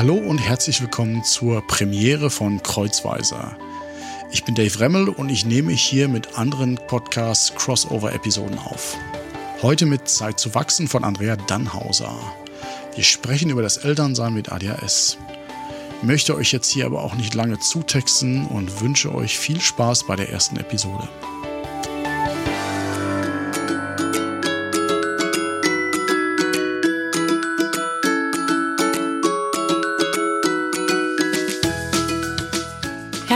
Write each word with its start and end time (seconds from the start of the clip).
Hallo 0.00 0.14
und 0.14 0.38
herzlich 0.38 0.80
willkommen 0.80 1.24
zur 1.24 1.60
Premiere 1.66 2.30
von 2.30 2.62
Kreuzweiser. 2.62 3.54
Ich 4.32 4.44
bin 4.44 4.54
Dave 4.54 4.80
Remmel 4.80 5.10
und 5.10 5.28
ich 5.28 5.44
nehme 5.44 5.72
hier 5.72 6.08
mit 6.08 6.38
anderen 6.38 6.76
Podcasts 6.86 7.54
Crossover-Episoden 7.54 8.58
auf. 8.60 8.96
Heute 9.60 9.84
mit 9.84 10.08
Zeit 10.08 10.40
zu 10.40 10.54
wachsen 10.54 10.88
von 10.88 11.04
Andrea 11.04 11.36
Dannhauser. 11.36 12.18
Wir 12.94 13.04
sprechen 13.04 13.50
über 13.50 13.60
das 13.60 13.76
Elternsein 13.76 14.32
mit 14.32 14.50
ADHS. 14.50 15.18
Möchte 16.00 16.34
euch 16.34 16.50
jetzt 16.50 16.70
hier 16.70 16.86
aber 16.86 17.02
auch 17.02 17.12
nicht 17.12 17.34
lange 17.34 17.58
zutexten 17.58 18.46
und 18.46 18.80
wünsche 18.80 19.14
euch 19.14 19.38
viel 19.38 19.60
Spaß 19.60 20.06
bei 20.06 20.16
der 20.16 20.30
ersten 20.30 20.56
Episode. 20.56 21.10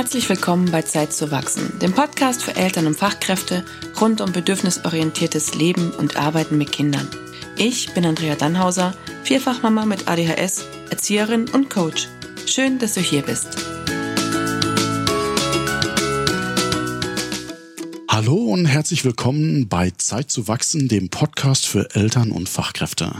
Herzlich 0.05 0.29
willkommen 0.29 0.71
bei 0.71 0.83
Zeit 0.83 1.15
zu 1.15 1.31
wachsen, 1.31 1.79
dem 1.79 1.95
Podcast 1.95 2.43
für 2.43 2.55
Eltern 2.57 2.87
und 2.87 2.95
Fachkräfte 2.95 3.65
rund 3.99 4.21
um 4.21 4.33
bedürfnisorientiertes 4.33 5.55
Leben 5.55 5.93
und 5.93 6.19
Arbeiten 6.19 6.59
mit 6.59 6.73
Kindern. 6.73 7.09
Ich 7.57 7.95
bin 7.95 8.05
Andrea 8.05 8.35
Dannhauser, 8.35 8.95
Vierfachmama 9.23 9.87
mit 9.87 10.07
ADHS, 10.07 10.67
Erzieherin 10.91 11.49
und 11.49 11.71
Coach. 11.71 12.09
Schön, 12.45 12.79
dass 12.79 12.93
du 12.93 13.01
hier 13.01 13.23
bist. 13.23 13.57
Hallo 18.11 18.35
und 18.35 18.67
herzlich 18.67 19.07
willkommen 19.07 19.71
bei 19.71 19.91
Zeit 19.97 20.31
zu 20.31 20.49
wachsen, 20.49 20.87
dem 20.87 21.09
Podcast 21.09 21.65
für 21.65 21.95
Eltern 21.95 22.31
und 22.31 22.51
Fachkräfte. 22.51 23.11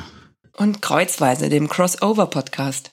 Und 0.53 0.83
Kreuzweise, 0.83 1.49
dem 1.49 1.71
Crossover-Podcast. 1.71 2.91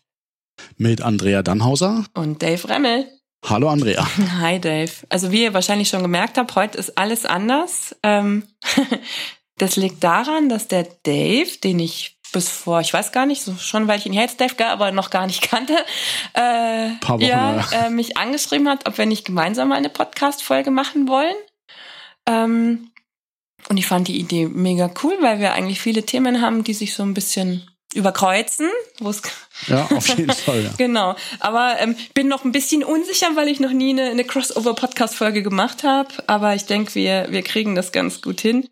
Mit 0.77 1.01
Andrea 1.01 1.43
Dannhauser 1.43 2.05
und 2.13 2.41
Dave 2.41 2.69
Remmel. 2.69 3.20
Hallo 3.43 3.69
Andrea. 3.69 4.07
Hi 4.39 4.59
Dave. 4.59 4.91
Also 5.09 5.31
wie 5.31 5.43
ihr 5.43 5.53
wahrscheinlich 5.53 5.89
schon 5.89 6.03
gemerkt 6.03 6.37
habt, 6.37 6.55
heute 6.55 6.77
ist 6.77 6.97
alles 6.97 7.25
anders. 7.25 7.95
Ähm, 8.03 8.47
das 9.57 9.75
liegt 9.75 10.03
daran, 10.03 10.49
dass 10.49 10.67
der 10.67 10.87
Dave, 11.03 11.57
den 11.63 11.79
ich 11.79 12.17
bis 12.31 12.49
vor, 12.49 12.79
ich 12.79 12.93
weiß 12.93 13.11
gar 13.11 13.25
nicht, 13.25 13.41
so 13.41 13.55
schon 13.55 13.87
weil 13.87 13.99
ich 13.99 14.05
ihn 14.05 14.13
jetzt 14.13 14.39
Dave, 14.39 14.53
aber 14.67 14.91
noch 14.91 15.09
gar 15.09 15.25
nicht 15.25 15.41
kannte, 15.49 15.73
äh, 16.33 16.91
Paar 17.01 17.19
Wochen, 17.19 17.21
ja, 17.21 17.65
äh, 17.71 17.89
mich 17.89 18.17
angeschrieben 18.17 18.69
hat, 18.69 18.87
ob 18.87 18.97
wir 18.97 19.05
nicht 19.05 19.25
gemeinsam 19.25 19.69
mal 19.69 19.75
eine 19.75 19.89
Podcast-Folge 19.89 20.71
machen 20.71 21.07
wollen. 21.07 21.35
Ähm, 22.27 22.91
und 23.69 23.77
ich 23.77 23.87
fand 23.87 24.07
die 24.07 24.19
Idee 24.19 24.47
mega 24.47 24.91
cool, 25.03 25.17
weil 25.21 25.39
wir 25.39 25.53
eigentlich 25.53 25.81
viele 25.81 26.03
Themen 26.03 26.41
haben, 26.41 26.63
die 26.63 26.73
sich 26.73 26.93
so 26.93 27.03
ein 27.03 27.13
bisschen 27.13 27.70
überkreuzen, 27.93 28.69
wo 28.99 29.09
es 29.09 29.21
ja 29.67 29.85
auf 29.85 30.07
jeden 30.17 30.31
Fall 30.31 30.63
ja. 30.63 30.69
genau. 30.77 31.15
Aber 31.39 31.75
ähm, 31.79 31.95
bin 32.13 32.27
noch 32.27 32.45
ein 32.45 32.51
bisschen 32.51 32.83
unsicher, 32.83 33.35
weil 33.35 33.47
ich 33.47 33.59
noch 33.59 33.71
nie 33.71 33.91
eine, 33.91 34.09
eine 34.09 34.23
Crossover-Podcast-Folge 34.23 35.43
gemacht 35.43 35.83
habe. 35.83 36.09
Aber 36.27 36.55
ich 36.55 36.65
denke, 36.65 36.95
wir 36.95 37.27
wir 37.29 37.41
kriegen 37.41 37.75
das 37.75 37.91
ganz 37.91 38.21
gut 38.21 38.41
hin. 38.41 38.67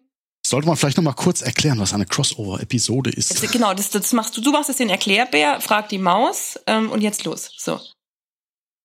Sollte 0.45 0.67
man 0.67 0.78
vielleicht 0.78 0.98
noch 0.98 1.03
mal 1.03 1.14
kurz 1.14 1.42
erklären, 1.42 1.80
was 1.80 1.94
eine 1.94 2.06
Crossover-Episode 2.06 3.11
ist? 3.11 3.31
Also, 3.31 3.48
genau, 3.52 3.73
das, 3.73 3.92
das 3.92 4.14
machst 4.14 4.36
du. 4.36 4.42
Du 4.42 4.52
machst 4.52 4.70
es 4.70 4.78
den 4.78 4.89
Erklärbär, 4.89 5.61
frag 5.61 5.89
die 5.89 5.98
Maus 5.98 6.59
ähm, 6.66 6.89
und 6.89 7.02
jetzt 7.02 7.26
los. 7.26 7.52
So. 7.58 7.80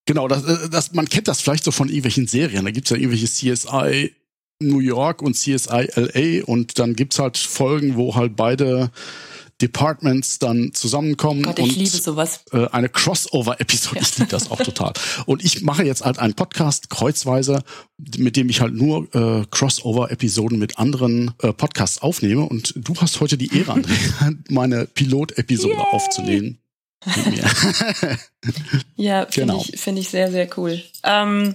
Genau, 0.06 0.28
das, 0.28 0.44
äh, 0.44 0.68
das, 0.68 0.92
man 0.92 1.08
kennt 1.08 1.28
das 1.28 1.40
vielleicht 1.40 1.64
so 1.64 1.70
von 1.70 1.88
irgendwelchen 1.88 2.26
Serien. 2.26 2.64
Da 2.64 2.70
gibt's 2.70 2.90
ja 2.90 2.96
irgendwelche 2.96 3.26
CSI 3.26 4.14
New 4.60 4.80
York 4.80 5.22
und 5.22 5.34
CSI 5.34 5.88
LA 5.94 6.44
und 6.44 6.78
dann 6.78 6.94
gibt's 6.94 7.18
halt 7.18 7.38
Folgen, 7.38 7.96
wo 7.96 8.14
halt 8.14 8.36
beide 8.36 8.90
Departments 9.64 10.38
dann 10.38 10.74
zusammenkommen 10.74 11.42
Gott, 11.42 11.58
ich 11.58 11.64
und 11.64 11.76
liebe 11.76 11.96
sowas. 11.96 12.40
Äh, 12.52 12.66
eine 12.66 12.90
Crossover-Episode. 12.90 13.98
Ich 13.98 14.18
liebe 14.18 14.30
das 14.30 14.50
auch 14.50 14.58
total. 14.60 14.92
Und 15.24 15.42
ich 15.42 15.62
mache 15.62 15.84
jetzt 15.84 16.04
halt 16.04 16.18
einen 16.18 16.34
Podcast 16.34 16.90
kreuzweise, 16.90 17.62
mit 18.18 18.36
dem 18.36 18.50
ich 18.50 18.60
halt 18.60 18.74
nur 18.74 19.08
äh, 19.14 19.46
Crossover-Episoden 19.50 20.58
mit 20.58 20.78
anderen 20.78 21.32
äh, 21.40 21.54
Podcasts 21.54 22.02
aufnehme. 22.02 22.42
Und 22.42 22.74
du 22.76 22.94
hast 22.96 23.20
heute 23.20 23.38
die 23.38 23.56
Ehre, 23.56 23.72
Andrea, 23.72 23.96
meine 24.50 24.84
Pilot-Episode 24.84 25.78
aufzunehmen. 25.78 26.58
ja, 28.96 29.26
finde 29.26 29.52
Genau. 29.54 29.64
ich, 29.66 29.80
finde 29.80 30.00
ich 30.02 30.10
sehr, 30.10 30.30
sehr 30.30 30.48
cool. 30.58 30.82
Ähm, 31.04 31.54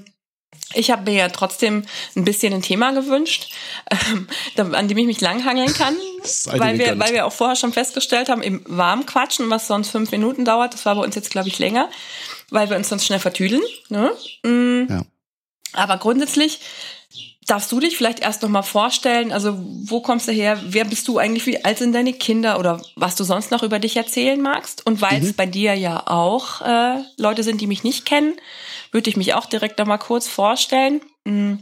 ich 0.73 0.91
habe 0.91 1.09
mir 1.09 1.17
ja 1.17 1.29
trotzdem 1.29 1.85
ein 2.15 2.25
bisschen 2.25 2.53
ein 2.53 2.61
Thema 2.61 2.91
gewünscht, 2.91 3.51
ähm, 3.89 4.27
an 4.75 4.87
dem 4.87 4.97
ich 4.97 5.07
mich 5.07 5.21
langhangeln 5.21 5.73
kann, 5.73 5.95
weil 6.45 6.77
wir, 6.77 6.99
weil 6.99 7.13
wir 7.13 7.25
auch 7.25 7.33
vorher 7.33 7.55
schon 7.55 7.73
festgestellt 7.73 8.29
haben, 8.29 8.41
im 8.41 8.63
Warmquatschen, 8.67 9.49
was 9.49 9.67
sonst 9.67 9.89
fünf 9.89 10.11
Minuten 10.11 10.45
dauert, 10.45 10.73
das 10.73 10.85
war 10.85 10.95
bei 10.95 11.01
uns 11.01 11.15
jetzt, 11.15 11.31
glaube 11.31 11.47
ich, 11.47 11.59
länger, 11.59 11.89
weil 12.49 12.69
wir 12.69 12.77
uns 12.77 12.89
sonst 12.89 13.05
schnell 13.05 13.19
vertüdeln. 13.19 13.63
Ne? 13.89 14.11
Mm. 14.43 14.87
Ja. 14.89 15.01
Aber 15.73 15.97
grundsätzlich 15.97 16.59
darfst 17.49 17.71
du 17.71 17.79
dich 17.79 17.97
vielleicht 17.97 18.19
erst 18.19 18.41
noch 18.41 18.49
mal 18.49 18.61
vorstellen, 18.61 19.31
also 19.31 19.57
wo 19.59 20.01
kommst 20.01 20.27
du 20.27 20.31
her, 20.31 20.59
wer 20.63 20.85
bist 20.85 21.07
du 21.07 21.17
eigentlich, 21.17 21.45
wie 21.45 21.63
alt 21.63 21.79
sind 21.79 21.93
deine 21.93 22.13
Kinder 22.13 22.59
oder 22.59 22.81
was 22.95 23.15
du 23.15 23.23
sonst 23.23 23.51
noch 23.51 23.63
über 23.63 23.79
dich 23.79 23.97
erzählen 23.97 24.39
magst? 24.39 24.85
Und 24.85 25.01
weil 25.01 25.21
es 25.21 25.33
bei 25.33 25.45
dir 25.45 25.73
ja 25.73 26.03
auch 26.05 26.61
äh, 26.61 27.01
Leute 27.17 27.43
sind, 27.43 27.61
die 27.61 27.67
mich 27.67 27.83
nicht 27.83 28.05
kennen, 28.05 28.35
würde 28.91 29.09
ich 29.09 29.17
mich 29.17 29.33
auch 29.33 29.45
direkt 29.45 29.79
noch 29.79 29.85
mal 29.85 29.97
kurz 29.97 30.27
vorstellen. 30.27 31.01
Mm. 31.25 31.55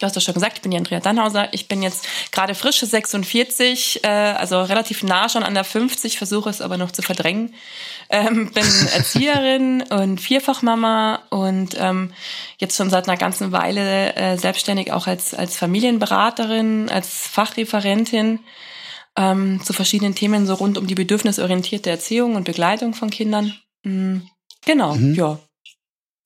Du 0.00 0.06
hast 0.06 0.14
ja 0.14 0.22
schon 0.22 0.32
gesagt, 0.32 0.56
ich 0.56 0.62
bin 0.62 0.70
die 0.70 0.78
Andrea 0.78 0.98
Dannhauser. 0.98 1.52
Ich 1.52 1.68
bin 1.68 1.82
jetzt 1.82 2.08
gerade 2.32 2.54
frische 2.54 2.86
46, 2.86 4.02
äh, 4.02 4.08
also 4.08 4.62
relativ 4.62 5.02
nah 5.02 5.28
schon 5.28 5.42
an 5.42 5.52
der 5.52 5.62
50, 5.62 6.16
versuche 6.16 6.48
es 6.48 6.62
aber 6.62 6.78
noch 6.78 6.90
zu 6.90 7.02
verdrängen. 7.02 7.54
Ähm, 8.08 8.50
bin 8.50 8.64
Erzieherin 8.94 9.82
und 9.82 10.18
Vierfachmama 10.18 11.20
und 11.28 11.76
ähm, 11.78 12.12
jetzt 12.58 12.76
schon 12.78 12.88
seit 12.88 13.08
einer 13.08 13.18
ganzen 13.18 13.52
Weile 13.52 14.16
äh, 14.16 14.38
selbstständig 14.38 14.90
auch 14.90 15.06
als, 15.06 15.34
als 15.34 15.56
Familienberaterin, 15.58 16.88
als 16.88 17.26
Fachreferentin 17.28 18.40
ähm, 19.16 19.60
zu 19.62 19.74
verschiedenen 19.74 20.14
Themen 20.14 20.46
so 20.46 20.54
rund 20.54 20.78
um 20.78 20.86
die 20.86 20.94
bedürfnisorientierte 20.94 21.90
Erziehung 21.90 22.36
und 22.36 22.44
Begleitung 22.44 22.94
von 22.94 23.10
Kindern. 23.10 23.54
Mm, 23.82 24.20
genau, 24.64 24.94
Mhm. 24.94 25.14
ja. 25.14 25.38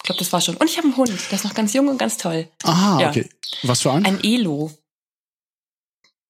Ich 0.04 0.06
glaube, 0.06 0.18
das 0.18 0.34
war 0.34 0.40
schon. 0.42 0.56
Und 0.58 0.68
ich 0.68 0.76
habe 0.76 0.86
einen 0.86 0.96
Hund, 0.98 1.10
der 1.30 1.38
ist 1.38 1.44
noch 1.44 1.54
ganz 1.54 1.72
jung 1.72 1.88
und 1.88 1.96
ganz 1.96 2.18
toll. 2.18 2.46
Aha, 2.62 3.00
Ja. 3.00 3.08
okay. 3.08 3.26
Was 3.62 3.80
für 3.80 3.90
ein? 3.90 4.04
Ein 4.04 4.22
Elo. 4.22 4.70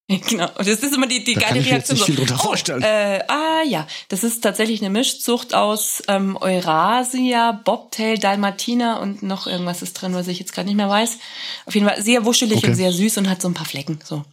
Genau. 0.07 0.49
Und 0.59 0.69
das 0.69 0.81
ist 0.81 0.95
immer 0.95 1.07
die, 1.07 1.25
die 1.25 1.33
Da 1.35 1.41
kann 1.41 1.49
geile 1.55 1.61
ich 1.61 1.67
mir 1.67 1.79
jetzt 1.79 1.89
Reaktion. 1.91 1.97
nicht 1.97 2.05
viel 2.07 2.15
so, 2.17 2.21
drunter 2.25 2.37
oh, 2.45 2.47
vorstellen. 2.49 2.83
Äh, 2.83 3.25
ah 3.27 3.63
ja, 3.67 3.87
das 4.11 4.23
ist 4.23 4.43
tatsächlich 4.43 4.81
eine 4.83 4.91
Mischzucht 4.91 5.55
aus 5.55 6.03
ähm, 6.09 6.37
Eurasia, 6.39 7.53
Bobtail, 7.53 8.19
Dalmatiner 8.19 9.01
und 9.01 9.23
noch 9.23 9.47
irgendwas 9.47 9.81
ist 9.81 9.95
drin, 9.95 10.13
was 10.13 10.29
ich 10.29 10.39
jetzt 10.39 10.53
gerade 10.53 10.67
nicht 10.69 10.77
mehr 10.77 10.91
weiß. 10.91 11.17
Auf 11.65 11.75
jeden 11.75 11.89
Fall 11.89 12.03
sehr 12.03 12.27
wuschelig 12.27 12.59
Okay. 12.59 12.67
und 12.69 12.75
sehr 12.75 12.93
süß 12.93 13.17
und 13.17 13.31
hat 13.31 13.41
so 13.41 13.49
ein 13.49 13.55
paar 13.55 13.65
Flecken. 13.67 13.99
So. 14.05 14.25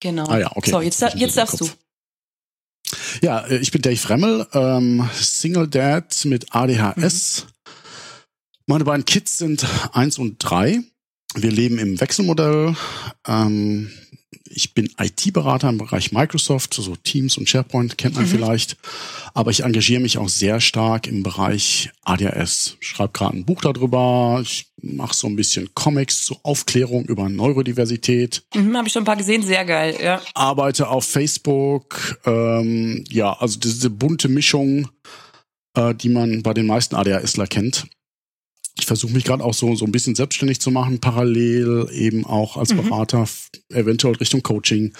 Genau. 0.00 0.26
Ah 0.28 0.38
ja, 0.38 0.50
okay. 0.56 0.70
So, 0.70 0.80
jetzt, 0.80 1.02
ich 1.02 1.14
jetzt 1.20 1.36
darfst 1.36 1.60
du. 1.60 1.68
Ja, 3.20 3.40
äh, 3.46 3.58
ich 3.58 3.70
bin 3.70 3.82
Dave 3.82 4.08
Remmel, 4.08 4.46
ähm, 4.54 5.08
Single 5.14 5.68
Dad 5.68 6.24
mit 6.24 6.54
ADHS. 6.54 7.44
Mhm. 7.44 7.52
Meine 8.70 8.84
beiden 8.84 9.06
Kids 9.06 9.38
sind 9.38 9.66
eins 9.92 10.18
und 10.18 10.36
drei. 10.38 10.80
Wir 11.34 11.50
leben 11.50 11.78
im 11.78 11.98
Wechselmodell. 12.00 12.74
Ähm, 13.26 13.90
ich 14.44 14.74
bin 14.74 14.90
IT-Berater 14.98 15.70
im 15.70 15.78
Bereich 15.78 16.12
Microsoft, 16.12 16.74
so 16.74 16.94
Teams 16.96 17.38
und 17.38 17.48
SharePoint 17.48 17.96
kennt 17.96 18.16
man 18.16 18.24
Mhm. 18.24 18.28
vielleicht. 18.28 18.76
Aber 19.32 19.50
ich 19.50 19.62
engagiere 19.64 20.02
mich 20.02 20.18
auch 20.18 20.28
sehr 20.28 20.60
stark 20.60 21.06
im 21.06 21.22
Bereich 21.22 21.90
ADHS. 22.02 22.76
Schreibe 22.80 23.12
gerade 23.14 23.38
ein 23.38 23.46
Buch 23.46 23.62
darüber. 23.62 24.40
Ich 24.42 24.66
mache 24.82 25.14
so 25.14 25.28
ein 25.28 25.36
bisschen 25.36 25.70
Comics 25.74 26.24
zur 26.26 26.38
Aufklärung 26.42 27.06
über 27.06 27.30
Neurodiversität 27.30 28.42
Mhm, 28.54 28.76
Habe 28.76 28.88
ich 28.88 28.92
schon 28.92 29.02
ein 29.02 29.06
paar 29.06 29.16
gesehen, 29.16 29.42
sehr 29.42 29.64
geil, 29.64 29.96
ja. 30.02 30.20
arbeite 30.34 30.88
auf 30.88 31.06
Facebook. 31.06 32.18
Ähm, 32.26 33.02
ja, 33.08 33.32
also 33.32 33.58
diese 33.58 33.88
bunte 33.88 34.28
Mischung, 34.28 34.88
äh, 35.74 35.94
die 35.94 36.10
man 36.10 36.42
bei 36.42 36.52
den 36.52 36.66
meisten 36.66 36.96
ADHSler 36.96 37.46
kennt. 37.46 37.86
Ich 38.78 38.86
versuche 38.86 39.12
mich 39.12 39.24
gerade 39.24 39.44
auch 39.44 39.54
so, 39.54 39.74
so 39.74 39.84
ein 39.84 39.92
bisschen 39.92 40.14
selbstständig 40.14 40.60
zu 40.60 40.70
machen, 40.70 41.00
parallel 41.00 41.88
eben 41.92 42.24
auch 42.24 42.56
als 42.56 42.72
Mhm. 42.72 42.84
Berater, 42.88 43.26
eventuell 43.70 44.14
Richtung 44.16 44.42
Coaching. 44.42 44.92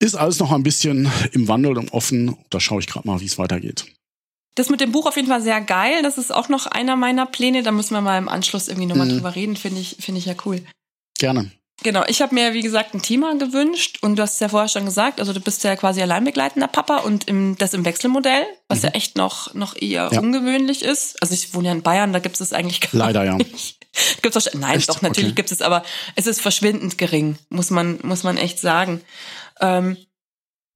Ist 0.00 0.14
alles 0.16 0.40
noch 0.40 0.50
ein 0.50 0.64
bisschen 0.64 1.08
im 1.32 1.46
Wandel 1.48 1.78
und 1.78 1.92
offen. 1.92 2.36
Da 2.50 2.58
schaue 2.58 2.80
ich 2.80 2.86
gerade 2.88 3.06
mal, 3.06 3.20
wie 3.20 3.26
es 3.26 3.38
weitergeht. 3.38 3.86
Das 4.56 4.68
mit 4.68 4.80
dem 4.80 4.92
Buch 4.92 5.06
auf 5.06 5.16
jeden 5.16 5.28
Fall 5.28 5.40
sehr 5.42 5.60
geil. 5.60 6.02
Das 6.02 6.18
ist 6.18 6.32
auch 6.34 6.48
noch 6.48 6.66
einer 6.66 6.96
meiner 6.96 7.24
Pläne. 7.24 7.62
Da 7.62 7.70
müssen 7.72 7.94
wir 7.94 8.00
mal 8.00 8.18
im 8.18 8.28
Anschluss 8.28 8.68
irgendwie 8.68 8.86
nochmal 8.88 9.06
Mhm. 9.06 9.12
drüber 9.12 9.34
reden. 9.34 9.56
Finde 9.56 9.80
ich, 9.80 9.96
finde 10.00 10.18
ich 10.18 10.26
ja 10.26 10.34
cool. 10.44 10.60
Gerne. 11.18 11.52
Genau, 11.82 12.04
ich 12.06 12.22
habe 12.22 12.34
mir, 12.34 12.54
wie 12.54 12.60
gesagt, 12.62 12.94
ein 12.94 13.02
Thema 13.02 13.36
gewünscht 13.36 13.98
und 14.02 14.16
du 14.16 14.22
hast 14.22 14.34
es 14.34 14.40
ja 14.40 14.48
vorher 14.48 14.68
schon 14.68 14.84
gesagt, 14.84 15.20
also 15.20 15.32
du 15.32 15.40
bist 15.40 15.64
ja 15.64 15.74
quasi 15.76 16.00
alleinbegleitender 16.02 16.68
Papa 16.68 16.98
und 16.98 17.28
im, 17.28 17.56
das 17.58 17.74
im 17.74 17.84
Wechselmodell, 17.84 18.44
was 18.68 18.82
ja 18.82 18.90
echt 18.90 19.16
noch, 19.16 19.52
noch 19.54 19.74
eher 19.80 20.08
Ja. 20.12 20.20
ungewöhnlich 20.20 20.82
ist. 20.82 21.20
Also 21.22 21.34
ich 21.34 21.54
wohne 21.54 21.68
ja 21.68 21.72
in 21.74 21.82
Bayern, 21.82 22.12
da 22.12 22.18
gibt 22.20 22.34
es 22.34 22.38
das 22.38 22.52
eigentlich 22.52 22.80
gar 22.80 22.90
Leider, 22.92 23.24
ja. 23.24 23.36
nicht. 23.36 23.78
Gibt's 24.22 24.36
auch, 24.36 24.52
nein, 24.54 24.78
Echt? 24.78 24.88
doch, 24.88 25.02
natürlich 25.02 25.32
Okay. 25.32 25.36
gibt 25.36 25.52
es, 25.52 25.60
aber 25.60 25.82
es 26.16 26.26
ist 26.26 26.40
verschwindend 26.40 26.98
gering, 26.98 27.36
muss 27.50 27.70
man, 27.70 27.98
muss 28.02 28.22
man 28.22 28.36
echt 28.36 28.58
sagen. 28.60 29.00
Ähm, 29.60 29.96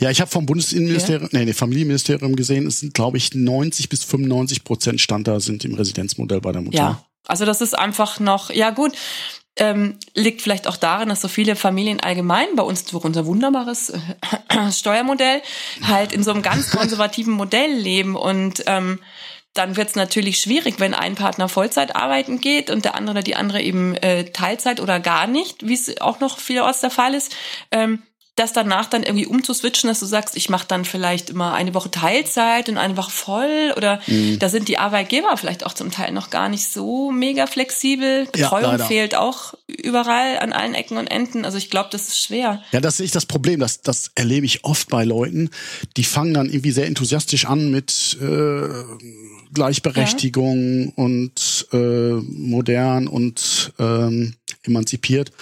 Ja, 0.00 0.10
ich 0.10 0.20
habe 0.20 0.30
vom 0.30 0.44
Bundesinnenministerium, 0.44 1.30
ja. 1.32 1.38
nee, 1.38 1.44
nee, 1.46 1.52
Familienministerium 1.54 2.36
gesehen, 2.36 2.66
es 2.66 2.80
sind, 2.80 2.92
glaube 2.94 3.16
ich, 3.16 3.32
90 3.34 3.88
bis 3.88 4.04
95 4.04 4.64
Prozent 4.64 5.00
Stand 5.00 5.26
da 5.28 5.40
sind 5.40 5.64
im 5.64 5.74
Residenzmodell 5.74 6.40
bei 6.40 6.52
der 6.52 6.60
Mutter. 6.62 6.76
Ja, 6.76 7.06
also 7.26 7.44
das 7.46 7.60
ist 7.62 7.76
einfach 7.78 8.20
noch, 8.20 8.50
ja 8.50 8.70
gut, 8.70 8.92
ähm, 9.56 9.98
liegt 10.14 10.42
vielleicht 10.42 10.66
auch 10.66 10.76
darin, 10.76 11.08
dass 11.08 11.20
so 11.20 11.28
viele 11.28 11.56
Familien 11.56 12.00
allgemein 12.00 12.48
bei 12.56 12.62
uns 12.62 12.84
durch 12.84 13.04
unser 13.04 13.26
wunderbares 13.26 13.90
äh, 13.90 14.70
Steuermodell 14.72 15.42
halt 15.82 16.12
in 16.12 16.22
so 16.22 16.30
einem 16.30 16.42
ganz 16.42 16.70
konservativen 16.70 17.32
Modell 17.32 17.72
leben 17.72 18.16
und 18.16 18.64
ähm, 18.66 19.00
dann 19.54 19.76
wird 19.76 19.88
es 19.88 19.94
natürlich 19.96 20.38
schwierig, 20.38 20.80
wenn 20.80 20.92
ein 20.92 21.14
Partner 21.14 21.48
Vollzeit 21.48 21.96
arbeiten 21.96 22.40
geht 22.40 22.70
und 22.70 22.84
der 22.84 22.94
andere 22.94 23.14
oder 23.14 23.22
die 23.22 23.36
andere 23.36 23.62
eben 23.62 23.94
äh, 23.96 24.24
Teilzeit 24.24 24.80
oder 24.80 25.00
gar 25.00 25.26
nicht, 25.26 25.66
wie 25.66 25.74
es 25.74 26.00
auch 26.00 26.20
noch 26.20 26.38
vielerorts 26.38 26.80
der 26.80 26.90
Fall 26.90 27.14
ist. 27.14 27.34
Ähm, 27.70 28.02
das 28.36 28.52
danach 28.52 28.84
dann 28.86 29.02
irgendwie 29.02 29.26
umzuswitchen, 29.26 29.88
dass 29.88 29.98
du 30.00 30.06
sagst, 30.06 30.36
ich 30.36 30.50
mache 30.50 30.66
dann 30.68 30.84
vielleicht 30.84 31.30
immer 31.30 31.54
eine 31.54 31.72
Woche 31.72 31.90
Teilzeit 31.90 32.68
und 32.68 32.76
eine 32.76 32.98
Woche 32.98 33.10
voll 33.10 33.72
oder 33.76 33.98
mhm. 34.06 34.38
da 34.38 34.50
sind 34.50 34.68
die 34.68 34.76
Arbeitgeber 34.76 35.34
vielleicht 35.38 35.64
auch 35.64 35.72
zum 35.72 35.90
Teil 35.90 36.12
noch 36.12 36.28
gar 36.28 36.50
nicht 36.50 36.70
so 36.70 37.10
mega 37.10 37.46
flexibel. 37.46 38.26
Betreuung 38.26 38.78
ja, 38.78 38.84
fehlt 38.84 39.14
auch 39.14 39.54
überall 39.66 40.38
an 40.38 40.52
allen 40.52 40.74
Ecken 40.74 40.98
und 40.98 41.06
Enden. 41.06 41.46
Also 41.46 41.56
ich 41.56 41.70
glaube, 41.70 41.88
das 41.90 42.08
ist 42.08 42.20
schwer. 42.20 42.62
Ja, 42.72 42.80
das 42.80 42.98
sehe 42.98 43.06
ich 43.06 43.12
das 43.12 43.24
Problem. 43.24 43.58
Das, 43.58 43.80
das 43.80 44.10
erlebe 44.14 44.44
ich 44.44 44.64
oft 44.64 44.90
bei 44.90 45.04
Leuten, 45.04 45.48
die 45.96 46.04
fangen 46.04 46.34
dann 46.34 46.50
irgendwie 46.50 46.72
sehr 46.72 46.86
enthusiastisch 46.86 47.46
an 47.46 47.70
mit 47.70 48.18
äh, 48.20 48.68
Gleichberechtigung 49.54 50.88
ja. 50.88 50.92
und 50.96 51.68
äh, 51.72 52.12
modern 52.12 53.08
und 53.08 53.72
ähm, 53.78 54.34
emanzipiert 54.62 55.32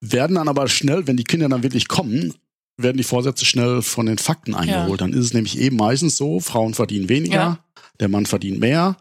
werden 0.00 0.36
dann 0.36 0.48
aber 0.48 0.68
schnell, 0.68 1.06
wenn 1.06 1.16
die 1.16 1.24
Kinder 1.24 1.48
dann 1.48 1.62
wirklich 1.62 1.88
kommen, 1.88 2.34
werden 2.76 2.96
die 2.96 3.04
Vorsätze 3.04 3.44
schnell 3.44 3.82
von 3.82 4.06
den 4.06 4.18
Fakten 4.18 4.54
eingeholt. 4.54 5.00
Ja. 5.00 5.06
Dann 5.06 5.12
ist 5.12 5.26
es 5.26 5.34
nämlich 5.34 5.58
eben 5.58 5.76
meistens 5.76 6.16
so, 6.16 6.40
Frauen 6.40 6.74
verdienen 6.74 7.08
weniger, 7.08 7.34
ja. 7.34 7.64
der 8.00 8.08
Mann 8.08 8.26
verdient 8.26 8.60
mehr, 8.60 8.96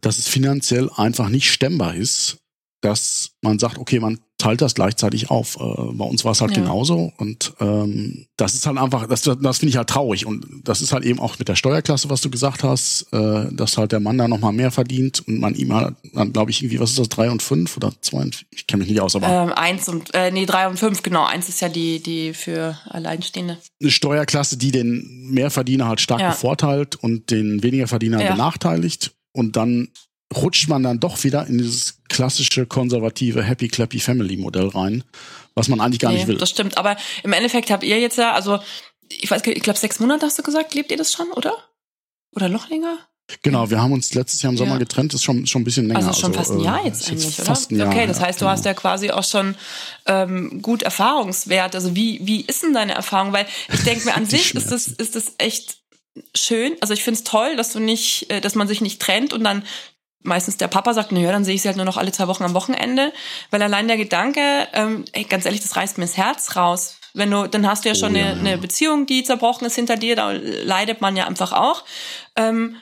dass 0.00 0.18
es 0.18 0.28
finanziell 0.28 0.90
einfach 0.94 1.28
nicht 1.28 1.50
stemmbar 1.50 1.94
ist, 1.94 2.41
dass 2.82 3.30
man 3.40 3.58
sagt, 3.58 3.78
okay, 3.78 4.00
man 4.00 4.18
teilt 4.42 4.60
das 4.60 4.74
gleichzeitig 4.74 5.30
auf. 5.30 5.56
Äh, 5.56 5.92
bei 5.92 6.04
uns 6.04 6.24
war 6.24 6.32
es 6.32 6.40
halt 6.40 6.50
ja. 6.56 6.62
genauso 6.62 7.12
und 7.16 7.54
ähm, 7.60 8.26
das 8.36 8.54
ist 8.54 8.66
halt 8.66 8.76
einfach, 8.76 9.06
das, 9.06 9.22
das 9.22 9.58
finde 9.58 9.70
ich 9.70 9.76
halt 9.76 9.88
traurig 9.88 10.26
und 10.26 10.44
das 10.64 10.80
ist 10.80 10.92
halt 10.92 11.04
eben 11.04 11.20
auch 11.20 11.38
mit 11.38 11.48
der 11.48 11.54
Steuerklasse, 11.54 12.10
was 12.10 12.20
du 12.22 12.28
gesagt 12.30 12.64
hast, 12.64 13.06
äh, 13.12 13.46
dass 13.52 13.78
halt 13.78 13.92
der 13.92 14.00
Mann 14.00 14.18
da 14.18 14.26
nochmal 14.26 14.52
mehr 14.52 14.72
verdient 14.72 15.26
und 15.28 15.38
man 15.38 15.54
ihm 15.54 15.72
halt, 15.72 15.94
dann 16.12 16.32
glaube 16.32 16.50
ich 16.50 16.60
irgendwie, 16.60 16.80
was 16.80 16.90
ist 16.90 16.98
das, 16.98 17.08
drei 17.08 17.30
und 17.30 17.40
fünf 17.40 17.76
oder 17.76 17.92
zwei 18.00 18.22
und 18.22 18.44
ich 18.50 18.66
kenne 18.66 18.82
mich 18.82 18.90
nicht 18.90 19.00
aus, 19.00 19.14
aber 19.14 19.28
ähm, 19.28 19.52
eins 19.52 19.88
und 19.88 20.12
äh, 20.12 20.32
nee 20.32 20.44
drei 20.44 20.66
und 20.66 20.76
fünf 20.76 21.02
genau, 21.02 21.24
eins 21.24 21.48
ist 21.48 21.60
ja 21.60 21.68
die 21.68 22.02
die 22.02 22.34
für 22.34 22.76
Alleinstehende. 22.86 23.58
Eine 23.80 23.90
Steuerklasse, 23.92 24.56
die 24.56 24.72
den 24.72 25.30
Mehrverdiener 25.30 25.86
halt 25.86 26.00
stark 26.00 26.20
ja. 26.20 26.30
bevorteilt 26.30 26.96
und 26.96 27.30
den 27.30 27.62
weniger 27.62 27.86
Verdiener 27.86 28.20
ja. 28.20 28.32
benachteiligt 28.32 29.12
und 29.32 29.54
dann 29.54 29.88
rutscht 30.34 30.68
man 30.68 30.82
dann 30.82 31.00
doch 31.00 31.22
wieder 31.24 31.46
in 31.46 31.58
dieses 31.58 31.98
klassische 32.08 32.66
konservative 32.66 33.42
Happy 33.42 33.68
Clappy 33.68 34.00
Family 34.00 34.36
Modell 34.36 34.68
rein, 34.68 35.04
was 35.54 35.68
man 35.68 35.80
eigentlich 35.80 36.00
gar 36.00 36.10
nee, 36.10 36.18
nicht 36.18 36.28
will. 36.28 36.36
Das 36.36 36.50
stimmt, 36.50 36.76
aber 36.78 36.96
im 37.22 37.32
Endeffekt 37.32 37.70
habt 37.70 37.84
ihr 37.84 38.00
jetzt 38.00 38.18
ja, 38.18 38.32
also 38.32 38.58
ich 39.08 39.30
weiß, 39.30 39.42
ich 39.44 39.62
glaube 39.62 39.78
sechs 39.78 40.00
Monate 40.00 40.26
hast 40.26 40.38
du 40.38 40.42
gesagt, 40.42 40.74
lebt 40.74 40.90
ihr 40.90 40.96
das 40.96 41.12
schon, 41.12 41.30
oder? 41.32 41.54
Oder 42.34 42.48
noch 42.48 42.68
länger? 42.68 42.98
Genau, 43.42 43.70
wir 43.70 43.80
haben 43.80 43.92
uns 43.92 44.12
letztes 44.14 44.42
Jahr 44.42 44.52
im 44.52 44.58
Sommer 44.58 44.72
ja. 44.72 44.78
getrennt, 44.78 45.14
ist 45.14 45.22
schon, 45.22 45.46
schon 45.46 45.62
ein 45.62 45.64
bisschen 45.64 45.88
länger. 45.88 46.06
Also 46.06 46.20
schon 46.20 46.34
fast 46.34 46.50
ein 46.50 46.56
also, 46.56 46.64
Jahr 46.64 46.84
jetzt 46.84 47.08
eigentlich, 47.08 47.24
jetzt 47.24 47.38
oder? 47.38 47.46
Fast 47.46 47.70
ein 47.70 47.78
Jahr, 47.78 47.88
okay, 47.88 48.06
das 48.06 48.20
heißt, 48.20 48.40
du 48.40 48.44
genau. 48.44 48.52
hast 48.52 48.64
ja 48.64 48.74
quasi 48.74 49.10
auch 49.10 49.24
schon 49.24 49.54
ähm, 50.06 50.60
gut 50.60 50.82
Erfahrungswert. 50.82 51.74
Also 51.74 51.94
wie, 51.94 52.20
wie 52.24 52.42
ist 52.42 52.62
denn 52.62 52.74
deine 52.74 52.92
Erfahrung? 52.92 53.32
Weil 53.32 53.46
ich 53.72 53.80
denke 53.84 54.04
mir 54.04 54.14
an 54.14 54.26
sich 54.26 54.54
ist 54.54 54.70
das, 54.70 54.86
ist 54.86 55.16
das 55.16 55.32
echt 55.38 55.78
schön. 56.34 56.76
Also 56.80 56.92
ich 56.92 57.04
finde 57.04 57.18
es 57.18 57.24
toll, 57.24 57.56
dass 57.56 57.72
du 57.72 57.80
nicht, 57.80 58.30
äh, 58.30 58.40
dass 58.40 58.54
man 58.54 58.68
sich 58.68 58.80
nicht 58.80 59.00
trennt 59.00 59.32
und 59.32 59.44
dann 59.44 59.64
meistens 60.22 60.56
der 60.56 60.68
Papa 60.68 60.94
sagt, 60.94 61.12
naja, 61.12 61.32
dann 61.32 61.44
sehe 61.44 61.54
ich 61.54 61.62
sie 61.62 61.68
halt 61.68 61.76
nur 61.76 61.86
noch 61.86 61.96
alle 61.96 62.12
zwei 62.12 62.28
Wochen 62.28 62.44
am 62.44 62.54
Wochenende, 62.54 63.12
weil 63.50 63.62
allein 63.62 63.88
der 63.88 63.96
Gedanke, 63.96 64.68
ähm, 64.72 65.04
ey, 65.12 65.24
ganz 65.24 65.44
ehrlich, 65.44 65.60
das 65.60 65.76
reißt 65.76 65.98
mir 65.98 66.04
das 66.04 66.16
Herz 66.16 66.56
raus. 66.56 66.96
Wenn 67.14 67.30
du, 67.30 67.46
dann 67.46 67.66
hast 67.66 67.84
du 67.84 67.90
ja 67.90 67.94
schon 67.94 68.14
oh, 68.14 68.18
eine, 68.18 68.32
eine 68.32 68.58
Beziehung, 68.58 69.04
die 69.04 69.22
zerbrochen 69.22 69.66
ist 69.66 69.74
hinter 69.74 69.96
dir, 69.96 70.16
da 70.16 70.30
leidet 70.32 71.02
man 71.02 71.14
ja 71.16 71.26
einfach 71.26 71.52
auch. 71.52 71.84
Ähm, 72.36 72.76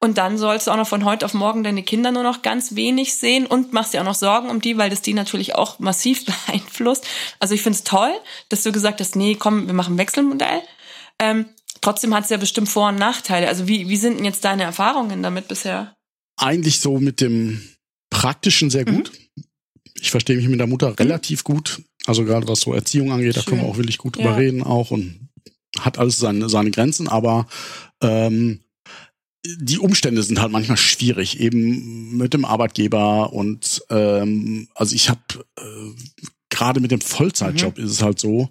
und 0.00 0.16
dann 0.16 0.38
sollst 0.38 0.66
du 0.66 0.70
auch 0.70 0.76
noch 0.76 0.88
von 0.88 1.04
heute 1.04 1.26
auf 1.26 1.34
morgen 1.34 1.64
deine 1.64 1.82
Kinder 1.82 2.12
nur 2.12 2.22
noch 2.22 2.42
ganz 2.42 2.76
wenig 2.76 3.16
sehen 3.16 3.46
und 3.46 3.72
machst 3.72 3.92
dir 3.92 4.00
auch 4.00 4.06
noch 4.06 4.14
Sorgen 4.14 4.48
um 4.48 4.60
die, 4.60 4.78
weil 4.78 4.90
das 4.90 5.02
die 5.02 5.12
natürlich 5.12 5.54
auch 5.54 5.78
massiv 5.80 6.24
beeinflusst. 6.46 7.06
Also 7.40 7.54
ich 7.54 7.62
finde 7.62 7.78
es 7.78 7.84
toll, 7.84 8.12
dass 8.48 8.62
du 8.62 8.72
gesagt 8.72 9.00
hast, 9.00 9.16
nee, 9.16 9.34
komm, 9.34 9.66
wir 9.66 9.74
machen 9.74 9.94
ein 9.94 9.98
Wechselmodell. 9.98 10.62
Ähm, 11.18 11.46
trotzdem 11.80 12.14
hat 12.14 12.24
es 12.24 12.30
ja 12.30 12.36
bestimmt 12.36 12.68
Vor- 12.68 12.88
und 12.88 12.96
Nachteile. 12.96 13.48
Also 13.48 13.66
wie, 13.66 13.88
wie 13.88 13.96
sind 13.96 14.18
denn 14.18 14.24
jetzt 14.24 14.44
deine 14.44 14.62
Erfahrungen 14.62 15.22
damit 15.22 15.48
bisher? 15.48 15.94
Eigentlich 16.38 16.80
so 16.80 16.98
mit 16.98 17.20
dem 17.20 17.60
Praktischen 18.10 18.70
sehr 18.70 18.84
gut. 18.84 19.12
Mhm. 19.36 19.44
Ich 20.00 20.10
verstehe 20.10 20.36
mich 20.36 20.48
mit 20.48 20.60
der 20.60 20.66
Mutter 20.66 20.90
mhm. 20.90 20.94
relativ 20.94 21.44
gut. 21.44 21.82
Also 22.06 22.24
gerade 22.24 22.48
was 22.48 22.60
so 22.60 22.72
Erziehung 22.72 23.12
angeht, 23.12 23.34
Schön. 23.34 23.42
da 23.44 23.50
können 23.50 23.62
wir 23.62 23.68
auch 23.68 23.76
wirklich 23.76 23.98
gut 23.98 24.16
drüber 24.16 24.30
ja. 24.30 24.36
reden 24.36 24.62
auch 24.62 24.90
und 24.90 25.28
hat 25.78 25.98
alles 25.98 26.18
seine, 26.18 26.48
seine 26.48 26.70
Grenzen, 26.70 27.08
aber 27.08 27.46
ähm, 28.00 28.60
die 29.44 29.78
Umstände 29.78 30.22
sind 30.22 30.40
halt 30.40 30.50
manchmal 30.50 30.76
schwierig, 30.76 31.38
eben 31.40 32.16
mit 32.16 32.34
dem 32.34 32.44
Arbeitgeber 32.44 33.32
und 33.32 33.82
ähm, 33.90 34.68
also 34.74 34.94
ich 34.94 35.10
habe 35.10 35.20
äh, 35.56 35.92
gerade 36.50 36.80
mit 36.80 36.90
dem 36.90 37.00
Vollzeitjob 37.00 37.78
mhm. 37.78 37.84
ist 37.84 37.90
es 37.90 38.02
halt 38.02 38.18
so. 38.18 38.48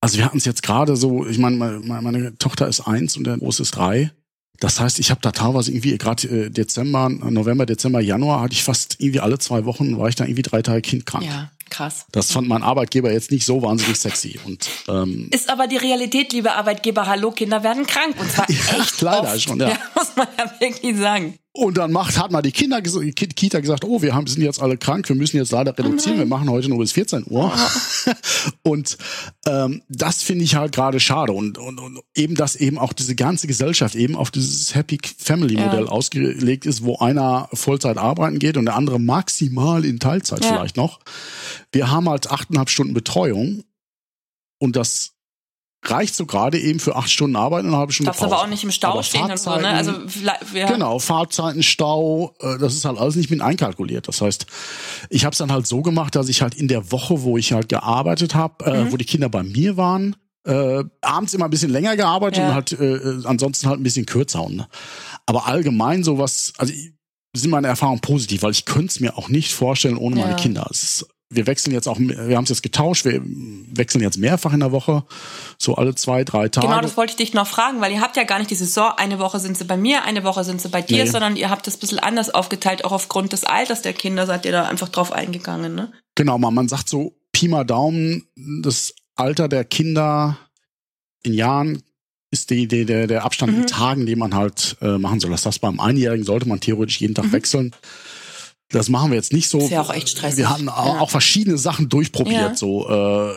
Also 0.00 0.18
wir 0.18 0.24
hatten 0.24 0.38
es 0.38 0.44
jetzt 0.44 0.62
gerade 0.62 0.96
so, 0.96 1.26
ich 1.26 1.38
meine, 1.38 1.56
meine, 1.56 2.02
meine 2.02 2.36
Tochter 2.38 2.68
ist 2.68 2.80
eins 2.80 3.16
und 3.16 3.24
der 3.24 3.38
Große 3.38 3.62
ist 3.62 3.70
drei. 3.72 4.12
Das 4.60 4.80
heißt, 4.80 4.98
ich 4.98 5.10
habe 5.10 5.20
da 5.20 5.32
teilweise 5.32 5.72
irgendwie 5.72 5.98
gerade 5.98 6.28
äh, 6.28 6.50
Dezember, 6.50 7.08
November, 7.08 7.66
Dezember, 7.66 8.00
Januar 8.00 8.40
hatte 8.40 8.54
ich 8.54 8.62
fast 8.62 8.96
irgendwie 9.00 9.20
alle 9.20 9.38
zwei 9.38 9.64
Wochen 9.64 9.98
war 9.98 10.08
ich 10.08 10.14
da 10.14 10.24
irgendwie 10.24 10.42
drei 10.42 10.62
Tage 10.62 10.80
kindkrank. 10.80 11.24
Ja, 11.24 11.50
krass. 11.70 12.06
Das 12.12 12.30
fand 12.30 12.48
mein 12.48 12.62
Arbeitgeber 12.62 13.12
jetzt 13.12 13.30
nicht 13.30 13.44
so 13.44 13.62
wahnsinnig 13.62 13.98
sexy. 13.98 14.38
Und 14.44 14.68
ähm, 14.88 15.28
ist 15.32 15.50
aber 15.50 15.66
die 15.66 15.76
Realität, 15.76 16.32
liebe 16.32 16.52
Arbeitgeber. 16.52 17.06
Hallo, 17.06 17.32
Kinder 17.32 17.62
werden 17.64 17.86
krank 17.86 18.14
und 18.18 18.30
zwar 18.30 18.48
ja, 18.50 18.80
echt 18.80 19.00
leider 19.00 19.34
oft. 19.34 19.42
schon. 19.42 19.58
Ja. 19.58 19.70
ja, 19.70 19.78
muss 19.96 20.14
man 20.16 20.28
ja 20.38 20.50
wirklich 20.60 20.96
sagen. 20.96 21.38
Und 21.56 21.78
dann 21.78 21.92
macht, 21.92 22.18
hat 22.18 22.32
mal 22.32 22.42
die 22.42 22.50
Kinder, 22.50 22.82
Kita 22.82 23.60
gesagt, 23.60 23.84
oh, 23.84 24.02
wir 24.02 24.12
haben, 24.12 24.26
sind 24.26 24.42
jetzt 24.42 24.60
alle 24.60 24.76
krank, 24.76 25.08
wir 25.08 25.14
müssen 25.14 25.36
jetzt 25.36 25.52
leider 25.52 25.70
reduzieren, 25.78 26.16
oh 26.16 26.18
wir 26.18 26.26
machen 26.26 26.50
heute 26.50 26.68
nur 26.68 26.80
bis 26.80 26.90
14 26.90 27.26
Uhr. 27.28 27.52
Oh. 27.54 28.10
und 28.68 28.98
ähm, 29.46 29.80
das 29.88 30.24
finde 30.24 30.44
ich 30.44 30.56
halt 30.56 30.72
gerade 30.72 30.98
schade. 30.98 31.32
Und, 31.32 31.56
und, 31.58 31.78
und 31.78 32.00
eben, 32.16 32.34
dass 32.34 32.56
eben 32.56 32.76
auch 32.76 32.92
diese 32.92 33.14
ganze 33.14 33.46
Gesellschaft 33.46 33.94
eben 33.94 34.16
auf 34.16 34.32
dieses 34.32 34.74
Happy 34.74 34.98
Family 35.16 35.54
Modell 35.54 35.84
ja. 35.84 35.90
ausgelegt 35.90 36.66
ist, 36.66 36.82
wo 36.82 36.96
einer 36.96 37.48
Vollzeit 37.52 37.98
arbeiten 37.98 38.40
geht 38.40 38.56
und 38.56 38.64
der 38.64 38.74
andere 38.74 38.98
maximal 38.98 39.84
in 39.84 40.00
Teilzeit 40.00 40.42
ja. 40.44 40.48
vielleicht 40.48 40.76
noch. 40.76 40.98
Wir 41.70 41.88
haben 41.88 42.08
halt 42.08 42.32
achteinhalb 42.32 42.68
Stunden 42.68 42.94
Betreuung 42.94 43.62
und 44.58 44.74
das 44.74 45.13
reicht 45.90 46.14
so 46.14 46.26
gerade 46.26 46.58
eben 46.58 46.80
für 46.80 46.96
acht 46.96 47.10
Stunden 47.10 47.36
Arbeit 47.36 47.64
und 47.64 47.68
eine 47.68 47.78
halbe 47.78 47.92
Stunde 47.92 48.08
Darfst 48.08 48.22
Pause. 48.22 48.34
aber 48.34 48.42
auch 48.42 48.48
nicht 48.48 48.64
im 48.64 48.70
Stau 48.70 48.92
aber 48.92 49.02
stehen 49.02 49.30
und 49.30 49.38
so, 49.38 49.54
ne? 49.56 49.68
Also 49.68 49.92
ja. 50.54 50.66
genau 50.66 50.98
Fahrzeiten, 50.98 51.62
Stau, 51.62 52.34
äh, 52.40 52.58
das 52.58 52.74
ist 52.74 52.84
halt 52.84 52.98
alles 52.98 53.16
nicht 53.16 53.30
mit 53.30 53.40
einkalkuliert. 53.40 54.08
Das 54.08 54.20
heißt, 54.20 54.46
ich 55.10 55.24
habe 55.24 55.32
es 55.32 55.38
dann 55.38 55.52
halt 55.52 55.66
so 55.66 55.82
gemacht, 55.82 56.14
dass 56.14 56.28
ich 56.28 56.42
halt 56.42 56.54
in 56.54 56.68
der 56.68 56.90
Woche, 56.90 57.22
wo 57.22 57.36
ich 57.36 57.52
halt 57.52 57.68
gearbeitet 57.68 58.34
habe, 58.34 58.64
äh, 58.64 58.84
mhm. 58.84 58.92
wo 58.92 58.96
die 58.96 59.04
Kinder 59.04 59.28
bei 59.28 59.42
mir 59.42 59.76
waren, 59.76 60.16
äh, 60.46 60.84
abends 61.00 61.34
immer 61.34 61.46
ein 61.46 61.50
bisschen 61.50 61.70
länger 61.70 61.96
gearbeitet 61.96 62.38
ja. 62.38 62.48
und 62.48 62.54
halt 62.54 62.72
äh, 62.72 62.94
äh 62.94 63.24
ansonsten 63.24 63.68
halt 63.68 63.80
ein 63.80 63.82
bisschen 63.82 64.06
kürzer. 64.06 64.48
Ne? 64.48 64.66
Aber 65.26 65.46
allgemein 65.46 66.04
sowas, 66.04 66.52
also 66.58 66.72
sind 67.36 67.50
meine 67.50 67.66
Erfahrungen 67.66 68.00
positiv, 68.00 68.42
weil 68.42 68.52
ich 68.52 68.64
könnte 68.64 68.86
es 68.86 69.00
mir 69.00 69.18
auch 69.18 69.28
nicht 69.28 69.52
vorstellen 69.52 69.96
ohne 69.96 70.16
ja. 70.18 70.26
meine 70.26 70.36
Kinder. 70.36 70.66
Es 70.70 70.82
ist 70.82 71.08
wir 71.34 71.46
wechseln 71.46 71.72
jetzt 71.72 71.88
auch, 71.88 71.98
wir 71.98 72.36
haben 72.36 72.44
es 72.44 72.50
jetzt 72.50 72.62
getauscht, 72.62 73.04
wir 73.04 73.20
wechseln 73.24 74.02
jetzt 74.02 74.18
mehrfach 74.18 74.52
in 74.52 74.60
der 74.60 74.72
Woche, 74.72 75.04
so 75.58 75.74
alle 75.74 75.94
zwei, 75.94 76.24
drei 76.24 76.48
Tage. 76.48 76.66
Genau, 76.66 76.80
das 76.80 76.96
wollte 76.96 77.12
ich 77.12 77.16
dich 77.16 77.34
noch 77.34 77.46
fragen, 77.46 77.80
weil 77.80 77.92
ihr 77.92 78.00
habt 78.00 78.16
ja 78.16 78.24
gar 78.24 78.38
nicht 78.38 78.50
die 78.50 78.54
Saison, 78.54 78.92
eine 78.96 79.18
Woche 79.18 79.40
sind 79.40 79.56
sie 79.56 79.64
bei 79.64 79.76
mir, 79.76 80.04
eine 80.04 80.24
Woche 80.24 80.44
sind 80.44 80.60
sie 80.60 80.68
bei 80.68 80.82
dir, 80.82 81.04
nee. 81.04 81.10
sondern 81.10 81.36
ihr 81.36 81.50
habt 81.50 81.66
das 81.66 81.76
ein 81.76 81.80
bisschen 81.80 81.98
anders 81.98 82.30
aufgeteilt, 82.30 82.84
auch 82.84 82.92
aufgrund 82.92 83.32
des 83.32 83.44
Alters 83.44 83.82
der 83.82 83.92
Kinder 83.92 84.26
seid 84.26 84.46
ihr 84.46 84.52
da 84.52 84.64
einfach 84.64 84.88
drauf 84.88 85.12
eingegangen, 85.12 85.74
ne? 85.74 85.92
Genau, 86.14 86.38
man, 86.38 86.54
man 86.54 86.68
sagt 86.68 86.88
so 86.88 87.16
Pi 87.32 87.48
mal 87.48 87.64
Daumen, 87.64 88.26
das 88.62 88.94
Alter 89.16 89.48
der 89.48 89.64
Kinder 89.64 90.38
in 91.22 91.34
Jahren 91.34 91.82
ist 92.30 92.50
die, 92.50 92.66
die, 92.66 92.84
der, 92.84 93.06
der 93.06 93.24
Abstand 93.24 93.52
mhm. 93.52 93.60
in 93.60 93.66
Tagen, 93.66 94.06
den 94.06 94.18
man 94.18 94.34
halt 94.34 94.76
äh, 94.82 94.98
machen 94.98 95.20
soll. 95.20 95.30
Das 95.30 95.46
heißt, 95.46 95.60
beim 95.60 95.80
Einjährigen 95.80 96.24
sollte 96.24 96.48
man 96.48 96.60
theoretisch 96.60 97.00
jeden 97.00 97.14
Tag 97.14 97.26
mhm. 97.26 97.32
wechseln. 97.32 97.74
Das 98.74 98.88
machen 98.88 99.10
wir 99.10 99.16
jetzt 99.16 99.32
nicht 99.32 99.48
so. 99.48 99.58
ist 99.58 99.70
ja 99.70 99.80
auch 99.80 99.92
echt 99.92 100.08
stressig. 100.08 100.38
Wir 100.38 100.50
hatten 100.50 100.66
ja. 100.66 100.74
auch 100.74 101.10
verschiedene 101.10 101.58
Sachen 101.58 101.88
durchprobiert, 101.88 102.36
ja. 102.36 102.54
so 102.56 102.88
äh, 102.88 103.32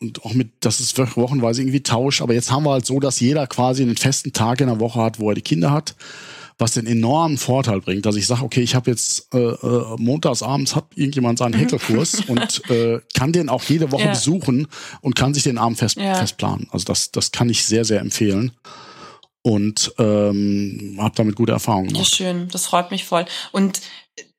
und 0.00 0.24
auch 0.24 0.34
mit, 0.34 0.48
dass 0.60 0.80
es 0.80 0.96
wochenweise 0.98 1.62
irgendwie 1.62 1.82
tauscht. 1.82 2.22
Aber 2.22 2.34
jetzt 2.34 2.50
haben 2.50 2.64
wir 2.64 2.72
halt 2.72 2.86
so, 2.86 3.00
dass 3.00 3.20
jeder 3.20 3.46
quasi 3.46 3.82
einen 3.82 3.96
festen 3.96 4.32
Tag 4.32 4.60
in 4.60 4.68
der 4.68 4.80
Woche 4.80 5.00
hat, 5.00 5.18
wo 5.20 5.30
er 5.30 5.34
die 5.34 5.42
Kinder 5.42 5.70
hat. 5.70 5.94
was 6.58 6.72
den 6.72 6.86
enormen 6.86 7.36
Vorteil 7.36 7.82
bringt, 7.82 8.06
dass 8.06 8.16
ich 8.16 8.26
sage, 8.26 8.42
okay, 8.42 8.62
ich 8.62 8.74
habe 8.74 8.90
jetzt 8.90 9.28
äh, 9.34 9.38
äh, 9.38 9.96
montags 9.98 10.42
abends 10.42 10.74
hat 10.74 10.86
irgendjemand 10.94 11.38
seinen 11.38 11.52
Häkelkurs 11.52 12.22
und 12.28 12.62
äh, 12.70 13.00
kann 13.12 13.32
den 13.32 13.50
auch 13.50 13.62
jede 13.64 13.92
Woche 13.92 14.04
ja. 14.04 14.10
besuchen 14.10 14.66
und 15.02 15.14
kann 15.14 15.34
sich 15.34 15.42
den 15.42 15.58
Abend 15.58 15.76
fest, 15.76 15.98
ja. 15.98 16.14
festplanen. 16.14 16.66
Also 16.70 16.86
das, 16.86 17.10
das 17.10 17.30
kann 17.30 17.50
ich 17.50 17.66
sehr, 17.66 17.84
sehr 17.84 18.00
empfehlen 18.00 18.52
und 19.46 19.94
ähm, 19.98 20.96
habe 20.98 21.14
damit 21.14 21.36
gute 21.36 21.52
Erfahrungen 21.52 21.86
gemacht. 21.86 22.10
Ja, 22.10 22.16
schön, 22.16 22.48
das 22.48 22.66
freut 22.66 22.90
mich 22.90 23.04
voll. 23.04 23.26
Und 23.52 23.80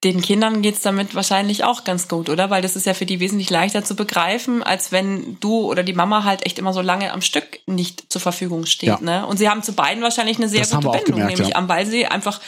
den 0.03 0.19
Kindern 0.21 0.61
geht's 0.61 0.81
damit 0.81 1.15
wahrscheinlich 1.15 1.63
auch 1.63 1.85
ganz 1.85 2.09
gut, 2.09 2.27
oder? 2.27 2.49
Weil 2.49 2.61
das 2.61 2.75
ist 2.75 2.85
ja 2.85 2.93
für 2.93 3.05
die 3.05 3.21
wesentlich 3.21 3.49
leichter 3.49 3.85
zu 3.85 3.95
begreifen, 3.95 4.63
als 4.63 4.91
wenn 4.91 5.37
du 5.39 5.61
oder 5.61 5.83
die 5.83 5.93
Mama 5.93 6.25
halt 6.25 6.45
echt 6.45 6.59
immer 6.59 6.73
so 6.73 6.81
lange 6.81 7.13
am 7.13 7.21
Stück 7.21 7.61
nicht 7.67 8.11
zur 8.11 8.19
Verfügung 8.19 8.65
steht. 8.65 8.89
Ja. 8.89 8.99
Ne? 8.99 9.25
Und 9.25 9.37
sie 9.37 9.47
haben 9.47 9.63
zu 9.63 9.71
beiden 9.71 10.03
wahrscheinlich 10.03 10.39
eine 10.39 10.49
sehr 10.49 10.59
das 10.59 10.71
gute 10.71 10.89
Bindung, 10.89 11.05
gemerkt, 11.05 11.37
nämlich 11.37 11.49
ja. 11.51 11.55
an, 11.55 11.69
weil 11.69 11.85
sie 11.85 12.05
einfach 12.05 12.41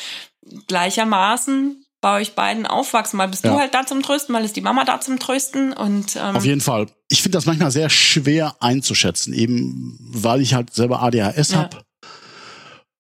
gleichermaßen 0.68 1.86
bei 2.02 2.20
euch 2.20 2.36
beiden 2.36 2.66
aufwachsen. 2.66 3.16
Mal 3.16 3.30
bist 3.30 3.46
ja. 3.46 3.54
du 3.54 3.58
halt 3.58 3.74
da 3.74 3.86
zum 3.86 4.04
Trösten, 4.04 4.34
mal 4.34 4.44
ist 4.44 4.58
die 4.58 4.62
Mama 4.62 4.84
da 4.84 5.00
zum 5.00 5.18
Trösten 5.18 5.72
und 5.72 6.18
ähm 6.18 6.36
auf 6.36 6.46
jeden 6.46 6.62
Fall. 6.62 6.88
Ich 7.08 7.22
finde 7.22 7.38
das 7.38 7.46
manchmal 7.46 7.72
sehr 7.72 7.90
schwer 7.90 8.58
einzuschätzen, 8.60 9.32
eben 9.34 9.98
weil 10.12 10.42
ich 10.42 10.56
halt 10.56 10.74
selber 10.74 11.02
ADHS 11.02 11.52
ja. 11.52 11.60
habe 11.60 11.89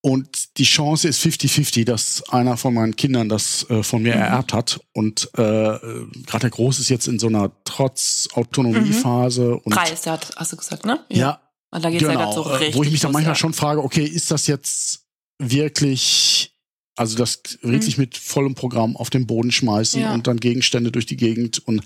und 0.02 0.58
die 0.58 0.64
Chance 0.64 1.10
ist 1.10 1.22
50-50, 1.22 1.84
dass 1.86 2.24
einer 2.30 2.56
von 2.56 2.74
meinen 2.74 2.96
Kindern 2.96 3.28
das 3.28 3.70
äh, 3.70 3.84
von 3.84 4.02
mir 4.02 4.16
mhm. 4.16 4.22
ererbt 4.22 4.54
hat. 4.54 4.80
Und 4.94 5.30
äh, 5.34 5.38
gerade 5.38 6.40
der 6.42 6.50
Große 6.52 6.82
ist 6.82 6.90
jetzt 6.90 7.08
in 7.08 7.20
so 7.20 7.28
einer 7.28 7.52
Trotz-Autonomiephase. 7.66 9.60
Mhm. 9.64 9.72
Drei 9.72 9.92
ist 9.92 10.06
der, 10.06 10.20
hast 10.38 10.54
du 10.54 10.58
gesagt, 10.58 10.86
ne? 10.86 11.04
Ja. 11.10 11.18
ja 11.18 11.42
und 11.72 11.84
da 11.84 11.90
geht's 11.90 12.04
genau, 12.04 12.20
ja 12.20 12.32
so 12.32 12.42
richtig 12.42 12.76
Wo 12.76 12.84
ich 12.84 12.92
mich 12.92 13.02
dann 13.02 13.12
manchmal 13.12 13.34
ja. 13.34 13.40
schon 13.40 13.54
frage, 13.54 13.84
okay, 13.84 14.06
ist 14.06 14.32
das 14.32 14.48
jetzt 14.48 15.06
wirklich, 15.38 16.54
also 16.96 17.18
das 17.18 17.42
wirklich 17.62 17.98
mhm. 17.98 18.04
mit 18.04 18.18
vollem 18.18 18.56
Programm 18.56 18.96
auf 18.96 19.10
den 19.10 19.28
Boden 19.28 19.52
schmeißen 19.52 20.02
ja. 20.02 20.14
und 20.14 20.28
dann 20.28 20.40
Gegenstände 20.40 20.92
durch 20.92 21.06
die 21.06 21.18
Gegend 21.18 21.60
und 21.60 21.84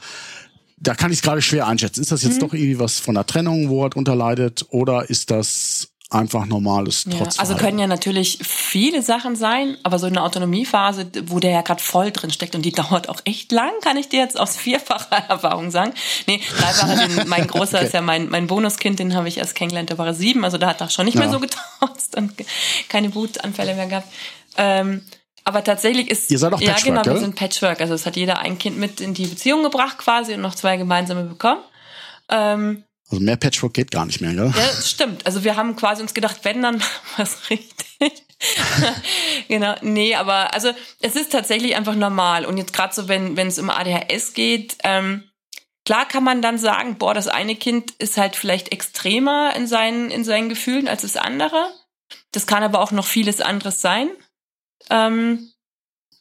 da 0.77 0.95
kann 0.95 1.11
ich 1.11 1.19
es 1.19 1.21
gerade 1.21 1.41
schwer 1.41 1.65
einschätzen. 1.67 2.01
Ist 2.01 2.11
das 2.11 2.23
jetzt 2.23 2.35
mhm. 2.35 2.39
doch 2.39 2.53
irgendwie 2.53 2.77
was 2.77 2.99
von 2.99 3.15
der 3.15 3.25
Trennung, 3.25 3.69
wo 3.69 3.85
er 3.85 3.89
drunter 3.89 4.15
leidet, 4.15 4.65
oder 4.69 5.09
ist 5.09 5.31
das 5.31 5.92
einfach 6.13 6.45
normales 6.45 7.05
ja, 7.07 7.25
Also 7.37 7.55
können 7.55 7.79
ja 7.79 7.87
natürlich 7.87 8.39
viele 8.41 9.01
Sachen 9.01 9.35
sein, 9.35 9.77
aber 9.83 9.99
so 9.99 10.07
eine 10.07 10.21
Autonomiephase, 10.21 11.07
wo 11.25 11.39
der 11.39 11.51
ja 11.51 11.61
gerade 11.61 11.81
voll 11.81 12.11
drin 12.11 12.31
steckt 12.31 12.55
und 12.55 12.63
die 12.63 12.71
dauert 12.73 13.09
auch 13.09 13.21
echt 13.25 13.51
lang, 13.51 13.71
kann 13.81 13.97
ich 13.97 14.09
dir 14.09 14.19
jetzt 14.19 14.39
aus 14.39 14.55
vierfacher 14.55 15.17
Erfahrung 15.29 15.71
sagen. 15.71 15.93
Nee, 16.27 16.41
dreifacher, 16.57 17.07
den, 17.07 17.27
mein 17.27 17.47
Großer 17.53 17.77
okay. 17.77 17.85
ist 17.87 17.93
ja 17.93 18.01
mein, 18.01 18.29
mein 18.29 18.47
Bonuskind, 18.47 18.99
den 18.99 19.15
habe 19.15 19.27
ich 19.27 19.37
erst 19.37 19.55
kennengelernt, 19.55 19.89
der 19.89 19.97
war 19.97 20.13
sieben, 20.13 20.43
also 20.43 20.57
da 20.57 20.67
hat 20.67 20.81
er 20.81 20.89
schon 20.89 21.05
nicht 21.05 21.15
ja. 21.15 21.21
mehr 21.21 21.29
so 21.29 21.39
getauzt 21.39 22.15
und 22.15 22.33
keine 22.89 23.13
Wutanfälle 23.15 23.75
mehr 23.75 23.87
gehabt. 23.87 24.07
Ähm, 24.57 25.01
aber 25.45 25.63
tatsächlich 25.63 26.09
ist 26.09 26.31
ihr 26.31 26.39
seid 26.39 26.53
auch 26.53 26.59
Patchwork, 26.59 26.85
ja 26.85 27.01
genau, 27.01 27.05
wir 27.05 27.19
sind 27.19 27.35
Patchwork. 27.35 27.81
Also 27.81 27.93
es 27.93 28.05
hat 28.05 28.15
jeder 28.15 28.39
ein 28.39 28.57
Kind 28.57 28.77
mit 28.77 29.01
in 29.01 29.13
die 29.13 29.25
Beziehung 29.25 29.63
gebracht 29.63 29.97
quasi 29.97 30.33
und 30.33 30.41
noch 30.41 30.55
zwei 30.55 30.77
gemeinsame 30.77 31.23
bekommen. 31.23 31.59
Ähm, 32.29 32.83
also 33.09 33.23
mehr 33.23 33.37
Patchwork 33.37 33.73
geht 33.73 33.91
gar 33.91 34.05
nicht 34.05 34.21
mehr, 34.21 34.33
gell? 34.33 34.53
Ja, 34.55 34.81
stimmt. 34.81 35.25
Also 35.25 35.43
wir 35.43 35.55
haben 35.55 35.75
quasi 35.75 36.01
uns 36.01 36.13
gedacht, 36.13 36.39
wenn, 36.43 36.61
dann 36.61 36.81
was 37.17 37.49
richtig. 37.49 38.25
genau, 39.47 39.75
nee, 39.81 40.15
aber 40.15 40.53
also 40.53 40.71
es 40.99 41.15
ist 41.15 41.31
tatsächlich 41.31 41.75
einfach 41.75 41.95
normal. 41.95 42.45
Und 42.45 42.57
jetzt 42.57 42.73
gerade 42.73 42.93
so, 42.93 43.07
wenn 43.07 43.37
wenn 43.37 43.47
es 43.47 43.59
um 43.59 43.69
ADHS 43.69 44.33
geht, 44.33 44.77
ähm, 44.83 45.23
klar 45.85 46.07
kann 46.07 46.23
man 46.23 46.41
dann 46.41 46.57
sagen, 46.57 46.97
boah, 46.97 47.13
das 47.13 47.27
eine 47.27 47.55
Kind 47.55 47.91
ist 47.91 48.17
halt 48.17 48.35
vielleicht 48.35 48.71
extremer 48.71 49.55
in 49.55 49.67
seinen 49.67 50.11
in 50.11 50.23
seinen 50.23 50.49
Gefühlen 50.49 50.87
als 50.87 51.03
das 51.03 51.15
andere. 51.15 51.71
Das 52.31 52.47
kann 52.47 52.63
aber 52.63 52.79
auch 52.79 52.91
noch 52.91 53.05
vieles 53.05 53.41
anderes 53.41 53.81
sein. 53.81 54.09
Ähm, 54.89 55.51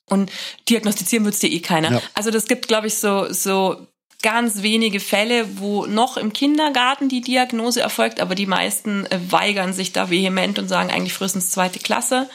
und 0.07 0.31
diagnostizieren 0.69 1.25
wird's 1.25 1.39
dir 1.39 1.51
eh 1.51 1.61
keiner. 1.61 1.93
Ja. 1.93 2.03
Also 2.15 2.31
das 2.31 2.47
gibt, 2.47 2.69
glaube 2.69 2.87
ich, 2.87 2.99
so 2.99 3.33
so 3.33 3.87
ganz 4.23 4.63
wenige 4.63 5.01
Fälle, 5.01 5.59
wo 5.59 5.87
noch 5.87 6.17
im 6.17 6.33
Kindergarten 6.33 7.09
die 7.09 7.21
Diagnose 7.21 7.81
erfolgt, 7.81 8.21
aber 8.21 8.35
die 8.35 8.47
meisten 8.47 9.07
äh, 9.07 9.19
weigern 9.29 9.73
sich 9.73 9.93
da 9.93 10.11
vehement 10.11 10.59
und 10.59 10.69
sagen 10.69 10.91
eigentlich 10.91 11.13
frühestens 11.13 11.51
zweite 11.51 11.79
Klasse. 11.79 12.29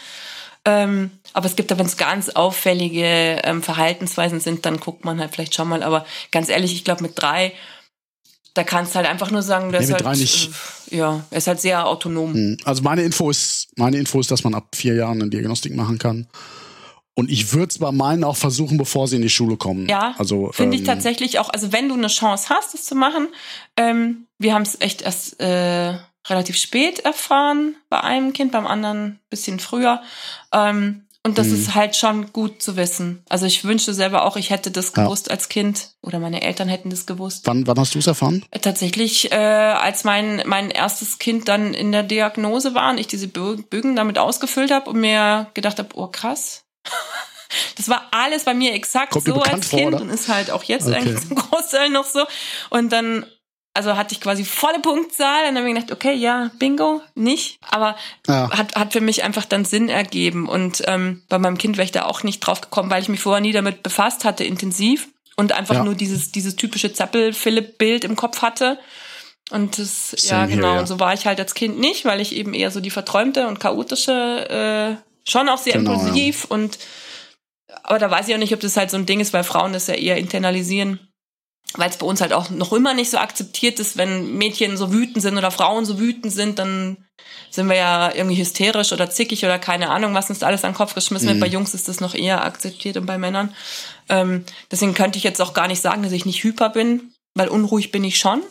Ähm, 0.66 1.12
aber 1.34 1.46
es 1.46 1.56
gibt 1.56 1.72
da, 1.72 1.80
wenn 1.80 1.86
es 1.86 1.98
ganz 1.98 2.30
auffällige 2.30 3.42
ähm, 3.44 3.64
Verhaltensweisen 3.64 4.42
sind, 4.42 4.66
dann 4.66 4.80
guckt 4.80 5.06
man 5.06 5.20
halt 5.20 5.34
vielleicht 5.34 5.56
schon 5.56 5.70
mal. 5.70 5.82
Aber 5.82 6.06
ganz 6.32 6.50
ehrlich, 6.50 6.74
ich 6.74 6.84
glaube 6.84 7.04
mit 7.04 7.14
drei, 7.16 7.54
da 8.54 8.64
kannst 8.64 8.94
du 8.94 8.96
halt 8.98 9.08
einfach 9.08 9.32
nur 9.32 9.44
sagen, 9.44 9.72
der 9.72 9.82
nee, 9.82 9.94
halt, 9.94 10.20
äh, 10.20 10.96
ja, 10.96 11.24
er 11.30 11.38
ist 11.38 11.48
halt 11.48 11.62
sehr 11.62 11.88
autonom. 11.88 12.34
Hm. 12.34 12.58
Also 12.66 12.82
meine 12.82 13.04
Info 13.04 13.30
ist, 13.30 13.70
meine 13.78 13.98
Info 13.98 14.20
ist, 14.20 14.30
dass 14.30 14.44
man 14.44 14.56
ab 14.56 14.76
vier 14.76 14.96
Jahren 14.96 15.22
eine 15.22 15.30
Diagnostik 15.30 15.76
machen 15.76 16.00
kann. 16.00 16.28
Und 17.18 17.32
ich 17.32 17.52
würde 17.52 17.70
es 17.72 17.80
bei 17.80 17.92
meinen 17.92 18.24
auch 18.24 18.38
versuchen, 18.38 18.78
bevor 18.78 19.08
sie 19.08 19.16
in 19.16 19.24
die 19.24 19.30
Schule 19.30 19.58
kommen. 19.58 19.90
Ja, 19.90 20.14
also 20.20 20.52
finde 20.52 20.78
ähm, 20.78 20.84
ich 20.84 20.88
tatsächlich 20.88 21.40
auch. 21.40 21.50
Also 21.50 21.72
wenn 21.72 21.90
du 21.90 21.96
eine 21.96 22.10
Chance 22.10 22.50
hast, 22.50 22.76
das 22.76 22.86
zu 22.86 22.94
machen, 22.94 23.30
ähm, 23.76 24.28
wir 24.38 24.54
haben 24.54 24.62
es 24.62 24.80
echt 24.82 25.02
erst 25.02 25.40
äh, 25.40 25.98
relativ 26.28 26.58
spät 26.58 27.00
erfahren 27.00 27.76
bei 27.90 28.02
einem 28.02 28.34
Kind, 28.34 28.52
beim 28.52 28.68
anderen 28.68 29.20
bisschen 29.32 29.60
früher. 29.60 30.04
Ähm, 30.54 31.08
und 31.24 31.40
das 31.40 31.48
mhm. 31.48 31.56
ist 31.56 31.74
halt 31.74 31.96
schon 31.96 32.32
gut 32.34 32.62
zu 32.62 32.78
wissen. 32.78 33.24
Also 33.30 33.48
ich 33.48 33.64
wünschte 33.64 33.96
selber 33.96 34.24
auch, 34.24 34.38
ich 34.38 34.52
hätte 34.52 34.70
das 34.70 34.94
gewusst 34.94 35.26
ja. 35.26 35.34
als 35.34 35.50
Kind 35.50 35.96
oder 36.04 36.20
meine 36.20 36.44
Eltern 36.44 36.70
hätten 36.70 36.92
das 36.92 37.08
gewusst. 37.08 37.48
Wann, 37.48 37.66
wann 37.66 37.80
hast 37.80 37.96
du 37.96 38.00
es 38.00 38.06
erfahren? 38.06 38.46
Tatsächlich, 38.62 39.32
äh, 39.32 39.36
als 39.36 40.04
mein, 40.04 40.44
mein 40.46 40.70
erstes 40.70 41.18
Kind 41.18 41.48
dann 41.48 41.74
in 41.74 41.92
der 41.92 42.04
Diagnose 42.04 42.76
war 42.76 42.92
und 42.92 43.00
ich 43.00 43.08
diese 43.08 43.28
Bögen 43.28 43.96
damit 43.96 44.20
ausgefüllt 44.20 44.70
habe 44.70 44.92
und 44.92 45.00
mir 45.00 45.48
gedacht 45.56 45.80
habe, 45.80 45.90
oh 45.96 46.08
krass, 46.08 46.67
das 47.76 47.90
war 47.90 48.08
alles 48.12 48.44
bei 48.44 48.54
mir 48.54 48.74
exakt 48.74 49.12
Kommt 49.12 49.26
so 49.26 49.42
als 49.42 49.70
Kind 49.70 49.92
vor, 49.92 50.02
und 50.02 50.10
ist 50.10 50.28
halt 50.28 50.52
auch 50.52 50.64
jetzt 50.64 50.88
okay. 50.88 50.96
eigentlich 50.96 51.20
zum 51.28 51.36
Großteil 51.36 51.90
noch 51.90 52.06
so. 52.06 52.24
Und 52.70 52.92
dann, 52.92 53.26
also 53.74 53.96
hatte 53.96 54.14
ich 54.14 54.22
quasi 54.22 54.46
volle 54.46 54.80
Punktzahl 54.80 55.48
und 55.48 55.56
dann 55.56 55.58
habe 55.58 55.70
ich 55.70 55.76
gedacht, 55.76 55.92
okay, 55.92 56.14
ja, 56.14 56.52
Bingo, 56.60 57.02
nicht. 57.16 57.58
Aber 57.70 57.96
ja. 58.28 58.50
hat, 58.52 58.76
hat 58.76 58.94
für 58.94 59.02
mich 59.02 59.24
einfach 59.24 59.46
dann 59.46 59.66
Sinn 59.66 59.90
ergeben. 59.90 60.50
Und 60.50 60.84
ähm, 60.88 61.24
bei 61.30 61.40
meinem 61.40 61.58
Kind 61.58 61.78
wäre 61.78 61.86
ich 61.86 61.92
da 61.92 62.06
auch 62.06 62.24
nicht 62.24 62.40
drauf 62.40 62.62
gekommen, 62.62 62.90
weil 62.90 63.02
ich 63.02 63.10
mich 63.10 63.20
vorher 63.20 63.42
nie 63.42 63.54
damit 63.54 63.84
befasst 63.84 64.26
hatte, 64.26 64.44
intensiv. 64.44 65.08
Und 65.40 65.52
einfach 65.52 65.76
ja. 65.76 65.84
nur 65.84 65.94
dieses, 65.94 66.32
dieses 66.32 66.56
typische 66.56 66.94
Zappel-Philipp-Bild 66.94 68.04
im 68.04 68.16
Kopf 68.16 68.42
hatte. 68.42 68.80
Und 69.52 69.78
das, 69.78 70.12
Same 70.12 70.42
ja, 70.42 70.46
genau, 70.48 70.68
here, 70.68 70.76
ja. 70.76 70.80
und 70.82 70.88
so 70.88 71.00
war 71.00 71.14
ich 71.14 71.26
halt 71.26 71.40
als 71.40 71.54
Kind 71.54 71.80
nicht, 71.80 72.04
weil 72.06 72.20
ich 72.20 72.36
eben 72.36 72.54
eher 72.54 72.72
so 72.72 72.82
die 72.82 72.90
verträumte 72.90 73.48
und 73.48 73.60
chaotische 73.60 74.98
äh, 75.00 75.07
Schon 75.28 75.50
auch 75.50 75.58
sehr 75.58 75.74
genau, 75.74 75.94
impulsiv 75.94 76.48
ja. 76.50 76.56
und 76.56 76.80
aber 77.84 78.00
da 78.00 78.10
weiß 78.10 78.28
ich 78.28 78.34
auch 78.34 78.40
nicht, 78.40 78.54
ob 78.54 78.60
das 78.62 78.78
halt 78.78 78.90
so 78.92 78.98
ein 78.98 79.06
Ding 79.06 79.20
ist, 79.20 79.34
weil 79.34 79.44
Frauen 79.44 79.74
das 79.74 79.88
ja 79.88 79.94
eher 79.94 80.18
internalisieren. 80.18 81.00
Weil 81.74 81.90
es 81.90 81.98
bei 81.98 82.06
uns 82.06 82.22
halt 82.22 82.32
auch 82.32 82.50
noch 82.50 82.72
immer 82.72 82.94
nicht 82.94 83.12
so 83.12 83.18
akzeptiert 83.18 83.80
ist, 83.80 83.98
wenn 83.98 84.38
Mädchen 84.38 84.78
so 84.78 84.94
wütend 84.94 85.22
sind 85.22 85.38
oder 85.38 85.52
Frauen 85.52 85.84
so 85.84 86.00
wütend 86.00 86.32
sind, 86.32 86.60
dann 86.60 87.06
sind 87.50 87.68
wir 87.68 87.76
ja 87.76 88.14
irgendwie 88.14 88.38
hysterisch 88.38 88.94
oder 88.94 89.10
zickig 89.10 89.44
oder 89.44 89.60
keine 89.60 89.90
Ahnung, 89.90 90.14
was 90.14 90.30
uns 90.30 90.44
alles 90.44 90.64
an 90.64 90.72
den 90.72 90.78
Kopf 90.78 90.96
geschmissen 90.96 91.28
wird. 91.28 91.38
Mhm. 91.38 91.42
Bei 91.42 91.48
Jungs 91.48 91.74
ist 91.74 91.90
das 91.90 92.00
noch 92.00 92.16
eher 92.16 92.46
akzeptiert 92.46 92.96
und 92.96 93.06
bei 93.06 93.18
Männern. 93.18 93.54
Ähm, 94.08 94.46
deswegen 94.72 94.94
könnte 94.94 95.18
ich 95.18 95.26
jetzt 95.26 95.42
auch 95.42 95.54
gar 95.54 95.68
nicht 95.68 95.82
sagen, 95.82 96.04
dass 96.04 96.14
ich 96.14 96.26
nicht 96.26 96.44
hyper 96.44 96.70
bin, 96.70 97.14
weil 97.36 97.50
unruhig 97.50 97.92
bin 97.92 98.06
ich 98.06 98.18
schon. 98.18 98.42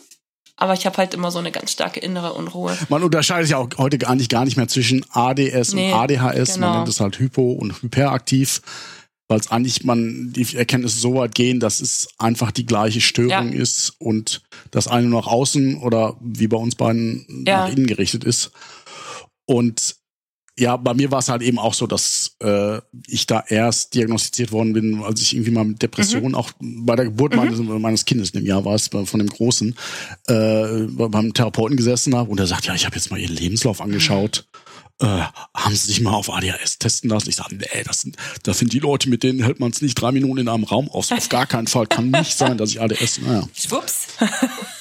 Aber 0.57 0.73
ich 0.73 0.85
habe 0.87 0.97
halt 0.97 1.13
immer 1.13 1.29
so 1.29 1.37
eine 1.37 1.51
ganz 1.51 1.71
starke 1.71 1.99
innere 1.99 2.33
Unruhe. 2.33 2.75
Man 2.89 3.03
unterscheidet 3.03 3.49
ja 3.49 3.57
auch 3.57 3.69
heute 3.77 3.99
gar 3.99 4.15
nicht, 4.15 4.29
gar 4.29 4.43
nicht 4.43 4.57
mehr 4.57 4.67
zwischen 4.67 5.05
ADS 5.11 5.73
nee, 5.73 5.93
und 5.93 5.99
ADHS. 5.99 6.55
Genau. 6.55 6.67
Man 6.67 6.77
nennt 6.77 6.89
es 6.89 6.99
halt 6.99 7.19
hypo- 7.19 7.53
und 7.53 7.81
hyperaktiv, 7.83 8.63
weil 9.27 9.39
es 9.39 9.51
eigentlich 9.51 9.83
man 9.83 10.33
die 10.33 10.57
Erkenntnisse 10.57 10.97
so 10.97 11.13
weit 11.13 11.35
gehen, 11.35 11.59
dass 11.59 11.79
es 11.79 12.07
einfach 12.17 12.51
die 12.51 12.65
gleiche 12.65 13.01
Störung 13.01 13.53
ja. 13.53 13.61
ist 13.61 13.93
und 13.99 14.41
das 14.71 14.87
eine 14.87 15.07
nach 15.07 15.27
außen 15.27 15.77
oder 15.77 16.17
wie 16.21 16.47
bei 16.47 16.57
uns 16.57 16.75
beiden 16.75 17.43
ja. 17.45 17.61
nach 17.61 17.71
innen 17.71 17.85
gerichtet 17.85 18.23
ist. 18.23 18.51
Und 19.45 19.95
ja, 20.59 20.75
bei 20.75 20.93
mir 20.93 21.11
war 21.11 21.19
es 21.19 21.29
halt 21.29 21.43
eben 21.43 21.59
auch 21.59 21.73
so, 21.73 21.85
dass 21.85 22.35
äh, 22.41 22.79
ich 23.07 23.27
da 23.27 23.43
erst 23.47 23.93
diagnostiziert 23.93 24.51
worden 24.51 24.73
bin, 24.73 25.03
als 25.03 25.21
ich 25.21 25.33
irgendwie 25.33 25.51
mal 25.51 25.65
mit 25.65 25.81
Depressionen, 25.81 26.29
mhm. 26.29 26.35
auch 26.35 26.51
bei 26.59 26.95
der 26.95 27.05
Geburt 27.05 27.33
mhm. 27.33 27.37
meines, 27.37 27.59
meines 27.59 28.05
Kindes 28.05 28.31
in 28.31 28.41
dem 28.41 28.47
Jahr 28.47 28.65
war 28.65 28.73
es, 28.73 28.87
von 28.87 29.19
dem 29.19 29.29
Großen, 29.29 29.75
äh, 30.27 30.87
beim 30.87 31.33
Therapeuten 31.33 31.77
gesessen 31.77 32.15
habe 32.15 32.31
und 32.31 32.39
er 32.39 32.47
sagt, 32.47 32.65
ja, 32.65 32.73
ich 32.73 32.85
habe 32.85 32.95
jetzt 32.95 33.11
mal 33.11 33.19
ihren 33.19 33.35
Lebenslauf 33.35 33.81
angeschaut. 33.81 34.47
Äh, 34.99 35.05
haben 35.53 35.75
sie 35.75 35.87
sich 35.87 36.01
mal 36.01 36.13
auf 36.13 36.31
ADHS 36.31 36.79
testen 36.79 37.11
lassen? 37.11 37.29
Ich 37.29 37.35
sage, 37.35 37.55
nee, 37.55 37.83
das 37.85 38.01
sind, 38.01 38.17
das 38.41 38.57
sind 38.57 38.73
die 38.73 38.79
Leute, 38.79 39.09
mit 39.09 39.21
denen 39.21 39.43
hält 39.43 39.59
man 39.59 39.69
es 39.69 39.83
nicht 39.83 39.93
drei 39.93 40.11
Minuten 40.11 40.39
in 40.39 40.49
einem 40.49 40.63
Raum 40.63 40.89
aus. 40.89 41.11
Auf 41.11 41.29
gar 41.29 41.45
keinen 41.45 41.67
Fall 41.67 41.85
kann 41.85 42.09
nicht 42.09 42.35
sein, 42.35 42.57
dass 42.57 42.71
ich 42.71 42.81
ADS. 42.81 43.19
Naja. 43.19 43.47
Schwupps. 43.53 44.07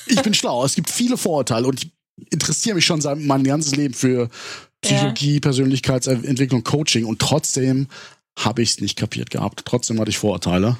ich 0.06 0.22
bin 0.22 0.32
schlau. 0.32 0.64
Es 0.64 0.74
gibt 0.74 0.88
viele 0.88 1.18
Vorurteile 1.18 1.66
und 1.66 1.84
ich 1.84 1.92
interessiere 2.30 2.76
mich 2.76 2.86
schon 2.86 3.02
seit 3.02 3.18
mein 3.18 3.44
ganzes 3.44 3.76
Leben 3.76 3.92
für 3.92 4.30
Psychologie, 4.86 5.34
ja. 5.34 5.40
Persönlichkeitsentwicklung, 5.40 6.64
Coaching 6.64 7.04
und 7.04 7.20
trotzdem 7.20 7.88
habe 8.38 8.62
ich 8.62 8.70
es 8.70 8.80
nicht 8.80 8.96
kapiert 8.96 9.30
gehabt. 9.30 9.62
Trotzdem 9.64 9.98
hatte 10.00 10.10
ich 10.10 10.18
Vorurteile. 10.18 10.76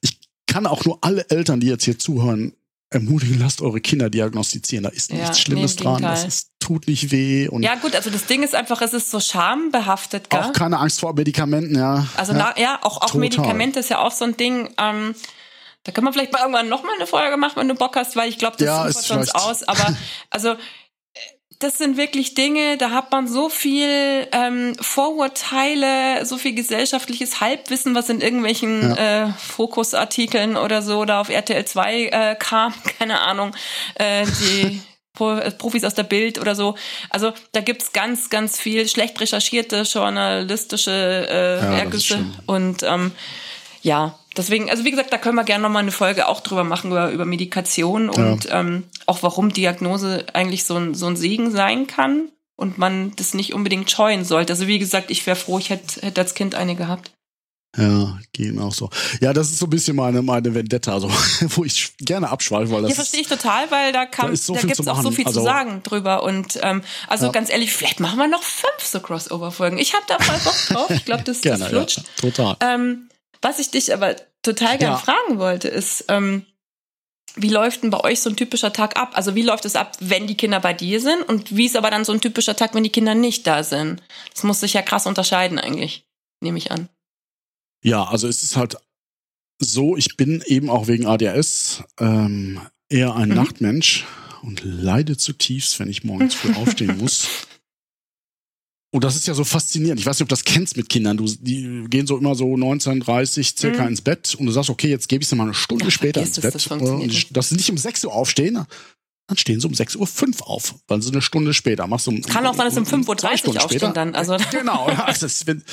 Ich 0.00 0.18
kann 0.46 0.66
auch 0.66 0.84
nur 0.84 0.98
alle 1.02 1.28
Eltern, 1.30 1.60
die 1.60 1.68
jetzt 1.68 1.84
hier 1.84 1.98
zuhören, 1.98 2.54
ermutigen, 2.90 3.38
lasst 3.38 3.62
eure 3.62 3.80
Kinder 3.80 4.10
diagnostizieren. 4.10 4.84
Da 4.84 4.90
ist 4.90 5.10
ja, 5.10 5.18
nichts 5.18 5.40
Schlimmes 5.40 5.76
nee, 5.76 5.82
dran. 5.82 6.02
Das 6.02 6.24
ist, 6.24 6.50
tut 6.60 6.86
nicht 6.86 7.10
weh. 7.10 7.48
Und 7.48 7.62
ja, 7.62 7.74
gut, 7.76 7.96
also 7.96 8.10
das 8.10 8.26
Ding 8.26 8.42
ist 8.42 8.54
einfach, 8.54 8.80
es 8.82 8.92
ist 8.92 9.10
so 9.10 9.20
schambehaftet. 9.20 10.30
Gell? 10.30 10.40
Auch 10.40 10.52
keine 10.52 10.78
Angst 10.78 11.00
vor 11.00 11.14
Medikamenten, 11.14 11.76
ja. 11.76 12.06
Also 12.16 12.32
ja, 12.34 12.54
ja 12.56 12.78
auch, 12.82 13.00
auch 13.00 13.14
Medikamente 13.14 13.80
ist 13.80 13.88
ja 13.88 13.98
auch 13.98 14.12
so 14.12 14.24
ein 14.24 14.36
Ding. 14.36 14.68
Ähm, 14.78 15.14
da 15.84 15.90
können 15.90 16.06
wir 16.06 16.12
vielleicht 16.12 16.32
mal 16.32 16.40
irgendwann 16.40 16.68
nochmal 16.68 16.94
eine 16.94 17.06
Folge 17.06 17.36
machen, 17.36 17.54
wenn 17.56 17.68
du 17.68 17.74
Bock 17.74 17.96
hast, 17.96 18.14
weil 18.14 18.28
ich 18.28 18.38
glaube, 18.38 18.56
das 18.56 18.66
ja, 18.66 18.92
sieht 18.92 19.02
sonst 19.02 19.34
aus. 19.34 19.64
Aber 19.64 19.96
also 20.30 20.54
das 21.62 21.78
sind 21.78 21.96
wirklich 21.96 22.34
Dinge, 22.34 22.76
da 22.76 22.90
hat 22.90 23.12
man 23.12 23.28
so 23.28 23.48
viel 23.48 24.26
ähm, 24.32 24.74
Vorurteile, 24.80 26.24
so 26.26 26.36
viel 26.36 26.54
gesellschaftliches 26.54 27.40
Halbwissen, 27.40 27.94
was 27.94 28.08
in 28.08 28.20
irgendwelchen 28.20 28.94
ja. 28.96 29.26
äh, 29.26 29.32
Fokusartikeln 29.32 30.56
oder 30.56 30.82
so 30.82 31.04
da 31.04 31.20
auf 31.20 31.28
RTL 31.28 31.64
2 31.64 32.04
äh, 32.06 32.36
kam, 32.38 32.74
keine 32.98 33.20
Ahnung, 33.20 33.54
äh, 33.94 34.26
die 34.26 34.80
Profis 35.14 35.84
aus 35.84 35.94
der 35.94 36.04
Bild 36.04 36.38
oder 36.40 36.54
so. 36.54 36.74
Also 37.10 37.32
da 37.52 37.60
gibt's 37.60 37.92
ganz, 37.92 38.30
ganz 38.30 38.58
viel 38.58 38.88
schlecht 38.88 39.20
recherchierte 39.20 39.82
journalistische 39.82 40.90
äh, 40.90 41.56
ja, 41.58 41.78
Ergüsse. 41.78 42.24
Und 42.46 42.82
ähm, 42.82 43.12
ja, 43.82 44.18
deswegen, 44.36 44.70
also 44.70 44.84
wie 44.84 44.90
gesagt, 44.90 45.12
da 45.12 45.18
können 45.18 45.36
wir 45.36 45.44
gerne 45.44 45.62
nochmal 45.62 45.82
eine 45.82 45.92
Folge 45.92 46.28
auch 46.28 46.40
drüber 46.40 46.64
machen, 46.64 46.90
über, 46.90 47.10
über 47.10 47.24
Medikation 47.24 48.08
und 48.08 48.44
ja. 48.44 48.60
ähm, 48.60 48.84
auch 49.06 49.22
warum 49.22 49.52
Diagnose 49.52 50.26
eigentlich 50.32 50.64
so 50.64 50.76
ein, 50.76 50.94
so 50.94 51.06
ein 51.06 51.16
Segen 51.16 51.50
sein 51.50 51.86
kann 51.86 52.28
und 52.56 52.78
man 52.78 53.12
das 53.16 53.34
nicht 53.34 53.54
unbedingt 53.54 53.90
scheuen 53.90 54.24
sollte. 54.24 54.52
Also 54.52 54.66
wie 54.66 54.78
gesagt, 54.78 55.10
ich 55.10 55.26
wäre 55.26 55.36
froh, 55.36 55.58
ich 55.58 55.70
hätte, 55.70 56.02
hätte 56.02 56.20
als 56.20 56.34
Kind 56.34 56.54
eine 56.54 56.76
gehabt. 56.76 57.12
Ja, 57.76 58.18
gehen 58.34 58.58
auch 58.58 58.74
so. 58.74 58.90
Ja, 59.22 59.32
das 59.32 59.48
ist 59.48 59.58
so 59.58 59.66
ein 59.66 59.70
bisschen 59.70 59.96
meine, 59.96 60.20
meine 60.20 60.54
Vendetta, 60.54 60.92
also, 60.92 61.08
wo 61.40 61.64
ich 61.64 61.94
gerne 61.98 62.28
abschweife, 62.28 62.70
weil 62.70 62.82
das. 62.82 62.90
Ja, 62.90 62.94
verstehe 62.96 63.22
ich 63.22 63.28
total, 63.28 63.70
weil 63.70 63.92
da 63.92 64.04
kann, 64.04 64.28
da, 64.28 64.36
so 64.36 64.54
da 64.54 64.60
gibt's 64.60 64.86
auch 64.86 65.02
so 65.02 65.10
viel 65.10 65.26
also, 65.26 65.40
zu 65.40 65.44
sagen 65.44 65.82
drüber. 65.82 66.22
Und 66.22 66.58
ähm, 66.62 66.82
also 67.08 67.26
ja. 67.26 67.32
ganz 67.32 67.48
ehrlich, 67.48 67.72
vielleicht 67.72 67.98
machen 67.98 68.18
wir 68.18 68.28
noch 68.28 68.42
fünf 68.42 68.84
so 68.84 69.00
Crossover-Folgen. 69.00 69.78
Ich 69.78 69.94
habe 69.94 70.04
da 70.06 70.18
voll 70.18 70.38
Bock 70.44 70.66
drauf. 70.68 70.90
Ich 70.90 71.06
glaube, 71.06 71.22
das, 71.22 71.40
das 71.40 71.64
flutscht. 71.64 71.98
Ja, 71.98 72.30
total. 72.30 72.56
Ähm, 72.60 73.08
was 73.42 73.58
ich 73.58 73.70
dich 73.70 73.92
aber 73.92 74.16
total 74.42 74.78
gerne 74.78 74.94
ja. 74.94 74.98
fragen 74.98 75.38
wollte, 75.38 75.68
ist, 75.68 76.06
ähm, 76.08 76.46
wie 77.34 77.48
läuft 77.48 77.82
denn 77.82 77.90
bei 77.90 78.00
euch 78.00 78.20
so 78.20 78.30
ein 78.30 78.36
typischer 78.36 78.72
Tag 78.72 78.96
ab? 78.96 79.12
Also 79.14 79.34
wie 79.34 79.42
läuft 79.42 79.64
es 79.64 79.76
ab, 79.76 79.96
wenn 80.00 80.26
die 80.26 80.36
Kinder 80.36 80.60
bei 80.60 80.74
dir 80.74 81.00
sind? 81.00 81.22
Und 81.22 81.56
wie 81.56 81.66
ist 81.66 81.76
aber 81.76 81.90
dann 81.90 82.04
so 82.04 82.12
ein 82.12 82.20
typischer 82.20 82.56
Tag, 82.56 82.74
wenn 82.74 82.82
die 82.82 82.90
Kinder 82.90 83.14
nicht 83.14 83.46
da 83.46 83.64
sind? 83.64 84.02
Das 84.34 84.42
muss 84.42 84.60
sich 84.60 84.74
ja 84.74 84.82
krass 84.82 85.06
unterscheiden 85.06 85.58
eigentlich, 85.58 86.04
nehme 86.40 86.58
ich 86.58 86.70
an. 86.70 86.88
Ja, 87.82 88.04
also 88.04 88.28
es 88.28 88.42
ist 88.42 88.56
halt 88.56 88.76
so, 89.58 89.96
ich 89.96 90.16
bin 90.16 90.42
eben 90.46 90.68
auch 90.68 90.88
wegen 90.88 91.06
ADHS 91.06 91.84
ähm, 91.98 92.60
eher 92.88 93.14
ein 93.16 93.30
mhm. 93.30 93.36
Nachtmensch 93.36 94.04
und 94.42 94.62
leide 94.64 95.16
zutiefst, 95.16 95.78
wenn 95.78 95.88
ich 95.88 96.04
morgens 96.04 96.34
früh 96.34 96.52
aufstehen 96.54 96.98
muss. 97.00 97.28
Und 98.94 99.04
das 99.04 99.16
ist 99.16 99.26
ja 99.26 99.32
so 99.32 99.42
faszinierend. 99.42 99.98
Ich 99.98 100.04
weiß 100.04 100.18
nicht, 100.18 100.22
ob 100.22 100.28
du 100.28 100.34
das 100.34 100.44
kennst 100.44 100.76
mit 100.76 100.90
Kindern. 100.90 101.16
Du, 101.16 101.24
die 101.24 101.86
gehen 101.88 102.06
so 102.06 102.18
immer 102.18 102.34
so 102.34 102.44
19:30 102.44 103.58
circa 103.58 103.82
mhm. 103.82 103.88
ins 103.88 104.02
Bett 104.02 104.34
und 104.34 104.44
du 104.44 104.52
sagst, 104.52 104.68
okay, 104.68 104.88
jetzt 104.88 105.08
gebe 105.08 105.22
ich 105.22 105.28
sie 105.28 105.34
mal 105.34 105.44
eine 105.44 105.54
Stunde 105.54 105.84
ja, 105.84 105.90
später 105.90 106.20
ins 106.20 106.38
Bett. 106.38 106.54
Das 107.30 107.48
sie 107.48 107.54
nicht 107.54 107.70
um 107.70 107.78
6 107.78 108.04
Uhr 108.04 108.12
aufstehen, 108.12 108.66
dann 109.28 109.38
stehen 109.38 109.60
sie 109.60 109.66
um 109.66 109.72
6.05 109.72 110.40
Uhr 110.40 110.48
auf, 110.48 110.74
weil 110.88 111.00
sie 111.00 111.10
eine 111.10 111.22
Stunde 111.22 111.54
später. 111.54 111.86
Machst 111.86 112.08
um, 112.08 112.20
Kann 112.22 112.44
auch 112.44 112.54
sein, 112.54 112.66
dass 112.66 112.76
um 112.76 112.84
5.30 112.84 113.48
Uhr 113.48 113.64
aufstehen 113.64 113.94
dann. 113.94 114.14
Also. 114.14 114.36
Genau. 114.50 114.88
Ja, 114.88 115.04
also 115.04 115.26
wenn, 115.46 115.64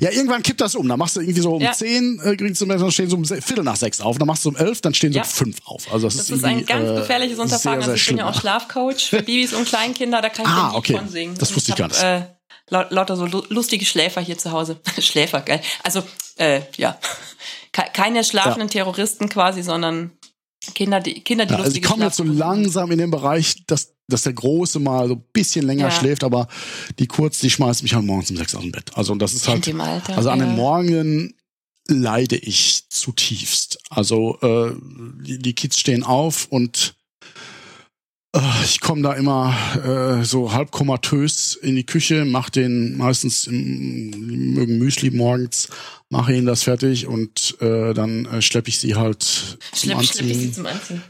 ja, 0.00 0.10
irgendwann 0.10 0.42
kippt 0.42 0.60
das 0.60 0.74
um. 0.74 0.86
Dann 0.86 0.98
machst 0.98 1.16
du 1.16 1.20
irgendwie 1.20 1.40
so 1.40 1.54
um 1.54 1.60
ja. 1.60 1.72
10, 1.72 2.20
äh, 2.20 2.36
dann 2.36 2.92
stehen 2.92 3.10
sie 3.10 3.16
um 3.16 3.24
Viertel 3.24 3.64
nach 3.64 3.76
6 3.76 4.00
auf. 4.00 4.18
Dann 4.18 4.26
machst 4.26 4.44
du 4.44 4.50
um 4.50 4.56
11, 4.56 4.82
dann 4.82 4.94
stehen 4.94 5.12
sie 5.12 5.18
ja. 5.18 5.24
um 5.24 5.28
5 5.28 5.56
auf. 5.64 5.92
Also 5.92 6.06
das, 6.06 6.16
das 6.16 6.30
ist, 6.30 6.36
ist 6.38 6.44
ein 6.44 6.64
ganz 6.64 7.00
gefährliches 7.00 7.38
Unterfangen. 7.38 7.80
Sehr, 7.80 7.82
sehr 7.82 7.82
also 7.82 7.92
ich 7.94 8.02
schlimm. 8.02 8.16
bin 8.18 8.26
ja 8.26 8.30
auch 8.30 8.40
Schlafcoach 8.40 9.08
für 9.08 9.22
Babys 9.22 9.52
und 9.54 9.66
Kleinkinder. 9.66 10.20
Da 10.20 10.28
kann 10.28 10.44
ich 10.44 10.50
ah, 10.50 10.74
okay. 10.74 10.96
von 10.96 11.08
singen. 11.08 11.34
Das 11.38 11.54
wusste 11.56 11.72
ich, 11.72 11.76
gar 11.76 11.88
nicht. 11.88 12.02
Äh, 12.02 12.26
lauter 12.68 13.16
so 13.16 13.26
lustige 13.26 13.84
Schläfer 13.84 14.20
hier 14.20 14.38
zu 14.38 14.52
Hause. 14.52 14.80
Schläfer, 15.00 15.40
geil. 15.40 15.60
Also, 15.82 16.02
äh, 16.36 16.60
ja. 16.76 16.98
Keine 17.72 18.24
schlafenden 18.24 18.68
Terroristen 18.68 19.28
quasi, 19.28 19.62
sondern 19.62 20.12
Kinder, 20.74 21.00
die, 21.00 21.20
Kinder, 21.20 21.46
die 21.46 21.54
ja, 21.54 21.60
also 21.60 21.76
ich 21.76 21.82
komme 21.82 22.04
jetzt 22.04 22.16
so 22.16 22.24
langsam 22.24 22.90
in 22.90 22.98
den 22.98 23.10
Bereich, 23.10 23.64
dass, 23.66 23.94
dass 24.08 24.22
der 24.22 24.32
Große 24.32 24.78
mal 24.78 25.08
so 25.08 25.14
ein 25.14 25.24
bisschen 25.32 25.66
länger 25.66 25.88
ja. 25.88 25.90
schläft, 25.90 26.24
aber 26.24 26.48
die 26.98 27.06
Kurz, 27.06 27.38
die 27.38 27.50
schmeißt 27.50 27.82
mich 27.82 27.94
halt 27.94 28.04
morgens 28.04 28.30
um 28.30 28.36
sechs 28.36 28.54
aus 28.54 28.62
dem 28.62 28.72
Bett. 28.72 28.90
Also 28.94 29.14
das 29.14 29.34
ist 29.34 29.48
halt, 29.48 29.66
Alter, 29.74 30.16
also 30.16 30.30
an 30.30 30.40
ja. 30.40 30.46
den 30.46 30.56
Morgen 30.56 31.34
leide 31.88 32.36
ich 32.36 32.88
zutiefst. 32.90 33.78
Also 33.90 34.38
äh, 34.42 34.74
die, 35.22 35.38
die 35.38 35.54
Kids 35.54 35.78
stehen 35.78 36.04
auf 36.04 36.46
und 36.50 36.97
ich 38.64 38.80
komme 38.80 39.02
da 39.02 39.14
immer 39.14 39.54
äh, 40.20 40.24
so 40.24 40.52
halb 40.52 40.70
komatös 40.70 41.54
in 41.54 41.76
die 41.76 41.86
Küche, 41.86 42.24
mache 42.24 42.50
den 42.50 42.96
meistens, 42.96 43.46
im, 43.46 44.54
mögen 44.54 44.78
Müsli 44.78 45.10
morgens, 45.10 45.68
mache 46.10 46.34
ihnen 46.34 46.46
das 46.46 46.62
fertig 46.62 47.06
und 47.06 47.56
äh, 47.60 47.94
dann 47.94 48.26
äh, 48.26 48.42
schleppe 48.42 48.68
ich 48.68 48.78
sie 48.78 48.94
halt 48.94 49.22
zum 49.22 49.58
Schlepp, 49.74 49.98
Anziehen. 49.98 50.14
Schlepp 50.14 50.30
ich 50.30 50.38
sie 50.38 50.52
zum 50.52 50.66
Anziehen. 50.66 51.02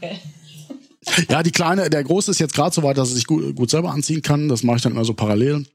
Ja, 1.29 1.43
die 1.43 1.51
kleine, 1.51 1.89
der 1.89 2.03
große 2.03 2.31
ist 2.31 2.39
jetzt 2.39 2.53
gerade 2.53 2.73
so 2.73 2.83
weit, 2.83 2.97
dass 2.97 3.09
er 3.09 3.15
sich 3.15 3.25
gut, 3.25 3.55
gut 3.55 3.69
selber 3.69 3.91
anziehen 3.91 4.21
kann. 4.21 4.49
Das 4.49 4.63
mache 4.63 4.77
ich 4.77 4.83
dann 4.83 4.91
immer 4.91 5.05
so 5.05 5.13
parallel. 5.13 5.65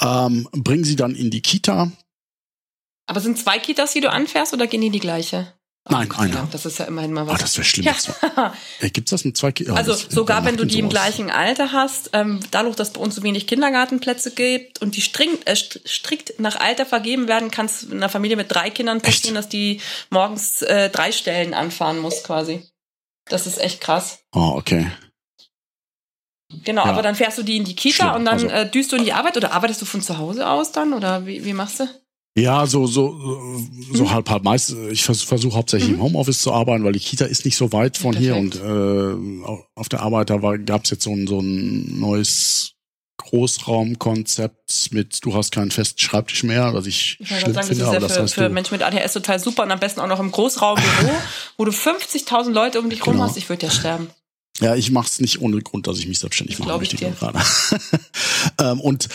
Ähm, 0.00 0.48
bringen 0.52 0.84
sie 0.84 0.96
dann 0.96 1.14
in 1.14 1.30
die 1.30 1.40
Kita. 1.40 1.90
Aber 3.06 3.20
sind 3.20 3.38
zwei 3.38 3.58
Kitas, 3.58 3.92
die 3.92 4.00
du 4.00 4.10
anfährst, 4.10 4.52
oder 4.52 4.66
gehen 4.66 4.82
die 4.82 4.90
die 4.90 5.00
gleiche? 5.00 5.52
Nein, 5.88 6.08
oh, 6.12 6.20
einer. 6.20 6.46
Das 6.50 6.66
ist 6.66 6.78
ja 6.78 6.84
immerhin 6.84 7.12
mal 7.12 7.26
was. 7.26 7.34
Ah, 7.34 7.38
das 7.38 7.56
wäre 7.56 7.64
schlimm. 7.64 7.86
Ja. 7.86 8.54
Äh, 8.80 8.90
Gibt 8.90 9.08
es 9.08 9.10
das 9.10 9.24
mit 9.24 9.36
zwei 9.36 9.50
Kindern? 9.50 9.76
Oh, 9.76 9.78
also 9.78 9.94
sogar 9.94 10.44
wenn 10.44 10.56
du 10.56 10.64
die 10.64 10.74
sowas. 10.74 10.82
im 10.82 10.88
gleichen 10.90 11.30
Alter 11.30 11.72
hast, 11.72 12.10
ähm, 12.12 12.40
dadurch, 12.50 12.76
dass 12.76 12.92
bei 12.92 13.00
uns 13.00 13.14
so 13.14 13.22
wenig 13.22 13.46
Kindergartenplätze 13.46 14.32
gibt 14.32 14.82
und 14.82 14.96
die 14.96 15.00
strikt, 15.00 15.48
äh, 15.48 15.56
strikt 15.56 16.38
nach 16.38 16.56
Alter 16.56 16.84
vergeben 16.84 17.28
werden, 17.28 17.50
kann 17.50 17.66
es 17.66 17.84
in 17.84 17.94
einer 17.94 18.10
Familie 18.10 18.36
mit 18.36 18.52
drei 18.52 18.70
Kindern 18.70 19.00
passieren, 19.00 19.36
echt? 19.36 19.44
dass 19.44 19.48
die 19.48 19.80
morgens 20.10 20.62
äh, 20.62 20.90
drei 20.90 21.12
Stellen 21.12 21.54
anfahren 21.54 21.98
muss 21.98 22.22
quasi. 22.22 22.62
Das 23.26 23.46
ist 23.46 23.58
echt 23.58 23.80
krass. 23.80 24.20
Oh, 24.32 24.54
okay. 24.56 24.90
Genau, 26.64 26.84
ja. 26.84 26.90
aber 26.90 27.02
dann 27.02 27.14
fährst 27.14 27.38
du 27.38 27.42
die 27.42 27.56
in 27.56 27.64
die 27.64 27.76
Kita 27.76 28.04
Schlimm. 28.04 28.14
und 28.16 28.24
dann 28.24 28.34
also. 28.34 28.48
äh, 28.48 28.70
düst 28.70 28.92
du 28.92 28.96
in 28.96 29.04
die 29.04 29.12
Arbeit 29.12 29.36
oder 29.36 29.52
arbeitest 29.52 29.80
du 29.80 29.86
von 29.86 30.02
zu 30.02 30.18
Hause 30.18 30.48
aus 30.48 30.72
dann 30.72 30.92
oder 30.92 31.26
wie, 31.26 31.44
wie 31.44 31.52
machst 31.52 31.80
du? 31.80 31.88
Ja, 32.40 32.66
so 32.66 32.86
so 32.86 33.18
so 33.92 34.04
mhm. 34.04 34.10
halb 34.10 34.30
halb. 34.30 34.44
Meist 34.44 34.74
ich 34.90 35.02
versuche 35.04 35.28
versuch 35.28 35.54
hauptsächlich 35.54 35.90
mhm. 35.90 35.96
im 35.96 36.02
Homeoffice 36.02 36.40
zu 36.40 36.52
arbeiten, 36.52 36.84
weil 36.84 36.92
die 36.92 37.00
Kita 37.00 37.24
ist 37.24 37.44
nicht 37.44 37.56
so 37.56 37.72
weit 37.72 37.96
von 37.96 38.12
Perfekt. 38.12 38.24
hier 38.24 38.36
und 38.36 39.44
äh, 39.44 39.56
auf 39.74 39.88
der 39.88 40.00
Arbeit 40.00 40.30
da 40.30 40.38
gab 40.38 40.84
es 40.84 40.90
jetzt 40.90 41.04
so 41.04 41.12
ein 41.12 41.26
so 41.26 41.40
ein 41.40 41.98
neues 41.98 42.72
Großraumkonzept 43.18 44.92
mit 44.92 45.24
du 45.24 45.34
hast 45.34 45.52
keinen 45.52 45.70
festen 45.70 45.98
Schreibtisch 45.98 46.42
mehr, 46.42 46.72
was 46.74 46.86
ich, 46.86 47.18
ich 47.20 47.28
schlimm 47.28 47.52
sagen, 47.52 47.66
finde. 47.66 47.84
Das 47.84 47.92
ist 47.94 48.02
ja 48.02 48.08
für, 48.08 48.22
das 48.22 48.32
für 48.32 48.48
Menschen 48.48 48.74
mit 48.74 48.82
ADHS 48.82 49.12
total 49.12 49.38
super 49.38 49.62
und 49.62 49.70
am 49.70 49.78
besten 49.78 50.00
auch 50.00 50.08
noch 50.08 50.20
im 50.20 50.32
Großraumbüro, 50.32 51.10
wo 51.58 51.64
du 51.64 51.70
50.000 51.70 52.50
Leute 52.50 52.80
um 52.80 52.90
dich 52.90 53.06
rum 53.06 53.14
genau. 53.14 53.24
hast. 53.24 53.36
Ich 53.36 53.48
würde 53.48 53.66
ja 53.66 53.72
sterben. 53.72 54.08
Ja, 54.60 54.74
ich 54.74 54.90
mache 54.90 55.06
es 55.06 55.20
nicht 55.20 55.40
ohne 55.40 55.60
Grund, 55.60 55.86
dass 55.86 55.98
ich 55.98 56.08
mich 56.08 56.18
selbstständig 56.18 56.58
mache. 56.58 56.68
Glaube 56.68 56.84
ich 56.84 56.90
dir. 56.90 57.10
Gerade. 57.10 57.38
ähm, 58.58 58.80
und 58.80 59.08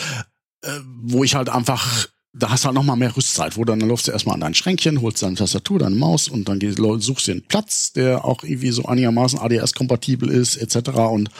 äh, 0.62 0.70
wo 1.02 1.22
ich 1.22 1.34
halt 1.34 1.48
einfach 1.48 2.08
da 2.38 2.50
hast 2.50 2.64
du 2.64 2.66
halt 2.66 2.74
noch 2.74 2.82
mal 2.82 2.96
mehr 2.96 3.16
Rüstzeit, 3.16 3.56
wo 3.56 3.64
dann, 3.64 3.80
dann 3.80 3.88
läufst 3.88 4.08
du 4.08 4.12
erstmal 4.12 4.34
an 4.34 4.40
dein 4.40 4.54
Schränkchen, 4.54 5.00
holst 5.00 5.22
deine 5.22 5.36
Tastatur, 5.36 5.78
deine 5.78 5.94
Maus 5.94 6.28
und 6.28 6.48
dann 6.48 6.58
gehst, 6.58 6.78
suchst 6.78 7.26
dir 7.26 7.32
einen 7.32 7.46
Platz, 7.46 7.92
der 7.92 8.24
auch 8.24 8.42
irgendwie 8.42 8.70
so 8.70 8.84
einigermaßen 8.84 9.38
ADS-kompatibel 9.38 10.28
ist, 10.28 10.56
etc. 10.56 10.90
Und, 10.90 11.30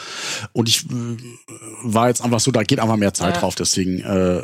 und 0.52 0.68
ich 0.68 0.86
äh, 0.86 1.16
war 1.82 2.08
jetzt 2.08 2.22
einfach 2.22 2.40
so, 2.40 2.50
da 2.50 2.62
geht 2.62 2.80
einfach 2.80 2.96
mehr 2.96 3.14
Zeit 3.14 3.34
ja. 3.34 3.40
drauf, 3.40 3.54
deswegen, 3.54 4.00
äh, 4.00 4.42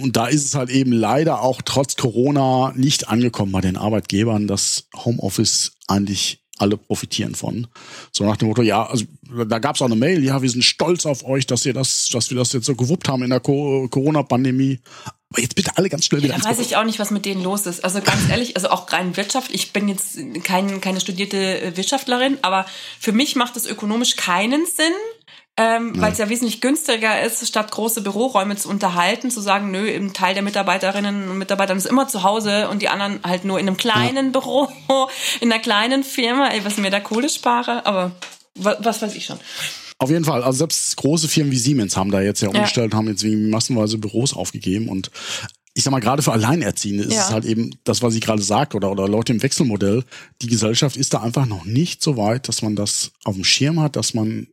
und 0.00 0.16
da 0.16 0.26
ist 0.26 0.44
es 0.44 0.54
halt 0.54 0.70
eben 0.70 0.92
leider 0.92 1.42
auch 1.42 1.62
trotz 1.62 1.96
Corona 1.96 2.72
nicht 2.76 3.08
angekommen 3.08 3.52
bei 3.52 3.60
den 3.60 3.76
Arbeitgebern, 3.76 4.46
dass 4.46 4.88
Homeoffice 5.04 5.72
eigentlich 5.88 6.42
alle 6.58 6.76
profitieren 6.76 7.34
von. 7.34 7.66
So 8.12 8.24
nach 8.24 8.36
dem 8.36 8.48
Motto, 8.48 8.62
ja, 8.62 8.86
also 8.86 9.04
da 9.48 9.58
gab 9.58 9.74
es 9.74 9.82
auch 9.82 9.86
eine 9.86 9.96
Mail, 9.96 10.22
ja, 10.22 10.40
wir 10.42 10.48
sind 10.48 10.62
stolz 10.62 11.06
auf 11.06 11.24
euch, 11.24 11.46
dass 11.46 11.66
ihr 11.66 11.72
das, 11.72 12.08
dass 12.12 12.30
wir 12.30 12.38
das 12.38 12.52
jetzt 12.52 12.66
so 12.66 12.76
gewuppt 12.76 13.08
haben 13.08 13.22
in 13.24 13.30
der 13.30 13.40
Corona-Pandemie. 13.40 14.80
Aber 15.32 15.40
jetzt 15.40 15.54
bitte 15.54 15.70
alle 15.76 15.88
ganz 15.88 16.04
schnell 16.04 16.22
wieder. 16.22 16.34
Ja, 16.34 16.40
da 16.40 16.50
weiß 16.50 16.58
ich 16.58 16.76
auch 16.76 16.84
nicht, 16.84 16.98
was 16.98 17.10
mit 17.10 17.24
denen 17.24 17.42
los 17.42 17.64
ist. 17.64 17.82
Also 17.84 18.02
ganz 18.02 18.28
ehrlich, 18.28 18.54
also 18.54 18.68
auch 18.68 18.92
rein 18.92 19.16
Wirtschaft. 19.16 19.50
Ich 19.50 19.72
bin 19.72 19.88
jetzt 19.88 20.18
kein, 20.44 20.82
keine 20.82 21.00
studierte 21.00 21.62
äh, 21.62 21.76
Wirtschaftlerin, 21.76 22.36
aber 22.42 22.66
für 23.00 23.12
mich 23.12 23.34
macht 23.34 23.56
es 23.56 23.66
ökonomisch 23.66 24.16
keinen 24.16 24.66
Sinn, 24.66 24.92
ähm, 25.56 25.92
weil 25.96 26.12
es 26.12 26.18
ja 26.18 26.28
wesentlich 26.28 26.60
günstiger 26.60 27.22
ist, 27.22 27.48
statt 27.48 27.70
große 27.70 28.02
Büroräume 28.02 28.56
zu 28.56 28.68
unterhalten, 28.68 29.30
zu 29.30 29.40
sagen, 29.40 29.70
nö, 29.70 29.88
ein 29.88 30.12
Teil 30.12 30.34
der 30.34 30.42
Mitarbeiterinnen 30.42 31.30
und 31.30 31.38
Mitarbeiter 31.38 31.74
ist 31.74 31.86
immer 31.86 32.08
zu 32.08 32.24
Hause 32.24 32.68
und 32.68 32.82
die 32.82 32.90
anderen 32.90 33.20
halt 33.24 33.46
nur 33.46 33.58
in 33.58 33.68
einem 33.68 33.78
kleinen 33.78 34.26
ja. 34.26 34.32
Büro, 34.32 34.68
in 35.40 35.50
einer 35.50 35.62
kleinen 35.62 36.04
Firma, 36.04 36.48
ey, 36.48 36.62
was 36.66 36.76
mir 36.76 36.90
da 36.90 37.00
Kohle 37.00 37.30
spare, 37.30 37.86
aber 37.86 38.12
was, 38.54 38.76
was 38.80 39.00
weiß 39.00 39.14
ich 39.14 39.24
schon. 39.24 39.40
Auf 40.02 40.10
jeden 40.10 40.24
Fall. 40.24 40.42
Also 40.42 40.58
selbst 40.58 40.96
große 40.96 41.28
Firmen 41.28 41.52
wie 41.52 41.58
Siemens 41.58 41.96
haben 41.96 42.10
da 42.10 42.20
jetzt 42.20 42.42
ja 42.42 42.48
umgestellt, 42.48 42.92
ja. 42.92 42.98
haben 42.98 43.08
jetzt 43.08 43.22
wie 43.24 43.36
massenweise 43.36 43.98
Büros 43.98 44.34
aufgegeben 44.34 44.88
und 44.88 45.10
ich 45.74 45.84
sag 45.84 45.90
mal, 45.90 46.00
gerade 46.00 46.22
für 46.22 46.32
Alleinerziehende 46.32 47.04
ist 47.04 47.14
Ja. 47.14 47.26
es 47.28 47.30
halt 47.30 47.44
eben 47.46 47.70
das, 47.84 48.02
was 48.02 48.14
ich 48.14 48.20
gerade 48.20 48.42
sagte, 48.42 48.76
oder, 48.76 48.90
oder 48.90 49.08
Leute 49.08 49.32
im 49.32 49.42
Wechselmodell. 49.42 50.04
Die 50.42 50.46
Gesellschaft 50.46 50.98
ist 50.98 51.14
da 51.14 51.22
einfach 51.22 51.46
noch 51.46 51.64
nicht 51.64 52.02
so 52.02 52.18
weit, 52.18 52.46
dass 52.48 52.60
man 52.60 52.76
das 52.76 53.12
auf 53.24 53.36
dem 53.36 53.44
Schirm 53.44 53.80
hat, 53.80 53.96
dass 53.96 54.12
man 54.12 54.48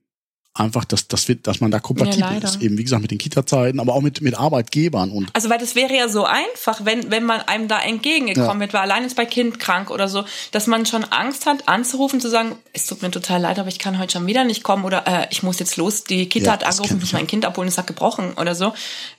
einfach, 0.59 0.85
dass, 0.85 1.07
dass, 1.07 1.27
wir, 1.27 1.35
dass 1.35 1.61
man 1.61 1.71
da 1.71 1.79
kompatibel 1.79 2.19
leider. 2.21 2.47
ist. 2.47 2.61
Eben, 2.61 2.77
wie 2.77 2.83
gesagt, 2.83 3.01
mit 3.01 3.11
den 3.11 3.17
Kita-Zeiten, 3.17 3.79
aber 3.79 3.93
auch 3.93 4.01
mit, 4.01 4.21
mit 4.21 4.37
Arbeitgebern 4.37 5.11
und 5.11 5.29
Also, 5.33 5.49
weil 5.49 5.57
das 5.59 5.75
wäre 5.75 5.95
ja 5.95 6.09
so 6.09 6.25
einfach, 6.25 6.85
wenn, 6.85 7.11
wenn 7.11 7.23
man 7.23 7.41
einem 7.41 7.67
da 7.67 7.79
entgegengekommen 7.79 8.47
Ja. 8.55 8.59
wird, 8.59 8.73
weil 8.73 8.81
allein 8.81 9.05
ist 9.05 9.15
bei 9.15 9.25
Kind 9.25 9.59
krank 9.59 9.89
oder 9.91 10.07
so, 10.07 10.23
dass 10.51 10.67
man 10.67 10.85
schon 10.85 11.03
Angst 11.05 11.45
hat, 11.45 11.67
anzurufen, 11.67 12.19
zu 12.21 12.29
sagen, 12.29 12.55
es 12.73 12.85
tut 12.85 13.01
mir 13.01 13.11
total 13.11 13.41
leid, 13.41 13.59
aber 13.59 13.69
ich 13.69 13.79
kann 13.79 13.99
heute 13.99 14.13
schon 14.13 14.27
wieder 14.27 14.43
nicht 14.43 14.63
kommen 14.63 14.85
oder 14.85 15.05
äh, 15.07 15.27
ich 15.31 15.43
muss 15.43 15.59
jetzt 15.59 15.77
los, 15.77 16.03
die 16.03 16.27
Kita 16.27 16.47
Ja, 16.47 16.51
hat 16.53 16.63
angerufen, 16.63 16.95
ich 16.97 17.01
muss 17.01 17.11
ja. 17.11 17.19
mein 17.19 17.27
Kind 17.27 17.45
abholen, 17.45 17.67
es 17.67 17.77
hat 17.77 17.87
gebrochen 17.87 18.33
oder 18.33 18.55
so. 18.55 18.73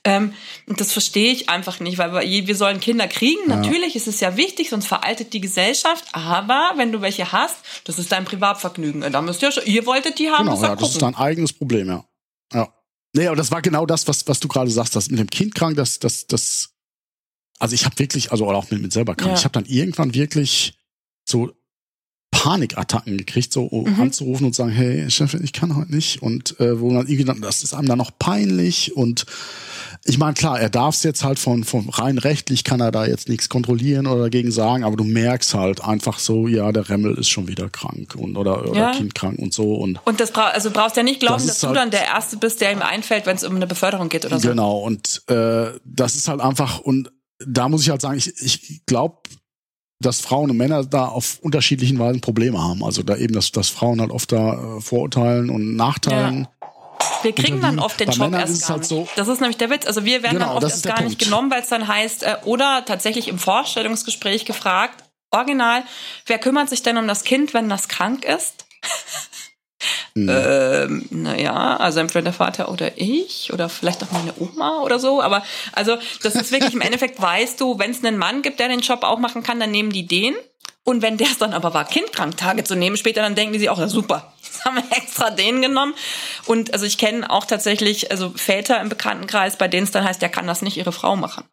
Ähm, 0.05 0.33
und 0.66 0.81
das 0.81 0.92
verstehe 0.92 1.33
ich 1.33 1.48
einfach 1.48 1.81
nicht, 1.81 1.98
weil 1.98 2.12
wir, 2.12 2.46
wir 2.46 2.57
sollen 2.57 2.81
Kinder 2.81 3.09
kriegen, 3.09 3.40
natürlich 3.48 3.96
ist 3.96 4.07
es 4.07 4.20
ja 4.20 4.37
wichtig, 4.37 4.70
sonst 4.70 4.87
veraltet 4.87 5.33
die 5.33 5.40
Gesellschaft, 5.40 6.05
aber 6.12 6.72
wenn 6.76 6.92
du 6.92 7.00
welche 7.00 7.33
hast, 7.33 7.57
das 7.85 7.98
ist 7.98 8.12
dein 8.12 8.24
Privatvergnügen. 8.24 9.11
Da 9.12 9.20
müsst 9.22 9.42
ihr 9.42 9.53
schon, 9.53 9.64
ihr 9.66 9.87
wolltet 9.87 10.18
die 10.18 10.31
haben, 10.31 10.46
Genau, 10.46 10.61
ja, 10.62 10.76
das 10.76 10.88
ist 10.90 11.00
gucken. 11.00 11.14
Eigenes 11.30 11.52
Problem, 11.52 11.88
ja. 11.88 12.04
Ja. 12.52 12.74
Nee, 13.14 13.26
aber 13.26 13.36
das 13.36 13.50
war 13.50 13.62
genau 13.62 13.86
das, 13.86 14.06
was, 14.08 14.26
was 14.28 14.40
du 14.40 14.48
gerade 14.48 14.70
sagst, 14.70 14.94
das 14.96 15.10
mit 15.10 15.18
dem 15.18 15.30
Kind 15.30 15.54
krank, 15.54 15.76
das, 15.76 15.98
das, 15.98 16.26
das, 16.26 16.70
also 17.58 17.74
ich 17.74 17.84
habe 17.84 17.98
wirklich, 17.98 18.30
also 18.32 18.46
oder 18.46 18.58
auch 18.58 18.70
mit, 18.70 18.82
mit 18.82 18.92
selber 18.92 19.14
krank, 19.14 19.32
Ja. 19.32 19.38
ich 19.38 19.44
habe 19.44 19.52
dann 19.52 19.64
irgendwann 19.64 20.14
wirklich 20.14 20.74
so 21.28 21.52
Panikattacken 22.30 23.18
gekriegt, 23.18 23.52
so 23.52 23.64
um 23.64 23.92
Mhm. 23.92 24.00
anzurufen 24.00 24.46
und 24.46 24.54
sagen, 24.54 24.70
hey, 24.70 25.10
Chefin, 25.10 25.42
ich 25.44 25.52
kann 25.52 25.74
heute 25.76 25.94
nicht. 25.94 26.22
Und 26.22 26.58
äh, 26.60 26.80
wo 26.80 26.90
man 26.90 27.06
irgendwie 27.06 27.24
dann, 27.24 27.40
das 27.40 27.62
ist 27.64 27.74
einem 27.74 27.88
dann 27.88 27.98
noch 27.98 28.16
peinlich. 28.18 28.96
Und 28.96 29.26
ich 30.04 30.16
meine, 30.18 30.32
klar, 30.34 30.58
er 30.58 30.70
darf 30.70 30.94
es 30.94 31.02
jetzt 31.02 31.22
halt 31.24 31.38
von, 31.38 31.62
von 31.64 31.88
rein 31.90 32.16
rechtlich 32.18 32.64
kann 32.64 32.80
er 32.80 32.90
da 32.90 33.04
jetzt 33.06 33.28
nichts 33.28 33.48
kontrollieren 33.50 34.06
oder 34.06 34.22
dagegen 34.22 34.50
sagen, 34.50 34.82
aber 34.82 34.96
du 34.96 35.04
merkst 35.04 35.52
halt 35.54 35.84
einfach 35.84 36.18
so, 36.18 36.48
ja, 36.48 36.72
der 36.72 36.88
Remmel 36.88 37.18
ist 37.18 37.28
schon 37.28 37.48
wieder 37.48 37.68
krank 37.68 38.14
und 38.16 38.36
oder, 38.38 38.66
oder 38.68 38.78
Ja. 38.80 38.92
Kind 38.92 39.14
krank 39.14 39.38
und 39.38 39.52
so. 39.52 39.74
Und 39.74 39.98
Und 40.06 40.18
das 40.20 40.30
bra 40.32 40.48
also 40.48 40.70
brauchst 40.70 40.96
ja 40.96 41.02
nicht 41.02 41.20
glauben, 41.20 41.34
Das 41.38 41.46
dass 41.48 41.60
du 41.60 41.66
halt- 41.68 41.76
dann 41.76 41.90
der 41.90 42.06
Erste 42.06 42.38
bist, 42.38 42.60
der 42.62 42.72
ihm 42.72 42.80
einfällt, 42.82 43.26
wenn 43.26 43.36
es 43.36 43.44
um 43.44 43.54
eine 43.56 43.66
Beförderung 43.66 44.08
geht 44.08 44.24
oder 44.24 44.40
so. 44.40 44.48
Genau, 44.48 44.78
und 44.78 45.22
äh, 45.28 45.72
das 45.84 46.14
ist 46.16 46.28
halt 46.28 46.40
einfach, 46.40 46.80
und 46.80 47.10
da 47.46 47.68
muss 47.68 47.82
ich 47.82 47.90
halt 47.90 48.00
sagen, 48.00 48.16
ich, 48.18 48.32
ich 48.42 48.86
glaube, 48.86 49.18
dass 50.02 50.20
Frauen 50.20 50.50
und 50.50 50.56
Männer 50.56 50.82
da 50.86 51.08
auf 51.08 51.38
unterschiedlichen 51.42 51.98
Weisen 51.98 52.22
Probleme 52.22 52.58
haben. 52.62 52.82
Also 52.82 53.02
da 53.02 53.16
eben, 53.16 53.34
dass, 53.34 53.52
dass 53.52 53.68
Frauen 53.68 54.00
halt 54.00 54.10
oft 54.10 54.32
da 54.32 54.78
äh, 54.78 54.80
Vorurteilen 54.80 55.50
und 55.50 55.76
Nachteilen. 55.76 56.48
Wir 57.22 57.35
kriegen 57.35 57.61
dann 57.61 57.78
oft 57.78 57.98
den 58.00 58.06
Bei 58.09 58.12
Job 58.12 58.30
Männern 58.30 58.40
erst 58.48 58.62
gar 58.62 58.70
halt 58.70 58.80
nicht. 58.80 58.88
so- 58.88 59.09
das 59.16 59.28
ist 59.28 59.40
nämlich 59.40 59.59
der 59.59 59.70
Witz. 59.70 59.87
Also 59.87 60.04
wir 60.04 60.22
werden 60.22 60.38
Genau, 60.38 60.48
dann 60.54 60.56
oft 60.64 60.70
erst 60.70 60.87
gar 60.87 61.00
nicht 61.02 61.18
Punkt. 61.18 61.24
genommen, 61.24 61.50
weil 61.50 61.62
es 61.62 61.68
dann 61.68 61.87
heißt, 61.88 62.22
äh, 62.22 62.37
oder 62.44 62.85
tatsächlich 62.87 63.28
im 63.28 63.38
Vorstellungsgespräch 63.38 64.44
gefragt, 64.44 65.04
original, 65.30 65.85
wer 66.26 66.38
kümmert 66.38 66.68
sich 66.70 66.83
denn 66.83 66.96
um 66.96 67.06
das 67.06 67.24
Kind, 67.24 67.54
wenn 67.54 67.68
das 67.68 67.88
krank 67.88 68.24
ist? 68.24 68.64
Hm. 70.14 70.28
Ähm, 70.28 71.06
naja, 71.11 71.76
also 71.78 72.00
entweder 72.00 72.22
der 72.24 72.33
Vater 72.33 72.68
oder 72.70 72.98
ich 72.98 73.50
oder 73.52 73.68
vielleicht 73.68 74.02
auch 74.02 74.11
meine 74.11 74.35
Oma 74.38 74.80
oder 74.83 74.98
so. 74.98 75.22
Aber 75.22 75.42
also 75.72 75.96
das 76.22 76.35
ist 76.35 76.52
wirklich 76.52 76.74
im 76.74 76.80
Endeffekt, 76.83 77.22
weißt 77.22 77.59
du, 77.61 77.78
wenn 77.78 77.92
es 77.92 78.04
einen 78.04 78.18
Mann 78.18 78.42
gibt, 78.42 78.59
der 78.61 78.68
den 78.68 78.80
Job 78.80 79.04
auch 79.04 79.18
machen 79.18 79.42
kann, 79.42 79.59
dann 79.61 79.70
nehmen 79.70 79.90
die 79.90 80.06
den. 80.06 80.35
Und 80.83 81.00
wenn 81.00 81.16
der 81.16 81.28
es 81.28 81.38
dann 81.38 81.54
aber 81.54 81.72
war, 81.74 81.85
Kindkranktage 81.87 82.64
zu 82.64 82.74
nehmen, 82.74 82.96
später 82.96 83.22
dann 83.22 83.35
denken 83.37 83.52
die 83.52 83.59
sich 83.61 83.70
auch, 83.70 83.78
ja 83.78 83.87
super, 83.88 84.33
haben 84.64 84.77
wir 84.77 84.96
extra 84.96 85.31
den 85.31 85.62
genommen. 85.62 85.94
Und 86.46 86.73
also 86.73 86.87
ich 86.87 86.99
kenne 86.99 87.31
auch 87.31 87.44
tatsächlich 87.44 88.11
also 88.11 88.31
Väter 88.31 88.81
im 88.81 88.88
Bekanntenkreis, 88.88 89.57
bei 89.57 89.68
denen 89.68 89.85
es 89.85 89.90
dann 89.90 90.05
heißt, 90.05 90.23
der 90.23 90.29
kann 90.29 90.46
das 90.46 90.62
nicht 90.62 90.77
ihre 90.77 90.92
Frau 90.92 91.16
machen. 91.16 91.44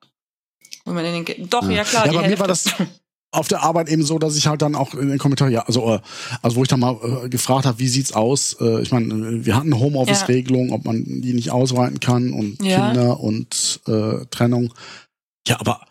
Und 0.86 0.96
man 0.96 1.04
denkt, 1.04 1.36
doch, 1.54 1.70
ja, 1.70 1.84
klar. 1.84 2.06
ja, 2.06 2.14
bei 2.14 2.20
mir 2.20 2.24
Hälfte. 2.24 2.40
war 2.40 2.48
das 2.48 2.66
auf 3.32 3.48
der 3.48 3.62
Arbeit 3.62 3.90
eben 3.90 4.04
so, 4.04 4.20
dass 4.20 4.38
ich 4.38 4.48
halt 4.48 4.62
dann 4.62 4.76
auch 4.76 4.94
in 4.94 5.10
den 5.10 5.18
Kommentaren, 5.18 5.52
ja, 5.52 5.62
also, 5.64 5.96
äh, 5.96 6.00
also 6.42 6.56
wo 6.56 6.64
ich 6.64 6.70
dann 6.70 6.80
mal 6.80 7.26
äh, 7.26 7.30
gefragt 7.30 7.66
habe, 7.66 7.80
wie 7.80 7.88
sieht's 7.88 8.14
aus? 8.14 8.56
Äh, 8.60 8.82
ich 8.82 8.92
meine, 8.92 9.46
wir 9.46 9.56
hatten 9.56 9.74
eine 9.74 9.82
Homeoffice-Regelung, 9.82 10.72
ob 10.72 10.86
man 10.86 11.04
die 11.04 11.34
nicht 11.34 11.52
ausweiten 11.52 12.00
kann 12.00 12.32
und 12.34 12.64
Ja. 12.64 12.88
Kinder 12.88 13.20
und 13.20 13.82
äh, 13.88 14.26
Trennung. 14.32 14.74
Ja, 15.48 15.60
aber 15.60 15.82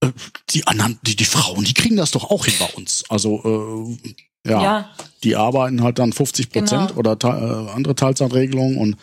äh, 0.00 0.12
die 0.50 0.66
anderen, 0.66 0.98
die, 1.02 1.16
die 1.16 1.24
Frauen, 1.24 1.64
die 1.64 1.74
kriegen 1.74 1.96
das 1.96 2.12
doch 2.12 2.30
auch 2.30 2.44
hin 2.44 2.54
bei 2.58 2.68
uns. 2.76 3.04
Also 3.08 3.96
äh, 4.00 4.14
ja, 4.46 4.62
Ja. 4.62 4.90
die 5.22 5.36
arbeiten 5.36 5.82
halt 5.82 5.98
dann 5.98 6.12
50 6.12 6.50
Prozent 6.50 6.88
Genau. 6.88 6.98
oder 7.00 7.18
te 7.18 7.28
äh, 7.28 7.72
andere 7.74 7.94
Teilzeitregelungen 7.94 8.76
und 8.78 8.96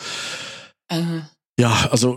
Äh, 0.88 1.22
ja, 1.58 1.88
also, 1.90 2.16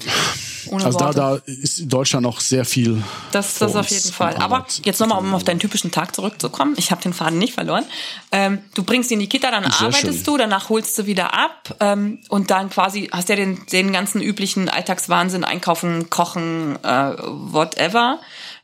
ohne 0.71 0.85
also 0.85 0.97
da, 0.97 1.05
Worte. 1.07 1.17
da 1.45 1.51
ist 1.51 1.79
in 1.79 1.89
Deutschland 1.89 2.23
noch 2.23 2.39
sehr 2.39 2.63
viel. 2.65 3.03
Das, 3.31 3.57
das 3.59 3.75
auf 3.75 3.88
jeden 3.89 4.11
Fall. 4.11 4.35
Aber 4.38 4.65
jetzt 4.83 4.99
nochmal, 4.99 5.19
um 5.19 5.33
auf 5.35 5.43
deinen 5.43 5.59
typischen 5.59 5.91
Tag 5.91 6.15
zurückzukommen. 6.15 6.73
Ich 6.77 6.89
habe 6.89 7.01
den 7.01 7.13
Faden 7.13 7.38
nicht 7.38 7.53
verloren. 7.53 7.83
Ähm, 8.31 8.59
du 8.73 8.83
bringst 8.83 9.11
ihn 9.11 9.15
in 9.15 9.19
die 9.21 9.29
Kita, 9.29 9.51
dann 9.51 9.63
Sehr 9.63 9.88
arbeitest 9.88 10.15
schön. 10.19 10.23
du, 10.23 10.38
danach 10.38 10.69
holst 10.69 10.97
du 10.97 11.05
wieder 11.05 11.33
ab 11.33 11.75
ähm, 11.81 12.19
und 12.29 12.49
dann 12.49 12.69
quasi 12.69 13.09
hast 13.11 13.27
ja 13.29 13.35
den, 13.35 13.65
den 13.71 13.91
ganzen 13.91 14.21
üblichen 14.21 14.69
Alltagswahnsinn, 14.69 15.43
Einkaufen, 15.43 16.09
Kochen, 16.09 16.77
äh, 16.83 17.13
whatever. 17.19 18.19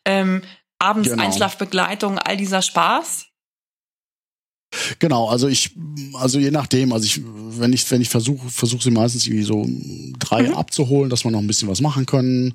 Ähm, 0.06 0.42
abends 0.80 1.10
Genau. 1.10 1.22
Einschlafbegleitung, 1.24 2.18
all 2.18 2.38
dieser 2.38 2.62
Spaß. 2.62 3.26
Genau, 5.00 5.28
also 5.28 5.48
ich, 5.48 5.72
also 6.14 6.40
je 6.40 6.52
nachdem, 6.52 6.94
also 6.94 7.06
ich, 7.06 7.22
wenn 7.58 7.74
ich, 7.74 7.90
wenn 7.92 8.02
ich 8.02 8.10
versuche, 8.10 8.50
versuche 8.50 8.84
sie 8.84 8.92
meistens 8.92 9.28
irgendwie 9.28 9.44
so 9.44 9.68
drei 10.20 10.44
Mhm. 10.44 10.54
abzuholen, 10.56 11.10
dass 11.10 11.24
wir 11.24 11.32
noch 11.32 11.40
ein 11.40 11.48
bisschen 11.48 11.68
was 11.68 11.82
machen 11.82 12.06
können. 12.06 12.54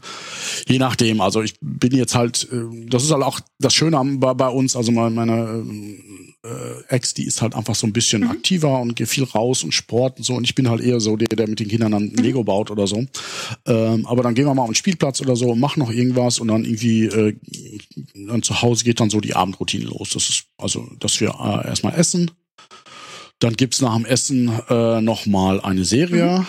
Je 0.67 0.79
nachdem, 0.79 1.21
also 1.21 1.43
ich 1.43 1.55
bin 1.61 1.95
jetzt 1.95 2.15
halt, 2.15 2.49
äh, 2.51 2.87
das 2.89 3.05
ist 3.05 3.11
halt 3.11 3.23
auch 3.23 3.41
das 3.59 3.75
Schöne 3.75 4.01
bei, 4.19 4.35
bei 4.35 4.49
uns, 4.49 4.77
also 4.77 4.93
meine, 4.93 5.11
meine 5.11 5.65
äh, 6.47 6.95
Ex, 6.95 7.15
die 7.15 7.25
ist 7.25 7.43
halt 7.43 7.55
einfach 7.55 7.75
so 7.75 7.87
ein 7.87 7.93
bisschen 7.93 8.23
Mhm. 8.23 8.31
aktiver 8.31 8.81
und 8.81 8.95
geht 8.97 9.09
viel 9.09 9.25
raus 9.25 9.65
und 9.65 9.73
Sport 9.73 10.19
und 10.19 10.25
so 10.25 10.35
und 10.35 10.45
ich 10.45 10.55
bin 10.55 10.69
halt 10.71 10.81
eher 10.81 11.01
so 11.01 11.17
der, 11.17 11.29
der 11.29 11.49
mit 11.49 11.61
den 11.61 11.69
Kindern 11.69 11.93
dann 11.93 12.05
Mhm. 12.05 12.17
Lego 12.23 12.45
baut 12.45 12.71
oder 12.71 12.87
so. 12.87 13.05
Ähm, 13.67 14.07
aber 14.07 14.23
dann 14.23 14.35
gehen 14.35 14.47
wir 14.47 14.55
mal 14.55 14.63
auf 14.63 14.69
den 14.71 14.75
Spielplatz 14.75 15.21
oder 15.21 15.37
so, 15.37 15.55
machen 15.55 15.81
noch 15.81 15.91
irgendwas 15.91 16.39
und 16.39 16.49
dann 16.49 16.65
irgendwie 16.65 17.05
äh, 17.07 17.37
dann 18.15 18.43
zu 18.43 18.63
Hause 18.63 18.85
geht 18.85 19.01
dann 19.01 19.11
so 19.11 19.21
die 19.21 19.35
Abendroutine 19.35 19.85
los. 19.85 20.11
Das 20.11 20.29
ist 20.29 20.45
also, 20.59 20.89
dass 21.01 21.21
wir 21.21 21.31
äh, 21.31 21.69
erstmal 21.69 21.95
essen. 21.99 22.31
Dann 23.39 23.55
gibt's 23.55 23.81
nach 23.83 23.95
dem 23.95 24.07
Essen 24.07 24.51
äh, 24.71 25.01
noch 25.03 25.27
mal 25.27 25.61
eine 25.61 25.85
Serie, 25.85 26.39
Mhm. 26.41 26.47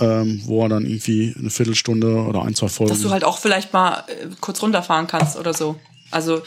ähm, 0.00 0.42
wo 0.46 0.62
er 0.62 0.70
dann 0.70 0.86
irgendwie 0.86 1.34
eine 1.38 1.50
Viertelstunde 1.50 2.16
oder 2.24 2.42
ein, 2.42 2.54
zwei 2.54 2.68
Folgen. 2.68 2.92
Dass 2.92 3.02
du 3.02 3.10
halt 3.10 3.24
auch 3.24 3.38
vielleicht 3.38 3.72
mal 3.72 4.04
äh, 4.08 4.26
kurz 4.40 4.62
runterfahren 4.62 5.06
kannst 5.06 5.36
oder 5.36 5.52
so. 5.52 5.76
Also 6.10 6.42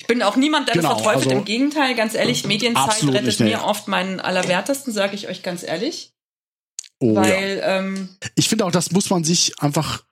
ich 0.00 0.06
bin 0.06 0.22
auch 0.22 0.36
niemand, 0.36 0.68
der 0.68 0.74
Genau, 0.74 0.90
das 0.94 1.02
verteufelt. 1.02 1.26
also- 1.28 1.38
Im 1.38 1.44
Gegenteil, 1.44 1.94
ganz 1.94 2.14
ehrlich, 2.14 2.46
Medienzeit 2.46 2.88
Absolut 2.88 3.14
rettet 3.14 3.26
nicht, 3.26 3.40
mir 3.40 3.64
oft 3.64 3.88
meinen 3.88 4.20
Allerwertesten, 4.20 4.92
sage 4.92 5.14
ich 5.14 5.28
euch 5.28 5.42
ganz 5.42 5.62
ehrlich. 5.62 6.12
oh, 7.00 7.14
ja. 7.14 7.22
weil 7.22 7.60
ähm, 7.64 8.08
Ich 8.34 8.48
finde 8.48 8.64
auch, 8.66 8.70
das 8.72 8.90
muss 8.92 9.10
man 9.10 9.24
sich 9.24 9.60
einfach. 9.60 10.04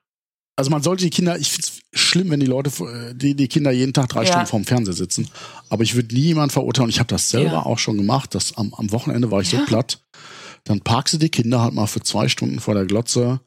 Also 0.55 0.71
man 0.71 0.83
sollte 0.83 1.05
die 1.05 1.11
Kinder, 1.11 1.39
ich 1.39 1.51
finde 1.51 1.67
es 1.67 1.81
schlimm, 1.99 2.31
wenn 2.31 2.39
die 2.41 2.47
Leute, 2.47 2.71
äh, 2.85 3.15
die, 3.15 3.35
die 3.35 3.49
Kinder 3.49 3.71
jeden 3.71 3.95
Tag 3.95 4.11
drei 4.11 4.23
Ja. 4.25 4.27
Stunden 4.29 4.47
vorm 4.47 4.65
Fernseher 4.67 4.93
sitzen. 4.95 5.29
Aber 5.71 5.83
ich 5.83 5.95
würde 5.95 6.15
niemand 6.15 6.53
verurteilen. 6.53 6.91
Ich 6.91 6.99
habe 6.99 7.07
das 7.09 7.31
selber 7.31 7.53
Ja. 7.53 7.63
auch 7.67 7.79
schon 7.79 7.97
gemacht. 7.97 8.35
Das 8.35 8.57
am, 8.59 8.75
am 8.75 8.93
Wochenende 8.93 9.31
war 9.31 9.41
ich 9.41 9.51
Ja. 9.51 9.61
so 9.61 9.65
platt. 9.65 10.01
Dann 10.65 10.81
parkst 10.83 11.15
du 11.15 11.19
die 11.19 11.31
Kinder 11.31 11.63
halt 11.63 11.73
mal 11.73 11.87
für 11.87 12.03
zwei 12.03 12.29
Stunden 12.29 12.61
vor 12.61 12.75
der 12.75 12.85
Glotze. 12.85 13.41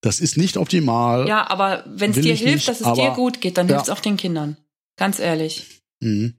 Das 0.00 0.20
ist 0.20 0.36
nicht 0.38 0.56
optimal. 0.56 1.28
ja, 1.28 1.48
aber 1.50 1.84
wenn 1.86 2.12
es 2.12 2.16
dir 2.16 2.34
hilft, 2.34 2.44
nicht, 2.54 2.68
dass 2.68 2.80
es 2.80 2.86
aber- 2.86 2.96
dir 2.96 3.10
gut 3.10 3.40
geht, 3.42 3.58
dann 3.58 3.68
Ja. 3.68 3.74
hilft 3.74 3.88
es 3.88 3.94
auch 3.94 4.00
den 4.00 4.16
Kindern. 4.16 4.56
Ganz 4.98 5.18
ehrlich. 5.18 5.64
Mhm. 6.00 6.34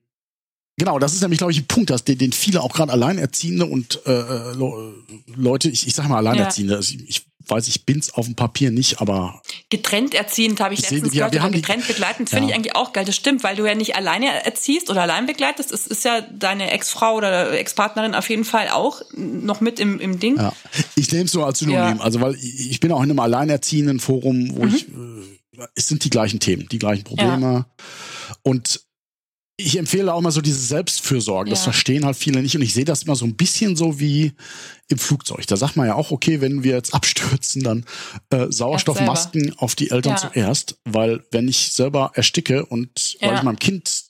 Genau, 0.78 0.98
das 0.98 1.14
ist 1.14 1.22
nämlich, 1.22 1.40
glaube 1.40 1.52
ich, 1.52 1.60
ein 1.60 1.66
Punkt, 1.68 1.90
dass 1.90 2.06
den, 2.06 2.18
den 2.18 2.32
viele 2.32 2.62
auch 2.62 2.72
gerade 2.74 2.94
Alleinerziehende 2.94 3.66
und 3.66 4.00
äh, 4.06 4.12
äh, 4.12 4.54
Le- 4.54 4.94
Leute, 5.36 5.70
ich, 5.70 5.86
ich 5.88 5.94
sage 5.94 6.08
mal 6.08 6.18
Alleinerziehende, 6.18 6.78
also 6.78 6.94
ich, 6.96 7.10
ich 7.10 7.26
weiß, 7.50 7.68
ich 7.68 7.84
bin's 7.86 8.14
auf 8.14 8.28
dem 8.28 8.36
Papier 8.36 8.72
nicht, 8.72 9.02
aber 9.02 9.42
Getrennt 9.70 10.14
erziehend 10.14 10.62
habe 10.62 10.74
ich 10.76 10.82
sehe, 10.82 11.00
letztens 11.00 11.14
gehört, 11.14 11.38
haben 11.42 11.52
die- 11.52 11.60
getrennt 11.62 11.86
begleitend, 11.86 12.30
das 12.30 12.34
finde 12.34 12.46
Ja. 12.46 12.52
ich 12.52 12.56
eigentlich 12.56 12.76
auch 12.78 12.94
geil. 12.94 13.04
Das 13.04 13.16
stimmt, 13.18 13.44
weil 13.44 13.58
du 13.58 13.66
ja 13.66 13.76
nicht 13.76 13.98
alleine 13.98 14.46
erziehst 14.46 14.90
oder 14.90 15.02
allein 15.02 15.26
begleitest. 15.26 15.74
Es 15.74 15.86
ist 15.86 16.06
ja 16.06 16.22
deine 16.22 16.72
Ex-Frau 16.72 17.16
oder 17.16 17.52
Ex-Partnerin 17.60 18.16
auf 18.16 18.30
jeden 18.30 18.46
Fall 18.46 18.70
auch 18.70 19.02
noch 19.18 19.60
mit 19.60 19.82
im, 19.82 20.00
im 20.00 20.18
Ding. 20.20 20.38
ja. 20.38 20.54
Ich 20.96 21.12
nehme 21.12 21.26
es 21.26 21.34
nur 21.34 21.46
als 21.46 21.60
Synonym. 21.60 21.80
Ja. 21.80 21.94
Mhm. 21.96 22.02
Also 22.02 22.22
weil 22.22 22.36
ich 22.36 22.80
bin 22.80 22.94
auch 22.94 23.04
in 23.04 23.10
einem 23.10 23.20
alleinerziehenden 23.20 24.00
Forum, 24.00 24.56
wo 24.56 24.66
ich 24.66 24.88
äh, 24.88 25.68
es 25.76 25.88
sind 25.90 26.06
die 26.06 26.10
gleichen 26.10 26.40
Themen, 26.40 26.70
die 26.72 26.80
gleichen 26.80 27.04
Probleme. 27.04 27.66
Und 28.44 28.82
ich 29.62 29.78
empfehle 29.78 30.14
auch 30.14 30.22
mal 30.22 30.32
so 30.32 30.40
diese 30.40 30.60
Selbstfürsorge. 30.62 31.50
Das 31.50 31.60
Ja. 31.60 31.64
verstehen 31.66 32.06
halt 32.06 32.16
viele 32.16 32.42
nicht. 32.42 32.56
Und 32.56 32.62
ich 32.62 32.74
sehe 32.74 32.86
das 32.86 33.04
immer 33.04 33.16
so 33.18 33.26
ein 33.26 33.36
bisschen 33.36 33.76
so 33.76 34.00
wie 34.00 34.32
im 34.88 34.98
Flugzeug. 34.98 35.46
Da 35.48 35.58
sagt 35.58 35.76
man 35.76 35.86
ja 35.88 35.96
auch, 35.96 36.12
okay, 36.12 36.40
wenn 36.40 36.64
wir 36.64 36.74
jetzt 36.76 36.94
abstürzen, 36.94 37.62
dann 37.64 37.86
äh, 38.30 38.48
Sauerstoffmasken 38.50 39.58
auf 39.58 39.76
die 39.76 39.90
Eltern 39.92 40.14
Ja. 40.14 40.18
zuerst. 40.18 40.80
Weil 40.86 41.26
wenn 41.32 41.50
ich 41.50 41.74
selber 41.74 42.12
ersticke 42.16 42.66
und 42.66 43.18
weil 43.20 43.32
Ja. 43.32 43.38
ich 43.38 43.44
meinem 43.44 43.60
Kind 43.60 44.06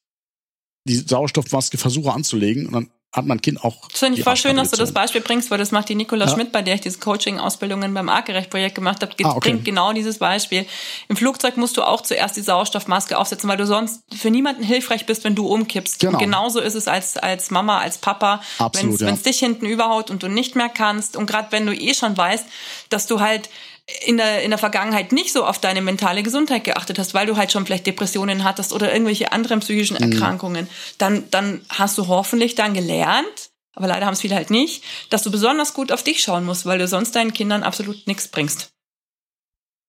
die 0.88 0.96
Sauerstoffmaske 0.98 1.78
versuche 1.80 2.14
anzulegen 2.14 2.68
und 2.68 2.74
dann 2.74 2.90
hat 3.12 3.26
mein 3.26 3.42
Kind 3.42 3.64
auch. 3.64 3.88
Das 3.90 4.00
finde 4.00 4.20
ich 4.20 4.24
voll 4.24 4.36
schön, 4.36 4.56
dass 4.58 4.70
du 4.70 4.78
das 4.78 4.94
Beispiel 4.94 5.22
bringst, 5.22 5.50
weil 5.50 5.58
das 5.58 5.72
macht 5.72 5.90
die 5.90 5.96
Nicola 5.96 6.26
ja. 6.26 6.32
Schmidt, 6.32 6.52
bei 6.52 6.62
der 6.62 6.76
ich 6.76 6.82
diese 6.82 7.00
Coaching-Ausbildungen 7.00 7.92
beim 7.92 8.08
Artgerecht-Projekt 8.08 8.76
gemacht 8.76 9.02
habe, 9.02 9.14
ah, 9.24 9.32
okay. 9.32 9.50
bringt 9.50 9.66
genau 9.66 9.94
dieses 9.94 10.20
Beispiel. 10.20 10.68
Im 11.08 11.16
Flugzeug 11.16 11.58
musst 11.58 11.78
du 11.78 11.84
auch 11.84 12.02
zuerst 12.02 12.38
die 12.38 12.42
Sauerstoffmaske 12.42 13.18
aufsetzen, 13.18 13.50
weil 13.50 13.58
du 13.58 13.66
sonst 13.66 14.04
für 14.16 14.30
niemanden 14.30 14.62
hilfreich 14.62 15.08
bist, 15.08 15.24
wenn 15.24 15.34
du 15.34 15.48
umkippst. 15.48 16.00
Genau. 16.00 16.14
Und 16.14 16.20
genauso 16.20 16.60
ist 16.60 16.76
es 16.76 16.88
als, 16.88 17.18
als 17.18 17.50
Mama, 17.50 17.80
als 17.80 17.98
Papa, 17.98 18.42
wenn 18.74 18.94
es 18.94 19.00
ja. 19.00 19.12
dich 19.12 19.40
hinten 19.40 19.66
überhaut 19.66 20.12
und 20.12 20.22
du 20.22 20.28
nicht 20.28 20.56
mehr 20.56 20.70
kannst. 20.70 21.18
Und 21.18 21.26
gerade 21.26 21.52
wenn 21.52 21.66
du 21.66 21.74
eh 21.74 21.96
schon 21.96 22.16
weißt, 22.16 22.46
dass 22.90 23.08
du 23.08 23.22
halt 23.22 23.50
in 24.06 24.18
der, 24.18 24.44
in 24.44 24.50
der 24.50 24.58
Vergangenheit 24.58 25.12
nicht 25.12 25.34
so 25.34 25.46
auf 25.46 25.60
deine 25.60 25.82
mentale 25.82 26.24
Gesundheit 26.24 26.64
geachtet 26.64 27.00
hast, 27.00 27.14
weil 27.14 27.28
du 27.28 27.38
halt 27.38 27.52
schon 27.52 27.66
vielleicht 27.66 27.88
Depressionen 27.88 28.44
hattest 28.44 28.74
oder 28.74 28.92
irgendwelche 28.92 29.32
anderen 29.32 29.60
psychischen 29.60 29.98
mhm. 29.98 30.12
Erkrankungen, 30.12 30.66
mhm. 30.66 30.70
dann, 30.98 31.24
dann 31.32 31.62
hast 31.70 31.98
du 31.98 32.08
hoffentlich 32.08 32.56
dann 32.56 32.74
gelernt, 32.74 33.52
aber 33.74 33.88
leider 33.88 34.06
haben 34.06 34.14
es 34.14 34.22
viele 34.22 34.36
halt 34.36 34.50
nicht, 34.50 34.84
dass 35.10 35.24
du 35.24 35.32
besonders 35.32 35.74
gut 35.74 35.92
auf 35.92 36.04
dich 36.04 36.22
schauen 36.22 36.46
musst, 36.46 36.66
weil 36.66 36.80
du 36.80 36.88
sonst 36.88 37.16
deinen 37.16 37.34
Kindern 37.34 37.64
absolut 37.64 38.08
nichts 38.08 38.28
bringst. 38.28 38.72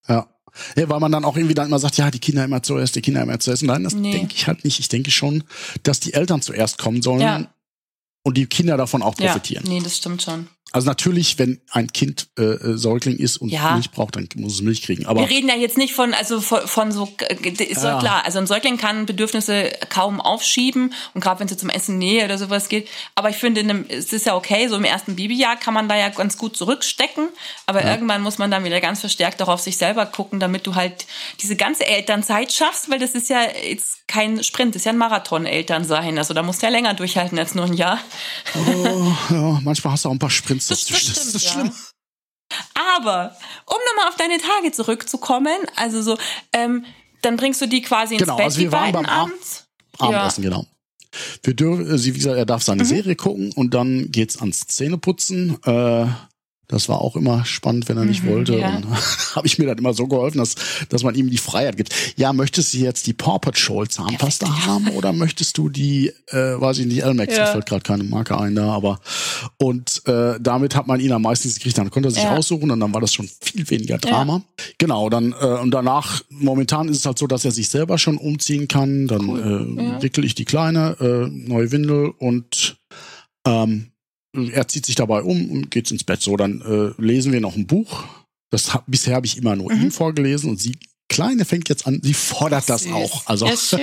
Ja. 0.08 0.28
Ja, 0.76 0.88
weil 0.88 0.98
man 0.98 1.12
dann 1.12 1.24
auch 1.24 1.36
irgendwie 1.36 1.54
dann 1.54 1.68
immer 1.68 1.78
sagt, 1.78 1.96
ja, 1.96 2.10
die 2.10 2.18
Kinder 2.18 2.44
immer 2.44 2.60
zuerst, 2.60 2.96
die 2.96 3.02
Kinder 3.02 3.22
immer 3.22 3.38
zuerst. 3.38 3.62
Nein, 3.62 3.84
das 3.84 3.94
nee. 3.94 4.10
denke 4.10 4.34
ich 4.34 4.48
halt 4.48 4.64
nicht. 4.64 4.80
Ich 4.80 4.88
denke 4.88 5.12
schon, 5.12 5.44
dass 5.84 6.00
die 6.00 6.12
Eltern 6.12 6.42
zuerst 6.42 6.76
kommen 6.76 7.02
sollen 7.02 7.20
ja. 7.20 7.54
und 8.24 8.36
die 8.36 8.46
Kinder 8.46 8.76
davon 8.76 9.02
auch 9.02 9.14
profitieren. 9.14 9.64
Ja, 9.64 9.72
nee, 9.72 9.80
das 9.80 9.96
stimmt 9.96 10.22
schon. 10.22 10.48
Also 10.72 10.87
natürlich, 10.87 11.38
wenn 11.38 11.61
ein 11.70 11.92
Kind 11.92 12.28
äh, 12.38 12.42
äh, 12.42 12.78
Säugling 12.78 13.16
ist 13.16 13.38
und 13.38 13.48
ja. 13.48 13.72
Milch 13.72 13.90
braucht, 13.90 14.14
dann 14.14 14.28
muss 14.37 14.54
es 14.54 14.62
Milch 14.62 14.83
kriegen. 14.83 15.06
Aber 15.06 15.20
wir 15.20 15.28
reden 15.28 15.48
ja 15.48 15.56
jetzt 15.56 15.76
nicht 15.76 15.94
von 15.94 16.14
also 16.14 16.40
von, 16.40 16.61
von 16.66 16.92
so 16.92 17.09
ist 17.59 17.83
ja 17.83 17.98
klar. 17.98 18.24
Also 18.24 18.38
ein 18.38 18.46
Säugling 18.46 18.76
kann 18.76 19.04
Bedürfnisse 19.04 19.72
kaum 19.88 20.20
aufschieben 20.20 20.94
und 21.14 21.20
gerade 21.22 21.40
wenn 21.40 21.48
es 21.48 21.56
zum 21.56 21.70
Essen 21.70 21.98
Nähe 21.98 22.24
oder 22.24 22.38
sowas 22.38 22.68
geht. 22.68 22.88
Aber 23.16 23.30
ich 23.30 23.37
finde, 23.37 23.62
in 23.62 23.70
einem, 23.70 23.85
es 23.88 24.12
ist 24.12 24.26
ja 24.26 24.37
okay. 24.37 24.68
So 24.68 24.76
im 24.76 24.85
ersten 24.85 25.16
Babyjahr 25.16 25.56
kann 25.56 25.74
man 25.74 25.88
da 25.88 25.96
ja 25.96 26.09
ganz 26.09 26.38
gut 26.38 26.56
zurückstecken. 26.56 27.28
Aber 27.66 27.83
ja. 27.83 27.90
irgendwann 27.90 28.22
muss 28.22 28.38
man 28.38 28.50
dann 28.50 28.64
wieder 28.64 28.80
ganz 28.80 29.00
verstärkt 29.00 29.42
auch 29.42 29.48
auf 29.48 29.61
sich 29.61 29.76
selber 29.76 30.06
gucken, 30.06 30.38
damit 30.38 30.66
du 30.66 30.76
halt 30.76 31.06
diese 31.40 31.56
ganze 31.56 31.85
Elternzeit 31.87 32.52
schaffst, 32.52 32.90
weil 32.90 33.00
das 33.00 33.12
ist 33.16 33.28
ja 33.28 33.40
jetzt 33.68 34.06
kein 34.06 34.42
Sprint, 34.42 34.74
das 34.74 34.80
ist 34.80 34.87
ja 34.87 34.92
ein 34.92 34.98
Marathon 34.98 35.46
Eltern 35.46 35.85
sein. 35.85 36.18
Also 36.18 36.35
da 36.35 36.42
musst 36.42 36.62
du 36.62 36.66
ja 36.66 36.70
länger 36.70 36.94
durchhalten 36.94 37.38
als 37.38 37.54
nur 37.54 37.64
ein 37.64 37.74
Jahr. 37.74 37.98
Oh, 38.54 39.12
ja, 39.30 39.61
manchmal 39.62 39.92
hast 39.92 40.04
du 40.04 40.09
auch 40.09 40.12
ein 40.12 40.18
paar 40.18 40.30
Sprints 40.30 40.60
Fenster 40.61 40.94
das, 40.94 41.05
das, 41.05 41.14
das 41.14 41.35
ist 41.35 41.44
ja. 41.44 41.53
schlimm. 41.53 41.73
Aber 42.75 43.37
um 43.66 43.77
nochmal 43.88 44.09
auf 44.09 44.16
deine 44.16 44.38
Tage 44.38 44.73
zurückzukommen, 44.73 45.59
also 45.77 46.03
so, 46.03 46.18
ähm, 46.53 46.85
dann 47.23 47.37
bringst 47.37 47.61
du 47.61 47.66
die 47.66 47.83
quasi 47.83 48.14
ins 48.14 48.23
genau, 48.23 48.37
Bett, 48.37 48.46
also 48.46 48.61
wir 48.61 48.73
waren 48.73 48.92
beim 48.92 49.07
abends. 49.07 49.66
Abendessen, 49.99 50.44
ja. 50.44 50.51
genau. 50.51 50.66
Wir 51.42 51.55
dürfen, 51.55 51.99
sie, 51.99 52.14
wie 52.14 52.18
gesagt, 52.18 52.37
er 52.37 52.46
darf 52.46 52.62
seine 52.62 52.85
mhm. 52.85 52.88
Serie 52.88 53.16
gucken 53.16 53.53
und 53.53 53.75
dann 53.75 54.11
geht's 54.11 54.38
ans 54.38 54.66
Zähneputzen. 54.66 55.62
Äh, 55.64 56.07
das 56.70 56.88
war 56.88 57.00
auch 57.00 57.16
immer 57.16 57.44
spannend, 57.44 57.88
wenn 57.88 57.96
er 57.96 58.04
nicht 58.04 58.22
mhm, 58.22 58.30
wollte. 58.30 58.59
Ja. 58.59 58.76
Und 58.76 58.87
habe 59.35 59.46
ich 59.46 59.59
mir 59.59 59.66
dann 59.66 59.78
immer 59.78 59.92
so 59.92 60.06
geholfen, 60.06 60.38
dass, 60.38 60.54
dass 60.88 61.02
man 61.02 61.14
ihm 61.14 61.28
die 61.28 61.38
Freiheit 61.38 61.76
gibt. 61.76 61.94
Ja, 62.16 62.33
möchtest 62.33 62.72
du 62.74 62.78
jetzt 62.78 63.06
die 63.06 63.12
Paw 63.12 63.38
Patrol 63.38 63.88
Zahnpasta 63.88 64.46
ja, 64.46 64.66
haben 64.66 64.88
oder 64.90 65.12
möchtest 65.12 65.59
du 65.59 65.68
die, 65.68 66.12
äh, 66.28 66.61
weiß 66.61 66.78
ich 66.78 66.87
nicht, 66.87 67.02
Elmex, 67.02 67.37
ja. 67.37 67.46
fällt 67.46 67.66
gerade 67.66 67.83
keine 67.83 68.04
Marke 68.04 68.38
ein 68.38 68.54
da, 68.54 68.72
aber 68.72 69.00
und 69.59 70.06
äh, 70.06 70.38
damit 70.40 70.76
hat 70.76 70.87
man 70.87 71.00
ihn 71.00 71.12
am 71.12 71.22
meisten 71.22 71.48
gekriegt. 71.48 71.76
Dann 71.78 71.90
konnte 71.90 72.09
er 72.09 72.12
sich 72.12 72.22
ja. 72.22 72.37
aussuchen 72.37 72.70
und 72.70 72.80
dann 72.80 72.94
war 72.94 73.00
das 73.00 73.12
schon 73.12 73.28
viel 73.40 73.68
weniger 73.68 73.98
Drama. 73.98 74.42
Genau, 74.78 75.11
dann 75.11 75.35
äh, 75.40 75.46
und 75.46 75.72
danach, 75.72 76.22
momentan 76.28 76.88
ist 76.88 76.98
es 76.98 77.06
halt 77.06 77.18
so, 77.18 77.26
dass 77.26 77.44
er 77.44 77.50
sich 77.50 77.68
selber 77.68 77.98
schon 77.98 78.16
umziehen 78.16 78.68
kann. 78.68 79.09
Dann 79.09 79.28
cool. 79.28 79.96
äh, 79.98 80.02
wickel 80.02 80.24
ich 80.24 80.35
die 80.35 80.44
Kleine, 80.44 80.96
äh, 81.00 81.28
neue 81.28 81.72
Windel 81.72 82.12
und 82.18 82.76
ähm, 83.46 83.90
er 84.32 84.68
zieht 84.68 84.86
sich 84.86 84.94
dabei 84.94 85.22
um 85.22 85.50
und 85.50 85.70
geht 85.70 85.90
ins 85.90 86.04
Bett. 86.04 86.22
So, 86.22 86.36
dann 86.36 86.60
äh, 86.62 87.02
lesen 87.02 87.32
wir 87.32 87.40
noch 87.40 87.56
ein 87.56 87.66
Buch. 87.66 88.04
Das 88.50 88.74
hab, 88.74 88.84
bisher 88.86 89.14
habe 89.14 89.26
ich 89.26 89.36
immer 89.36 89.56
nur 89.56 89.72
mhm. 89.72 89.84
ihm 89.84 89.90
vorgelesen 89.90 90.50
und 90.50 90.60
sie 90.60 90.76
Kleine 91.08 91.44
fängt 91.44 91.68
jetzt 91.68 91.88
an, 91.88 92.00
sie 92.02 92.14
fordert 92.14 92.70
das 92.70 92.84
Süß. 92.84 92.92
auch. 92.92 93.26
Also, 93.26 93.46
ja, 93.46 93.56
schön. 93.56 93.80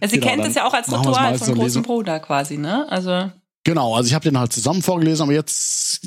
Ja, 0.00 0.08
sie 0.08 0.20
genau, 0.20 0.26
kennt 0.26 0.44
das 0.44 0.54
ja 0.54 0.66
auch 0.66 0.74
als 0.74 0.92
Ritual 0.92 1.38
von 1.38 1.54
großen 1.54 1.82
Bruder 1.82 2.20
quasi, 2.20 2.58
ne? 2.58 2.86
Also. 2.90 3.32
Genau, 3.64 3.94
also 3.94 4.06
ich 4.06 4.14
habe 4.14 4.24
den 4.24 4.38
halt 4.38 4.52
zusammen 4.52 4.82
vorgelesen, 4.82 5.22
aber 5.22 5.32
jetzt 5.32 6.00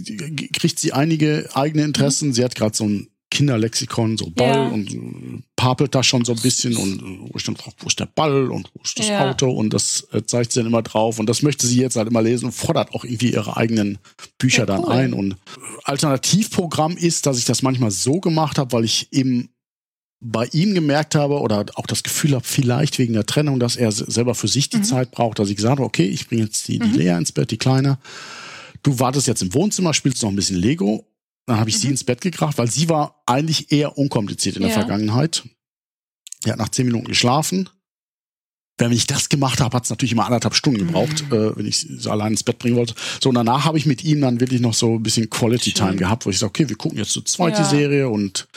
kriegt 0.54 0.80
sie 0.80 0.94
einige 0.94 1.50
eigene 1.54 1.84
Interessen. 1.84 2.30
Mhm. 2.30 2.34
Sie 2.34 2.44
hat 2.44 2.56
gerade 2.56 2.76
so 2.76 2.86
ein 2.86 3.11
Kinderlexikon, 3.32 4.18
so 4.18 4.30
Ball 4.30 4.50
ja. 4.50 4.68
und 4.68 5.44
papelt 5.56 5.96
da 5.96 6.04
schon 6.04 6.26
so 6.26 6.34
ein 6.34 6.42
bisschen 6.42 6.76
und 6.76 7.30
wo 7.32 7.38
ich 7.38 7.44
dann 7.44 7.56
frage, 7.56 7.76
wo 7.80 7.88
ist 7.88 8.00
der 8.00 8.06
Ball 8.06 8.52
und 8.52 8.70
wo 8.74 8.82
ist 8.84 9.00
das 9.00 9.08
ja. 9.08 9.30
Auto 9.30 9.50
und 9.50 9.74
das 9.74 10.08
äh, 10.12 10.24
zeigt 10.24 10.52
sie 10.52 10.60
dann 10.60 10.68
immer 10.68 10.84
drauf 10.84 11.18
und 11.18 11.28
das 11.28 11.42
möchte 11.42 11.66
sie 11.66 11.80
jetzt 11.80 11.96
halt 11.96 12.10
immer 12.10 12.22
lesen 12.22 12.46
und 12.46 12.52
fordert 12.52 12.94
auch 12.94 13.06
irgendwie 13.06 13.32
ihre 13.32 13.58
eigenen 13.58 13.98
Bücher 14.38 14.64
ja, 14.64 14.66
dann 14.66 14.84
cool. 14.84 14.92
ein 14.92 15.14
und 15.14 15.38
Alternativprogramm 15.86 16.98
ist, 16.98 17.26
dass 17.26 17.40
ich 17.40 17.46
das 17.46 17.62
manchmal 17.62 17.90
so 17.90 18.20
gemacht 18.20 18.60
habe, 18.60 18.74
weil 18.74 18.84
ich 18.84 19.08
eben 19.12 19.50
bei 20.20 20.48
ihm 20.52 20.76
gemerkt 20.76 21.16
habe 21.16 21.40
oder 21.40 21.66
auch 21.76 21.88
das 21.88 22.04
Gefühl 22.04 22.36
habe, 22.36 22.46
vielleicht 22.46 23.00
wegen 23.00 23.14
der 23.14 23.26
Trennung, 23.26 23.60
dass 23.60 23.76
er 23.76 23.92
selber 23.92 24.36
für 24.36 24.48
sich 24.48 24.70
die 24.70 24.78
mhm. 24.78 24.84
Zeit 24.84 25.12
braucht, 25.12 25.40
dass 25.40 25.50
ich 25.50 25.56
gesagt 25.56 25.80
habe, 25.80 25.84
okay, 25.84 26.06
ich 26.06 26.28
bringe 26.28 26.44
jetzt 26.44 26.68
die, 26.68 26.78
die 26.78 26.88
mhm. 26.88 26.96
Lea 26.96 27.18
ins 27.18 27.32
Bett, 27.32 27.50
die 27.50 27.58
Kleine. 27.58 27.98
Du 28.84 29.00
wartest 29.00 29.28
jetzt 29.28 29.42
im 29.42 29.54
Wohnzimmer, 29.54 29.94
spielst 29.94 30.22
noch 30.22 30.30
ein 30.30 30.36
bisschen 30.36 30.58
Lego 30.58 31.08
dann 31.52 31.60
habe 31.60 31.70
ich 31.70 31.76
mhm. 31.78 31.82
sie 31.82 31.88
ins 31.90 32.04
Bett 32.04 32.22
gekracht, 32.22 32.58
weil 32.58 32.72
sie 32.72 32.90
war 32.90 33.22
eigentlich 33.26 33.72
eher 33.72 33.98
unkompliziert 33.98 34.56
in 34.56 34.62
der 34.62 34.72
ja. 34.72 34.78
Vergangenheit. 34.78 35.44
Er 36.46 36.54
hat 36.54 36.60
nach 36.60 36.70
zehn 36.70 36.86
Minuten 36.86 37.08
geschlafen. 37.08 37.70
Wenn 38.78 38.92
ich 38.92 39.06
das 39.06 39.30
gemacht 39.30 39.60
habe, 39.60 39.76
hat 39.76 39.84
es 39.84 39.90
natürlich 39.90 40.14
immer 40.14 40.26
anderthalb 40.26 40.56
Stunden 40.56 40.80
gebraucht, 40.80 41.26
mhm. 41.30 41.34
äh, 41.34 41.58
wenn 41.58 41.66
ich 41.68 41.78
sie 41.78 42.10
allein 42.10 42.32
ins 42.32 42.44
Bett 42.44 42.58
bringen 42.58 42.78
wollte. 42.78 42.96
So, 43.22 43.30
und 43.30 43.36
danach 43.36 43.66
habe 43.66 43.78
ich 43.78 43.86
mit 43.86 44.04
ihm 44.04 44.22
dann 44.22 44.40
wirklich 44.40 44.62
noch 44.62 44.74
so 44.74 44.96
ein 44.96 45.04
bisschen 45.04 45.30
Quality 45.30 45.74
Time 45.74 45.98
gehabt, 45.98 46.26
wo 46.26 46.30
ich 46.30 46.40
sage, 46.40 46.50
okay, 46.50 46.70
wir 46.70 46.78
gucken 46.78 46.98
jetzt 46.98 47.12
so 47.12 47.22
zweite 47.22 47.62
ja. 47.62 47.70
Serie 47.70 48.10
und 48.10 48.48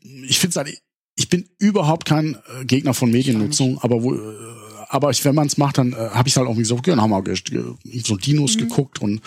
ich 0.00 0.38
finde 0.38 0.50
es 0.50 0.56
halt, 0.56 0.82
ich 1.16 1.28
bin 1.28 1.48
überhaupt 1.58 2.06
kein 2.06 2.36
äh, 2.60 2.64
Gegner 2.64 2.94
von 2.94 3.10
Mediennutzung, 3.10 3.78
aber 3.80 4.02
wo, 4.02 4.14
äh, 4.14 4.18
aber 4.88 5.10
ich, 5.10 5.24
wenn 5.24 5.34
man 5.34 5.46
es 5.46 5.58
macht, 5.58 5.78
dann 5.78 5.92
äh, 5.92 5.96
habe 5.96 6.28
ich 6.28 6.36
halt 6.36 6.48
auch 6.48 6.56
gesagt, 6.56 6.80
okay, 6.80 6.90
dann 6.90 7.00
haben 7.00 7.10
wir 7.10 7.36
so 8.04 8.16
Dinos 8.16 8.56
mhm. 8.56 8.60
geguckt 8.60 9.00
und 9.00 9.20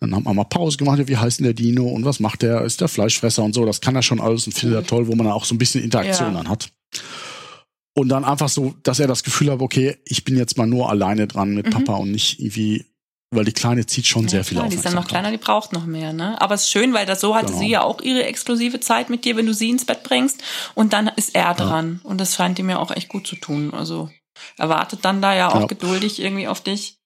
dann 0.00 0.14
haben 0.14 0.24
wir 0.24 0.34
mal 0.34 0.44
Pause 0.44 0.76
gemacht, 0.76 1.00
wie 1.06 1.16
heißt 1.16 1.38
denn 1.38 1.44
der 1.44 1.54
Dino 1.54 1.84
und 1.84 2.04
was 2.04 2.20
macht 2.20 2.42
der, 2.42 2.62
ist 2.62 2.80
der 2.80 2.88
Fleischfresser 2.88 3.42
und 3.42 3.54
so, 3.54 3.64
das 3.64 3.80
kann 3.80 3.96
er 3.96 4.02
schon 4.02 4.20
alles 4.20 4.46
und 4.46 4.52
findet 4.52 4.78
er 4.78 4.86
toll, 4.86 5.06
wo 5.06 5.14
man 5.14 5.26
auch 5.28 5.44
so 5.44 5.54
ein 5.54 5.58
bisschen 5.58 5.82
Interaktion 5.82 6.32
ja. 6.32 6.38
dann 6.42 6.48
hat. 6.48 6.70
Und 7.96 8.08
dann 8.08 8.24
einfach 8.24 8.48
so, 8.48 8.74
dass 8.82 8.98
er 8.98 9.06
das 9.06 9.22
Gefühl 9.22 9.52
hat, 9.52 9.60
okay, 9.60 9.96
ich 10.04 10.24
bin 10.24 10.36
jetzt 10.36 10.58
mal 10.58 10.66
nur 10.66 10.90
alleine 10.90 11.28
dran 11.28 11.54
mit 11.54 11.66
mhm. 11.66 11.70
Papa 11.70 11.94
und 11.94 12.10
nicht 12.10 12.40
irgendwie 12.40 12.84
weil 13.34 13.44
die 13.44 13.52
Kleine 13.52 13.84
zieht 13.86 14.06
schon 14.06 14.24
ja, 14.24 14.28
sehr 14.28 14.44
viel 14.44 14.58
auf. 14.58 14.68
Die 14.68 14.76
ist 14.76 14.84
dann 14.84 14.94
noch 14.94 15.08
kleiner, 15.08 15.30
die 15.30 15.38
braucht 15.38 15.72
noch 15.72 15.86
mehr, 15.86 16.12
ne? 16.12 16.40
Aber 16.40 16.54
es 16.54 16.62
ist 16.62 16.70
schön, 16.70 16.92
weil 16.92 17.06
das 17.06 17.20
so 17.20 17.34
hatte 17.34 17.46
genau. 17.46 17.58
sie 17.58 17.68
ja 17.68 17.82
auch 17.82 18.00
ihre 18.00 18.24
exklusive 18.24 18.80
Zeit 18.80 19.10
mit 19.10 19.24
dir, 19.24 19.36
wenn 19.36 19.46
du 19.46 19.54
sie 19.54 19.70
ins 19.70 19.84
Bett 19.84 20.02
bringst. 20.02 20.42
Und 20.74 20.92
dann 20.92 21.08
ist 21.08 21.34
er 21.34 21.54
dran. 21.54 22.00
Ja. 22.02 22.10
Und 22.10 22.20
das 22.20 22.34
scheint 22.36 22.58
ihm 22.58 22.70
ja 22.70 22.78
auch 22.78 22.90
echt 22.90 23.08
gut 23.08 23.26
zu 23.26 23.36
tun. 23.36 23.74
Also 23.74 24.08
erwartet 24.56 25.00
dann 25.02 25.22
da 25.22 25.34
ja 25.34 25.48
auch 25.50 25.60
ja. 25.60 25.66
geduldig 25.66 26.20
irgendwie 26.20 26.48
auf 26.48 26.60
dich. 26.60 26.98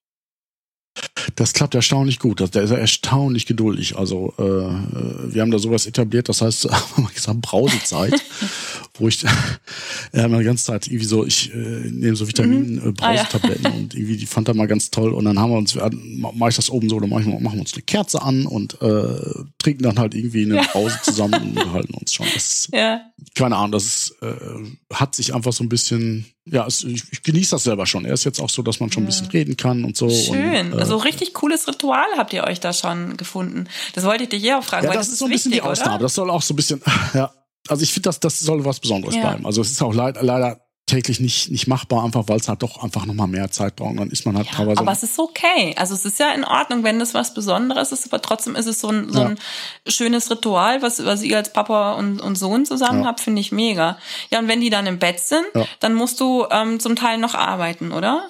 Das 1.37 1.53
klappt 1.53 1.75
erstaunlich 1.75 2.19
gut. 2.19 2.41
Der 2.55 2.63
ist 2.63 2.71
erstaunlich 2.71 3.47
geduldig. 3.47 3.97
Also 3.97 4.35
äh, 4.39 4.43
wir 4.43 5.43
haben 5.43 5.51
da 5.51 5.59
sowas 5.59 5.87
etabliert, 5.87 6.29
das 6.29 6.43
heißt, 6.43 6.65
haben 6.71 7.05
wir 7.05 7.15
gesagt, 7.15 7.41
Brausezeit, 7.41 8.15
wo 9.01 9.09
ich 9.09 9.25
mal 10.13 10.39
die 10.39 10.45
ganze 10.45 10.65
Zeit 10.65 10.87
irgendwie 10.87 11.07
so, 11.07 11.25
ich 11.25 11.53
äh, 11.53 11.57
nehme 11.57 12.17
so 12.17 12.27
Vitamin 12.29 12.77
mhm. 12.77 12.95
äh, 12.99 13.03
ah, 13.03 13.15
ja. 13.15 13.29
und 13.77 13.95
irgendwie 13.95 14.17
die 14.17 14.27
fand 14.27 14.49
er 14.49 14.55
mal 14.55 14.67
ganz 14.67 14.91
toll. 14.91 15.13
Und 15.13 15.25
dann 15.25 15.39
haben 15.39 15.51
wir 15.51 15.59
uns, 15.59 15.77
mache 15.77 16.51
ich 16.51 16.57
das 16.57 16.71
oben 16.71 16.89
so, 16.89 17.01
dann 17.01 17.11
machen 17.11 17.27
wir, 17.27 17.41
machen 17.41 17.57
wir 17.57 17.61
uns 17.61 17.75
eine 17.75 17.83
Kerze 17.83 18.23
an 18.23 18.47
und 18.47 18.81
äh, 18.83 19.45
trinken 19.59 19.83
dann 19.83 19.99
halt 19.99 20.15
irgendwie 20.15 20.45
eine 20.45 20.63
Brause 20.73 20.99
zusammen 21.03 21.57
und 21.57 21.73
halten 21.73 21.95
uns 21.95 22.13
schon. 22.13 22.27
Das 22.35 22.69
ja. 22.73 23.01
Keine 23.35 23.57
Ahnung, 23.57 23.73
das 23.73 23.85
ist, 23.85 24.17
äh, 24.23 24.95
hat 24.95 25.15
sich 25.15 25.35
einfach 25.35 25.53
so 25.53 25.65
ein 25.65 25.69
bisschen 25.69 26.27
ja, 26.51 26.67
es, 26.67 26.85
ich, 26.85 27.03
ich 27.13 27.23
genieße 27.23 27.53
das 27.53 27.65
selber 27.65 27.87
schon. 27.87 28.05
Er 28.05 28.15
ist 28.15 28.25
jetzt 28.25 28.41
auch 28.41 28.49
so, 28.49 28.63
dass 28.63 28.81
man 28.81 28.91
schon 28.91 29.03
ein 29.03 29.07
bisschen 29.07 29.27
reden 29.27 29.57
kann 29.57 29.85
und 29.85 29.97
so. 29.97 30.09
Schön. 30.09 30.73
Und, 30.73 30.79
äh, 30.79 30.81
also 30.81 30.97
richtig 30.97 31.35
cooles 31.35 31.69
Ritual 31.69 32.07
habt 32.17 32.33
ihr 32.33 32.45
euch 32.45 32.61
da 32.61 32.73
schon 32.73 33.17
gefunden. 33.17 33.67
Das 33.95 34.05
wollte 34.05 34.25
ich 34.25 34.29
dich 34.31 34.43
hier 34.43 34.59
auch 34.59 34.65
fragen. 34.65 34.87
Ja, 34.87 34.93
das, 34.93 35.07
das, 35.07 35.13
ist 35.15 35.19
so 35.19 35.27
ein 35.27 35.31
bisschen 35.31 35.53
wichtig, 35.53 35.65
die 35.65 35.71
Ausnahme. 35.71 35.97
Oder? 35.97 36.03
Das 36.03 36.15
soll 36.15 36.31
auch 36.31 36.43
so 36.43 36.55
ein 36.55 36.57
bisschen, 36.57 36.81
ja. 37.15 37.31
Also 37.69 37.83
ich 37.83 37.93
finde, 37.93 38.09
das, 38.09 38.21
das 38.21 38.41
soll 38.41 38.65
was 38.65 38.81
Besonderes 38.81 39.15
ja. 39.15 39.23
bleiben. 39.23 39.47
Also 39.47 39.61
es 39.61 39.71
ist 39.71 39.83
auch 39.83 39.95
leid, 39.95 40.19
leider 40.21 40.61
täglich 40.89 41.21
nicht, 41.21 41.51
nicht 41.51 41.69
machbar, 41.69 42.05
einfach 42.05 42.25
weil 42.27 42.39
es 42.39 42.49
halt 42.49 42.63
doch 42.63 42.83
einfach 42.83 43.07
nochmal 43.07 43.29
mehr 43.29 43.51
Zeit 43.51 43.77
braucht. 43.77 43.93
Und 43.93 43.97
dann 43.99 44.11
ist 44.11 44.27
man 44.27 44.37
halt 44.37 44.47
ja, 44.47 44.53
teilweise. 44.55 44.81
Aber 44.81 44.91
es 44.91 45.03
ist 45.03 45.19
okay. 45.19 45.75
Also 45.77 45.95
es 45.95 46.05
ist 46.05 46.19
ja 46.19 46.33
in 46.33 46.45
Ordnung, 46.45 46.83
wenn 46.83 46.99
das 46.99 47.15
was 47.15 47.35
Besonderes 47.35 47.93
ist, 47.93 48.07
aber 48.07 48.21
trotzdem 48.21 48.57
ist 48.57 48.67
es 48.67 48.81
so 48.81 48.89
ein, 48.89 49.13
so 49.13 49.21
ein 49.21 49.39
schönes 49.87 50.31
Ritual, 50.31 50.83
was, 50.83 51.05
was 51.05 51.23
ihr 51.23 51.37
als 51.37 51.53
Papa 51.53 51.93
und, 51.93 52.21
und 52.21 52.37
Sohn 52.37 52.65
zusammen 52.65 53.03
ja. 53.03 53.07
habt, 53.07 53.21
finde 53.21 53.41
ich 53.41 53.53
mega. 53.53 53.99
Ja, 54.31 54.41
und 54.41 54.49
wenn 54.49 54.61
die 54.61 54.71
dann 54.71 54.87
im 54.87 54.99
Bett 54.99 55.21
sind, 55.21 55.45
ja. 55.55 55.67
dann 55.81 55.95
musst 55.95 56.21
du 56.21 56.47
ähm, 56.51 56.81
zum 56.81 56.97
Teil 56.97 57.19
noch 57.19 57.35
arbeiten, 57.35 57.93
oder? 57.93 58.27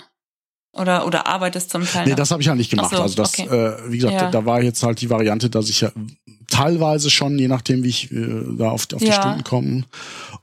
Oder, 0.72 1.07
oder 1.07 1.27
arbeitest 1.27 1.70
zum 1.70 1.87
Teil? 1.87 2.07
Nee, 2.07 2.14
das 2.14 2.31
habe 2.31 2.42
ich 2.42 2.46
ja 2.46 2.55
nicht 2.55 2.70
gemacht. 2.70 2.90
So, 2.90 3.03
also 3.03 3.16
das, 3.16 3.38
okay. 3.38 3.48
äh, 3.48 3.90
wie 3.90 3.96
gesagt, 3.96 4.14
ja. 4.14 4.31
da 4.31 4.44
war 4.44 4.62
jetzt 4.62 4.83
halt 4.83 5.01
die 5.01 5.11
Variante, 5.11 5.48
dass 5.48 5.68
ich 5.68 5.81
ja 5.81 5.90
teilweise 6.48 7.11
schon, 7.11 7.38
je 7.38 7.48
nachdem, 7.48 7.84
wie 7.84 7.88
ich 7.88 8.11
äh, 8.11 8.44
da 8.58 8.70
auf, 8.70 8.88
auf 8.92 9.00
die 9.00 9.12
Stunden 9.12 9.44
komme. 9.44 9.84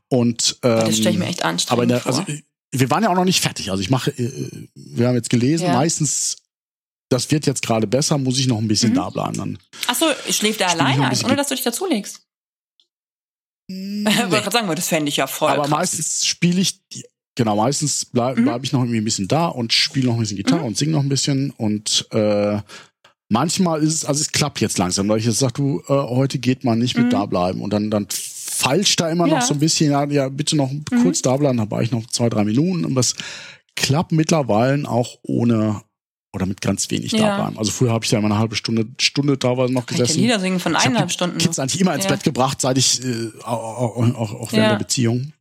Und 0.07 0.57
ähm, 0.63 0.85
das 0.85 0.97
stelle 0.97 1.11
ich 1.11 1.17
mir 1.17 1.27
echt 1.27 1.43
anstrengend 1.43 1.71
aber 1.71 1.85
der, 1.87 2.05
also, 2.05 2.23
vor. 2.23 2.35
wir 2.71 2.89
waren 2.89 3.03
ja 3.03 3.09
auch 3.09 3.15
noch 3.15 3.25
nicht 3.25 3.41
fertig. 3.41 3.71
Also 3.71 3.81
ich 3.81 3.89
mache, 3.89 4.11
äh, 4.11 4.67
wir 4.75 5.07
haben 5.07 5.15
jetzt 5.15 5.29
gelesen, 5.29 5.65
ja. 5.65 5.73
meistens 5.73 6.37
das 7.09 7.29
wird 7.31 7.45
jetzt 7.45 7.61
gerade 7.61 7.87
besser, 7.87 8.17
muss 8.17 8.39
ich 8.39 8.47
noch 8.47 8.57
ein 8.57 8.67
bisschen 8.67 8.91
mhm. 8.91 8.95
da 8.95 9.09
bleiben. 9.09 9.37
Dann 9.37 9.59
Achso, 9.87 10.05
schläft 10.29 10.61
er 10.61 10.69
alleine 10.69 11.07
ein, 11.07 11.25
ohne 11.25 11.35
dass 11.35 11.49
du 11.49 11.55
dich 11.55 11.63
dazulegst? 11.63 12.21
Nee. 13.67 14.05
Wollte 14.05 14.29
gerade 14.29 14.51
sagen, 14.51 14.75
das 14.75 14.87
fände 14.87 15.09
ich 15.09 15.17
ja 15.17 15.27
voll. 15.27 15.51
Aber 15.51 15.63
krass. 15.63 15.71
meistens 15.71 16.25
spiele 16.25 16.61
ich, 16.61 16.81
genau, 17.35 17.55
meistens 17.55 18.05
bleibe 18.05 18.41
mhm. 18.41 18.45
bleib 18.45 18.63
ich 18.63 18.71
noch 18.71 18.81
irgendwie 18.81 18.99
ein 18.99 19.05
bisschen 19.05 19.27
da 19.27 19.47
und 19.47 19.73
spiele 19.73 20.07
noch 20.07 20.15
ein 20.15 20.19
bisschen 20.19 20.37
Gitarre 20.37 20.61
mhm. 20.61 20.67
und 20.67 20.77
singe 20.77 20.91
noch 20.91 21.01
ein 21.01 21.09
bisschen 21.09 21.51
und 21.51 22.07
äh, 22.11 22.59
manchmal 23.29 23.81
ist 23.81 23.93
es, 23.93 24.05
also 24.05 24.21
es 24.21 24.31
klappt 24.31 24.61
jetzt 24.61 24.77
langsam, 24.77 25.07
weil 25.09 25.19
ich 25.19 25.25
jetzt 25.25 25.39
sage, 25.39 25.53
du, 25.53 25.79
äh, 25.87 25.93
heute 25.93 26.39
geht 26.39 26.63
man 26.63 26.79
nicht 26.79 26.95
mit 26.97 27.07
mhm. 27.07 27.11
da 27.11 27.25
bleiben 27.25 27.61
und 27.61 27.71
dann, 27.71 27.89
dann 27.89 28.07
falscht 28.09 28.99
da 28.99 29.09
immer 29.09 29.27
ja. 29.27 29.35
noch 29.35 29.41
so 29.41 29.53
ein 29.53 29.59
bisschen, 29.59 29.91
ja, 29.91 30.05
ja 30.05 30.29
bitte 30.29 30.55
noch 30.55 30.71
mhm. 30.71 30.85
kurz 31.01 31.21
da 31.21 31.35
bleiben, 31.37 31.57
da 31.57 31.69
war 31.69 31.81
ich 31.81 31.91
noch 31.91 32.05
zwei, 32.07 32.29
drei 32.29 32.43
Minuten 32.43 32.85
und 32.85 32.95
das 32.95 33.15
klappt 33.75 34.11
mittlerweile 34.11 34.87
auch 34.87 35.17
ohne 35.23 35.81
oder 36.33 36.45
mit 36.45 36.61
ganz 36.61 36.91
wenig 36.91 37.13
ja. 37.13 37.19
da 37.19 37.35
bleiben. 37.37 37.57
Also 37.57 37.71
früher 37.71 37.91
habe 37.91 38.03
ich 38.03 38.11
da 38.11 38.17
immer 38.17 38.27
eine 38.27 38.37
halbe 38.37 38.55
Stunde, 38.55 38.85
Stunde 38.99 39.37
da 39.37 39.57
war 39.57 39.69
noch 39.69 39.85
gesessen. 39.85 40.19
Lieder 40.19 40.39
singen 40.39 40.59
von 40.59 40.75
eineinhalb 40.75 41.11
Stunden. 41.11 41.37
Kids 41.37 41.57
eigentlich 41.59 41.79
immer 41.79 41.95
ins. 41.95 42.07
Bett 42.07 42.23
gebracht, 42.23 42.61
seit 42.61 42.77
ich 42.77 43.03
äh, 43.03 43.31
auch, 43.43 43.95
auch, 43.97 44.33
auch 44.33 44.51
während 44.51 44.71
der 44.71 44.77
Beziehung. 44.77 45.31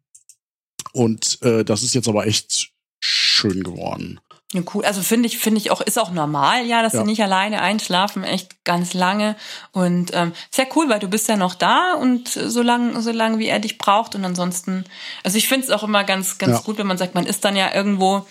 Und 0.93 1.43
äh, 1.43 1.65
das 1.65 1.83
ist 1.83 1.95
jetzt 1.95 2.09
aber 2.09 2.27
echt 2.27 2.71
schön 3.01 3.65
geworden. 3.65 4.21
Cool. 4.55 4.85
Also 4.85 5.03
finde 5.03 5.27
ich, 5.27 5.39
finde 5.39 5.59
ich 5.59 5.71
auch, 5.71 5.81
ist 5.81 5.99
auch 5.99 6.11
normal, 6.11 6.65
ja, 6.67 6.83
dass 6.83 6.93
ja. 6.93 7.01
sie 7.01 7.07
nicht 7.07 7.23
alleine 7.23 7.61
einschlafen, 7.61 8.25
echt 8.25 8.65
ganz 8.65 8.95
lange. 8.95 9.37
Und 9.73 10.13
ähm, 10.15 10.33
sehr 10.51 10.67
cool, 10.77 10.89
weil 10.89 11.01
du 11.01 11.09
bist 11.09 11.29
ja 11.29 11.37
noch 11.37 11.55
da 11.55 11.95
und 11.95 12.29
so 12.29 12.63
lange, 12.63 13.01
so 13.03 13.11
lange 13.11 13.39
wie 13.39 13.49
er 13.49 13.59
dich 13.59 13.79
braucht. 13.79 14.15
Und 14.15 14.25
ansonsten, 14.25 14.85
also 15.23 15.37
ich 15.37 15.49
finde 15.49 15.67
es 15.67 15.73
auch 15.73 15.83
immer 15.83 16.05
ganz, 16.05 16.39
ganz 16.39 16.59
ja. 16.59 16.63
gut, 16.63 16.79
wenn 16.79 16.87
man 16.87 16.99
sagt, 16.99 17.15
man 17.15 17.27
ist 17.27 17.45
dann 17.45 17.57
ja 17.57 17.75
irgendwo 17.75 18.27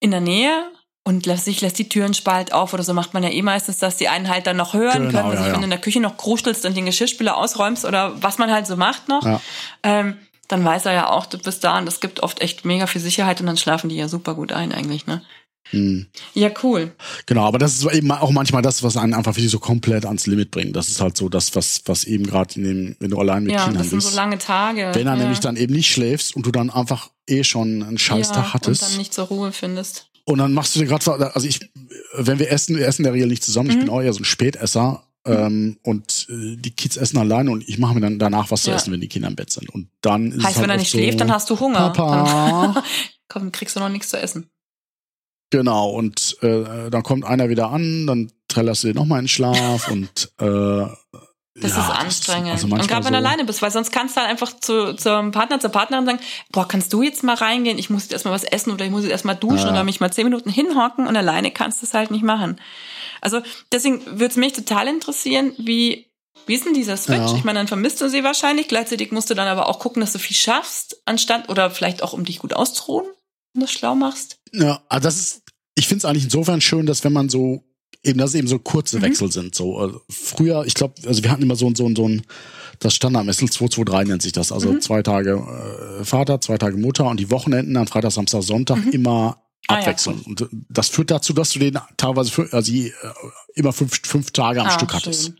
in 0.00 0.10
der 0.10 0.20
Nähe 0.20 0.70
und 1.04 1.26
lässt 1.26 1.44
sich 1.44 1.60
lässt 1.60 1.78
die 1.78 1.88
Türen 1.88 2.14
spalt 2.14 2.52
auf 2.52 2.72
oder 2.72 2.84
so 2.84 2.94
macht 2.94 3.12
man 3.12 3.22
ja 3.22 3.30
eh 3.30 3.42
meistens, 3.42 3.78
dass 3.78 3.96
die 3.96 4.08
einen 4.08 4.28
halt 4.28 4.46
dann 4.46 4.56
noch 4.56 4.72
hören 4.72 5.08
genau, 5.08 5.22
können. 5.22 5.30
Also 5.32 5.44
ja, 5.44 5.52
wenn 5.52 5.60
du 5.60 5.64
in 5.64 5.70
der 5.70 5.80
Küche 5.80 6.00
noch 6.00 6.16
kruschelst 6.16 6.64
und 6.64 6.76
den 6.76 6.86
Geschirrspüler 6.86 7.36
ausräumst 7.36 7.84
oder 7.84 8.22
was 8.22 8.38
man 8.38 8.52
halt 8.52 8.66
so 8.66 8.76
macht 8.76 9.08
noch. 9.08 9.40
Ähm, 9.82 10.18
dann 10.48 10.64
weiß 10.64 10.84
er 10.86 10.92
ja 10.92 11.08
auch, 11.08 11.24
du 11.26 11.38
bist 11.38 11.64
da 11.64 11.78
und 11.78 11.86
das 11.86 12.00
gibt 12.00 12.22
oft 12.22 12.42
echt 12.42 12.64
mega 12.64 12.86
viel 12.86 13.00
Sicherheit 13.00 13.40
und 13.40 13.46
dann 13.46 13.56
schlafen 13.56 13.88
die 13.88 13.96
ja 13.96 14.06
super 14.06 14.34
gut 14.34 14.52
ein 14.52 14.72
eigentlich, 14.72 15.06
ne? 15.06 15.22
Hm. 15.70 16.06
Ja, 16.34 16.50
cool. 16.62 16.92
Genau, 17.26 17.46
aber 17.46 17.58
das 17.58 17.74
ist 17.74 17.92
eben 17.92 18.10
auch 18.10 18.30
manchmal 18.30 18.62
das, 18.62 18.82
was 18.82 18.96
einen 18.96 19.14
einfach 19.14 19.36
wirklich 19.36 19.50
so 19.50 19.58
komplett 19.58 20.04
ans 20.04 20.26
Limit 20.26 20.50
bringt. 20.50 20.76
Das 20.76 20.88
ist 20.88 21.00
halt 21.00 21.16
so 21.16 21.28
das, 21.28 21.54
was, 21.54 21.82
was 21.86 22.04
eben 22.04 22.26
gerade 22.26 22.54
in 22.56 22.64
dem, 22.64 22.96
wenn 22.98 23.10
du 23.10 23.18
allein 23.18 23.44
mit 23.44 23.52
ja, 23.52 23.64
Kindern 23.64 23.82
bist. 23.82 23.92
Ja, 23.92 23.96
das 23.96 24.04
sind 24.04 24.12
so 24.12 24.16
lange 24.16 24.38
Tage. 24.38 24.90
Wenn 24.92 25.06
er 25.06 25.14
ja. 25.14 25.20
nämlich 25.20 25.40
dann 25.40 25.56
eben 25.56 25.72
nicht 25.74 25.90
schläfst 25.90 26.36
und 26.36 26.44
du 26.46 26.50
dann 26.50 26.70
einfach 26.70 27.10
eh 27.26 27.44
schon 27.44 27.82
einen 27.82 27.98
Scheißtag 27.98 28.44
ja, 28.44 28.54
hattest. 28.54 28.82
Und 28.82 28.90
dann 28.90 28.98
nicht 28.98 29.14
zur 29.14 29.26
Ruhe 29.26 29.52
findest. 29.52 30.08
Und 30.24 30.38
dann 30.38 30.52
machst 30.52 30.74
du 30.74 30.80
dir 30.80 30.86
gerade, 30.86 31.34
also 31.34 31.46
ich, 31.46 31.60
wenn 32.14 32.38
wir 32.38 32.50
essen, 32.50 32.76
wir 32.76 32.86
essen 32.86 33.02
in 33.02 33.04
der 33.04 33.14
Regel 33.14 33.28
nicht 33.28 33.44
zusammen. 33.44 33.68
Mhm. 33.68 33.72
Ich 33.72 33.78
bin 33.80 33.88
auch 33.90 34.02
eher 34.02 34.12
so 34.12 34.20
ein 34.20 34.24
Spätesser. 34.24 35.04
Mhm. 35.24 35.32
Ähm, 35.32 35.78
und 35.82 36.26
äh, 36.30 36.56
die 36.56 36.72
Kids 36.72 36.96
essen 36.96 37.16
alleine 37.16 37.52
und 37.52 37.68
ich 37.68 37.78
mache 37.78 37.94
mir 37.94 38.00
dann 38.00 38.18
danach 38.18 38.50
was 38.50 38.62
zu 38.62 38.72
essen, 38.72 38.92
wenn 38.92 39.00
die 39.00 39.08
Kinder 39.08 39.28
im 39.28 39.36
Bett 39.36 39.50
sind. 39.50 39.70
Und 39.70 39.88
dann 40.00 40.32
ist 40.32 40.38
heißt, 40.38 40.42
es 40.42 40.56
halt 40.56 40.64
wenn 40.64 40.70
er 40.70 40.76
nicht 40.78 40.90
so, 40.90 40.98
schläft, 40.98 41.20
dann 41.20 41.32
hast 41.32 41.48
du 41.48 41.60
Hunger. 41.60 41.90
Papa. 41.90 42.82
Komm, 43.28 43.52
kriegst 43.52 43.76
du 43.76 43.80
noch 43.80 43.88
nichts 43.88 44.08
zu 44.08 44.18
essen. 44.18 44.50
Genau, 45.52 45.90
und 45.90 46.38
äh, 46.40 46.88
dann 46.88 47.02
kommt 47.02 47.26
einer 47.26 47.50
wieder 47.50 47.70
an, 47.70 48.06
dann 48.06 48.32
trällerst 48.48 48.84
du 48.84 48.88
dir 48.88 48.94
nochmal 48.94 49.20
in 49.20 49.28
Schlaf 49.28 49.88
und 49.90 50.32
äh, 50.40 50.86
das 51.54 51.72
ja, 51.72 51.82
ist 51.82 51.90
anstrengend. 51.90 52.52
Also 52.52 52.66
und 52.66 52.88
gerade 52.88 53.04
wenn 53.04 53.12
du 53.12 53.18
so 53.18 53.26
alleine 53.26 53.44
bist, 53.44 53.60
weil 53.60 53.70
sonst 53.70 53.92
kannst 53.92 54.16
du 54.16 54.22
halt 54.22 54.30
einfach 54.30 54.58
zu, 54.58 54.94
zum 54.94 55.32
Partner, 55.32 55.60
zur 55.60 55.68
Partnerin 55.68 56.06
sagen, 56.06 56.20
boah, 56.50 56.66
kannst 56.66 56.90
du 56.94 57.02
jetzt 57.02 57.22
mal 57.22 57.34
reingehen? 57.34 57.78
Ich 57.78 57.90
muss 57.90 58.04
jetzt 58.04 58.12
erstmal 58.12 58.32
was 58.32 58.44
essen 58.44 58.72
oder 58.72 58.86
ich 58.86 58.90
muss 58.90 59.02
jetzt 59.02 59.12
erstmal 59.12 59.36
duschen 59.36 59.66
ja. 59.66 59.72
oder 59.72 59.84
mich 59.84 60.00
mal 60.00 60.10
zehn 60.10 60.24
Minuten 60.24 60.48
hinhocken 60.48 61.06
und 61.06 61.14
alleine 61.14 61.50
kannst 61.50 61.82
du 61.82 61.86
es 61.86 61.92
halt 61.92 62.10
nicht 62.10 62.24
machen. 62.24 62.58
Also 63.20 63.42
deswegen 63.70 64.04
würde 64.06 64.28
es 64.28 64.36
mich 64.36 64.54
total 64.54 64.88
interessieren, 64.88 65.52
wie, 65.58 66.06
wie 66.46 66.54
ist 66.54 66.64
denn 66.64 66.72
dieser 66.72 66.96
Switch? 66.96 67.18
Ja. 67.18 67.36
Ich 67.36 67.44
meine, 67.44 67.58
dann 67.58 67.68
vermisst 67.68 68.00
du 68.00 68.08
sie 68.08 68.24
wahrscheinlich. 68.24 68.68
Gleichzeitig 68.68 69.12
musst 69.12 69.28
du 69.28 69.34
dann 69.34 69.48
aber 69.48 69.68
auch 69.68 69.78
gucken, 69.78 70.00
dass 70.00 70.14
du 70.14 70.18
viel 70.18 70.36
schaffst, 70.36 71.02
anstatt 71.04 71.50
oder 71.50 71.70
vielleicht 71.70 72.02
auch 72.02 72.14
um 72.14 72.24
dich 72.24 72.38
gut 72.38 72.54
auszuruhen, 72.54 73.04
wenn 73.52 73.60
du 73.60 73.66
das 73.66 73.72
schlau 73.72 73.94
machst. 73.94 74.38
Ja, 74.52 74.82
also 74.88 75.04
das 75.04 75.16
ist, 75.16 75.41
ich 75.82 75.88
finde 75.88 75.98
es 75.98 76.04
eigentlich 76.04 76.24
insofern 76.24 76.60
schön, 76.60 76.86
dass 76.86 77.02
wenn 77.02 77.12
man 77.12 77.28
so 77.28 77.64
eben, 78.04 78.18
dass 78.18 78.30
es 78.30 78.36
eben 78.36 78.46
so 78.46 78.60
kurze 78.60 78.98
mhm. 78.98 79.02
Wechsel 79.02 79.32
sind. 79.32 79.54
So 79.54 79.78
also 79.78 80.00
früher, 80.08 80.64
ich 80.64 80.74
glaube, 80.74 80.94
also 81.06 81.24
wir 81.24 81.30
hatten 81.30 81.42
immer 81.42 81.56
so 81.56 81.66
ein 81.66 81.74
so 81.74 81.86
ein 81.86 81.96
so 81.96 82.08
ein 82.08 82.22
das 82.78 82.94
Standardmessel 82.94 83.50
223 83.50 84.08
nennt 84.08 84.22
sich 84.22 84.32
das. 84.32 84.52
Also 84.52 84.72
mhm. 84.72 84.80
zwei 84.80 85.02
Tage 85.02 85.42
äh, 86.00 86.04
Vater, 86.04 86.40
zwei 86.40 86.56
Tage 86.56 86.76
Mutter 86.76 87.08
und 87.08 87.18
die 87.18 87.30
Wochenenden 87.30 87.76
an 87.76 87.88
Freitag, 87.88 88.12
Samstag, 88.12 88.42
Sonntag 88.42 88.84
mhm. 88.84 88.92
immer 88.92 89.42
abwechseln. 89.66 90.18
Ah, 90.18 90.22
ja. 90.22 90.26
Und 90.28 90.48
das 90.68 90.88
führt 90.88 91.10
dazu, 91.10 91.32
dass 91.32 91.50
du 91.50 91.58
den 91.58 91.78
teilweise 91.96 92.30
für, 92.30 92.52
also 92.52 92.72
äh, 92.72 92.92
immer 93.54 93.72
fünf, 93.72 94.00
fünf 94.04 94.30
Tage 94.30 94.60
am 94.60 94.68
ah, 94.68 94.70
Stück 94.70 94.94
hattest. 94.94 95.34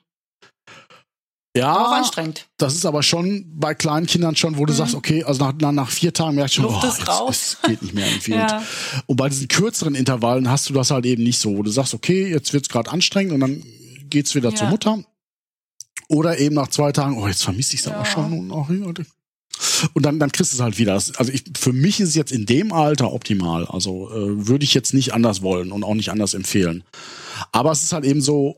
Ja, 1.54 1.86
auch 1.86 1.92
anstrengend. 1.92 2.48
Das 2.56 2.74
ist 2.74 2.86
aber 2.86 3.02
schon 3.02 3.44
bei 3.58 3.74
kleinen 3.74 4.06
Kindern 4.06 4.36
schon, 4.36 4.56
wo 4.56 4.64
du 4.64 4.72
mhm. 4.72 4.78
sagst, 4.78 4.94
okay, 4.94 5.22
also 5.22 5.44
nach, 5.44 5.52
nach, 5.60 5.72
nach 5.72 5.90
vier 5.90 6.14
Tagen 6.14 6.34
merkst 6.36 6.56
du 6.56 6.62
schon, 6.62 6.70
Luft 6.70 6.84
oh, 6.84 6.88
ist 6.88 7.08
raus. 7.08 7.58
Es 7.62 7.68
geht 7.68 7.82
nicht 7.82 7.94
mehr 7.94 8.06
irgendwie. 8.06 8.30
ja. 8.32 8.62
Und 9.06 9.16
bei 9.16 9.28
diesen 9.28 9.48
kürzeren 9.48 9.94
Intervallen 9.94 10.48
hast 10.48 10.70
du 10.70 10.72
das 10.72 10.90
halt 10.90 11.04
eben 11.04 11.22
nicht 11.22 11.38
so, 11.38 11.56
wo 11.56 11.62
du 11.62 11.70
sagst, 11.70 11.92
okay, 11.92 12.26
jetzt 12.26 12.54
wird's 12.54 12.70
gerade 12.70 12.90
anstrengend 12.90 13.34
und 13.34 13.40
dann 13.40 13.62
geht's 14.08 14.34
wieder 14.34 14.48
ja. 14.50 14.54
zur 14.54 14.68
Mutter. 14.68 15.04
Oder 16.08 16.38
eben 16.38 16.54
nach 16.54 16.68
zwei 16.68 16.90
Tagen, 16.90 17.18
oh, 17.18 17.28
jetzt 17.28 17.44
vermisse 17.44 17.74
ich's 17.74 17.84
ja. 17.84 17.94
aber 17.94 18.06
schon. 18.06 18.32
Und, 18.32 18.50
oh, 18.50 18.66
und 19.92 20.06
dann, 20.06 20.18
dann 20.18 20.32
kriegst 20.32 20.52
du 20.52 20.56
es 20.56 20.62
halt 20.62 20.78
wieder. 20.78 20.94
Also 20.94 21.32
ich, 21.32 21.44
für 21.58 21.74
mich 21.74 22.00
ist 22.00 22.10
es 22.10 22.14
jetzt 22.14 22.32
in 22.32 22.46
dem 22.46 22.72
Alter 22.72 23.12
optimal. 23.12 23.66
Also 23.66 24.10
äh, 24.10 24.48
würde 24.48 24.64
ich 24.64 24.72
jetzt 24.72 24.94
nicht 24.94 25.12
anders 25.12 25.42
wollen 25.42 25.70
und 25.70 25.84
auch 25.84 25.94
nicht 25.94 26.10
anders 26.10 26.32
empfehlen. 26.32 26.82
Aber 27.52 27.72
es 27.72 27.82
ist 27.82 27.92
halt 27.92 28.06
eben 28.06 28.22
so, 28.22 28.56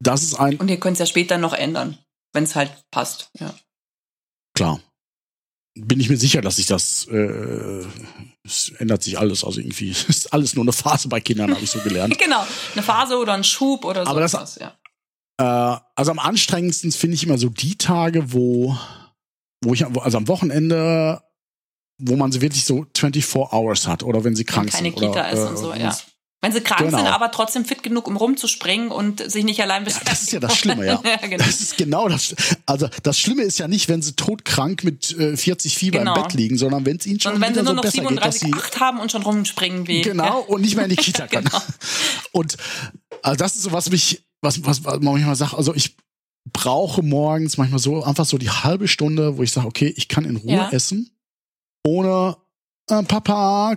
das 0.00 0.22
ist 0.22 0.34
ein. 0.34 0.56
Und 0.56 0.70
ihr 0.70 0.78
könnt 0.78 0.94
es 0.94 1.00
ja 1.00 1.06
später 1.06 1.36
noch 1.38 1.52
ändern 1.52 1.98
wenn 2.38 2.44
es 2.44 2.54
halt 2.54 2.72
passt, 2.92 3.30
ja. 3.40 3.52
Klar. 4.54 4.80
Bin 5.74 5.98
ich 5.98 6.08
mir 6.08 6.16
sicher, 6.16 6.40
dass 6.40 6.56
sich 6.56 6.66
das, 6.66 7.06
äh, 7.08 7.84
es 8.44 8.70
ändert 8.78 9.02
sich 9.02 9.18
alles. 9.18 9.42
Also 9.42 9.60
irgendwie 9.60 9.90
ist 10.08 10.32
alles 10.32 10.54
nur 10.54 10.64
eine 10.64 10.72
Phase 10.72 11.08
bei 11.08 11.20
Kindern, 11.20 11.52
habe 11.52 11.62
ich 11.62 11.70
so 11.70 11.80
gelernt. 11.80 12.16
genau, 12.24 12.46
eine 12.74 12.82
Phase 12.84 13.16
oder 13.16 13.34
ein 13.34 13.42
Schub 13.42 13.84
oder 13.84 14.04
so. 14.04 14.10
Aber 14.10 14.20
das, 14.20 14.34
was, 14.34 14.54
ja. 14.56 14.78
Äh, 15.40 15.80
also 15.96 16.12
am 16.12 16.20
anstrengendsten 16.20 16.92
finde 16.92 17.16
ich 17.16 17.24
immer 17.24 17.38
so 17.38 17.48
die 17.48 17.76
Tage, 17.76 18.32
wo, 18.32 18.76
wo 19.64 19.74
ich, 19.74 19.84
also 19.84 20.18
am 20.18 20.28
Wochenende, 20.28 21.20
wo 22.00 22.14
man 22.14 22.30
sie 22.30 22.40
wirklich 22.40 22.64
so 22.64 22.86
24 22.96 23.52
Hours 23.52 23.88
hat 23.88 24.04
oder 24.04 24.22
wenn 24.22 24.36
sie 24.36 24.44
krank 24.44 24.70
keine 24.70 24.90
sind. 24.90 25.00
Keine 25.00 25.12
Kita 25.12 25.28
oder, 25.28 25.30
ist 25.30 25.50
und 25.50 25.56
so, 25.56 25.74
ja. 25.74 25.96
Wenn 26.40 26.52
sie 26.52 26.60
krank 26.60 26.82
genau. 26.84 26.98
sind, 26.98 27.08
aber 27.08 27.32
trotzdem 27.32 27.64
fit 27.64 27.82
genug, 27.82 28.06
um 28.06 28.16
rumzuspringen 28.16 28.92
und 28.92 29.28
sich 29.28 29.44
nicht 29.44 29.60
allein 29.60 29.82
beschäftigen. 29.82 30.06
Ja, 30.06 30.12
das 30.12 30.22
ist 30.22 30.32
ja 30.32 30.40
das 30.40 30.56
Schlimme, 30.56 30.86
ja. 30.86 31.02
ja 31.04 31.16
genau. 31.16 31.44
Das 31.44 31.60
ist 31.60 31.76
genau 31.76 32.08
das. 32.08 32.36
Also 32.64 32.88
das 33.02 33.18
Schlimme 33.18 33.42
ist 33.42 33.58
ja 33.58 33.66
nicht, 33.66 33.88
wenn 33.88 34.02
sie 34.02 34.12
todkrank 34.12 34.84
mit 34.84 35.18
äh, 35.18 35.36
40 35.36 35.76
Fieber 35.76 35.98
genau. 35.98 36.14
im 36.14 36.22
Bett 36.22 36.34
liegen, 36.34 36.56
sondern 36.56 36.86
wenn 36.86 36.96
es 36.98 37.06
ihnen 37.06 37.18
schon 37.18 37.34
und 37.34 37.40
wenn 37.40 37.54
sie 37.54 37.62
nur 37.62 37.70
so 37.70 37.82
noch 37.82 37.84
37, 37.84 38.54
8 38.54 38.80
haben 38.80 39.00
und 39.00 39.10
schon 39.10 39.22
rumspringen 39.22 39.88
wie. 39.88 40.02
Genau, 40.02 40.38
und 40.48 40.60
nicht 40.60 40.76
mehr 40.76 40.84
in 40.84 40.90
die 40.90 40.96
Kita 40.96 41.26
können. 41.26 41.46
genau. 41.46 41.60
Und 42.30 42.56
also 43.22 43.36
das 43.36 43.56
ist 43.56 43.62
so, 43.62 43.72
was 43.72 43.90
mich, 43.90 44.22
was, 44.40 44.64
was, 44.64 44.84
was 44.84 45.00
man 45.00 45.14
manchmal 45.14 45.34
sagt, 45.34 45.54
also 45.54 45.74
ich 45.74 45.96
brauche 46.52 47.02
morgens 47.02 47.56
manchmal 47.56 47.80
so 47.80 48.04
einfach 48.04 48.24
so 48.24 48.38
die 48.38 48.50
halbe 48.50 48.86
Stunde, 48.86 49.38
wo 49.38 49.42
ich 49.42 49.50
sage, 49.50 49.66
okay, 49.66 49.92
ich 49.96 50.06
kann 50.06 50.24
in 50.24 50.36
Ruhe 50.36 50.52
ja. 50.52 50.70
essen, 50.70 51.10
ohne 51.84 52.36
äh, 52.88 53.02
Papa, 53.02 53.76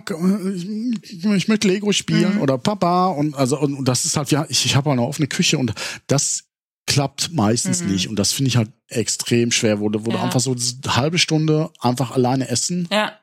ich 1.04 1.48
möchte 1.48 1.68
Lego 1.68 1.92
spielen 1.92 2.36
mhm. 2.36 2.40
oder 2.42 2.58
Papa 2.58 3.08
und 3.08 3.34
also 3.34 3.58
und, 3.58 3.86
das 3.86 4.04
ist 4.04 4.16
halt 4.16 4.30
ja, 4.30 4.46
ich, 4.48 4.66
ich 4.66 4.76
habe 4.76 4.90
eine 4.90 5.02
offene 5.02 5.28
Küche 5.28 5.58
und 5.58 5.74
das 6.06 6.44
klappt 6.86 7.32
meistens 7.32 7.82
mhm. 7.82 7.92
nicht 7.92 8.08
und 8.08 8.18
das 8.18 8.32
finde 8.32 8.48
ich 8.48 8.56
halt 8.56 8.70
extrem 8.88 9.50
schwer, 9.50 9.80
wo, 9.80 9.90
wo 9.92 10.10
ja. 10.10 10.22
einfach 10.22 10.40
so 10.40 10.52
eine 10.52 10.96
halbe 10.96 11.18
Stunde 11.18 11.70
einfach 11.80 12.10
alleine 12.10 12.48
essen. 12.48 12.88
Ja. 12.90 13.18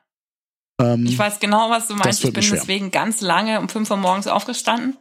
Ähm, 0.80 1.06
ich 1.06 1.18
weiß 1.18 1.40
genau, 1.40 1.70
was 1.70 1.88
du 1.88 1.94
meinst. 1.94 2.24
Ich 2.24 2.32
bin 2.32 2.42
deswegen 2.50 2.90
ganz 2.90 3.20
lange 3.20 3.60
um 3.60 3.68
fünf 3.68 3.90
Uhr 3.90 3.96
morgens 3.96 4.26
aufgestanden. 4.26 4.96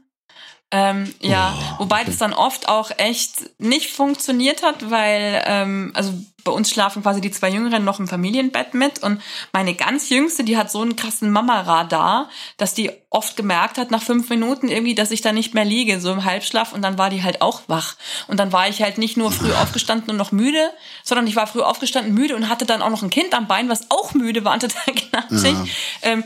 Ähm, 0.72 1.12
ja, 1.20 1.58
oh, 1.58 1.84
wobei 1.84 2.04
das 2.04 2.18
dann 2.18 2.32
oft 2.32 2.70
auch 2.70 2.92
echt 2.98 3.60
nicht 3.60 3.92
funktioniert 3.92 4.62
hat, 4.62 4.92
weil 4.92 5.42
ähm, 5.48 5.92
also 5.96 6.14
bei 6.44 6.52
uns 6.52 6.70
schlafen 6.70 7.02
quasi 7.02 7.22
die 7.22 7.32
zwei 7.32 7.50
Jüngeren 7.50 7.84
noch 7.84 8.00
im 8.00 8.08
Familienbett 8.08 8.76
mit 8.76 9.02
und 9.02 9.22
meine 9.52 9.74
ganz 9.74 10.10
Jüngste, 10.10 10.44
die 10.44 10.58
hat 10.58 10.72
so 10.72 10.82
einen 10.82 10.96
krassen 10.96 11.32
Mama-Radar, 11.32 12.30
dass 12.58 12.76
die 12.76 12.92
oft 13.10 13.36
gemerkt 13.36 13.80
hat 13.80 13.90
nach 13.90 14.04
fünf 14.04 14.30
Minuten 14.30 14.68
irgendwie, 14.68 14.94
dass 14.94 15.10
ich 15.12 15.22
da 15.22 15.32
nicht 15.32 15.56
mehr 15.56 15.66
liege, 15.66 16.00
so 16.00 16.12
im 16.12 16.24
Halbschlaf 16.24 16.72
und 16.74 16.84
dann 16.84 16.98
war 16.98 17.10
die 17.10 17.24
halt 17.24 17.42
auch 17.42 17.62
wach. 17.68 17.96
Und 18.28 18.40
dann 18.40 18.54
war 18.54 18.70
ich 18.70 18.82
halt 18.82 19.00
nicht 19.00 19.18
nur 19.18 19.32
früh 19.32 19.52
aufgestanden 19.54 20.12
und 20.12 20.18
noch 20.18 20.32
müde, 20.32 20.72
sondern 21.04 21.26
ich 21.26 21.36
war 21.36 21.48
früh 21.48 21.62
aufgestanden 21.62 22.14
müde 22.14 22.36
und 22.36 22.48
hatte 22.48 22.66
dann 22.66 22.82
auch 22.84 22.92
noch 22.92 23.02
ein 23.02 23.10
Kind 23.10 23.34
am 23.34 23.48
Bein, 23.48 23.70
was 23.70 23.90
auch 23.90 24.14
müde 24.14 24.46
war 24.46 24.54
und 24.54 24.60
total 24.62 24.94
knatschig. 24.94 25.54
Ja. 25.54 25.66
Ähm, 26.04 26.24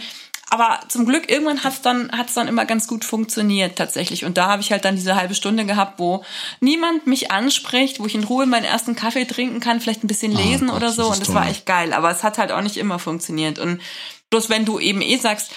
aber 0.54 0.82
zum 0.88 1.08
Glück 1.08 1.32
irgendwann 1.32 1.64
hat's 1.64 1.82
dann 1.82 2.12
hat's 2.12 2.36
dann 2.36 2.48
immer 2.48 2.66
ganz 2.66 2.88
gut 2.88 3.06
funktioniert 3.06 3.76
tatsächlich 3.76 4.24
und 4.24 4.38
da 4.38 4.50
habe 4.50 4.62
ich 4.62 4.72
halt 4.72 4.86
dann 4.86 4.96
diese 4.96 5.16
halbe 5.16 5.34
Stunde 5.34 5.66
gehabt, 5.66 5.98
wo 5.98 6.24
niemand 6.60 7.08
mich 7.08 7.32
anspricht, 7.32 8.00
wo 8.00 8.06
ich 8.06 8.14
in 8.14 8.24
Ruhe 8.24 8.46
meinen 8.46 8.64
ersten 8.64 8.96
Kaffee 8.96 9.26
trinken 9.26 9.60
kann, 9.60 9.82
vielleicht 9.82 10.04
ein 10.04 10.08
bisschen 10.08 10.38
ah, 10.38 10.40
lesen 10.40 10.70
oh 10.70 10.74
Gott, 10.74 10.84
oder 10.84 10.92
so 10.92 11.02
das 11.08 11.12
und 11.14 11.20
das 11.22 11.28
toll. 11.30 11.36
war 11.38 11.50
echt 11.50 11.66
geil, 11.66 11.92
aber 11.92 12.12
es 12.12 12.22
hat 12.22 12.38
halt 12.38 12.52
auch 12.52 12.62
nicht 12.62 12.78
immer 12.78 13.00
funktioniert 13.00 13.58
und 13.58 13.82
bloß 14.30 14.52
wenn 14.52 14.64
du 14.64 14.78
eben 14.78 15.02
eh 15.02 15.18
sagst, 15.18 15.50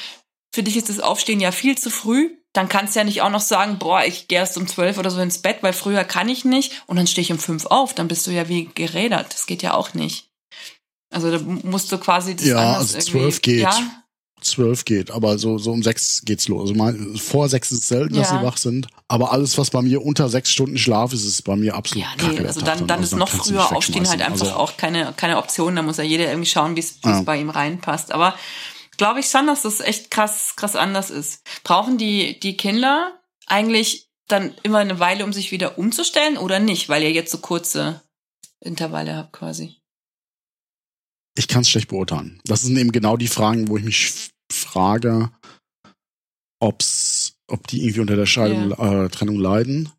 für 0.55 0.63
dich 0.63 0.79
ist 0.79 0.89
das 0.89 1.01
Aufstehen 1.01 1.41
ja 1.41 1.53
viel 1.53 1.77
zu 1.77 1.91
früh, 1.91 2.31
dann 2.55 2.71
kannst 2.71 2.95
du 2.95 3.01
ja 3.01 3.05
nicht 3.05 3.21
auch 3.21 3.29
noch 3.29 3.43
sagen, 3.43 3.79
boah, 3.79 4.03
ich 4.03 4.29
gehe 4.29 4.39
erst 4.39 4.57
um 4.57 4.67
zwölf 4.67 4.97
oder 4.97 5.11
so 5.11 5.21
ins 5.21 5.43
Bett, 5.43 5.59
weil 5.61 5.75
früher 5.75 6.05
kann 6.05 6.31
ich 6.31 6.47
nicht 6.47 6.85
und 6.87 6.97
dann 6.97 7.07
stehe 7.07 7.23
ich 7.23 7.33
um 7.33 7.39
fünf 7.39 7.67
auf, 7.67 7.93
dann 7.93 8.09
bist 8.09 8.27
du 8.27 8.31
ja 8.31 8.49
wie 8.49 8.71
gerädert. 8.75 9.35
Das 9.35 9.45
geht 9.45 9.63
ja 9.63 9.75
auch 9.75 9.93
nicht. 9.93 10.31
Also 11.11 11.31
da 11.31 11.39
musst 11.39 11.93
du 11.93 11.99
quasi 11.99 12.35
das 12.35 12.47
Ja, 12.47 12.79
also 12.79 12.99
zwölf 12.99 13.43
geht. 13.43 13.61
Ja? 13.61 14.06
Zwölf 14.41 14.85
geht, 14.85 15.11
aber 15.11 15.39
so, 15.39 15.59
so 15.59 15.73
um 15.73 15.83
sechs 15.83 16.23
geht's 16.25 16.49
los. 16.49 16.63
Also 16.63 16.75
mal, 16.75 16.95
vor 17.17 17.49
sechs 17.49 17.73
ist 17.73 17.81
es 17.81 17.89
selten, 17.89 18.15
ja. 18.15 18.21
dass 18.21 18.31
sie 18.31 18.43
wach 18.43 18.57
sind. 18.57 18.87
Aber 19.09 19.33
alles, 19.33 19.57
was 19.57 19.71
bei 19.71 19.83
mir 19.83 20.05
unter 20.05 20.29
sechs 20.29 20.51
Stunden 20.51 20.79
Schlaf 20.79 21.13
ist, 21.13 21.25
ist 21.25 21.43
bei 21.43 21.57
mir 21.57 21.75
absolut 21.75 22.07
ja, 22.07 22.31
nee, 22.31 22.47
Also 22.47 22.61
dann, 22.61 22.87
dann 22.87 23.01
also 23.01 23.17
ist 23.17 23.19
noch 23.19 23.29
früher 23.29 23.75
aufstehen 23.75 24.09
halt 24.09 24.21
einfach 24.21 24.47
also, 24.47 24.57
auch 24.57 24.77
keine, 24.77 25.15
keine 25.17 25.39
Option. 25.39 25.77
Da 25.77 25.83
muss 25.83 25.97
ja 25.97 26.05
jeder 26.05 26.29
irgendwie 26.29 26.49
schauen, 26.49 26.77
wie 26.77 26.81
es 26.81 26.99
ja. 27.05 27.23
bei 27.23 27.39
ihm 27.39 27.51
reinpasst. 27.51 28.13
Aber 28.13 28.35
glaube 28.97 29.21
ich 29.21 29.27
schon, 29.27 29.47
dass 29.47 29.63
das 29.63 29.81
echt 29.81 30.11
krass, 30.11 30.55
krass 30.57 30.77
anders 30.77 31.11
ist. 31.11 31.43
Brauchen 31.65 31.99
die, 31.99 32.39
die 32.41 32.57
Kinder 32.57 33.19
eigentlich 33.47 34.09
dann 34.29 34.55
immer 34.63 34.79
eine 34.79 34.99
Weile, 34.99 35.25
um 35.25 35.33
sich 35.33 35.53
wieder 35.53 35.79
umzustellen 35.79 36.37
oder 36.37 36.59
nicht, 36.59 36.89
weil 36.89 37.03
ihr 37.03 37.13
jetzt 37.13 37.31
so 37.31 37.39
kurze 37.39 38.03
Intervalle 38.61 39.17
habt 39.17 39.33
quasi? 39.33 39.77
Ich 41.37 41.49
kann 41.49 41.63
es 41.63 41.71
schlecht 41.71 41.89
beurteilen. 41.89 42.41
Das 42.45 42.63
sind 42.63 42.77
eben 42.77 42.93
genau 42.93 43.17
die 43.17 43.29
Fragen, 43.29 43.69
wo 43.69 43.77
ich 43.77 43.85
mich 43.85 44.31
frage, 44.51 45.31
ob's, 46.61 47.35
ob 47.49 47.67
die 47.69 47.83
irgendwie 47.83 48.01
unter 48.01 48.17
der 48.17 48.27
Scheidung, 48.27 48.71
ja. 48.71 49.05
äh, 49.05 49.09
Trennung 49.09 49.37
leiden. 49.37 49.91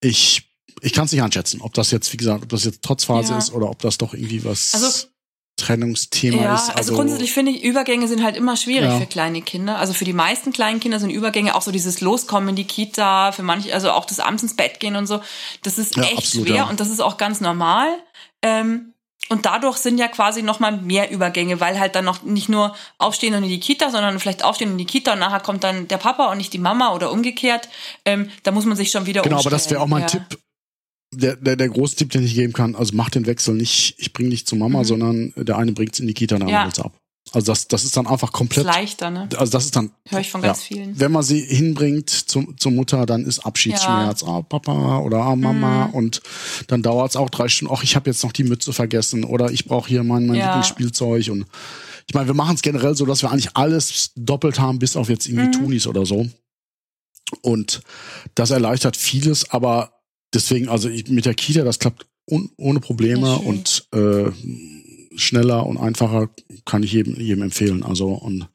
Ich, 0.00 0.50
ich 0.82 0.92
kann 0.92 1.06
es 1.06 1.12
nicht 1.12 1.22
einschätzen, 1.22 1.60
ob 1.60 1.74
das 1.74 1.90
jetzt, 1.90 2.12
wie 2.12 2.16
gesagt, 2.16 2.44
ob 2.44 2.48
das 2.50 2.64
jetzt 2.64 2.82
Trotzphase 2.82 3.32
ja. 3.32 3.38
ist 3.38 3.52
oder 3.52 3.70
ob 3.70 3.80
das 3.80 3.98
doch 3.98 4.14
irgendwie 4.14 4.44
was 4.44 4.74
also, 4.74 5.08
Trennungsthema 5.58 6.42
ja, 6.42 6.54
ist. 6.54 6.68
Also, 6.68 6.74
also 6.74 6.94
grundsätzlich 6.94 7.32
finde 7.32 7.52
ich, 7.52 7.64
Übergänge 7.64 8.06
sind 8.06 8.22
halt 8.22 8.36
immer 8.36 8.56
schwierig 8.56 8.92
für 8.98 9.06
kleine 9.06 9.42
Kinder. 9.42 9.78
Also 9.78 9.92
für 9.92 10.04
die 10.04 10.12
meisten 10.12 10.52
kleinen 10.52 10.80
Kinder 10.80 11.00
sind 11.00 11.10
Übergänge 11.10 11.54
auch 11.54 11.62
so 11.62 11.72
dieses 11.72 12.00
Loskommen 12.00 12.50
in 12.50 12.56
die 12.56 12.66
Kita, 12.66 13.32
für 13.32 13.42
manche, 13.42 13.74
also 13.74 13.90
auch 13.90 14.04
das 14.04 14.20
abends 14.20 14.42
ins 14.42 14.54
Bett 14.54 14.80
gehen 14.80 14.96
und 14.96 15.06
so. 15.06 15.20
Das 15.62 15.78
ist 15.78 15.96
echt 15.98 16.18
absolut, 16.18 16.48
schwer 16.48 16.68
und 16.68 16.78
das 16.80 16.90
ist 16.90 17.00
auch 17.00 17.16
ganz 17.16 17.40
normal. 17.40 17.88
Ähm, 18.42 18.94
und 19.28 19.46
dadurch 19.46 19.76
sind 19.76 19.98
ja 19.98 20.08
quasi 20.08 20.42
noch 20.42 20.60
mal 20.60 20.76
mehr 20.76 21.10
Übergänge, 21.10 21.60
weil 21.60 21.78
halt 21.78 21.94
dann 21.94 22.04
noch 22.04 22.22
nicht 22.22 22.48
nur 22.48 22.74
aufstehen 22.98 23.34
und 23.34 23.44
in 23.44 23.50
die 23.50 23.60
Kita, 23.60 23.90
sondern 23.90 24.18
vielleicht 24.18 24.44
aufstehen 24.44 24.72
in 24.72 24.78
die 24.78 24.86
Kita 24.86 25.12
und 25.12 25.18
nachher 25.18 25.40
kommt 25.40 25.64
dann 25.64 25.88
der 25.88 25.98
Papa 25.98 26.30
und 26.30 26.38
nicht 26.38 26.52
die 26.52 26.58
Mama 26.58 26.94
oder 26.94 27.12
umgekehrt. 27.12 27.68
Ähm, 28.04 28.30
da 28.42 28.50
muss 28.50 28.64
man 28.64 28.76
sich 28.76 28.90
schon 28.90 29.06
wieder 29.06 29.22
Genau, 29.22 29.36
umstellen. 29.36 29.52
aber 29.52 29.58
das 29.58 29.70
wäre 29.70 29.80
auch 29.80 29.86
mein 29.86 30.02
ja. 30.02 30.08
Tipp. 30.08 30.38
Der, 31.14 31.36
der, 31.36 31.56
der 31.56 31.68
große 31.70 31.96
Tipp, 31.96 32.10
den 32.10 32.22
ich 32.22 32.34
geben 32.34 32.52
kann, 32.52 32.74
also 32.74 32.94
mach 32.94 33.08
den 33.08 33.24
Wechsel 33.26 33.54
nicht, 33.54 33.94
ich 33.96 34.12
bringe 34.12 34.28
dich 34.30 34.46
zu 34.46 34.56
Mama, 34.56 34.80
mhm. 34.80 34.84
sondern 34.84 35.32
der 35.36 35.56
eine 35.56 35.72
bringt's 35.72 36.00
in 36.00 36.06
die 36.06 36.12
Kita, 36.14 36.36
der 36.36 36.48
andere 36.48 36.72
ja. 36.76 36.84
ab. 36.84 36.97
Also 37.34 37.52
das, 37.52 37.68
das 37.68 37.84
ist 37.84 37.96
dann 37.96 38.06
einfach 38.06 38.32
komplett. 38.32 38.66
Das 38.66 38.74
ist 38.74 38.80
leichter, 38.80 39.10
ne? 39.10 39.28
Also 39.36 39.52
das 39.52 39.66
ist 39.66 39.76
dann. 39.76 39.90
Höre 40.08 40.20
ich 40.20 40.30
von 40.30 40.42
ganz 40.42 40.62
vielen. 40.62 40.98
Wenn 40.98 41.12
man 41.12 41.22
sie 41.22 41.40
hinbringt 41.40 42.10
zum, 42.10 42.56
zur 42.58 42.72
Mutter, 42.72 43.06
dann 43.06 43.24
ist 43.24 43.40
Abschiedsschmerz, 43.40 44.22
ja. 44.22 44.28
ah, 44.28 44.42
Papa 44.42 44.98
oder 44.98 45.18
ah, 45.18 45.36
Mama 45.36 45.88
mhm. 45.88 45.94
und 45.94 46.22
dann 46.68 46.82
dauert's 46.82 47.16
auch 47.16 47.30
drei 47.30 47.48
Stunden, 47.48 47.74
ach, 47.76 47.82
ich 47.82 47.96
habe 47.96 48.10
jetzt 48.10 48.22
noch 48.22 48.32
die 48.32 48.44
Mütze 48.44 48.72
vergessen 48.72 49.24
oder 49.24 49.50
ich 49.50 49.64
brauche 49.64 49.88
hier 49.88 50.02
mein, 50.04 50.26
mein 50.26 50.36
ja. 50.36 50.46
Lieblingsspielzeug 50.46 51.28
und 51.30 51.46
ich 52.06 52.14
meine, 52.14 52.26
wir 52.26 52.34
machen 52.34 52.54
es 52.54 52.62
generell 52.62 52.94
so, 52.94 53.04
dass 53.04 53.22
wir 53.22 53.30
eigentlich 53.30 53.54
alles 53.54 54.12
doppelt 54.16 54.58
haben, 54.58 54.78
bis 54.78 54.96
auf 54.96 55.10
jetzt 55.10 55.28
irgendwie 55.28 55.48
mhm. 55.48 55.64
Tunis 55.64 55.86
oder 55.86 56.06
so. 56.06 56.26
Und 57.42 57.82
das 58.34 58.50
erleichtert 58.50 58.96
vieles, 58.96 59.50
aber 59.50 59.92
deswegen, 60.32 60.68
also 60.68 60.88
ich, 60.88 61.08
mit 61.08 61.26
der 61.26 61.34
Kita, 61.34 61.64
das 61.64 61.78
klappt 61.78 62.06
un, 62.30 62.50
ohne 62.56 62.80
Probleme 62.80 63.36
und 63.36 63.86
äh, 63.92 64.30
schneller 65.18 65.66
und 65.66 65.76
einfacher 65.76 66.28
kann 66.64 66.82
ich 66.82 66.92
jedem, 66.92 67.18
jedem 67.20 67.42
empfehlen. 67.42 67.82
Also 67.82 68.08
und 68.08 68.48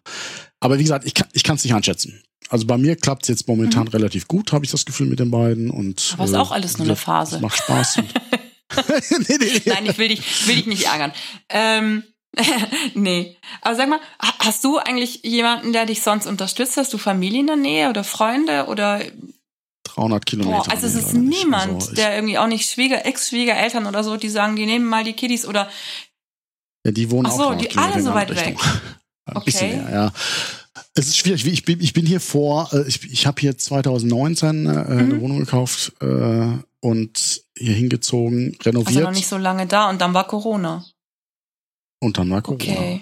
aber 0.59 0.80
wie 0.80 0.84
gesagt, 0.84 1.05
ich 1.05 1.14
kann 1.14 1.28
ich 1.34 1.43
kann 1.43 1.55
es 1.55 1.64
nicht 1.64 1.74
einschätzen. 1.74 2.24
Also 2.49 2.68
bei 2.68 2.78
mir 2.78 2.95
klappt 2.95 3.24
es 3.24 3.30
jetzt 3.30 3.47
momentan 3.47 3.86
mhm. 3.86 3.89
relativ 3.89 4.28
gut, 4.28 4.51
habe 4.51 4.66
ich 4.66 4.72
das 4.72 4.86
Gefühl 4.86 5.07
mit 5.07 5.20
den 5.20 5.32
beiden 5.32 5.70
und 5.70 6.14
aber 6.14 6.26
ist 6.26 6.34
äh, 6.34 6.38
auch 6.38 6.51
alles 6.51 6.78
nur 6.78 6.88
eine 6.88 6.95
Phase. 6.95 7.39
Macht 7.39 7.57
Spaß. 7.57 7.97
nee, 9.28 9.38
nee, 9.39 9.61
Nein, 9.66 9.86
ich 9.86 9.97
will 9.97 10.07
dich 10.07 10.47
will 10.47 10.55
dich 10.55 10.66
nicht 10.66 10.86
ärgern. 10.86 11.14
Ähm, 11.49 12.03
nee. 12.95 13.38
Aber 13.61 13.76
sag 13.76 13.89
mal, 13.89 13.99
hast 14.39 14.64
du 14.64 14.78
eigentlich 14.78 15.22
jemanden, 15.24 15.74
der 15.74 15.86
dich 15.86 16.01
sonst 16.01 16.26
unterstützt? 16.26 16.78
Hast 16.78 16.91
du 16.93 16.97
Familie 16.97 17.41
in 17.41 17.47
der 17.47 17.55
Nähe 17.55 17.89
oder 17.89 18.03
Freunde 18.03 18.66
oder 18.68 19.01
300 19.84 20.26
Kilometer. 20.26 20.57
Boah, 20.57 20.72
also 20.72 20.88
es 20.88 20.95
ist 20.95 21.14
niemand, 21.14 21.84
also 21.84 21.93
der 21.93 22.16
irgendwie 22.16 22.38
auch 22.38 22.47
nicht 22.47 22.70
Schwieger, 22.70 23.05
Ex-Schwiegereltern 23.05 23.86
oder 23.86 24.03
so, 24.03 24.18
die 24.18 24.30
sagen, 24.30 24.55
die 24.55 24.66
nehmen 24.66 24.86
mal 24.86 25.03
die 25.03 25.14
Kiddies 25.14 25.45
oder 25.45 25.70
ja, 26.84 26.92
die 26.92 27.10
wohnen 27.12 27.28
Ach 27.28 27.32
so, 27.32 27.44
auch 27.44 27.56
die 27.56 27.76
alle 27.78 28.02
so 28.02 28.14
weit 28.14 28.30
weg. 28.30 28.58
Ein 29.26 29.38
okay. 29.38 29.46
bisschen 29.46 29.84
mehr, 29.84 29.94
ja. 29.94 30.14
Es 30.96 31.08
ist 31.08 31.18
schwierig. 31.18 31.46
Ich 31.46 31.66
bin, 31.66 31.80
ich 31.80 31.94
bin 31.94 32.06
hier 32.06 32.20
vor, 32.20 32.70
äh, 32.74 32.88
ich, 32.88 33.12
ich 33.12 33.26
habe 33.26 33.40
hier 33.40 33.58
2019 33.58 34.50
äh, 34.50 34.70
mhm. 34.70 34.78
eine 34.78 35.22
Wohnung 35.22 35.40
gekauft 35.40 35.94
äh, 36.02 36.58
und 36.82 37.44
hier 37.58 37.74
hingezogen, 37.74 38.58
renoviert. 38.64 38.88
Also 38.88 39.00
noch 39.00 39.12
nicht 39.12 39.28
so 39.28 39.38
lange 39.38 39.66
da 39.66 39.90
und 39.90 40.02
dann 40.02 40.14
war 40.14 40.28
Corona. 40.28 40.86
Und 42.00 42.18
dann 42.18 42.30
war 42.30 42.42
Corona. 42.42 42.64
Okay. 42.64 43.02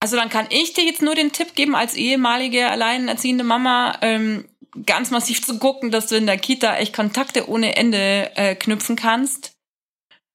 Also 0.00 0.16
dann 0.16 0.28
kann 0.28 0.46
ich 0.50 0.74
dir 0.74 0.84
jetzt 0.84 1.02
nur 1.02 1.16
den 1.16 1.32
Tipp 1.32 1.54
geben, 1.54 1.74
als 1.74 1.94
ehemalige 1.94 2.70
alleinerziehende 2.70 3.42
Mama, 3.42 3.98
ähm, 4.00 4.44
ganz 4.86 5.10
massiv 5.10 5.44
zu 5.44 5.58
gucken, 5.58 5.90
dass 5.90 6.06
du 6.06 6.16
in 6.16 6.26
der 6.26 6.38
Kita 6.38 6.76
echt 6.76 6.94
Kontakte 6.94 7.48
ohne 7.48 7.76
Ende 7.76 8.30
äh, 8.36 8.54
knüpfen 8.54 8.94
kannst. 8.94 9.52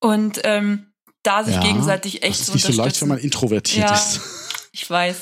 Und 0.02 0.42
ähm, 0.44 0.93
da 1.24 1.44
sich 1.44 1.56
ja, 1.56 1.62
gegenseitig 1.62 2.24
echt 2.24 2.40
das 2.40 2.50
ist 2.50 2.54
nicht 2.56 2.66
so 2.66 2.74
leicht, 2.74 3.02
wenn 3.02 3.08
man 3.08 3.18
introvertiert 3.18 3.90
ja, 3.90 3.96
ist. 3.96 4.20
Ich 4.76 4.90
weiß. 4.90 5.16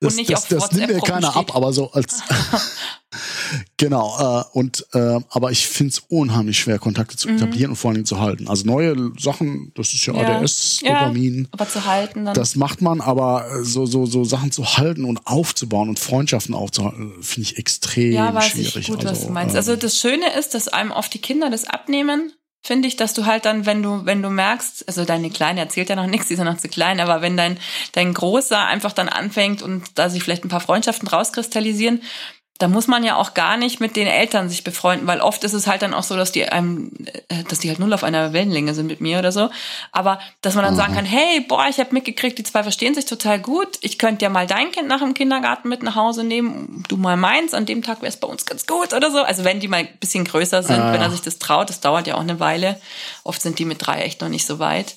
Und 0.00 0.06
das, 0.06 0.14
nicht 0.14 0.30
das, 0.30 0.42
auf 0.42 0.48
das 0.48 0.62
WhatsApp 0.62 0.88
nimmt 0.88 0.92
mir 0.94 1.00
keiner 1.00 1.30
steht. 1.32 1.36
ab, 1.36 1.56
aber 1.56 1.72
so 1.72 1.90
als 1.90 2.22
genau. 3.76 4.16
Äh, 4.18 4.44
und 4.56 4.86
äh, 4.92 5.18
aber 5.28 5.50
ich 5.50 5.66
finde 5.66 5.90
es 5.90 5.98
unheimlich 6.08 6.60
schwer, 6.60 6.78
Kontakte 6.78 7.16
zu 7.16 7.28
mhm. 7.28 7.36
etablieren 7.36 7.66
mhm. 7.66 7.72
und 7.72 7.76
vor 7.76 7.88
allen 7.88 7.96
Dingen 7.96 8.06
zu 8.06 8.20
halten. 8.20 8.46
Also 8.46 8.64
neue 8.64 9.12
Sachen, 9.18 9.72
das 9.74 9.92
ist 9.92 10.06
ja, 10.06 10.14
ja. 10.14 10.38
ADS, 10.38 10.80
Dopamin. 10.84 11.42
Ja, 11.42 11.48
aber 11.50 11.68
zu 11.68 11.84
halten 11.84 12.24
dann. 12.24 12.34
Das 12.34 12.54
macht 12.54 12.80
man, 12.80 13.00
aber 13.00 13.64
so 13.64 13.86
so 13.86 14.06
so 14.06 14.24
Sachen 14.24 14.52
zu 14.52 14.76
halten 14.76 15.04
und 15.04 15.26
aufzubauen 15.26 15.88
und 15.88 15.98
Freundschaften 15.98 16.54
aufzuhalten, 16.54 17.12
finde 17.22 17.50
ich 17.50 17.58
extrem 17.58 18.12
ja, 18.12 18.32
weiß 18.32 18.50
schwierig. 18.50 18.76
Ich 18.76 18.86
gut, 18.86 19.04
also, 19.04 19.10
was 19.10 19.26
du 19.26 19.32
meinst. 19.32 19.56
Also 19.56 19.72
ähm, 19.72 19.80
das 19.80 19.98
Schöne 19.98 20.32
ist, 20.38 20.54
dass 20.54 20.68
einem 20.68 20.92
oft 20.92 21.12
die 21.12 21.20
Kinder 21.20 21.50
das 21.50 21.64
abnehmen 21.64 22.32
finde 22.62 22.88
ich, 22.88 22.96
dass 22.96 23.12
du 23.12 23.26
halt 23.26 23.44
dann, 23.44 23.66
wenn 23.66 23.82
du, 23.82 24.04
wenn 24.06 24.22
du 24.22 24.30
merkst, 24.30 24.86
also 24.86 25.04
deine 25.04 25.30
Kleine 25.30 25.60
erzählt 25.60 25.88
ja 25.88 25.96
noch 25.96 26.06
nichts, 26.06 26.28
die 26.28 26.34
ist 26.34 26.38
ja 26.38 26.44
noch 26.44 26.58
zu 26.58 26.68
klein, 26.68 27.00
aber 27.00 27.20
wenn 27.20 27.36
dein, 27.36 27.58
dein 27.92 28.14
Großer 28.14 28.64
einfach 28.64 28.92
dann 28.92 29.08
anfängt 29.08 29.62
und 29.62 29.98
da 29.98 30.08
sich 30.08 30.22
vielleicht 30.22 30.44
ein 30.44 30.48
paar 30.48 30.60
Freundschaften 30.60 31.08
rauskristallisieren, 31.08 32.02
da 32.58 32.68
muss 32.68 32.86
man 32.86 33.02
ja 33.02 33.16
auch 33.16 33.34
gar 33.34 33.56
nicht 33.56 33.80
mit 33.80 33.96
den 33.96 34.06
Eltern 34.06 34.48
sich 34.48 34.62
befreunden, 34.62 35.08
weil 35.08 35.20
oft 35.20 35.42
ist 35.42 35.52
es 35.52 35.66
halt 35.66 35.82
dann 35.82 35.94
auch 35.94 36.04
so, 36.04 36.16
dass 36.16 36.30
die 36.30 36.48
einem, 36.48 36.92
äh, 37.28 37.42
dass 37.48 37.58
die 37.58 37.68
halt 37.68 37.78
null 37.78 37.92
auf 37.92 38.04
einer 38.04 38.32
Wellenlänge 38.32 38.74
sind 38.74 38.86
mit 38.86 39.00
mir 39.00 39.18
oder 39.18 39.32
so. 39.32 39.50
Aber 39.90 40.20
dass 40.42 40.54
man 40.54 40.64
dann 40.64 40.74
mhm. 40.74 40.78
sagen 40.78 40.94
kann, 40.94 41.04
hey, 41.04 41.40
boah, 41.40 41.66
ich 41.68 41.80
habe 41.80 41.92
mitgekriegt, 41.92 42.38
die 42.38 42.44
zwei 42.44 42.62
verstehen 42.62 42.94
sich 42.94 43.06
total 43.06 43.40
gut. 43.40 43.78
Ich 43.80 43.98
könnte 43.98 44.24
ja 44.24 44.28
mal 44.28 44.46
dein 44.46 44.70
Kind 44.70 44.86
nach 44.86 45.00
dem 45.00 45.14
Kindergarten 45.14 45.68
mit 45.68 45.82
nach 45.82 45.96
Hause 45.96 46.24
nehmen, 46.24 46.84
du 46.88 46.96
mal 46.96 47.16
meins. 47.16 47.54
An 47.54 47.66
dem 47.66 47.82
Tag 47.82 48.00
wäre 48.00 48.10
es 48.10 48.18
bei 48.18 48.28
uns 48.28 48.46
ganz 48.46 48.66
gut 48.66 48.92
oder 48.92 49.10
so. 49.10 49.22
Also 49.22 49.44
wenn 49.44 49.58
die 49.58 49.68
mal 49.68 49.78
ein 49.78 49.98
bisschen 49.98 50.24
größer 50.24 50.62
sind, 50.62 50.78
ah, 50.78 50.92
wenn 50.92 51.00
er 51.00 51.10
sich 51.10 51.22
das 51.22 51.38
traut, 51.38 51.68
das 51.68 51.80
dauert 51.80 52.06
ja 52.06 52.14
auch 52.14 52.20
eine 52.20 52.38
Weile. 52.38 52.80
Oft 53.24 53.42
sind 53.42 53.58
die 53.58 53.64
mit 53.64 53.84
drei 53.84 54.02
echt 54.02 54.20
noch 54.20 54.28
nicht 54.28 54.46
so 54.46 54.58
weit. 54.58 54.96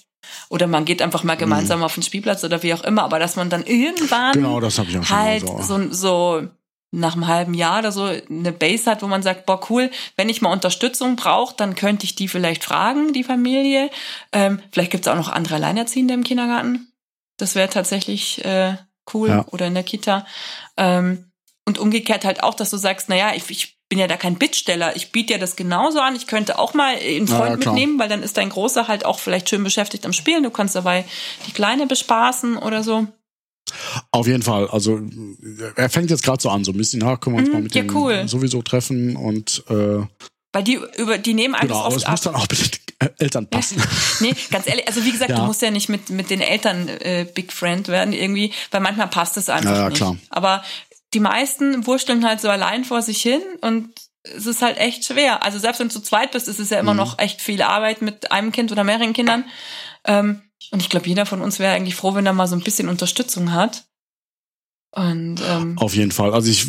Oder 0.49 0.68
man 0.68 0.86
geht 0.86 1.01
einfach 1.01 1.24
mal 1.24 1.36
gemeinsam 1.36 1.80
mhm. 1.80 1.86
auf 1.86 1.95
den 1.95 2.03
Spielplatz 2.03 2.43
oder 2.43 2.62
wie 2.64 2.74
auch 2.74 2.84
immer, 2.84 3.03
aber 3.03 3.20
dass 3.20 3.36
man 3.36 3.49
dann 3.49 3.64
irgendwann 3.64 4.34
genau, 4.34 4.60
das 4.60 4.78
ich 4.78 4.97
auch 4.97 5.10
halt 5.10 5.47
so. 5.47 5.62
so, 5.62 5.91
so 5.91 6.47
nach 6.96 7.14
einem 7.14 7.28
halben 7.28 7.54
Jahr 7.54 7.80
oder 7.80 7.91
so 7.91 8.06
eine 8.06 8.52
Base 8.52 8.89
hat, 8.89 9.02
wo 9.02 9.08
man 9.08 9.24
sagt, 9.24 9.46
boah, 9.46 9.60
cool, 9.70 9.91
wenn 10.16 10.30
ich 10.30 10.41
mal 10.41 10.52
Unterstützung 10.52 11.16
brauche, 11.16 11.56
dann 11.56 11.76
könnte 11.76 12.06
ich 12.06 12.16
die 12.16 12.28
vielleicht 12.28 12.64
fragen, 12.64 13.14
die 13.14 13.24
Familie. 13.24 13.89
Ähm, 14.32 14.62
vielleicht 14.72 14.91
gibt 14.91 15.06
es 15.06 15.12
auch 15.12 15.18
noch 15.18 15.30
andere 15.30 15.56
Alleinerziehende 15.56 16.14
im 16.14 16.24
Kindergarten. 16.24 16.91
Das 17.38 17.56
wäre 17.56 17.70
tatsächlich 17.70 18.43
äh, 18.46 18.76
cool. 19.14 19.30
Ja. 19.30 19.46
Oder 19.52 19.68
in 19.68 19.74
der 19.74 19.84
Kita. 19.84 20.26
Ähm, 20.78 21.32
und 21.66 21.80
umgekehrt 21.80 22.26
halt 22.26 22.43
auch, 22.43 22.54
dass 22.54 22.70
du 22.70 22.78
sagst, 22.78 23.10
naja, 23.10 23.34
ich, 23.36 23.50
ich 23.50 23.76
bin 23.89 24.00
ja 24.00 24.08
da 24.08 24.18
kein 24.18 24.36
Bittsteller. 24.36 24.96
Ich 24.96 25.12
biete 25.12 25.34
ja 25.34 25.39
das 25.39 25.56
genauso 25.56 26.00
an. 26.00 26.16
Ich 26.16 26.28
könnte 26.28 26.60
auch 26.60 26.74
mal 26.74 26.96
einen 26.96 27.28
Freund 27.28 27.64
ja, 27.64 27.72
mitnehmen, 27.72 28.00
weil 28.00 28.10
dann 28.10 28.24
ist 28.24 28.38
dein 28.38 28.50
Großer 28.50 28.88
halt 28.88 29.06
auch 29.06 29.20
vielleicht 29.20 29.50
schön 29.50 29.64
beschäftigt 29.64 30.06
am 30.06 30.14
Spielen. 30.14 30.43
Du 30.43 30.50
kannst 30.50 30.76
dabei 30.76 31.06
die 31.48 31.52
Kleine 31.52 31.88
bespaßen 31.88 32.58
oder 32.58 32.84
so. 32.84 33.08
Auf 34.11 34.28
jeden 34.28 34.43
Fall. 34.43 34.68
Also 34.68 35.01
er 35.76 35.89
fängt 35.89 36.09
jetzt 36.09 36.24
gerade 36.24 36.41
so 36.41 36.49
an, 36.49 36.63
so 36.63 36.72
ein 36.72 36.78
bisschen, 36.78 36.99
na, 36.99 37.18
können 37.18 37.36
wir 37.36 37.39
uns 37.41 37.49
mm, 37.49 37.53
mal 37.53 37.61
mit 37.61 37.76
ja, 37.76 37.82
dem 37.82 37.95
cool. 37.95 38.28
sowieso 38.28 38.61
treffen 38.61 39.16
und 39.16 39.63
äh, 39.70 40.03
weil 40.53 40.63
die 40.63 40.80
über 40.97 41.18
die 41.18 41.34
nehmen 41.34 41.53
alles 41.53 41.68
genau, 41.68 41.80
oft 41.80 41.88
aber 41.88 41.95
es 41.97 42.05
ab. 42.05 42.11
muss 42.11 42.22
dann 42.22 42.36
auch 42.36 42.47
mit 42.49 42.80
den 43.01 43.09
Eltern 43.18 43.47
passen. 43.49 43.84
nee, 44.22 44.34
ganz 44.51 44.68
ehrlich, 44.68 44.88
also 44.88 45.03
wie 45.03 45.11
gesagt, 45.11 45.32
ja. 45.32 45.38
du 45.38 45.43
musst 45.43 45.61
ja 45.61 45.70
nicht 45.70 45.89
mit 45.89 46.09
mit 46.09 46.30
den 46.30 46.39
Eltern 46.39 46.88
äh, 46.88 47.26
Big 47.34 47.51
Friend 47.51 47.88
werden 47.89 48.13
irgendwie, 48.13 48.53
weil 48.72 48.82
manchmal 48.82 49.07
passt 49.07 49.36
es 49.36 49.49
einfach 49.49 49.72
ja, 49.72 49.78
ja, 49.78 49.89
nicht. 49.89 49.97
Klar. 49.97 50.18
Aber 50.30 50.63
die 51.13 51.20
meisten 51.20 51.86
wursteln 51.88 52.26
halt 52.26 52.39
so 52.39 52.49
allein 52.49 52.86
vor 52.86 53.01
sich 53.01 53.22
hin 53.22 53.41
und 53.61 53.89
es 54.24 54.45
ist 54.45 54.61
halt 54.61 54.78
echt 54.78 55.05
schwer. 55.05 55.43
Also 55.43 55.59
selbst 55.59 55.80
wenn 55.80 55.88
du 55.88 55.93
zu 55.93 56.01
zweit 56.01 56.32
bist, 56.32 56.47
ist 56.47 56.59
es 56.59 56.70
ja 56.70 56.80
immer 56.80 56.93
mhm. 56.93 56.99
noch 56.99 57.20
echt 57.20 57.41
viel 57.41 57.61
Arbeit 57.61 58.01
mit 58.01 58.32
einem 58.32 58.51
Kind 58.51 58.72
oder 58.72 58.84
mehreren 58.84 59.13
Kindern. 59.13 59.45
Ähm, 60.05 60.41
und 60.72 60.82
ich 60.82 60.89
glaube, 60.89 61.07
jeder 61.07 61.26
von 61.26 61.41
uns 61.41 61.59
wäre 61.59 61.74
eigentlich 61.74 61.95
froh, 61.95 62.16
wenn 62.16 62.26
er 62.26 62.34
mal 62.34 62.47
so 62.47 62.55
ein 62.55 62.63
bisschen 62.63 62.89
Unterstützung 62.89 63.51
hat. 63.51 63.86
Und, 64.91 65.41
ähm, 65.45 65.78
Auf 65.78 65.95
jeden 65.95 66.11
Fall. 66.11 66.34
Also 66.34 66.49
ich 66.49 66.66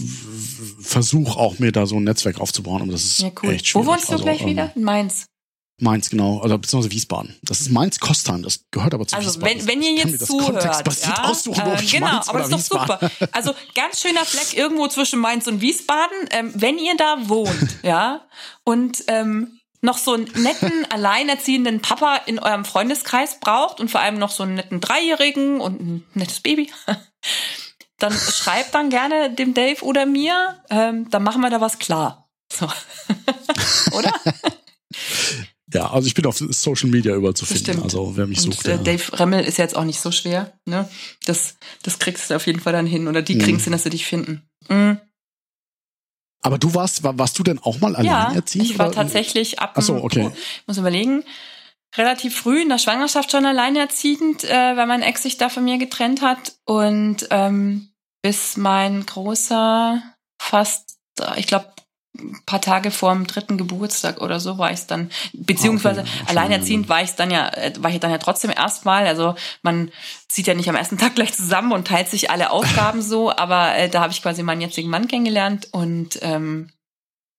versuche 0.80 1.38
auch 1.38 1.59
mir 1.59 1.70
da 1.70 1.86
so 1.86 1.97
ein 1.97 2.05
Netzwerk 2.05 2.40
aufzubauen, 2.40 2.82
aber 2.82 2.92
das 2.92 3.05
ist 3.05 3.20
ja, 3.20 3.30
cool. 3.42 3.55
echt 3.55 3.68
schwierig. 3.68 3.86
Wo 3.86 3.92
wohnst 3.92 4.09
du 4.09 4.12
also, 4.12 4.24
gleich 4.24 4.40
ähm, 4.40 4.49
wieder? 4.49 4.72
In 4.74 4.82
Mainz. 4.82 5.26
Mainz, 5.78 6.09
genau, 6.09 6.40
also 6.40 6.57
beziehungsweise 6.57 6.92
Wiesbaden. 6.92 7.36
Das 7.42 7.61
ist 7.61 7.70
Mainz-Kostheim, 7.70 8.42
das 8.42 8.64
gehört 8.70 8.94
aber 8.94 9.07
zu 9.07 9.14
also, 9.14 9.28
Wiesbaden. 9.28 9.57
Also 9.57 9.68
wenn, 9.68 9.76
wenn 9.76 9.82
ihr 9.82 9.94
jetzt 9.94 10.26
zuhört, 10.26 10.64
ja, 10.64 11.24
aussuchen, 11.24 11.61
äh, 11.61 11.82
genau, 11.84 12.07
Mainz 12.07 12.28
aber 12.28 12.38
das 12.38 12.49
ist 12.49 12.72
doch 12.72 12.86
super. 12.86 13.11
Also 13.32 13.53
ganz 13.74 14.01
schöner 14.01 14.24
Fleck 14.24 14.57
irgendwo 14.57 14.88
zwischen 14.88 15.20
Mainz 15.20 15.47
und 15.47 15.61
Wiesbaden. 15.61 16.16
Ähm, 16.30 16.53
wenn 16.55 16.78
ihr 16.78 16.97
da 16.97 17.28
wohnt, 17.28 17.78
ja, 17.82 18.26
und 18.64 19.05
ähm, 19.09 19.56
noch 19.81 19.99
so 19.99 20.14
einen 20.14 20.24
netten, 20.35 20.85
alleinerziehenden 20.91 21.81
Papa 21.81 22.16
in 22.27 22.39
eurem 22.39 22.64
Freundeskreis 22.64 23.41
braucht 23.41 23.81
und 23.81 23.91
vor 23.91 24.01
allem 24.01 24.18
noch 24.18 24.31
so 24.31 24.43
einen 24.43 24.55
netten 24.55 24.81
Dreijährigen 24.81 25.61
und 25.61 25.81
ein 25.81 26.07
nettes 26.14 26.41
Baby, 26.41 26.70
dann 27.99 28.12
schreibt 28.12 28.74
dann 28.74 28.91
gerne 28.91 29.31
dem 29.31 29.55
Dave 29.55 29.83
oder 29.83 30.07
mir, 30.07 30.62
ähm, 30.70 31.09
dann 31.11 31.22
machen 31.22 31.41
wir 31.41 31.51
da 31.51 31.61
was 31.61 31.79
klar. 31.79 32.29
So. 32.53 32.68
oder? 33.93 34.12
Ja, 35.72 35.91
also 35.91 36.07
ich 36.07 36.14
bin 36.14 36.27
auf 36.27 36.39
Social 36.39 36.91
Media 36.91 37.14
überall 37.14 37.35
zu 37.35 37.45
finden. 37.45 37.83
Also 37.83 38.16
wer 38.16 38.27
mich 38.27 38.45
und, 38.45 38.55
sucht. 38.55 38.66
Äh, 38.66 38.79
Dave 38.79 39.18
Remmel 39.18 39.45
ist 39.45 39.59
jetzt 39.59 39.77
auch 39.77 39.85
nicht 39.85 40.01
so 40.01 40.12
schwer. 40.12 40.53
Ne? 40.64 40.89
Das, 41.24 41.57
das 41.83 41.99
kriegst 41.99 42.31
du 42.31 42.37
auf 42.37 42.47
jeden 42.47 42.61
Fall 42.61 42.72
dann 42.72 42.87
hin. 42.87 43.09
Oder 43.09 43.22
die 43.22 43.35
mhm. 43.35 43.41
kriegst 43.41 43.66
du, 43.66 43.70
dass 43.70 43.83
sie 43.83 43.91
dich 43.91 44.07
finden. 44.07 44.49
Mhm. 44.68 45.01
Aber 46.47 46.59
du 46.59 46.74
warst, 46.74 47.03
war, 47.03 47.18
warst 47.18 47.36
du 47.40 47.42
denn 47.42 47.59
auch 47.59 47.80
mal 47.80 47.97
alleinerziehend? 47.97 48.68
Ja, 48.68 48.72
ich 48.72 48.78
war 48.78 48.86
oder? 48.86 48.94
tatsächlich 48.94 49.59
ab. 49.59 49.72
Ach 49.74 49.82
so, 49.82 49.97
okay. 49.97 50.30
Muss 50.68 50.78
überlegen. 50.78 51.24
Relativ 51.97 52.36
früh 52.36 52.62
in 52.62 52.68
der 52.68 52.78
Schwangerschaft 52.78 53.32
schon 53.32 53.44
alleinerziehend, 53.44 54.44
äh, 54.44 54.76
weil 54.76 54.86
mein 54.86 55.03
Ex 55.03 55.24
sich 55.24 55.38
da 55.38 55.49
von 55.49 55.64
mir 55.64 55.78
getrennt 55.78 56.22
hat. 56.22 56.55
Und 56.64 57.26
ähm, 57.30 57.88
bis 58.22 58.57
mein 58.57 59.05
großer 59.05 60.01
fast, 60.40 60.99
ich 61.36 61.49
glaube, 61.49 61.72
paar 62.47 62.61
Tage 62.61 62.91
vor 62.91 63.12
dem 63.12 63.27
dritten 63.27 63.59
Geburtstag 63.59 64.21
oder 64.21 64.41
so 64.41 64.59
war 64.59 64.71
ich 64.71 64.81
es 64.81 64.87
dann, 64.87 65.11
beziehungsweise 65.33 66.01
okay, 66.01 66.11
alleinerziehend 66.27 66.89
war 66.89 67.03
ich 67.03 67.12
dann 67.12 67.31
ja, 67.31 67.49
äh, 67.49 67.73
war 67.79 67.91
ich 67.91 68.01
dann 68.01 68.11
ja 68.11 68.19
trotzdem 68.19 68.51
erstmal. 68.51 69.07
Also 69.07 69.35
man 69.62 69.91
zieht 70.29 70.47
ja 70.47 70.55
nicht 70.55 70.69
am 70.69 70.77
ersten 70.77 70.99
Tag 70.99 71.14
gleich 71.14 71.35
zusammen 71.35 71.73
und 71.73 71.89
teilt 71.89 72.09
sich 72.09 72.31
alle 72.31 72.51
Aufgaben 72.51 73.03
so, 73.03 73.31
aber 73.37 73.75
äh, 73.77 73.89
da 73.89 74.01
habe 74.01 74.12
ich 74.12 74.23
quasi 74.23 74.43
meinen 74.43 74.61
jetzigen 74.61 74.91
Mann 74.91 75.09
kennengelernt 75.09 75.69
und 75.73 76.19
ähm, 76.23 76.71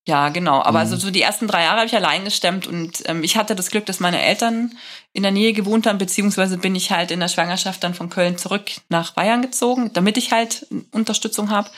ja, 0.07 0.30
genau. 0.30 0.61
Aber 0.61 0.71
mhm. 0.71 0.78
also 0.78 0.95
so 0.95 1.11
die 1.11 1.21
ersten 1.21 1.47
drei 1.47 1.63
Jahre 1.63 1.80
habe 1.80 1.88
ich 1.88 1.95
allein 1.95 2.23
gestemmt 2.23 2.65
und 2.65 3.03
ähm, 3.09 3.23
ich 3.23 3.36
hatte 3.36 3.55
das 3.55 3.69
Glück, 3.69 3.86
dass 3.86 3.99
meine 3.99 4.21
Eltern 4.21 4.71
in 5.18 5.24
der 5.24 5.32
Nähe 5.32 5.51
gewohnt 5.51 5.88
haben, 5.88 5.97
beziehungsweise 5.97 6.59
bin 6.59 6.76
ich 6.76 6.91
halt 6.91 7.09
in 7.09 7.20
der 7.20 7.28
Schwangerschaft 7.28 7.84
dann 7.84 7.95
von 7.95 8.09
Köln 8.11 8.38
zurück 8.38 8.70
nach 8.89 9.13
Bayern 9.13 9.41
gezogen, 9.41 9.89
damit 9.93 10.15
ich 10.15 10.32
halt 10.32 10.68
Unterstützung 10.91 11.49
habe. 11.49 11.72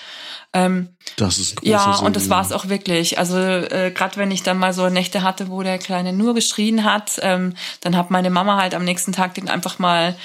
Ähm, 0.51 0.89
das 1.15 1.37
ist 1.37 1.63
ein 1.63 1.65
Ja, 1.65 1.93
Sinn, 1.93 2.05
und 2.05 2.15
das 2.17 2.29
war 2.29 2.41
es 2.41 2.51
auch 2.51 2.67
wirklich. 2.67 3.17
Also 3.17 3.37
äh, 3.37 3.91
gerade 3.95 4.17
wenn 4.17 4.29
ich 4.31 4.43
dann 4.43 4.57
mal 4.57 4.73
so 4.73 4.89
Nächte 4.89 5.23
hatte, 5.23 5.47
wo 5.49 5.63
der 5.63 5.77
Kleine 5.77 6.11
nur 6.11 6.33
geschrien 6.33 6.83
hat, 6.83 7.19
ähm, 7.21 7.53
dann 7.79 7.95
hat 7.95 8.11
meine 8.11 8.29
Mama 8.29 8.57
halt 8.59 8.75
am 8.75 8.83
nächsten 8.83 9.13
Tag 9.13 9.35
den 9.35 9.47
einfach 9.47 9.79
mal 9.79 10.15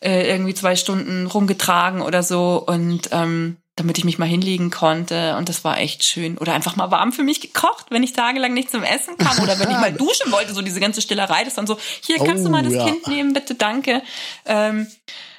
äh, 0.00 0.28
irgendwie 0.28 0.54
zwei 0.54 0.74
Stunden 0.74 1.26
rumgetragen 1.28 2.02
oder 2.02 2.24
so 2.24 2.64
und 2.66 3.10
ähm, 3.12 3.58
damit 3.76 3.98
ich 3.98 4.04
mich 4.04 4.18
mal 4.18 4.28
hinlegen 4.28 4.70
konnte 4.70 5.36
und 5.36 5.48
das 5.48 5.64
war 5.64 5.78
echt 5.78 6.04
schön. 6.04 6.38
Oder 6.38 6.54
einfach 6.54 6.76
mal 6.76 6.90
warm 6.90 7.12
für 7.12 7.24
mich 7.24 7.40
gekocht, 7.40 7.86
wenn 7.90 8.04
ich 8.04 8.12
tagelang 8.12 8.54
nicht 8.54 8.70
zum 8.70 8.84
Essen 8.84 9.16
kam 9.18 9.38
oder 9.42 9.58
wenn 9.58 9.70
ich 9.70 9.76
mal 9.76 9.92
duschen 9.98 10.30
wollte, 10.30 10.54
so 10.54 10.62
diese 10.62 10.80
ganze 10.80 11.02
Stillerei, 11.02 11.44
das 11.44 11.54
dann 11.54 11.66
so, 11.66 11.76
hier 12.02 12.18
kannst 12.18 12.42
oh, 12.42 12.44
du 12.44 12.50
mal 12.50 12.62
das 12.62 12.74
ja. 12.74 12.84
Kind 12.84 13.08
nehmen, 13.08 13.32
bitte, 13.32 13.54
danke. 13.56 14.02
Ähm, 14.46 14.86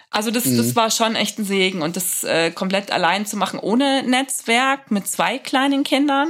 also 0.10 0.32
das, 0.32 0.46
mhm. 0.46 0.58
das 0.58 0.76
war 0.76 0.92
schon 0.92 1.16
echt 1.16 1.40
ein 1.40 1.46
Segen 1.46 1.82
und 1.82 1.96
das 1.96 2.24
äh, 2.24 2.52
komplett 2.52 2.92
allein 2.92 3.26
zu 3.26 3.38
machen 3.38 3.60
ohne 3.60 4.04
Netzwerk 4.04 4.92
mit 4.92 5.08
zwei 5.08 5.38
kleinen 5.40 5.84
Kindern, 5.84 6.30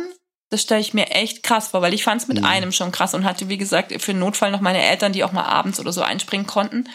das 0.50 0.62
stelle 0.62 0.82
ich 0.82 0.94
mir 0.94 1.10
echt 1.10 1.44
krass 1.44 1.70
vor, 1.70 1.82
weil 1.82 1.94
ich 1.94 2.04
fand 2.04 2.22
es 2.22 2.28
mit 2.28 2.40
mhm. 2.40 2.46
einem 2.46 2.72
schon 2.72 2.92
krass 2.92 3.14
und 3.14 3.26
hatte, 3.26 3.50
wie 3.50 3.58
gesagt, 3.58 3.92
für 4.00 4.14
den 4.14 4.20
Notfall 4.20 4.52
noch 4.52 4.62
meine 4.62 4.82
Eltern, 4.82 5.12
die 5.12 5.24
auch 5.24 5.32
mal 5.32 5.44
abends 5.44 5.80
oder 5.80 5.92
so 5.92 6.02
einspringen 6.02 6.46
konnten. 6.46 6.88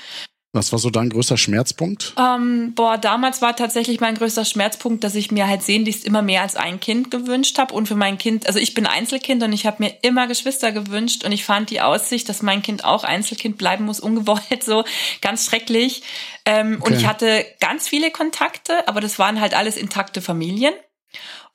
Was 0.53 0.73
war 0.73 0.81
so 0.81 0.91
dein 0.91 1.11
größter 1.11 1.37
Schmerzpunkt? 1.37 2.13
Ähm, 2.19 2.73
boah, 2.75 2.99
damals 2.99 3.41
war 3.41 3.55
tatsächlich 3.55 4.01
mein 4.01 4.17
größter 4.17 4.45
Schmerzpunkt, 4.45 5.05
dass 5.05 5.15
ich 5.15 5.31
mir 5.31 5.47
halt 5.47 5.63
sehnlichst 5.63 6.05
immer 6.05 6.23
mehr 6.23 6.43
als 6.43 6.57
ein 6.57 6.81
Kind 6.81 7.13
gewünscht 7.13 7.57
habe. 7.59 7.73
Und 7.73 7.87
für 7.87 7.95
mein 7.95 8.19
Kind, 8.19 8.49
also 8.49 8.59
ich 8.59 8.75
bin 8.75 8.85
Einzelkind 8.85 9.45
und 9.45 9.53
ich 9.53 9.65
habe 9.65 9.77
mir 9.85 9.95
immer 10.03 10.27
Geschwister 10.27 10.73
gewünscht 10.73 11.25
und 11.25 11.31
ich 11.31 11.45
fand 11.45 11.71
die 11.71 11.81
Aussicht, 11.81 12.29
dass 12.29 12.43
mein 12.43 12.63
Kind 12.63 12.85
auch 12.85 13.05
Einzelkind 13.05 13.59
bleiben 13.59 13.85
muss, 13.85 14.01
ungewollt, 14.11 14.65
so 14.65 14.83
ganz 15.21 15.47
schrecklich. 15.47 16.03
Ähm, 16.45 16.79
okay. 16.81 16.93
Und 16.93 16.99
ich 16.99 17.07
hatte 17.07 17.47
ganz 17.61 17.87
viele 17.87 18.11
Kontakte, 18.11 18.89
aber 18.89 19.01
das 19.01 19.21
waren 19.21 19.41
halt 19.41 19.55
alles 19.55 19.77
intakte 19.77 20.21
Familien. 20.21 20.75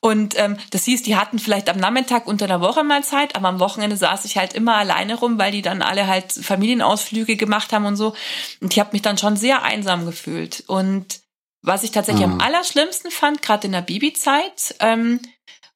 Und 0.00 0.38
ähm, 0.38 0.56
das 0.70 0.84
hieß, 0.84 1.02
die 1.02 1.16
hatten 1.16 1.38
vielleicht 1.38 1.68
am 1.68 1.78
Nachmittag 1.78 2.26
unter 2.26 2.46
der 2.46 2.60
Woche 2.60 2.84
mal 2.84 3.02
Zeit, 3.02 3.34
aber 3.34 3.48
am 3.48 3.60
Wochenende 3.60 3.96
saß 3.96 4.24
ich 4.24 4.36
halt 4.36 4.52
immer 4.52 4.76
alleine 4.76 5.16
rum, 5.16 5.38
weil 5.38 5.52
die 5.52 5.62
dann 5.62 5.82
alle 5.82 6.06
halt 6.06 6.32
Familienausflüge 6.32 7.36
gemacht 7.36 7.72
haben 7.72 7.86
und 7.86 7.96
so. 7.96 8.14
Und 8.60 8.72
ich 8.72 8.78
habe 8.78 8.90
mich 8.92 9.02
dann 9.02 9.18
schon 9.18 9.36
sehr 9.36 9.62
einsam 9.62 10.06
gefühlt. 10.06 10.64
Und 10.66 11.20
was 11.62 11.82
ich 11.82 11.90
tatsächlich 11.90 12.24
ah. 12.24 12.30
am 12.30 12.40
allerschlimmsten 12.40 13.10
fand, 13.10 13.42
gerade 13.42 13.66
in 13.66 13.72
der 13.72 13.82
Babyzeit, 13.82 14.76
ähm, 14.80 15.20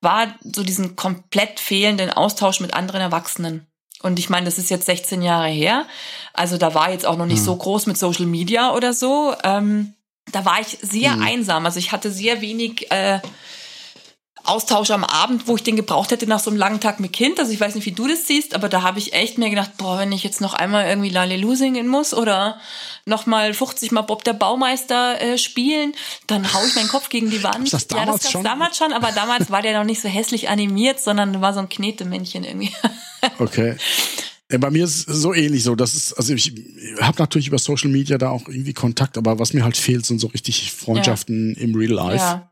war 0.00 0.34
so 0.42 0.62
diesen 0.62 0.96
komplett 0.96 1.60
fehlenden 1.60 2.10
Austausch 2.10 2.60
mit 2.60 2.74
anderen 2.74 3.00
Erwachsenen. 3.00 3.66
Und 4.02 4.18
ich 4.18 4.30
meine, 4.30 4.46
das 4.46 4.58
ist 4.58 4.70
jetzt 4.70 4.86
16 4.86 5.20
Jahre 5.20 5.48
her. 5.48 5.86
Also 6.32 6.56
da 6.56 6.74
war 6.74 6.90
jetzt 6.90 7.04
auch 7.04 7.16
noch 7.16 7.26
nicht 7.26 7.40
ah. 7.40 7.44
so 7.44 7.56
groß 7.56 7.86
mit 7.86 7.98
Social 7.98 8.26
Media 8.26 8.72
oder 8.74 8.94
so. 8.94 9.34
Ähm, 9.44 9.94
da 10.32 10.44
war 10.44 10.60
ich 10.60 10.78
sehr 10.80 11.16
mhm. 11.16 11.22
einsam. 11.22 11.66
Also 11.66 11.78
ich 11.78 11.92
hatte 11.92 12.10
sehr 12.10 12.40
wenig 12.40 12.90
äh, 12.90 13.20
Austausch 14.44 14.90
am 14.90 15.04
Abend, 15.04 15.46
wo 15.46 15.56
ich 15.56 15.62
den 15.62 15.76
gebraucht 15.76 16.10
hätte 16.10 16.26
nach 16.26 16.40
so 16.40 16.50
einem 16.50 16.58
langen 16.58 16.80
Tag 16.80 17.00
mit 17.00 17.12
Kind. 17.12 17.38
Also 17.38 17.52
ich 17.52 17.60
weiß 17.60 17.74
nicht, 17.74 17.86
wie 17.86 17.92
du 17.92 18.08
das 18.08 18.26
siehst, 18.26 18.54
aber 18.54 18.68
da 18.68 18.82
habe 18.82 18.98
ich 18.98 19.12
echt 19.12 19.38
mir 19.38 19.50
gedacht, 19.50 19.76
boah, 19.76 19.98
wenn 19.98 20.12
ich 20.12 20.22
jetzt 20.24 20.40
noch 20.40 20.54
einmal 20.54 20.86
irgendwie 20.86 21.10
Lalelu 21.10 21.54
singen 21.54 21.88
muss 21.88 22.14
oder 22.14 22.58
noch 23.06 23.26
mal 23.26 23.52
50 23.52 23.92
Mal 23.92 24.02
Bob 24.02 24.24
der 24.24 24.32
Baumeister 24.32 25.20
äh, 25.20 25.38
spielen, 25.38 25.94
dann 26.26 26.52
hau 26.52 26.64
ich 26.66 26.74
meinen 26.74 26.88
Kopf 26.88 27.08
gegen 27.08 27.30
die 27.30 27.42
Wand. 27.42 27.72
Das 27.72 27.86
damals 27.86 28.06
ja, 28.06 28.12
das 28.12 28.22
gab's 28.22 28.32
schon? 28.32 28.44
damals 28.44 28.76
schon, 28.76 28.92
aber 28.92 29.12
damals 29.12 29.50
war 29.50 29.62
der 29.62 29.78
noch 29.78 29.84
nicht 29.84 30.00
so 30.00 30.08
hässlich 30.08 30.48
animiert, 30.48 31.00
sondern 31.00 31.40
war 31.40 31.52
so 31.52 31.60
ein 31.60 31.68
Knetemännchen 31.68 32.44
irgendwie. 32.44 32.72
okay. 33.38 33.76
Bei 34.48 34.70
mir 34.70 34.84
ist 34.84 35.08
es 35.08 35.22
so 35.22 35.32
ähnlich 35.32 35.62
so. 35.62 35.76
Das 35.76 35.94
ist, 35.94 36.14
also 36.14 36.34
ich 36.34 36.52
habe 37.00 37.18
natürlich 37.18 37.46
über 37.46 37.58
Social 37.58 37.88
Media 37.88 38.18
da 38.18 38.30
auch 38.30 38.48
irgendwie 38.48 38.72
Kontakt, 38.72 39.16
aber 39.16 39.38
was 39.38 39.52
mir 39.52 39.62
halt 39.62 39.76
fehlt, 39.76 40.04
sind 40.06 40.18
so 40.18 40.26
richtig 40.26 40.72
Freundschaften 40.72 41.54
ja. 41.56 41.62
im 41.62 41.74
Real 41.74 41.92
Life. 41.92 42.16
Ja 42.16 42.50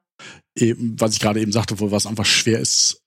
eben, 0.57 0.99
was 0.99 1.15
ich 1.15 1.21
gerade 1.21 1.41
eben 1.41 1.53
sagte, 1.53 1.81
wo 1.81 1.91
was 1.91 2.07
einfach 2.07 2.27
schwer 2.27 2.59
ist 2.59 3.03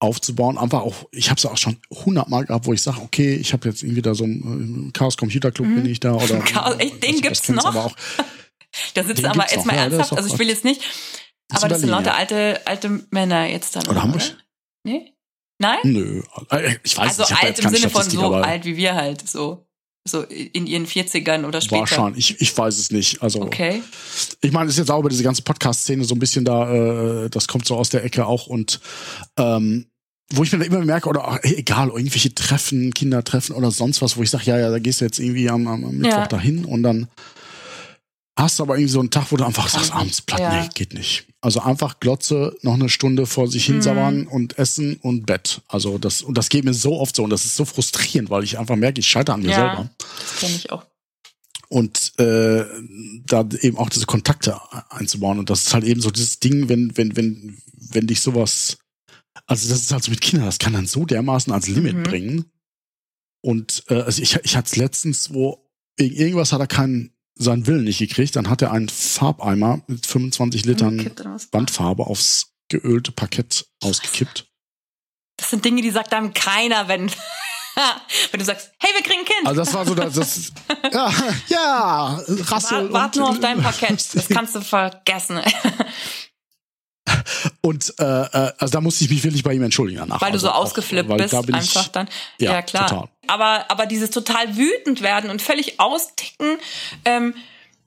aufzubauen. 0.00 0.58
Einfach 0.58 0.80
auch, 0.80 1.06
ich 1.12 1.30
habe 1.30 1.38
es 1.38 1.46
auch 1.46 1.56
schon 1.56 1.76
hundertmal 1.90 2.46
gehabt, 2.46 2.66
wo 2.66 2.72
ich 2.72 2.82
sage, 2.82 3.00
okay, 3.00 3.34
ich 3.34 3.52
habe 3.52 3.68
jetzt 3.68 3.82
irgendwie 3.82 4.02
da 4.02 4.14
so 4.14 4.24
ein 4.24 4.88
äh, 4.88 4.92
Chaos 4.92 5.16
Computer 5.16 5.52
Club 5.52 5.68
mhm. 5.68 5.82
bin 5.82 5.86
ich 5.86 6.00
da 6.00 6.14
oder 6.14 6.38
Chaos, 6.40 6.76
echt, 6.78 7.02
den 7.02 7.20
gibt's 7.20 7.48
noch. 7.48 7.66
Aber 7.66 7.86
auch, 7.86 7.96
da 8.94 9.04
sitzen 9.04 9.26
aber 9.26 9.50
jetzt 9.50 9.66
mal 9.66 9.74
ernsthaft, 9.74 10.14
also 10.14 10.32
ich 10.32 10.38
will 10.38 10.48
jetzt 10.48 10.64
nicht, 10.64 10.82
aber 11.50 11.68
das 11.68 11.80
sind 11.80 11.90
lauter 11.90 12.14
alte 12.14 12.60
alte 12.64 13.04
Männer 13.10 13.46
jetzt 13.46 13.76
dann. 13.76 13.86
Oder 13.88 14.02
Hamburg? 14.02 14.22
Nee? 14.84 15.12
Nein? 15.58 15.78
Nö, 15.82 16.22
äh, 16.50 16.76
ich 16.82 16.96
weiß 16.96 17.20
also 17.20 17.34
nicht. 17.34 17.44
alt 17.44 17.58
im 17.58 17.68
Sinne 17.68 17.90
von 17.90 18.08
so 18.08 18.34
alt 18.34 18.64
wie 18.64 18.76
wir 18.78 18.94
halt, 18.94 19.28
so 19.28 19.66
so 20.04 20.22
in 20.22 20.66
ihren 20.66 20.86
40ern 20.86 21.44
oder 21.44 21.60
später? 21.60 21.80
Wahrscheinlich, 21.80 22.30
ich, 22.30 22.40
ich 22.40 22.56
weiß 22.56 22.78
es 22.78 22.90
nicht. 22.90 23.22
Also, 23.22 23.42
okay. 23.42 23.82
Ich 24.40 24.52
meine, 24.52 24.66
es 24.66 24.74
ist 24.74 24.78
jetzt 24.78 24.90
auch 24.90 25.00
über 25.00 25.10
diese 25.10 25.22
ganze 25.22 25.42
Podcast-Szene 25.42 26.04
so 26.04 26.14
ein 26.14 26.18
bisschen 26.18 26.44
da, 26.44 27.24
äh, 27.24 27.30
das 27.30 27.48
kommt 27.48 27.66
so 27.66 27.76
aus 27.76 27.90
der 27.90 28.04
Ecke 28.04 28.26
auch 28.26 28.46
und 28.46 28.80
ähm, 29.36 29.86
wo 30.32 30.44
ich 30.44 30.52
mir 30.52 30.64
immer 30.64 30.84
merke, 30.84 31.08
oder 31.08 31.26
ach, 31.26 31.38
egal, 31.42 31.88
irgendwelche 31.88 32.34
Treffen, 32.34 32.94
Kindertreffen 32.94 33.54
oder 33.54 33.70
sonst 33.70 34.00
was, 34.00 34.16
wo 34.16 34.22
ich 34.22 34.30
sage, 34.30 34.44
ja, 34.44 34.58
ja, 34.58 34.70
da 34.70 34.78
gehst 34.78 35.00
du 35.00 35.04
jetzt 35.04 35.18
irgendwie 35.18 35.50
am, 35.50 35.66
am 35.66 35.80
Mittwoch 35.80 36.18
ja. 36.18 36.26
dahin 36.28 36.64
und 36.64 36.82
dann 36.82 37.08
hast 38.36 38.58
du 38.58 38.62
aber 38.62 38.76
irgendwie 38.76 38.92
so 38.92 39.00
einen 39.00 39.10
Tag, 39.10 39.30
wo 39.30 39.36
du 39.36 39.44
einfach 39.44 39.68
sagst, 39.68 39.92
abends 39.94 40.22
platt, 40.22 40.40
ja. 40.40 40.62
nee, 40.62 40.68
geht 40.74 40.94
nicht. 40.94 41.26
Also 41.40 41.60
einfach 41.60 42.00
Glotze, 42.00 42.56
noch 42.62 42.74
eine 42.74 42.88
Stunde 42.88 43.26
vor 43.26 43.48
sich 43.48 43.64
hinsabbern 43.66 44.22
mhm. 44.22 44.28
und 44.28 44.58
essen 44.58 44.96
und 44.96 45.26
Bett. 45.26 45.62
Also 45.68 45.98
das, 45.98 46.22
und 46.22 46.36
das 46.36 46.48
geht 46.48 46.64
mir 46.64 46.74
so 46.74 46.98
oft 46.98 47.16
so 47.16 47.24
und 47.24 47.30
das 47.30 47.44
ist 47.44 47.56
so 47.56 47.64
frustrierend, 47.64 48.30
weil 48.30 48.44
ich 48.44 48.58
einfach 48.58 48.76
merke, 48.76 49.00
ich 49.00 49.06
scheitere 49.06 49.34
an 49.34 49.42
mir 49.42 49.50
ja, 49.50 49.56
selber. 49.56 49.90
Das 49.98 50.40
kenne 50.40 50.54
ich 50.54 50.70
auch. 50.70 50.84
Und 51.68 52.18
äh, 52.18 52.64
da 53.26 53.48
eben 53.60 53.78
auch 53.78 53.88
diese 53.88 54.06
Kontakte 54.06 54.60
einzubauen. 54.90 55.38
Und 55.38 55.50
das 55.50 55.66
ist 55.66 55.74
halt 55.74 55.84
eben 55.84 56.00
so 56.00 56.10
dieses 56.10 56.40
Ding, 56.40 56.68
wenn, 56.68 56.96
wenn, 56.96 57.16
wenn, 57.16 57.58
wenn 57.74 58.06
dich 58.08 58.20
sowas, 58.20 58.78
also 59.46 59.68
das 59.68 59.80
ist 59.80 59.92
halt 59.92 60.02
so 60.02 60.10
mit 60.10 60.20
Kindern, 60.20 60.46
das 60.46 60.58
kann 60.58 60.72
dann 60.72 60.86
so 60.86 61.06
dermaßen 61.06 61.52
als 61.52 61.68
Limit 61.68 61.96
mhm. 61.96 62.02
bringen. 62.02 62.44
Und 63.40 63.84
äh, 63.88 64.02
also 64.02 64.20
ich, 64.20 64.36
ich 64.42 64.56
hatte 64.56 64.66
es 64.66 64.76
letztens, 64.76 65.32
wo 65.32 65.64
irgendwas 65.96 66.52
hat 66.52 66.60
er 66.60 66.66
keinen 66.66 67.12
seinen 67.40 67.66
Willen 67.66 67.84
nicht 67.84 67.98
gekriegt. 67.98 68.36
Dann 68.36 68.48
hat 68.48 68.62
er 68.62 68.72
einen 68.72 68.88
Farbeimer 68.88 69.80
mit 69.86 70.06
25 70.06 70.64
Litern 70.64 71.10
Wandfarbe 71.52 72.06
aufs 72.06 72.52
geölte 72.68 73.12
Parkett 73.12 73.66
ausgekippt. 73.82 74.46
Das 75.36 75.50
sind 75.50 75.64
Dinge, 75.64 75.82
die 75.82 75.90
sagt 75.90 76.12
dann 76.12 76.34
keiner, 76.34 76.86
wenn, 76.88 77.10
wenn 78.30 78.38
du 78.38 78.44
sagst, 78.44 78.72
hey, 78.78 78.90
wir 78.94 79.02
kriegen 79.02 79.20
ein 79.20 79.24
Kind. 79.24 79.46
Also 79.46 79.60
das 79.60 79.74
war 79.74 79.86
so, 79.86 79.94
das, 79.94 80.14
das 80.14 80.52
ja, 80.92 81.12
ja, 81.48 82.22
Rassel. 82.28 82.84
Wart, 82.84 82.92
wart 82.92 83.16
nur 83.16 83.30
auf 83.30 83.40
dein 83.40 83.62
Parkett, 83.62 84.14
das 84.14 84.28
kannst 84.28 84.54
du 84.54 84.60
vergessen. 84.60 85.40
Und 87.62 87.94
äh, 87.98 88.04
äh, 88.04 88.52
also 88.58 88.72
da 88.72 88.80
musste 88.80 89.04
ich 89.04 89.10
mich 89.10 89.22
wirklich 89.22 89.42
bei 89.42 89.52
ihm 89.52 89.62
entschuldigen 89.62 90.00
danach. 90.00 90.20
Weil 90.20 90.32
also 90.32 90.46
du 90.46 90.52
so 90.52 90.58
ausgeflippt 90.58 91.10
auch, 91.10 91.16
bist, 91.16 91.32
da 91.32 91.40
einfach 91.40 91.82
ich, 91.82 91.88
dann. 91.92 92.08
Ja, 92.38 92.52
Ja, 92.52 92.62
klar. 92.62 92.88
Total. 92.88 93.08
Aber, 93.26 93.70
aber 93.70 93.86
dieses 93.86 94.10
total 94.10 94.56
wütend 94.56 95.02
werden 95.02 95.30
und 95.30 95.42
völlig 95.42 95.78
austicken, 95.78 96.58
ähm, 97.04 97.34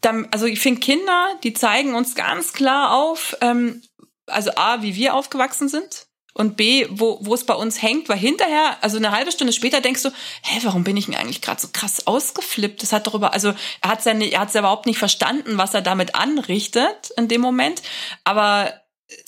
dann, 0.02 0.28
also 0.32 0.46
ich 0.46 0.60
finde 0.60 0.80
Kinder, 0.80 1.30
die 1.44 1.54
zeigen 1.54 1.96
uns 1.96 2.16
ganz 2.16 2.54
klar 2.54 2.94
auf, 2.94 3.36
ähm, 3.42 3.82
also 4.28 4.52
A, 4.56 4.82
wie 4.82 4.96
wir 4.96 5.16
aufgewachsen 5.16 5.70
sind 5.70 6.08
und 6.34 6.58
B, 6.58 6.88
wo, 6.90 7.20
wo 7.22 7.34
es 7.34 7.46
bei 7.46 7.54
uns 7.54 7.82
hängt, 7.82 8.10
weil 8.10 8.18
hinterher, 8.18 8.78
also 8.82 8.98
eine 8.98 9.12
halbe 9.12 9.32
Stunde 9.32 9.54
später 9.54 9.82
denkst 9.82 10.04
du, 10.04 10.10
hä, 10.44 10.60
warum 10.64 10.84
bin 10.84 10.98
ich 10.98 11.06
denn 11.06 11.16
eigentlich 11.16 11.42
gerade 11.42 11.62
so 11.62 11.70
krass 11.72 12.08
ausgeflippt? 12.08 12.82
Das 12.84 12.92
hat 12.92 13.08
darüber, 13.08 13.34
also 13.34 13.54
er 13.82 13.90
hat 13.90 14.04
seine, 14.04 14.26
er 14.26 14.42
hat 14.42 14.54
ja 14.54 14.62
überhaupt 14.62 14.86
nicht 14.86 14.98
verstanden, 14.98 15.58
was 15.58 15.74
er 15.74 15.82
damit 15.82 16.16
anrichtet 16.16 17.12
in 17.18 17.28
dem 17.28 17.42
Moment, 17.42 17.82
aber 18.24 18.74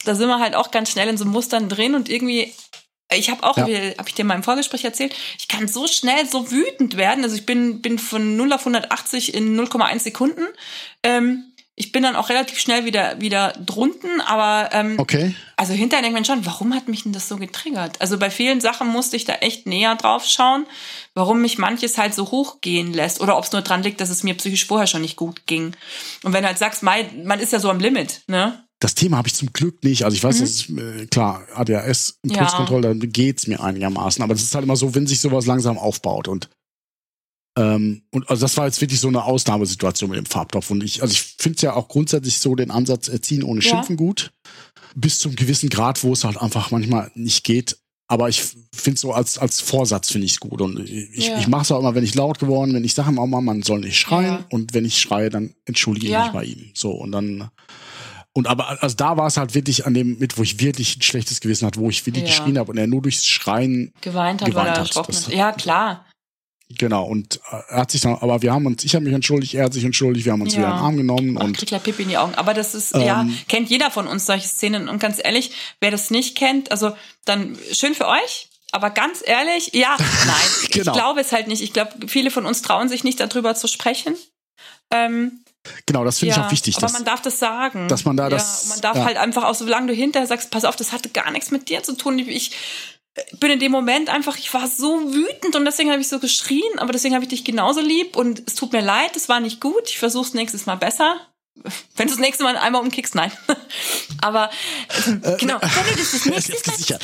da 0.06 0.16
sind 0.16 0.28
wir 0.28 0.40
halt 0.40 0.56
auch 0.56 0.72
ganz 0.72 0.92
schnell 0.92 1.08
in 1.10 1.18
so 1.18 1.26
Mustern 1.26 1.70
drin 1.70 1.96
und 1.96 2.10
irgendwie 2.10 2.54
ich 3.14 3.30
habe 3.30 3.44
auch, 3.44 3.56
Ja. 3.56 3.64
habe 3.66 4.08
ich 4.08 4.16
dir 4.16 4.26
mal 4.26 4.34
im 4.34 4.42
Vorgespräch 4.44 4.84
erzählt, 4.84 5.14
ich 5.38 5.48
kann 5.48 5.68
so 5.68 5.88
schnell 5.88 6.28
so 6.28 6.50
wütend 6.52 6.98
werden. 6.98 7.24
Also 7.24 7.36
ich 7.36 7.46
bin, 7.46 7.80
bin 7.82 8.00
von 8.00 8.36
0 8.36 8.52
auf 8.54 8.62
180 8.62 9.36
in 9.36 9.56
0,1 9.56 10.00
Sekunden. 10.00 10.42
Ähm, 11.04 11.44
ich 11.76 11.92
bin 11.92 12.02
dann 12.04 12.16
auch 12.16 12.30
relativ 12.30 12.58
schnell 12.58 12.86
wieder, 12.86 13.20
wieder 13.22 13.54
drunten, 13.64 14.22
aber 14.22 14.70
ähm, 14.74 14.96
Okay. 14.98 15.36
also 15.56 15.74
hinterher 15.74 16.02
denkt 16.02 16.16
man 16.16 16.26
schon, 16.26 16.46
warum 16.48 16.74
hat 16.74 16.88
mich 16.88 17.04
denn 17.04 17.12
das 17.14 17.28
so 17.28 17.38
getriggert? 17.38 18.02
Also 18.02 18.18
bei 18.18 18.32
vielen 18.32 18.60
Sachen 18.60 18.88
musste 18.88 19.18
ich 19.18 19.26
da 19.26 19.34
echt 19.34 19.68
näher 19.68 19.94
drauf 19.96 20.26
schauen, 20.26 20.66
warum 21.14 21.42
mich 21.42 21.58
manches 21.60 22.00
halt 22.00 22.16
so 22.16 22.32
hochgehen 22.32 22.92
lässt 22.92 23.22
oder 23.22 23.38
ob 23.38 23.44
es 23.44 23.52
nur 23.52 23.62
dran 23.62 23.84
liegt, 23.84 24.02
dass 24.02 24.10
es 24.10 24.24
mir 24.24 24.34
psychisch 24.36 24.66
vorher 24.66 24.88
schon 24.88 25.02
nicht 25.02 25.16
gut 25.16 25.46
ging. 25.46 25.76
Und 26.24 26.34
wenn 26.34 26.42
du 26.42 26.48
halt 26.48 26.58
sagst, 26.58 26.82
man 26.82 27.40
ist 27.40 27.54
ja 27.54 27.60
so 27.60 27.70
am 27.70 27.80
Limit, 27.80 28.22
ne? 28.28 28.65
Das 28.86 28.94
Thema 28.94 29.18
habe 29.18 29.28
ich 29.28 29.34
zum 29.34 29.52
Glück 29.52 29.84
nicht. 29.84 30.06
Also 30.06 30.16
ich 30.16 30.24
weiß, 30.24 30.38
dass 30.42 30.48
es, 30.52 30.70
äh, 30.70 31.08
klar, 31.08 31.42
ADHS, 31.56 32.20
Ja. 32.24 32.34
Impulskontrolle, 32.34 32.96
da 32.96 33.06
geht's 33.08 33.48
mir 33.48 33.60
einigermaßen. 33.60 34.22
Aber 34.24 34.36
es 34.36 34.44
ist 34.44 34.54
halt 34.54 34.64
immer 34.64 34.76
so, 34.76 34.94
wenn 34.94 35.08
sich 35.08 35.20
sowas 35.20 35.48
langsam 35.48 35.80
aufbaut 35.80 36.28
und 36.28 36.52
ähm, 37.58 38.04
und 38.12 38.30
also 38.30 38.42
das 38.42 38.56
war 38.58 38.68
jetzt 38.68 38.80
wirklich 38.82 39.00
so 39.00 39.08
eine 39.08 39.24
Ausnahmesituation 39.24 40.12
mit 40.12 40.20
dem 40.20 40.28
Farbtopf. 40.28 40.70
Und 40.70 40.84
ich, 40.84 41.02
also 41.02 41.12
ich 41.14 41.22
finde 41.24 41.56
es 41.56 41.62
ja 41.64 41.74
auch 41.74 41.88
grundsätzlich 41.88 42.38
so 42.38 42.54
den 42.54 42.70
Ansatz 42.70 43.08
Erziehen 43.08 43.42
ohne 43.42 43.62
Ja. 43.62 43.70
Schimpfen 43.72 43.98
gut. 43.98 44.32
Bis 44.94 45.18
zum 45.18 45.36
gewissen 45.36 45.70
Grad, 45.70 46.04
wo 46.04 46.14
es 46.14 46.24
halt 46.24 46.38
einfach 46.38 46.70
manchmal 46.70 47.10
nicht 47.16 47.44
geht. 47.44 47.80
Aber 48.08 48.30
ich 48.30 48.44
finde 48.72 49.00
so 49.00 49.14
als, 49.14 49.40
als 49.40 49.62
Vorsatz 49.62 50.12
finde 50.12 50.26
ich 50.26 50.34
es 50.34 50.40
gut. 50.40 50.62
Und 50.62 50.78
ich, 50.88 51.26
Ja. 51.26 51.40
ich 51.40 51.48
mache 51.48 51.64
es 51.64 51.72
auch 51.72 51.80
immer, 51.80 51.96
wenn 51.96 52.04
ich 52.04 52.14
laut 52.14 52.38
geworden 52.38 52.72
bin. 52.74 52.84
Ich 52.84 52.94
sage 52.94 53.10
ihm 53.10 53.18
auch 53.18 53.26
mal, 53.26 53.42
man 53.42 53.64
soll 53.64 53.80
nicht 53.80 53.98
schreien. 53.98 54.26
Ja. 54.26 54.46
Und 54.52 54.76
wenn 54.76 54.86
ich 54.86 55.00
schreie, 55.00 55.32
dann 55.32 55.56
entschuldige 55.66 56.06
ich 56.06 56.12
Ja. 56.12 56.26
mich 56.26 56.34
bei 56.34 56.44
ihm. 56.44 56.70
So, 56.76 56.92
und 56.92 57.12
dann 57.14 57.50
und 58.38 58.48
aber 58.48 58.84
also 58.84 58.96
da 58.96 59.18
war 59.18 59.28
es 59.28 59.38
halt 59.38 59.56
wirklich 59.56 59.86
an 59.88 59.94
dem 59.94 60.20
mit, 60.20 60.38
wo 60.38 60.44
ich 60.44 60.60
wirklich 60.60 60.98
ein 60.98 61.02
schlechtes 61.02 61.40
Gewissen 61.40 61.66
hatte, 61.66 61.80
wo 61.80 61.90
ich 61.90 62.06
wirklich 62.06 62.24
Ja. 62.26 62.30
geschrien 62.30 62.58
habe 62.60 62.72
und 62.72 62.78
er 62.78 62.86
nur 62.86 63.02
durchs 63.02 63.26
Schreien 63.26 63.94
Geweint 64.02 64.42
hat, 64.42 64.50
Geweint 64.50 64.78
hat. 64.78 65.08
Das-. 65.10 65.28
Ja, 65.28 65.52
klar. 65.54 66.06
genau 66.78 67.06
und 67.06 67.38
äh, 67.52 67.56
er 67.70 67.78
hat 67.82 67.92
sich 67.92 68.02
dann 68.02 68.16
aber 68.16 68.42
wir 68.42 68.52
haben 68.54 68.66
uns 68.66 68.84
ich 68.84 68.94
habe 68.96 69.06
mich 69.06 69.14
entschuldigt, 69.14 69.54
er 69.54 69.66
hat 69.66 69.74
sich 69.74 69.84
entschuldigt, 69.86 70.26
wir 70.26 70.34
haben 70.34 70.42
uns 70.42 70.54
Ja. 70.54 70.60
wieder 70.60 70.70
in 70.72 70.76
den 70.76 70.84
Arm 70.84 70.98
genommen 70.98 71.38
Ach, 71.40 71.44
und 71.46 71.58
kriegt 71.58 71.72
ja 71.72 71.80
Pipi 71.80 72.04
in 72.04 72.10
die 72.10 72.18
Augen. 72.18 72.36
Aber 72.36 72.54
das 72.54 72.76
ist, 72.76 72.94
ja, 72.96 73.22
Ähm, 73.22 73.38
kennt 73.48 73.70
jeder 73.70 73.90
von 73.92 74.08
uns 74.08 74.26
solche 74.26 74.48
Szenen. 74.48 74.90
Und 74.90 75.00
ganz 75.00 75.20
ehrlich, 75.24 75.52
wer 75.80 75.92
das 75.92 76.12
nicht 76.12 76.36
kennt, 76.36 76.72
also 76.72 76.92
dann 77.26 77.58
schön 77.72 77.94
für 77.96 78.08
euch. 78.08 78.50
Aber 78.72 78.90
ganz 78.90 79.24
ehrlich, 79.26 79.72
ja, 79.74 79.96
nein, 80.28 80.70
Genau. 80.72 80.92
ich 80.92 80.98
glaube 80.98 81.22
es 81.22 81.32
halt 81.32 81.48
nicht. 81.48 81.62
Ich 81.62 81.72
glaube, 81.72 82.08
viele 82.08 82.32
von 82.32 82.46
uns 82.46 82.62
trauen 82.62 82.90
sich 82.90 83.04
nicht 83.06 83.20
darüber 83.22 83.56
zu 83.56 83.68
sprechen. 83.70 84.16
Ähm, 84.92 85.40
genau, 85.86 86.04
das 86.04 86.20
finde 86.20 86.36
ja, 86.36 86.42
ich 86.42 86.48
auch 86.48 86.52
wichtig, 86.52 86.76
aber 86.78 86.88
dass, 86.88 86.94
man 86.94 87.06
darf 87.06 87.22
das 87.22 87.40
sagen. 87.40 87.88
dass 87.88 88.06
man 88.06 88.18
da 88.18 88.24
ja, 88.24 88.30
das- 88.30 88.64
und 88.64 88.70
man 88.70 88.82
darf 88.82 88.98
ja. 88.98 89.06
halt 89.06 89.18
einfach 89.18 89.44
auch, 89.44 89.56
solange 89.56 89.88
du 89.88 89.94
hinterher 89.94 90.28
sagst, 90.28 90.52
pass 90.52 90.66
auf, 90.66 90.76
das 90.76 90.92
hatte 90.92 91.10
gar 91.10 91.32
nichts 91.32 91.52
mit 91.52 91.70
dir 91.70 91.84
zu 91.84 91.94
tun. 91.94 92.20
Ich 92.20 92.52
bin 93.40 93.52
in 93.52 93.60
dem 93.60 93.72
Moment 93.72 94.10
einfach, 94.10 94.38
ich 94.38 94.54
war 94.54 94.68
so 94.68 95.14
wütend 95.14 95.56
und 95.56 95.66
deswegen 95.66 95.92
habe 95.92 96.02
ich 96.02 96.08
so 96.08 96.20
geschrien, 96.20 96.80
aber 96.80 96.92
deswegen 96.92 97.16
habe 97.16 97.24
ich 97.24 97.30
dich 97.30 97.44
genauso 97.46 97.80
lieb 97.80 98.16
und 98.16 98.44
es 98.46 98.56
tut 98.56 98.74
mir 98.74 98.82
leid, 98.82 99.16
es 99.16 99.30
war 99.30 99.40
nicht 99.40 99.62
gut. 99.62 99.90
Ich 99.90 100.00
versuche 100.00 100.28
es 100.28 100.34
nächstes 100.34 100.66
Mal 100.66 100.76
besser. 100.76 101.16
Wenn 101.96 102.08
du 102.08 102.14
das 102.14 102.20
nächste 102.20 102.44
Mal 102.44 102.58
einmal 102.58 102.82
umkickst, 102.82 103.16
nein. 103.16 103.32
aber 104.22 104.50
ähm, 105.08 105.22
genau, 105.40 105.56
wenn 105.62 105.96
du 105.96 106.02
das 106.02 106.12
das 106.12 106.14
ist 106.14 106.26
nächste 106.26 106.52
jetzt 106.52 106.68
Mal 106.68 106.78
sicher. 106.78 107.00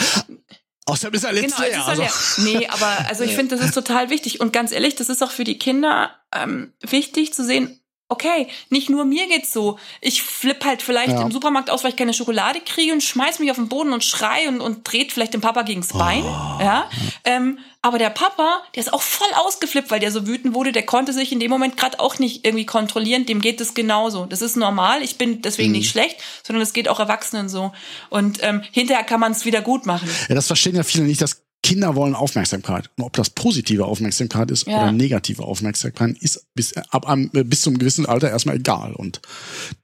Außerdem 0.85 1.13
ist 1.13 1.23
er 1.23 1.29
Genau, 1.29 1.41
letzte 1.43 1.65
es 1.67 1.73
Jahr. 1.73 1.87
Also. 1.87 2.41
Nee, 2.41 2.67
aber 2.67 3.05
also 3.07 3.23
ich 3.23 3.33
finde, 3.35 3.55
das 3.55 3.65
ist 3.65 3.73
total 3.73 4.09
wichtig. 4.09 4.41
Und 4.41 4.51
ganz 4.51 4.71
ehrlich, 4.71 4.95
das 4.95 5.07
ist 5.07 5.23
auch 5.23 5.31
für 5.31 5.45
die 5.45 5.57
Kinder 5.57 6.11
ähm, 6.33 6.73
wichtig 6.81 7.33
zu 7.33 7.45
sehen, 7.45 7.80
okay, 8.11 8.47
nicht 8.69 8.89
nur 8.89 9.05
mir 9.05 9.27
geht's 9.27 9.51
so. 9.53 9.79
Ich 10.01 10.21
flipp 10.21 10.63
halt 10.65 10.81
vielleicht 10.81 11.13
Ja. 11.13 11.21
im 11.21 11.31
Supermarkt 11.31 11.69
aus, 11.69 11.83
weil 11.83 11.91
ich 11.91 11.97
keine 11.97 12.13
Schokolade 12.13 12.59
kriege 12.59 12.91
und 12.93 13.01
schmeiß 13.01 13.39
mich 13.39 13.49
auf 13.49 13.57
den 13.57 13.69
Boden 13.69 13.93
und 13.93 14.03
schrei 14.03 14.47
und, 14.47 14.61
und 14.61 14.89
dreht 14.89 15.11
vielleicht 15.13 15.33
dem 15.33 15.41
Papa 15.41 15.63
gegens 15.63 15.87
Bein. 15.87 16.23
Oh. 16.23 16.61
Ja. 16.61 16.89
Ähm, 17.23 17.57
aber 17.81 17.97
der 17.97 18.09
Papa, 18.11 18.61
der 18.75 18.81
ist 18.83 18.93
auch 18.93 19.01
voll 19.01 19.27
ausgeflippt, 19.35 19.89
weil 19.89 19.99
der 19.99 20.11
so 20.11 20.27
wütend 20.27 20.53
wurde, 20.53 20.71
der 20.71 20.85
konnte 20.85 21.13
sich 21.13 21.31
in 21.31 21.39
dem 21.39 21.49
Moment 21.49 21.77
gerade 21.77 21.99
auch 21.99 22.19
nicht 22.19 22.45
irgendwie 22.45 22.65
kontrollieren, 22.65 23.25
dem 23.25 23.41
geht 23.41 23.59
es 23.61 23.73
genauso. 23.73 24.25
Das 24.25 24.41
ist 24.43 24.55
normal, 24.55 25.01
ich 25.01 25.17
bin 25.17 25.41
deswegen 25.41 25.69
Mhm. 25.71 25.77
nicht 25.77 25.89
schlecht, 25.89 26.17
sondern 26.43 26.61
es 26.61 26.73
geht 26.73 26.87
auch 26.89 26.99
Erwachsenen 26.99 27.49
so. 27.49 27.71
Und 28.09 28.39
ähm, 28.43 28.61
hinterher 28.71 29.03
kann 29.03 29.19
man 29.19 29.31
es 29.31 29.45
wieder 29.45 29.61
gut 29.61 29.85
machen. 29.85 30.07
ja, 30.29 30.35
das 30.35 30.47
verstehen 30.47 30.75
ja 30.75 30.83
viele 30.83 31.05
nicht, 31.05 31.21
dass 31.21 31.41
Kinder 31.63 31.95
wollen 31.95 32.15
Aufmerksamkeit. 32.15 32.89
Und 32.97 33.03
ob 33.03 33.13
das 33.13 33.29
positive 33.29 33.85
Aufmerksamkeit 33.85 34.49
ist 34.51 34.65
Ja. 34.67 34.77
oder 34.83 34.91
negative 34.91 35.43
Aufmerksamkeit, 35.43 36.17
ist 36.19 36.47
bis, 36.55 36.73
ab 36.89 37.07
einem, 37.07 37.29
äh, 37.33 37.43
bis 37.43 37.61
zum 37.61 37.77
gewissen 37.77 38.05
Alter 38.05 38.29
erstmal 38.29 38.55
egal. 38.55 38.93
Und 38.93 39.21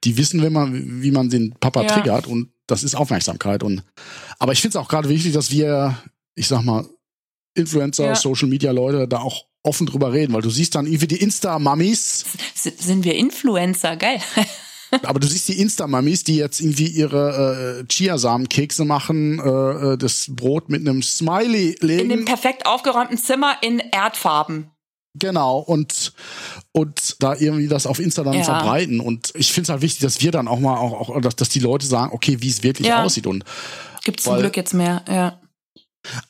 die 0.03 0.17
wissen, 0.17 0.41
wenn 0.41 0.53
man, 0.53 1.01
wie 1.03 1.11
man 1.11 1.30
den 1.30 1.51
Papa 1.59 1.84
Ja. 1.84 1.88
triggert 1.89 2.25
und 2.28 2.49
das 2.65 2.84
ist 2.84 2.95
Aufmerksamkeit. 2.95 3.61
Und 3.63 3.84
aber 4.39 4.53
ich 4.53 4.61
finde 4.61 4.78
es 4.78 4.84
auch 4.84 4.89
gerade 4.89 5.07
wichtig, 5.09 5.34
dass 5.34 5.51
wir, 5.51 5.97
ich 6.36 6.47
sag 6.47 6.63
mal, 6.63 6.86
Influencer, 7.53 8.05
Ja. 8.05 8.15
Social 8.15 8.47
Media 8.49 8.71
Leute 8.71 9.07
da 9.07 9.19
auch 9.19 9.45
offen 9.63 9.86
drüber 9.88 10.13
reden, 10.13 10.34
weil 10.34 10.41
du 10.41 10.49
siehst 10.49 10.75
dann 10.75 10.86
irgendwie 10.86 11.07
die 11.07 11.17
Insta-Mummies, 11.17 12.25
Sind 12.55 13.03
wir 13.03 13.15
Influencer? 13.15 13.95
Geil. 13.97 14.19
aber 15.03 15.19
du 15.19 15.27
siehst 15.27 15.47
die 15.49 15.59
Insta-Mummies, 15.59 16.23
die 16.23 16.37
jetzt 16.37 16.59
irgendwie 16.61 16.87
ihre 16.87 17.79
äh, 17.81 17.85
Chiasamen-Kekse 17.87 18.85
machen, 18.85 19.39
äh, 19.39 19.93
äh, 19.93 19.97
das 19.97 20.27
Brot 20.29 20.69
mit 20.69 20.81
einem 20.81 21.01
Smiley 21.03 21.71
In 21.81 21.87
legen. 21.87 22.09
dem 22.09 22.25
perfekt 22.25 22.65
aufgeräumten 22.65 23.17
Zimmer 23.17 23.57
in 23.61 23.79
Erdfarben. 23.91 24.71
Genau, 25.19 25.57
und, 25.59 26.13
und 26.73 27.15
da 27.19 27.33
irgendwie 27.35 27.67
das 27.67 27.87
auf 27.87 27.99
Insta 27.99 28.23
dann 28.23 28.33
Ja. 28.35 28.43
verbreiten. 28.43 28.99
Und 28.99 29.33
ich 29.35 29.51
finde 29.51 29.63
es 29.63 29.69
halt 29.69 29.81
wichtig, 29.81 30.01
dass 30.01 30.21
wir 30.21 30.31
dann 30.31 30.47
auch 30.47 30.59
mal 30.59 30.77
auch, 30.77 31.09
auch 31.09 31.21
dass, 31.21 31.35
dass 31.35 31.49
die 31.49 31.59
Leute 31.59 31.87
sagen, 31.87 32.11
okay, 32.13 32.37
wie 32.41 32.49
es 32.49 32.61
wirklich 32.61 32.87
Ja. 32.87 33.03
aussieht. 33.03 33.25
Und, 33.25 33.43
Gibt's 34.03 34.23
zum 34.23 34.33
Weil- 34.33 34.41
Glück 34.41 34.55
jetzt 34.57 34.73
mehr, 34.75 35.03
ja. 35.09 35.39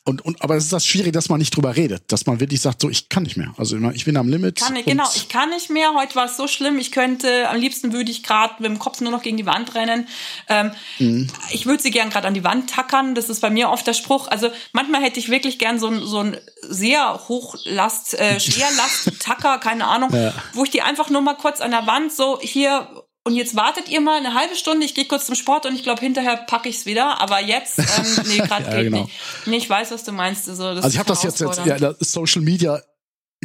Und, 0.05 0.23
und 0.25 0.41
aber 0.41 0.55
es 0.55 0.65
ist 0.65 0.73
das 0.73 0.85
schwierig, 0.85 1.13
dass 1.13 1.29
man 1.29 1.39
nicht 1.39 1.55
drüber 1.55 1.75
redet, 1.75 2.03
dass 2.11 2.25
man 2.25 2.39
wirklich 2.39 2.61
sagt, 2.61 2.81
so 2.81 2.89
ich 2.89 3.09
kann 3.09 3.23
nicht 3.23 3.37
mehr. 3.37 3.53
Also 3.57 3.75
immer, 3.77 3.93
ich 3.93 4.05
bin 4.05 4.17
am 4.17 4.27
Limit. 4.29 4.57
Kann 4.59 4.75
ich, 4.75 4.85
genau, 4.85 5.07
ich 5.15 5.29
kann 5.29 5.49
nicht 5.49 5.69
mehr. 5.69 5.93
Heute 5.95 6.15
war 6.15 6.25
es 6.25 6.37
so 6.37 6.47
schlimm. 6.47 6.77
Ich 6.79 6.91
könnte, 6.91 7.49
am 7.49 7.57
liebsten 7.57 7.93
würde 7.93 8.11
ich 8.11 8.23
gerade 8.23 8.55
mit 8.59 8.65
dem 8.69 8.79
Kopf 8.79 9.01
nur 9.01 9.11
noch 9.11 9.21
gegen 9.21 9.37
die 9.37 9.45
Wand 9.45 9.75
rennen. 9.75 10.07
Ähm, 10.49 10.71
Mhm. 10.99 11.27
Ich 11.51 11.65
würde 11.65 11.81
sie 11.83 11.91
gern 11.91 12.09
gerade 12.09 12.27
an 12.27 12.33
die 12.33 12.43
Wand 12.43 12.69
tackern. 12.69 13.13
Das 13.15 13.29
ist 13.29 13.39
bei 13.41 13.49
mir 13.49 13.69
oft 13.69 13.85
der 13.85 13.93
Spruch. 13.93 14.27
Also 14.27 14.49
manchmal 14.71 15.01
hätte 15.03 15.19
ich 15.19 15.29
wirklich 15.29 15.59
gern 15.59 15.79
so 15.79 15.87
ein, 15.87 16.01
so 16.05 16.19
ein 16.19 16.37
sehr 16.61 17.21
Hochlast, 17.27 18.13
äh, 18.15 18.39
Schwerlast-Tacker, 18.39 19.59
keine 19.59 19.85
Ahnung, 19.87 20.09
Ja. 20.13 20.33
wo 20.53 20.63
ich 20.63 20.69
die 20.71 20.81
einfach 20.81 21.09
nur 21.09 21.21
mal 21.21 21.35
kurz 21.35 21.61
an 21.61 21.71
der 21.71 21.85
Wand 21.87 22.11
so 22.11 22.39
hier 22.41 22.87
und 23.27 23.35
jetzt 23.35 23.57
wartet 23.57 23.89
ihr 23.89 23.99
mal 23.99 24.17
eine 24.17 24.33
halbe 24.35 24.55
Stunde, 24.55 24.85
ich 24.85 24.95
gehe 24.95 25.03
kurz 25.03 25.25
zum 25.25 25.35
Sport 25.35 25.65
und 25.65 25.75
ich 25.75 25.83
glaube, 25.83 25.99
hinterher 25.99 26.37
packe 26.37 26.69
ich's 26.69 26.85
wieder. 26.85 27.19
Aber 27.19 27.41
jetzt, 27.41 27.77
ähm, 27.77 27.85
nee, 28.25 28.37
gerade 28.47 28.63
Ja, 28.63 28.75
geht 28.77 28.83
genau. 28.85 29.01
nicht. 29.01 29.11
Nee, 29.45 29.57
ich 29.57 29.69
weiß, 29.69 29.91
was 29.91 30.05
du 30.05 30.13
meinst. 30.13 30.47
Also, 30.47 30.73
das 30.73 30.85
Also 30.85 30.95
ich 30.95 30.99
habe 30.99 31.09
das 31.09 31.23
jetzt, 31.23 31.41
jetzt 31.41 31.65
ja, 31.65 31.93
Social 31.99 32.41
Media 32.41 32.81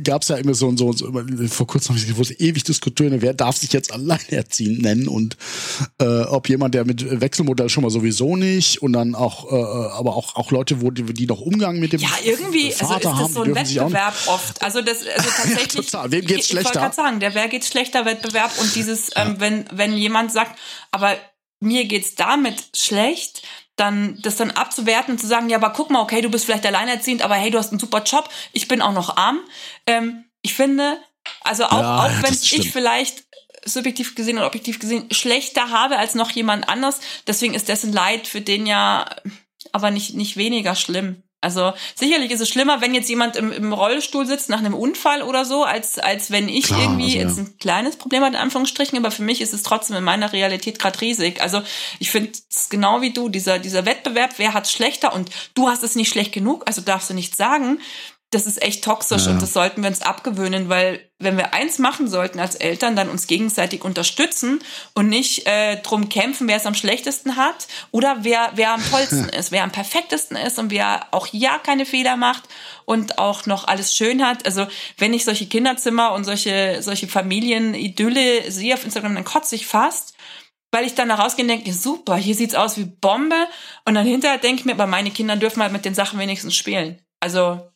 gab 0.02 0.22
es 0.22 0.28
ja 0.28 0.36
immer 0.36 0.54
so 0.54 0.68
und 0.68 0.78
so, 0.78 0.86
und 0.86 0.98
so 0.98 1.12
vor 1.48 1.66
kurzem 1.66 1.90
habe 1.90 1.98
ich 1.98 2.08
gewusst, 2.08 2.40
ewig 2.40 2.64
diskutieren, 2.64 3.20
wer 3.20 3.34
darf 3.34 3.58
sich 3.58 3.72
jetzt 3.72 3.92
alleinerziehend 3.92 4.80
nennen 4.80 5.06
und 5.06 5.36
äh, 6.00 6.22
ob 6.22 6.48
jemand, 6.48 6.74
der 6.74 6.86
mit 6.86 7.20
Wechselmodell 7.20 7.68
schon 7.68 7.82
mal 7.82 7.90
sowieso 7.90 8.36
nicht 8.36 8.80
und 8.80 8.94
dann 8.94 9.14
auch, 9.14 9.52
äh, 9.52 9.54
aber 9.54 10.16
auch, 10.16 10.34
auch 10.36 10.50
Leute, 10.50 10.80
wo 10.80 10.90
die, 10.90 11.04
die 11.04 11.26
noch 11.26 11.40
Umgang 11.40 11.78
mit 11.78 11.92
dem 11.92 12.00
Ja, 12.00 12.08
irgendwie 12.24 12.72
also 12.72 12.86
Vater 12.86 12.96
ist 12.96 13.04
das 13.04 13.14
haben, 13.14 13.32
so 13.32 13.42
ein 13.42 13.54
Wettbewerb 13.54 14.14
oft. 14.26 14.62
Also 14.62 14.80
das 14.80 15.06
also 15.06 15.28
tatsächlich. 15.36 15.86
total. 15.86 16.10
Wem 16.10 16.24
geht's 16.24 16.46
ich, 16.46 16.50
ich 16.50 16.56
wollte 16.56 16.68
schlechter? 16.68 16.80
gerade 16.80 16.94
sagen, 16.94 17.20
der 17.20 17.34
wer 17.34 17.48
geht's 17.48 17.68
schlechter 17.68 18.06
Wettbewerb 18.06 18.52
und 18.60 18.74
dieses, 18.74 19.10
ähm, 19.16 19.36
wenn 19.38 19.66
wenn 19.72 19.96
jemand 19.96 20.32
sagt, 20.32 20.58
aber 20.90 21.16
mir 21.60 21.84
geht's 21.84 22.14
damit 22.14 22.70
schlecht, 22.74 23.42
dann 23.76 24.20
das 24.22 24.36
dann 24.36 24.50
abzuwerten 24.50 25.14
und 25.14 25.18
zu 25.18 25.26
sagen, 25.26 25.48
ja, 25.48 25.56
aber 25.56 25.70
guck 25.70 25.90
mal, 25.90 26.02
okay, 26.02 26.20
du 26.20 26.30
bist 26.30 26.44
vielleicht 26.44 26.66
alleinerziehend, 26.66 27.22
aber 27.22 27.34
hey, 27.34 27.50
du 27.50 27.58
hast 27.58 27.70
einen 27.70 27.80
super 27.80 28.02
Job, 28.02 28.28
ich 28.52 28.68
bin 28.68 28.82
auch 28.82 28.92
noch 28.92 29.16
arm. 29.16 29.40
Ähm, 29.86 30.24
ich 30.42 30.54
finde, 30.54 30.98
also 31.40 31.64
auch, 31.64 31.80
Ja, 31.80 32.04
auch 32.04 32.22
wenn 32.22 32.34
ich 32.34 32.72
vielleicht 32.72 33.24
subjektiv 33.64 34.14
gesehen 34.14 34.38
oder 34.38 34.46
objektiv 34.46 34.78
gesehen 34.78 35.08
schlechter 35.12 35.70
habe 35.70 35.96
als 35.96 36.14
noch 36.14 36.30
jemand 36.30 36.68
anders, 36.68 37.00
deswegen 37.26 37.54
ist 37.54 37.68
dessen 37.68 37.92
Leid 37.92 38.26
für 38.26 38.40
den 38.40 38.66
ja 38.66 39.06
aber 39.70 39.90
nicht, 39.90 40.14
nicht 40.14 40.36
weniger 40.36 40.74
schlimm. 40.74 41.22
Also 41.42 41.72
sicherlich 41.96 42.30
ist 42.30 42.40
es 42.40 42.48
schlimmer, 42.48 42.80
wenn 42.80 42.94
jetzt 42.94 43.08
jemand 43.08 43.36
im, 43.36 43.52
im 43.52 43.72
Rollstuhl 43.72 44.26
sitzt 44.26 44.48
nach 44.48 44.60
einem 44.60 44.74
Unfall 44.74 45.22
oder 45.22 45.44
so, 45.44 45.64
als, 45.64 45.98
als 45.98 46.30
wenn 46.30 46.48
ich 46.48 46.66
Klar, 46.66 46.82
irgendwie 46.82 47.18
also, 47.18 47.18
jetzt 47.18 47.38
ein 47.38 47.58
kleines 47.58 47.96
Problem 47.96 48.22
hat, 48.22 48.30
in 48.30 48.38
Anführungsstrichen, 48.38 48.96
aber 48.96 49.10
für 49.10 49.22
mich 49.22 49.40
ist 49.40 49.52
es 49.52 49.64
trotzdem 49.64 49.96
in 49.96 50.04
meiner 50.04 50.32
Realität 50.32 50.78
gerade 50.78 51.00
riesig. 51.00 51.42
Also 51.42 51.60
ich 51.98 52.12
finde 52.12 52.32
es 52.48 52.68
genau 52.68 53.00
wie 53.00 53.12
du, 53.12 53.28
dieser, 53.28 53.58
dieser 53.58 53.84
Wettbewerb, 53.84 54.34
wer 54.36 54.54
hat 54.54 54.68
schlechter 54.68 55.12
und 55.12 55.30
du 55.54 55.68
hast 55.68 55.82
es 55.82 55.96
nicht 55.96 56.10
schlecht 56.10 56.32
genug, 56.32 56.62
also 56.66 56.80
darfst 56.80 57.10
du 57.10 57.14
nicht 57.14 57.36
sagen 57.36 57.80
das 58.32 58.46
ist 58.46 58.62
echt 58.62 58.82
toxisch 58.82 59.26
ja. 59.26 59.30
und 59.30 59.42
das 59.42 59.52
sollten 59.52 59.82
wir 59.82 59.88
uns 59.88 60.00
abgewöhnen, 60.00 60.70
weil 60.70 61.08
wenn 61.18 61.36
wir 61.36 61.52
eins 61.52 61.78
machen 61.78 62.08
sollten 62.08 62.40
als 62.40 62.54
Eltern, 62.54 62.96
dann 62.96 63.10
uns 63.10 63.26
gegenseitig 63.26 63.84
unterstützen 63.84 64.60
und 64.94 65.08
nicht 65.08 65.46
äh, 65.46 65.76
drum 65.82 66.08
kämpfen, 66.08 66.48
wer 66.48 66.56
es 66.56 66.66
am 66.66 66.74
schlechtesten 66.74 67.36
hat 67.36 67.68
oder 67.90 68.18
wer 68.22 68.52
wer 68.54 68.72
am 68.72 68.82
tollsten 68.90 69.28
ist, 69.38 69.52
wer 69.52 69.62
am 69.62 69.70
perfektesten 69.70 70.36
ist 70.36 70.58
und 70.58 70.70
wer 70.70 71.06
auch 71.12 71.28
ja 71.30 71.58
keine 71.58 71.84
Fehler 71.84 72.16
macht 72.16 72.44
und 72.86 73.18
auch 73.18 73.44
noch 73.44 73.68
alles 73.68 73.94
schön 73.94 74.26
hat. 74.26 74.46
Also 74.46 74.66
wenn 74.96 75.12
ich 75.12 75.24
solche 75.24 75.46
Kinderzimmer 75.46 76.12
und 76.12 76.24
solche 76.24 76.78
solche 76.80 77.08
Familienidylle 77.08 78.50
sehe 78.50 78.74
auf 78.74 78.84
Instagram, 78.84 79.14
dann 79.14 79.24
kotze 79.24 79.54
ich 79.54 79.66
fast 79.66 80.14
weil 80.74 80.86
ich 80.86 80.94
dann 80.94 81.10
da 81.10 81.16
rausgehe 81.16 81.44
und 81.44 81.50
denke, 81.50 81.70
super, 81.70 82.16
hier 82.16 82.34
sieht's 82.34 82.54
aus 82.54 82.78
wie 82.78 82.86
Bombe. 82.86 83.46
Und 83.84 83.94
dann 83.94 84.06
hinterher 84.06 84.38
denke 84.38 84.60
ich 84.60 84.64
mir, 84.64 84.72
aber 84.72 84.86
meine 84.86 85.10
Kinder 85.10 85.36
dürfen 85.36 85.62
halt 85.62 85.70
mit 85.70 85.84
den 85.84 85.94
Sachen 85.94 86.18
wenigstens 86.18 86.56
spielen. 86.56 86.98
Also 87.20 87.71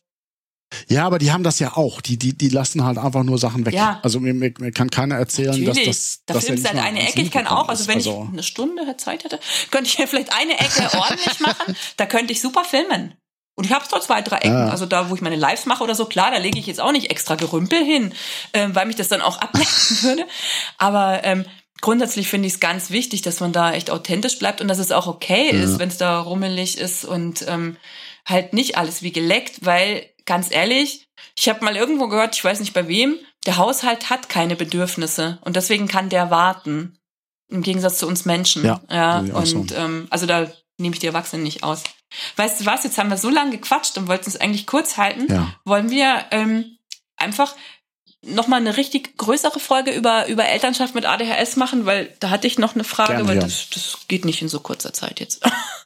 ja, 0.87 1.05
aber 1.05 1.17
die 1.17 1.31
haben 1.31 1.43
das 1.43 1.59
ja 1.59 1.77
auch. 1.77 2.01
Die, 2.01 2.17
die, 2.17 2.37
die 2.37 2.49
lassen 2.49 2.83
halt 2.83 2.97
einfach 2.97 3.23
nur 3.23 3.37
Sachen 3.37 3.65
weg. 3.65 3.73
Ja. 3.73 3.99
Also 4.03 4.19
mir, 4.19 4.33
mir, 4.33 4.53
mir 4.59 4.71
kann 4.71 4.89
keiner 4.89 5.15
erzählen, 5.15 5.51
Natürlich. 5.51 5.85
dass 5.85 5.85
das. 5.85 6.21
Da 6.25 6.39
filmst 6.39 6.65
du 6.65 6.69
halt 6.69 6.79
eine 6.79 7.07
Ecke. 7.07 7.21
Ich 7.21 7.31
kann 7.31 7.47
auch, 7.47 7.69
also 7.69 7.87
wenn 7.87 7.97
also 7.97 8.23
ich 8.27 8.33
eine 8.33 8.43
Stunde 8.43 8.97
Zeit 8.97 9.23
hätte, 9.23 9.39
könnte 9.71 9.89
ich 9.89 10.09
vielleicht 10.09 10.33
eine 10.33 10.59
Ecke 10.59 10.89
ordentlich 10.97 11.39
machen. 11.39 11.75
Da 11.95 12.05
könnte 12.05 12.33
ich 12.33 12.41
super 12.41 12.63
filmen. 12.65 13.13
Und 13.55 13.63
ich 13.65 13.71
habe 13.71 13.87
zwar 13.87 14.01
zwei, 14.01 14.21
drei 14.21 14.37
Ecken, 14.37 14.51
ja. 14.51 14.69
also 14.69 14.85
da, 14.85 15.09
wo 15.09 15.15
ich 15.15 15.21
meine 15.21 15.35
Lives 15.35 15.65
mache 15.65 15.83
oder 15.83 15.95
so, 15.95 16.05
klar, 16.05 16.29
da 16.29 16.37
lege 16.37 16.59
ich 16.59 16.67
jetzt 16.67 16.79
auch 16.79 16.91
nicht 16.91 17.09
extra 17.09 17.33
Gerümpel 17.33 17.83
hin, 17.83 18.13
ähm, 18.53 18.75
weil 18.75 18.85
mich 18.85 18.97
das 18.97 19.07
dann 19.07 19.21
auch 19.21 19.39
ablenken 19.39 19.97
würde. 20.01 20.25
Aber 20.77 21.23
ähm, 21.23 21.43
grundsätzlich 21.81 22.27
finde 22.27 22.47
ich 22.47 22.55
es 22.55 22.59
ganz 22.59 22.91
wichtig, 22.91 23.23
dass 23.23 23.39
man 23.39 23.53
da 23.53 23.73
echt 23.73 23.89
authentisch 23.89 24.37
bleibt 24.37 24.61
und 24.61 24.67
dass 24.67 24.77
es 24.77 24.91
auch 24.91 25.07
okay 25.07 25.49
ja. 25.51 25.63
ist, 25.63 25.79
wenn 25.79 25.89
es 25.89 25.97
da 25.97 26.19
rummelig 26.19 26.77
ist 26.77 27.03
und 27.03 27.45
ähm, 27.47 27.77
halt 28.27 28.53
nicht 28.53 28.77
alles 28.77 29.01
wie 29.01 29.11
geleckt, 29.11 29.65
weil 29.65 30.05
ganz 30.27 30.51
ehrlich, 30.51 31.07
ich 31.35 31.49
habe 31.49 31.65
mal 31.65 31.75
irgendwo 31.75 32.07
gehört, 32.07 32.35
ich 32.35 32.43
weiß 32.43 32.59
nicht 32.59 32.73
bei 32.73 32.87
wem, 32.87 33.17
der 33.47 33.57
Haushalt 33.57 34.11
hat 34.11 34.29
keine 34.29 34.55
Bedürfnisse 34.55 35.39
und 35.41 35.55
deswegen 35.55 35.87
kann 35.87 36.09
der 36.09 36.29
warten. 36.29 36.99
Im 37.49 37.63
Gegensatz 37.63 37.97
zu 37.97 38.07
uns 38.07 38.25
Menschen. 38.25 38.65
Ja. 38.65 38.81
ja 38.91 39.19
und 39.19 39.71
ähm, 39.71 40.07
also 40.09 40.25
da 40.25 40.51
nehme 40.77 40.93
ich 40.93 40.99
die 40.99 41.07
Erwachsenen 41.07 41.43
nicht 41.43 41.63
aus. 41.63 41.83
Weißt 42.35 42.59
du 42.59 42.65
was, 42.65 42.83
jetzt 42.83 42.97
haben 42.97 43.09
wir 43.09 43.17
so 43.17 43.29
lange 43.29 43.51
gequatscht 43.51 43.97
und 43.97 44.09
wollten 44.09 44.29
es 44.29 44.39
eigentlich 44.39 44.67
kurz 44.67 44.97
halten. 44.97 45.31
Ja. 45.31 45.55
Wollen 45.63 45.89
wir 45.89 46.25
ähm, 46.31 46.77
einfach 47.15 47.55
nochmal 48.25 48.59
eine 48.59 48.75
richtig 48.75 49.17
größere 49.17 49.59
Folge 49.61 49.91
über, 49.91 50.27
über 50.27 50.45
Elternschaft 50.45 50.93
mit 50.93 51.05
ADHS 51.05 51.55
machen, 51.55 51.85
weil 51.85 52.13
da 52.19 52.29
hatte 52.29 52.47
ich 52.47 52.59
noch 52.59 52.75
eine 52.75 52.83
Frage, 52.83 53.13
Gerne, 53.13 53.27
weil 53.29 53.35
ja. 53.35 53.43
das, 53.43 53.69
das 53.69 53.99
geht 54.07 54.25
nicht 54.25 54.41
in 54.41 54.49
so 54.49 54.59
kurzer 54.59 54.91
Zeit 54.91 55.19
jetzt. 55.21 55.41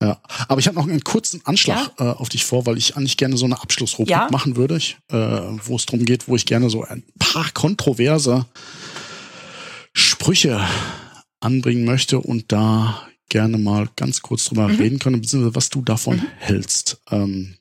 Ja, 0.00 0.20
aber 0.46 0.60
ich 0.60 0.68
habe 0.68 0.76
noch 0.76 0.86
einen 0.86 1.02
kurzen 1.02 1.40
Anschlag 1.44 1.92
ja? 1.98 2.12
äh, 2.12 2.14
auf 2.14 2.28
dich 2.28 2.44
vor, 2.44 2.66
weil 2.66 2.78
ich 2.78 2.96
eigentlich 2.96 3.16
gerne 3.16 3.36
so 3.36 3.46
eine 3.46 3.60
Abschlussrubrik 3.60 4.10
ja? 4.10 4.28
machen 4.30 4.54
würde, 4.54 4.76
ich, 4.76 4.96
äh, 5.10 5.16
wo 5.16 5.74
es 5.74 5.86
darum 5.86 6.04
geht, 6.04 6.28
wo 6.28 6.36
ich 6.36 6.46
gerne 6.46 6.70
so 6.70 6.84
ein 6.84 7.02
paar 7.18 7.50
kontroverse 7.52 8.46
Sprüche 9.92 10.64
anbringen 11.40 11.84
möchte 11.84 12.20
und 12.20 12.52
da 12.52 13.08
gerne 13.28 13.58
mal 13.58 13.88
ganz 13.96 14.22
kurz 14.22 14.44
drüber 14.44 14.68
mhm. 14.68 14.76
reden 14.76 14.98
können, 15.00 15.20
beziehungsweise 15.20 15.56
was 15.56 15.68
du 15.68 15.82
davon 15.82 16.18
mhm. 16.18 16.26
hältst. 16.38 17.00
Ähm, 17.10 17.56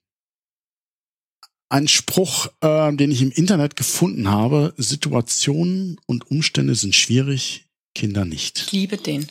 ein 1.70 1.88
Spruch, 1.88 2.48
äh, 2.62 2.96
den 2.96 3.12
ich 3.12 3.22
im 3.22 3.32
Internet 3.32 3.76
gefunden 3.76 4.30
habe, 4.30 4.74
Situationen 4.78 6.00
und 6.06 6.30
Umstände 6.30 6.76
sind 6.76 6.96
schwierig, 6.96 7.66
Kinder 7.94 8.26
nicht. 8.26 8.60
Ich 8.60 8.72
liebe 8.72 8.98
den. 8.98 9.28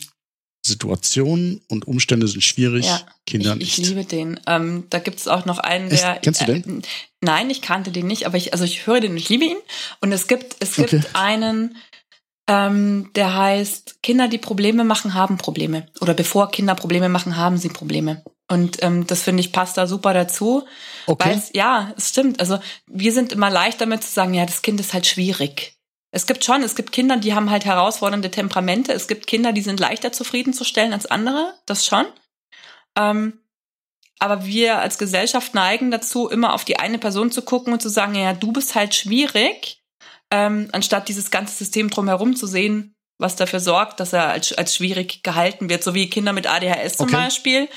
Situationen 0.66 1.60
und 1.68 1.86
Umstände 1.86 2.28
sind 2.28 2.42
schwierig, 2.42 2.86
ja, 2.86 3.00
Kinder 3.26 3.52
ich, 3.52 3.58
nicht. 3.58 3.78
Ich 3.78 3.88
liebe 3.88 4.04
den. 4.04 4.40
Ähm, 4.46 4.84
da 4.90 4.98
gibt 4.98 5.18
es 5.18 5.28
auch 5.28 5.44
noch 5.44 5.58
einen, 5.58 5.88
der. 5.90 6.14
Echt? 6.14 6.22
Kennst 6.22 6.40
du 6.42 6.46
den? 6.46 6.80
Äh, 6.80 6.86
nein, 7.20 7.50
ich 7.50 7.62
kannte 7.62 7.90
den 7.90 8.06
nicht, 8.06 8.26
aber 8.26 8.36
ich, 8.36 8.52
also 8.52 8.64
ich 8.64 8.86
höre 8.86 9.00
den 9.00 9.12
und 9.12 9.16
ich 9.16 9.28
liebe 9.28 9.44
ihn. 9.44 9.56
Und 10.00 10.12
es 10.12 10.26
gibt, 10.26 10.56
es 10.60 10.76
gibt 10.76 10.94
okay. 10.94 11.04
einen, 11.14 11.76
ähm, 12.48 13.10
der 13.14 13.34
heißt, 13.34 14.02
Kinder, 14.02 14.28
die 14.28 14.38
Probleme 14.38 14.84
machen, 14.84 15.14
haben 15.14 15.38
Probleme. 15.38 15.88
Oder 16.00 16.14
bevor 16.14 16.50
Kinder 16.50 16.74
Probleme 16.74 17.08
machen, 17.08 17.36
haben 17.36 17.58
sie 17.58 17.68
Probleme. 17.68 18.22
Und 18.48 18.82
ähm, 18.82 19.06
das 19.06 19.22
finde 19.22 19.40
ich 19.40 19.52
passt 19.52 19.76
da 19.76 19.86
super 19.86 20.14
dazu. 20.14 20.64
Okay. 21.06 21.30
Weil 21.30 21.42
ja, 21.52 21.92
es 21.96 22.10
stimmt. 22.10 22.40
Also 22.40 22.58
wir 22.86 23.12
sind 23.12 23.32
immer 23.32 23.50
leicht 23.50 23.80
damit 23.80 24.04
zu 24.04 24.12
sagen, 24.12 24.34
ja, 24.34 24.46
das 24.46 24.62
Kind 24.62 24.78
ist 24.78 24.94
halt 24.94 25.06
schwierig. 25.06 25.75
Es 26.16 26.24
gibt 26.26 26.46
schon, 26.46 26.62
es 26.62 26.74
gibt 26.74 26.92
Kinder, 26.92 27.18
die 27.18 27.34
haben 27.34 27.50
halt 27.50 27.66
herausfordernde 27.66 28.30
Temperamente. 28.30 28.90
Es 28.94 29.06
gibt 29.06 29.26
Kinder, 29.26 29.52
die 29.52 29.60
sind 29.60 29.80
leichter 29.80 30.12
zufriedenzustellen 30.12 30.94
als 30.94 31.04
andere. 31.04 31.52
Das 31.66 31.84
schon. 31.84 32.06
Ähm, 32.96 33.42
aber 34.18 34.46
wir 34.46 34.78
als 34.78 34.96
Gesellschaft 34.96 35.52
neigen 35.52 35.90
dazu, 35.90 36.30
immer 36.30 36.54
auf 36.54 36.64
die 36.64 36.78
eine 36.78 36.96
Person 36.96 37.30
zu 37.30 37.42
gucken 37.42 37.74
und 37.74 37.82
zu 37.82 37.90
sagen, 37.90 38.14
ja, 38.14 38.32
du 38.32 38.50
bist 38.50 38.74
halt 38.74 38.94
schwierig, 38.94 39.82
ähm, 40.30 40.70
anstatt 40.72 41.08
dieses 41.08 41.30
ganze 41.30 41.54
System 41.54 41.90
drumherum 41.90 42.34
zu 42.34 42.46
sehen, 42.46 42.94
was 43.18 43.36
dafür 43.36 43.60
sorgt, 43.60 44.00
dass 44.00 44.14
er 44.14 44.28
als, 44.28 44.54
als 44.54 44.74
schwierig 44.74 45.22
gehalten 45.22 45.68
wird. 45.68 45.84
So 45.84 45.92
wie 45.92 46.08
Kinder 46.08 46.32
mit 46.32 46.46
ADHS 46.46 46.96
zum 46.96 47.08
okay. 47.08 47.16
Beispiel, 47.16 47.68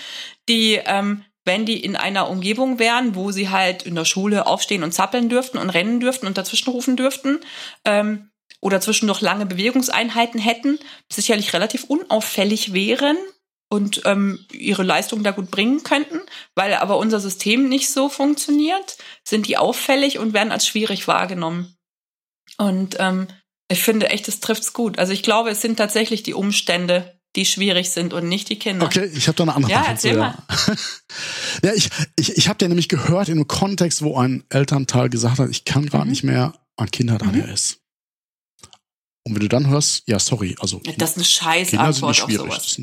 die 0.48 0.80
ähm, 0.86 1.26
wenn 1.50 1.66
die 1.66 1.84
in 1.84 1.96
einer 1.96 2.30
Umgebung 2.30 2.78
wären, 2.78 3.16
wo 3.16 3.32
sie 3.32 3.50
halt 3.50 3.82
in 3.82 3.96
der 3.96 4.06
Schule 4.06 4.46
aufstehen 4.46 4.84
und 4.84 4.94
zappeln 4.94 5.30
dürften 5.30 5.58
und 5.58 5.72
rennen 5.72 6.00
dürften 6.00 6.28
und 6.28 6.38
dazwischen 6.38 6.70
rufen 6.70 6.96
dürften, 6.96 7.40
ähm, 7.86 8.29
oder 8.62 8.82
zwischendurch 8.82 9.22
lange 9.22 9.46
Bewegungseinheiten 9.46 10.40
hätten, 10.40 10.80
sicherlich 11.12 11.54
relativ 11.54 11.86
unauffällig 11.86 12.74
wären 12.74 13.18
und 13.70 14.02
ähm, 14.06 14.46
ihre 14.52 14.84
Leistung 14.84 15.24
da 15.24 15.32
gut 15.32 15.52
bringen 15.52 15.84
könnten, 15.84 16.20
weil 16.56 16.74
aber 16.74 16.98
unser 16.98 17.20
System 17.20 17.70
nicht 17.70 17.90
so 17.90 18.10
funktioniert, 18.10 18.98
sind 19.24 19.48
die 19.48 19.58
auffällig 19.58 20.20
und 20.20 20.34
werden 20.34 20.52
als 20.52 20.68
schwierig 20.68 21.08
wahrgenommen. 21.08 21.76
Und 22.58 22.98
ähm, 23.00 23.28
ich 23.72 23.84
finde 23.84 24.10
echt, 24.10 24.28
es 24.28 24.40
trifft's 24.40 24.74
gut. 24.74 24.98
Also 24.98 25.14
ich 25.14 25.24
glaube, 25.24 25.52
es 25.52 25.62
sind 25.62 25.78
tatsächlich 25.78 26.24
die 26.24 26.34
Umstände, 26.34 27.20
die 27.36 27.46
schwierig 27.46 27.92
sind 27.92 28.14
und 28.14 28.28
nicht 28.28 28.50
die 28.50 28.58
Kinder. 28.58 28.88
Okay, 28.88 29.06
ich 29.14 29.28
habe 29.28 29.36
da 29.36 29.44
eine 29.44 29.56
andere 29.56 29.72
Ja, 29.72 29.86
erzähl 29.88 30.18
mal. 30.18 30.34
ja, 31.64 31.74
ich, 31.74 31.90
ich, 32.16 32.36
ich 32.38 32.48
habe 32.50 32.58
dir 32.58 32.68
nämlich 32.68 32.90
gehört 32.90 33.30
in 33.30 33.36
einem 33.36 33.48
Kontext, 33.48 34.02
wo 34.02 34.18
ein 34.18 34.44
Elternteil 34.50 35.10
gesagt 35.10 35.38
hat, 35.38 35.50
ich 35.50 35.64
kann 35.64 35.86
gerade 35.86 36.06
mhm. 36.06 36.10
nicht 36.10 36.24
mehr, 36.24 36.54
mein 36.78 36.90
Kind 36.90 37.12
hat 37.12 37.22
ADS. 37.22 37.76
Mhm. 37.76 37.89
Und 39.30 39.36
wenn 39.36 39.42
du 39.42 39.50
dann 39.50 39.68
hörst, 39.68 40.04
ja, 40.08 40.20
sorry, 40.20 40.56
also. 40.60 40.82
Das 40.98 41.12
ist 41.12 41.18
eine 41.18 41.26
scheiß 41.26 41.70
Kinder 41.70 41.86
Antwort 41.86 42.22
auf 42.22 42.32
sowas. 42.32 42.82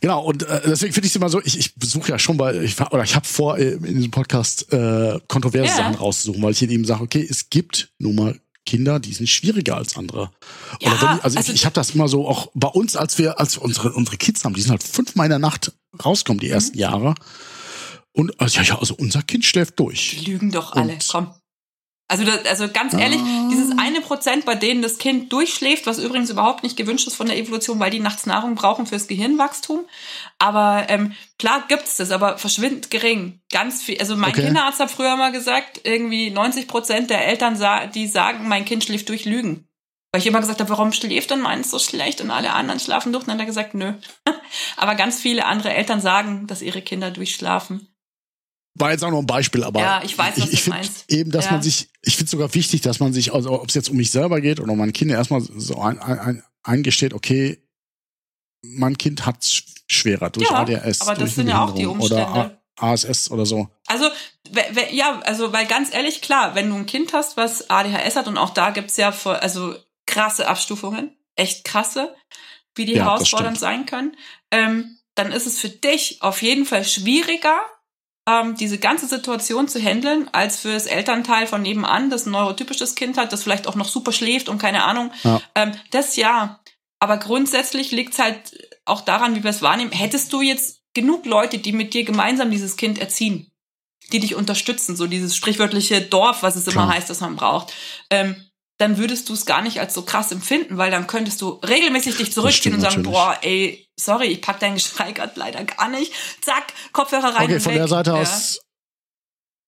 Genau, 0.00 0.22
und 0.22 0.44
äh, 0.44 0.62
deswegen 0.64 0.94
finde 0.94 1.06
ich 1.06 1.12
es 1.12 1.16
immer 1.16 1.28
so, 1.28 1.42
ich, 1.44 1.58
ich 1.58 1.74
besuche 1.74 2.10
ja 2.10 2.18
schon 2.18 2.38
bei, 2.38 2.54
ich, 2.62 2.80
oder 2.80 3.04
ich 3.04 3.14
habe 3.14 3.26
vor, 3.26 3.58
äh, 3.58 3.72
in 3.72 3.96
diesem 3.96 4.10
Podcast 4.10 4.72
äh, 4.72 5.20
kontroverse 5.28 5.68
ja. 5.68 5.76
Sachen 5.76 5.96
rauszusuchen, 5.96 6.42
weil 6.42 6.52
ich 6.52 6.62
eben 6.62 6.86
sage, 6.86 7.02
okay, 7.02 7.26
es 7.28 7.50
gibt 7.50 7.92
nun 7.98 8.14
mal 8.14 8.40
Kinder, 8.64 8.98
die 8.98 9.12
sind 9.12 9.28
schwieriger 9.28 9.76
als 9.76 9.96
andere. 9.96 10.30
Ja, 10.80 10.92
wenn 10.92 11.08
also, 11.08 11.22
also 11.22 11.40
ich, 11.40 11.48
ich 11.56 11.64
habe 11.66 11.74
das 11.74 11.90
immer 11.90 12.08
so 12.08 12.26
auch 12.26 12.50
bei 12.54 12.68
uns, 12.68 12.96
als 12.96 13.18
wir, 13.18 13.38
als 13.38 13.56
wir 13.56 13.62
unsere, 13.62 13.92
unsere 13.92 14.16
Kids 14.16 14.44
haben, 14.44 14.54
die 14.54 14.62
sind 14.62 14.70
halt 14.70 14.82
fünfmal 14.82 15.26
in 15.26 15.30
der 15.30 15.38
Nacht 15.38 15.72
rauskommen, 16.02 16.40
die 16.40 16.46
mhm. 16.46 16.52
ersten 16.52 16.78
Jahre. 16.78 17.14
Und 18.12 18.40
also, 18.40 18.58
ja, 18.58 18.62
ja, 18.64 18.78
also 18.78 18.94
unser 18.94 19.22
Kind 19.22 19.44
schläft 19.44 19.78
durch. 19.78 20.16
Die 20.18 20.30
lügen 20.30 20.50
doch 20.50 20.72
alle, 20.72 20.94
Und, 20.94 21.08
komm. 21.08 21.34
Also, 22.10 22.24
das, 22.24 22.44
also 22.44 22.68
ganz 22.68 22.92
ehrlich, 22.92 23.20
ah. 23.20 23.48
dieses 23.52 23.78
eine 23.78 24.00
Prozent, 24.00 24.44
bei 24.44 24.56
denen 24.56 24.82
das 24.82 24.98
Kind 24.98 25.32
durchschläft, 25.32 25.86
was 25.86 26.00
übrigens 26.00 26.28
überhaupt 26.28 26.64
nicht 26.64 26.76
gewünscht 26.76 27.06
ist 27.06 27.14
von 27.14 27.28
der 27.28 27.38
Evolution, 27.38 27.78
weil 27.78 27.92
die 27.92 28.00
nachts 28.00 28.26
Nahrung 28.26 28.56
brauchen 28.56 28.86
fürs 28.86 29.06
Gehirnwachstum. 29.06 29.86
Aber 30.40 30.86
ähm, 30.88 31.12
klar 31.38 31.62
gibt's 31.68 31.98
das, 31.98 32.10
aber 32.10 32.36
verschwindend 32.36 32.90
gering. 32.90 33.40
Ganz 33.52 33.80
viel. 33.80 34.00
Also 34.00 34.16
mein 34.16 34.30
okay. 34.30 34.46
Kinderarzt 34.46 34.80
hat 34.80 34.90
früher 34.90 35.14
mal 35.14 35.30
gesagt, 35.30 35.82
irgendwie 35.84 36.30
90 36.30 36.66
Prozent 36.66 37.10
der 37.10 37.24
Eltern, 37.28 37.56
die 37.94 38.08
sagen, 38.08 38.48
mein 38.48 38.64
Kind 38.64 38.82
schläft 38.82 39.08
durch 39.08 39.24
Lügen. 39.24 39.68
Weil 40.10 40.20
ich 40.20 40.26
immer 40.26 40.40
gesagt 40.40 40.58
habe, 40.58 40.70
warum 40.70 40.92
schläft 40.92 41.30
denn 41.30 41.40
meins 41.40 41.70
so 41.70 41.78
schlecht 41.78 42.20
und 42.20 42.32
alle 42.32 42.52
anderen 42.52 42.80
schlafen 42.80 43.12
durch? 43.12 43.22
Und 43.22 43.28
dann 43.28 43.36
hat 43.36 43.44
er 43.44 43.46
gesagt, 43.46 43.74
nö. 43.74 43.92
aber 44.76 44.96
ganz 44.96 45.20
viele 45.20 45.46
andere 45.46 45.72
Eltern 45.72 46.00
sagen, 46.00 46.48
dass 46.48 46.60
ihre 46.60 46.82
Kinder 46.82 47.12
durchschlafen. 47.12 47.86
War 48.74 48.92
jetzt 48.92 49.04
auch 49.04 49.10
noch 49.10 49.18
ein 49.18 49.26
Beispiel, 49.26 49.64
aber 49.64 49.80
ja, 49.80 50.02
ich 50.04 50.16
weiß, 50.16 50.40
was 50.40 50.48
ich, 50.48 50.54
ich 50.54 50.64
du 50.64 50.70
meinst. 50.70 51.04
Eben, 51.08 51.30
dass 51.30 51.46
ja. 51.46 51.52
man 51.52 51.62
sich, 51.62 51.88
ich 52.02 52.14
finde 52.14 52.26
es 52.26 52.30
sogar 52.30 52.54
wichtig, 52.54 52.80
dass 52.82 53.00
man 53.00 53.12
sich, 53.12 53.34
also 53.34 53.60
ob 53.60 53.68
es 53.68 53.74
jetzt 53.74 53.90
um 53.90 53.96
mich 53.96 54.10
selber 54.10 54.40
geht 54.40 54.60
oder 54.60 54.72
um 54.72 54.78
meine 54.78 54.92
Kinder, 54.92 55.16
erstmal 55.16 55.40
so 55.40 55.80
ein, 55.80 55.98
ein, 55.98 56.42
eingesteht, 56.62 57.12
okay, 57.12 57.62
mein 58.62 58.96
Kind 58.96 59.26
hat 59.26 59.42
es 59.42 59.62
schwerer 59.88 60.30
durch 60.30 60.48
ja, 60.48 60.58
ADHS. 60.58 61.00
Aber 61.00 61.14
das 61.14 61.34
sind 61.34 61.48
ja 61.48 61.64
auch 61.64 61.74
die 61.74 61.86
Umstände. 61.86 62.30
Oder 62.30 62.60
ASS 62.80 63.30
oder 63.30 63.46
so. 63.46 63.68
Also, 63.86 64.08
ja, 64.90 65.20
also, 65.20 65.52
weil 65.52 65.66
ganz 65.66 65.92
ehrlich, 65.92 66.22
klar, 66.22 66.54
wenn 66.54 66.70
du 66.70 66.76
ein 66.76 66.86
Kind 66.86 67.12
hast, 67.12 67.36
was 67.36 67.68
ADHS 67.70 68.16
hat, 68.16 68.28
und 68.28 68.38
auch 68.38 68.50
da 68.50 68.70
gibt's 68.70 68.96
ja 68.96 69.10
also 69.10 69.74
krasse 70.06 70.48
Abstufungen, 70.48 71.16
echt 71.36 71.64
krasse, 71.64 72.14
wie 72.74 72.84
die 72.84 72.94
ja, 72.94 73.04
herausfordernd 73.04 73.58
sein 73.58 73.86
können. 73.86 74.16
Ähm, 74.50 74.98
dann 75.14 75.32
ist 75.32 75.46
es 75.46 75.58
für 75.58 75.68
dich 75.68 76.22
auf 76.22 76.42
jeden 76.42 76.64
Fall 76.64 76.84
schwieriger, 76.84 77.60
ähm, 78.28 78.56
diese 78.56 78.78
ganze 78.78 79.06
Situation 79.06 79.68
zu 79.68 79.80
handeln, 79.80 80.28
als 80.32 80.58
für 80.58 80.72
das 80.72 80.86
Elternteil 80.86 81.46
von 81.46 81.62
nebenan, 81.62 82.10
das 82.10 82.26
ein 82.26 82.32
neurotypisches 82.32 82.94
Kind 82.94 83.16
hat, 83.16 83.32
das 83.32 83.42
vielleicht 83.42 83.66
auch 83.66 83.74
noch 83.74 83.88
super 83.88 84.12
schläft 84.12 84.48
und 84.48 84.58
keine 84.58 84.84
Ahnung. 84.84 85.10
Ja. 85.24 85.40
Ähm, 85.54 85.72
das 85.90 86.16
ja. 86.16 86.60
Aber 86.98 87.16
grundsätzlich 87.16 87.92
liegt 87.92 88.12
es 88.12 88.18
halt 88.18 88.68
auch 88.84 89.00
daran, 89.00 89.34
wie 89.34 89.42
wir 89.42 89.50
es 89.50 89.62
wahrnehmen. 89.62 89.92
Hättest 89.92 90.32
du 90.32 90.42
jetzt 90.42 90.82
genug 90.92 91.24
Leute, 91.24 91.58
die 91.58 91.72
mit 91.72 91.94
dir 91.94 92.04
gemeinsam 92.04 92.50
dieses 92.50 92.76
Kind 92.76 92.98
erziehen, 92.98 93.50
die 94.12 94.20
dich 94.20 94.34
unterstützen, 94.34 94.96
so 94.96 95.06
dieses 95.06 95.34
sprichwörtliche 95.34 96.02
Dorf, 96.02 96.42
was 96.42 96.56
es 96.56 96.66
immer 96.66 96.84
Klar. 96.84 96.94
heißt, 96.94 97.08
dass 97.08 97.20
man 97.20 97.36
braucht, 97.36 97.72
ähm, 98.10 98.49
dann 98.80 98.96
würdest 98.96 99.28
du 99.28 99.34
es 99.34 99.44
gar 99.44 99.60
nicht 99.60 99.78
als 99.78 99.92
so 99.92 100.02
krass 100.02 100.32
empfinden, 100.32 100.78
weil 100.78 100.90
dann 100.90 101.06
könntest 101.06 101.42
du 101.42 101.50
regelmäßig 101.50 102.16
dich 102.16 102.32
zurückziehen 102.32 102.74
und 102.74 102.80
sagen, 102.80 103.02
natürlich. 103.02 103.18
boah, 103.18 103.38
ey, 103.42 103.88
sorry, 103.98 104.28
ich 104.28 104.40
pack 104.40 104.58
deinen 104.58 104.74
Geschrei 104.80 105.12
gerade 105.12 105.32
leider 105.36 105.62
gar 105.64 105.88
nicht. 105.88 106.12
Zack, 106.40 106.72
Kopfhörer 106.92 107.34
rein. 107.34 107.44
Okay, 107.44 107.60
von 107.60 107.72
weg. 107.72 107.78
der 107.78 107.88
Seite 107.88 108.10
ja. 108.10 108.16
aus 108.16 108.60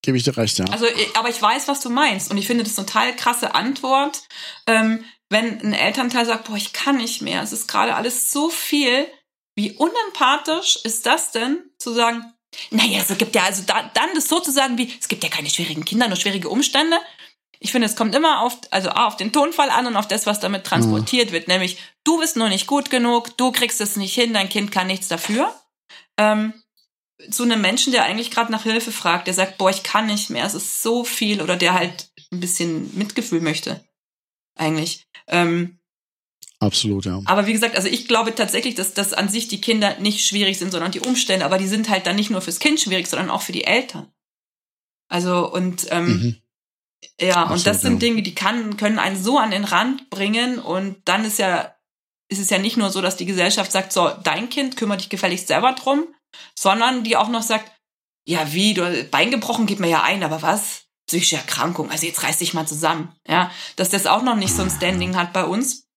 gebe 0.04 0.16
ich 0.16 0.24
dir 0.24 0.36
recht, 0.36 0.58
ja. 0.58 0.64
Also, 0.64 0.86
aber 1.14 1.28
ich 1.28 1.40
weiß, 1.40 1.68
was 1.68 1.80
du 1.80 1.88
meinst. 1.88 2.30
Und 2.30 2.36
ich 2.36 2.48
finde 2.48 2.64
das 2.64 2.76
eine 2.76 2.86
total 2.86 3.14
krasse 3.14 3.54
Antwort, 3.54 4.22
ähm, 4.66 5.04
wenn 5.30 5.60
ein 5.60 5.74
Elternteil 5.74 6.26
sagt, 6.26 6.48
boah, 6.48 6.56
ich 6.56 6.72
kann 6.72 6.96
nicht 6.96 7.22
mehr, 7.22 7.40
es 7.42 7.52
ist 7.52 7.68
gerade 7.68 7.94
alles 7.94 8.32
so 8.32 8.50
viel. 8.50 9.06
Wie 9.54 9.72
unempathisch 9.72 10.78
ist 10.82 11.06
das 11.06 11.30
denn, 11.30 11.62
zu 11.78 11.92
sagen, 11.92 12.24
naja, 12.70 13.00
es 13.06 13.16
gibt 13.16 13.34
ja, 13.34 13.44
also 13.44 13.62
da, 13.64 13.90
dann 13.94 14.10
das 14.14 14.28
sozusagen 14.28 14.76
wie, 14.76 14.92
es 15.00 15.08
gibt 15.08 15.22
ja 15.22 15.30
keine 15.30 15.48
schwierigen 15.48 15.84
Kinder, 15.84 16.08
nur 16.08 16.16
schwierige 16.16 16.48
Umstände. 16.48 16.98
Ich 17.62 17.70
finde, 17.70 17.86
es 17.86 17.94
kommt 17.94 18.14
immer 18.14 18.40
auf, 18.40 18.58
also 18.70 18.90
auf 18.90 19.16
den 19.16 19.32
Tonfall 19.32 19.70
an 19.70 19.86
und 19.86 19.96
auf 19.96 20.08
das, 20.08 20.26
was 20.26 20.40
damit 20.40 20.64
transportiert 20.64 21.28
mhm. 21.28 21.32
wird. 21.32 21.48
Nämlich, 21.48 21.78
du 22.02 22.18
bist 22.18 22.36
nur 22.36 22.48
nicht 22.48 22.66
gut 22.66 22.90
genug, 22.90 23.36
du 23.36 23.52
kriegst 23.52 23.80
es 23.80 23.96
nicht 23.96 24.14
hin, 24.14 24.34
dein 24.34 24.48
Kind 24.48 24.72
kann 24.72 24.88
nichts 24.88 25.06
dafür. 25.06 25.54
Ähm, 26.18 26.54
zu 27.30 27.44
einem 27.44 27.60
Menschen, 27.60 27.92
der 27.92 28.02
eigentlich 28.02 28.32
gerade 28.32 28.50
nach 28.50 28.64
Hilfe 28.64 28.90
fragt, 28.90 29.28
der 29.28 29.34
sagt, 29.34 29.58
boah, 29.58 29.70
ich 29.70 29.84
kann 29.84 30.06
nicht 30.06 30.28
mehr, 30.28 30.44
es 30.44 30.54
ist 30.54 30.82
so 30.82 31.04
viel, 31.04 31.40
oder 31.40 31.56
der 31.56 31.74
halt 31.74 32.10
ein 32.32 32.40
bisschen 32.40 32.96
Mitgefühl 32.98 33.40
möchte. 33.40 33.84
Eigentlich. 34.56 35.06
Ähm, 35.28 35.78
Absolut, 36.58 37.04
ja. 37.04 37.20
Aber 37.26 37.46
wie 37.46 37.52
gesagt, 37.52 37.76
also 37.76 37.86
ich 37.86 38.08
glaube 38.08 38.34
tatsächlich, 38.34 38.74
dass, 38.74 38.92
dass 38.92 39.12
an 39.12 39.28
sich 39.28 39.46
die 39.46 39.60
Kinder 39.60 39.98
nicht 40.00 40.26
schwierig 40.26 40.58
sind, 40.58 40.72
sondern 40.72 40.90
die 40.90 41.00
Umstände, 41.00 41.44
aber 41.44 41.58
die 41.58 41.68
sind 41.68 41.88
halt 41.88 42.06
dann 42.06 42.16
nicht 42.16 42.30
nur 42.30 42.40
fürs 42.40 42.58
Kind 42.58 42.80
schwierig, 42.80 43.06
sondern 43.06 43.30
auch 43.30 43.42
für 43.42 43.52
die 43.52 43.64
Eltern. 43.64 44.12
Also, 45.08 45.52
und 45.52 45.86
ähm, 45.90 46.06
mhm. 46.06 46.41
Ja, 47.20 47.42
Absolut, 47.42 47.58
und 47.58 47.66
das 47.66 47.80
sind. 47.82 48.02
Dinge, 48.02 48.22
die 48.22 48.34
kann, 48.34 48.76
können 48.76 48.98
einen 48.98 49.22
so 49.22 49.38
an 49.38 49.50
den 49.50 49.64
Rand 49.64 50.10
bringen 50.10 50.58
und 50.58 50.96
dann 51.04 51.24
ist 51.24 51.38
ja, 51.38 51.74
ist 52.28 52.40
es 52.40 52.50
ja 52.50 52.58
nicht 52.58 52.76
nur 52.76 52.90
so, 52.90 53.00
dass 53.00 53.16
die 53.16 53.26
Gesellschaft 53.26 53.72
sagt, 53.72 53.92
so, 53.92 54.10
dein 54.22 54.48
Kind 54.48 54.76
kümmert 54.76 55.00
dich 55.00 55.08
gefälligst 55.08 55.48
selber 55.48 55.72
drum, 55.72 56.06
sondern 56.58 57.04
die 57.04 57.16
auch 57.16 57.28
noch 57.28 57.42
sagt, 57.42 57.70
ja, 58.24 58.52
wie, 58.52 58.74
du 58.74 59.04
Bein 59.10 59.30
gebrochen, 59.30 59.66
gib 59.66 59.80
mir 59.80 59.88
ja 59.88 60.02
ein, 60.02 60.22
aber 60.22 60.42
was? 60.42 60.84
Psychische 61.06 61.36
Erkrankung, 61.36 61.90
also 61.90 62.06
jetzt 62.06 62.22
reiß 62.22 62.38
dich 62.38 62.54
mal 62.54 62.66
zusammen, 62.66 63.12
ja, 63.26 63.50
dass 63.76 63.90
das 63.90 64.06
auch 64.06 64.22
noch 64.22 64.36
nicht 64.36 64.54
so 64.54 64.62
ein 64.62 64.70
Standing 64.70 65.16
hat 65.16 65.32
bei 65.32 65.44
uns, 65.44 65.88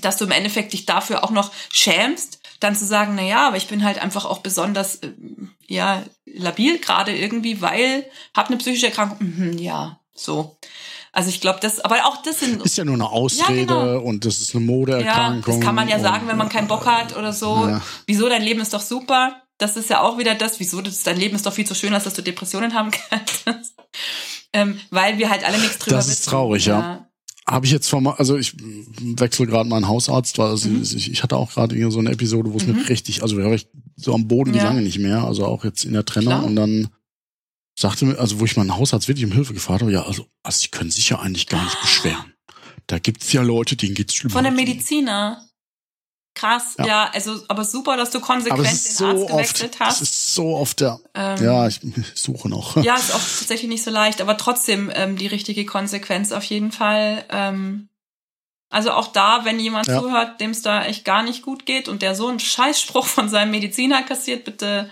dass 0.00 0.16
du 0.16 0.24
im 0.24 0.32
Endeffekt 0.32 0.72
dich 0.72 0.84
dafür 0.84 1.24
auch 1.24 1.30
noch 1.30 1.52
schämst, 1.72 2.40
dann 2.60 2.76
zu 2.76 2.84
sagen, 2.84 3.14
na 3.14 3.22
ja, 3.22 3.46
aber 3.46 3.56
ich 3.56 3.68
bin 3.68 3.84
halt 3.84 3.98
einfach 3.98 4.24
auch 4.24 4.38
besonders, 4.38 4.96
äh, 4.96 5.12
ja, 5.66 6.04
labil 6.26 6.78
gerade 6.78 7.16
irgendwie, 7.16 7.62
weil 7.62 8.10
hab 8.36 8.48
eine 8.48 8.56
psychische 8.58 8.86
Erkrankung, 8.86 9.18
mhm, 9.20 9.58
ja, 9.58 10.00
so. 10.18 10.58
Also 11.12 11.30
ich 11.30 11.40
glaube, 11.40 11.58
das, 11.60 11.80
aber 11.80 12.06
auch 12.06 12.22
das 12.22 12.40
sind. 12.40 12.62
Ist 12.62 12.76
ja 12.76 12.84
nur 12.84 12.94
eine 12.94 13.10
Ausrede 13.10 13.60
ja, 13.60 13.84
genau. 13.86 14.00
und 14.00 14.24
das 14.24 14.40
ist 14.40 14.54
eine 14.54 14.64
Modeerkrankung. 14.64 15.54
Ja, 15.54 15.58
das 15.58 15.66
kann 15.66 15.74
man 15.74 15.88
ja 15.88 15.98
sagen, 15.98 16.28
wenn 16.28 16.36
man 16.36 16.48
keinen 16.48 16.68
Bock 16.68 16.86
hat 16.86 17.16
oder 17.16 17.32
so. 17.32 17.66
Ja. 17.66 17.82
Wieso, 18.06 18.28
dein 18.28 18.42
Leben 18.42 18.60
ist 18.60 18.74
doch 18.74 18.80
super. 18.80 19.42
Das 19.56 19.76
ist 19.76 19.90
ja 19.90 20.02
auch 20.02 20.18
wieder 20.18 20.34
das, 20.36 20.60
wieso 20.60 20.80
das, 20.80 21.02
dein 21.02 21.16
Leben 21.16 21.34
ist 21.34 21.44
doch 21.44 21.52
viel 21.52 21.66
zu 21.66 21.74
schön, 21.74 21.92
als 21.92 22.04
dass 22.04 22.14
du 22.14 22.22
Depressionen 22.22 22.74
haben 22.74 22.90
kannst. 23.44 23.74
ähm, 24.52 24.78
weil 24.90 25.18
wir 25.18 25.30
halt 25.30 25.44
alle 25.44 25.58
nichts 25.58 25.78
drüber 25.78 25.96
Das 25.96 26.06
ist 26.06 26.20
wissen. 26.20 26.30
traurig, 26.30 26.66
ja. 26.66 26.78
ja. 26.78 27.08
Habe 27.48 27.64
ich 27.64 27.72
jetzt 27.72 27.88
vor, 27.88 28.20
also 28.20 28.36
ich 28.36 28.54
wechsle 29.00 29.46
gerade 29.46 29.68
meinen 29.68 29.88
Hausarzt, 29.88 30.36
weil 30.38 30.50
also 30.50 30.68
mhm. 30.68 30.82
ich, 30.82 31.10
ich, 31.10 31.22
hatte 31.22 31.36
auch 31.36 31.50
gerade 31.50 31.90
so 31.90 31.98
eine 31.98 32.12
Episode, 32.12 32.52
wo 32.52 32.58
es 32.58 32.66
mhm. 32.66 32.76
mir 32.76 32.88
richtig, 32.88 33.22
also 33.22 33.38
wäre 33.38 33.54
ich 33.54 33.66
so 33.96 34.14
am 34.14 34.28
Boden 34.28 34.52
wie 34.52 34.58
lange 34.58 34.82
nicht 34.82 34.98
mehr, 34.98 35.24
also 35.24 35.46
auch 35.46 35.64
jetzt 35.64 35.84
in 35.84 35.94
der 35.94 36.04
Trennung 36.04 36.34
Klar. 36.34 36.44
und 36.44 36.56
dann 36.56 36.88
sagte 37.78 38.04
mir, 38.04 38.18
also 38.18 38.40
wo 38.40 38.44
ich 38.44 38.56
meinen 38.56 38.76
Hausarzt 38.76 39.06
wirklich 39.06 39.24
um 39.24 39.32
Hilfe 39.32 39.54
gefragt 39.54 39.82
habe, 39.82 39.92
ja, 39.92 40.02
also, 40.02 40.26
also 40.42 40.58
sie 40.58 40.68
können 40.68 40.90
sich 40.90 41.10
ja 41.10 41.20
eigentlich 41.20 41.46
gar 41.46 41.62
nicht 41.62 41.80
beschweren. 41.80 42.34
Da 42.88 42.98
gibt's 42.98 43.32
ja 43.32 43.42
Leute, 43.42 43.76
denen 43.76 43.94
geht's 43.94 44.14
schlimmer. 44.14 44.32
Von 44.32 44.44
der 44.44 44.52
Mediziner. 44.52 45.44
Krass, 46.34 46.76
ja. 46.78 46.86
ja, 46.86 47.10
also 47.12 47.40
aber 47.48 47.64
super, 47.64 47.96
dass 47.96 48.10
du 48.10 48.20
konsequent 48.20 48.66
den 48.66 48.74
so 48.76 49.06
Arzt 49.06 49.28
gewechselt 49.28 49.72
oft, 49.72 49.80
hast. 49.80 50.00
Das 50.00 50.08
ist 50.08 50.34
so 50.34 50.56
oft 50.56 50.80
der. 50.80 51.00
Ähm, 51.14 51.44
ja, 51.44 51.66
ich 51.66 51.80
suche 52.14 52.48
noch. 52.48 52.76
Ja, 52.82 52.94
ist 52.94 53.12
auch 53.12 53.18
tatsächlich 53.18 53.68
nicht 53.68 53.82
so 53.82 53.90
leicht, 53.90 54.20
aber 54.20 54.36
trotzdem 54.36 54.90
ähm, 54.94 55.16
die 55.16 55.26
richtige 55.26 55.64
Konsequenz 55.66 56.32
auf 56.32 56.44
jeden 56.44 56.70
Fall. 56.70 57.24
Ähm, 57.30 57.88
also 58.70 58.92
auch 58.92 59.08
da, 59.08 59.44
wenn 59.44 59.58
jemand 59.58 59.88
ja. 59.88 60.00
zuhört, 60.00 60.40
dem 60.40 60.50
es 60.50 60.62
da 60.62 60.84
echt 60.84 61.04
gar 61.04 61.22
nicht 61.22 61.42
gut 61.42 61.66
geht 61.66 61.88
und 61.88 62.02
der 62.02 62.14
so 62.14 62.28
einen 62.28 62.40
Scheißspruch 62.40 63.06
von 63.06 63.28
seinem 63.28 63.50
Mediziner 63.50 64.02
kassiert, 64.02 64.44
bitte 64.44 64.90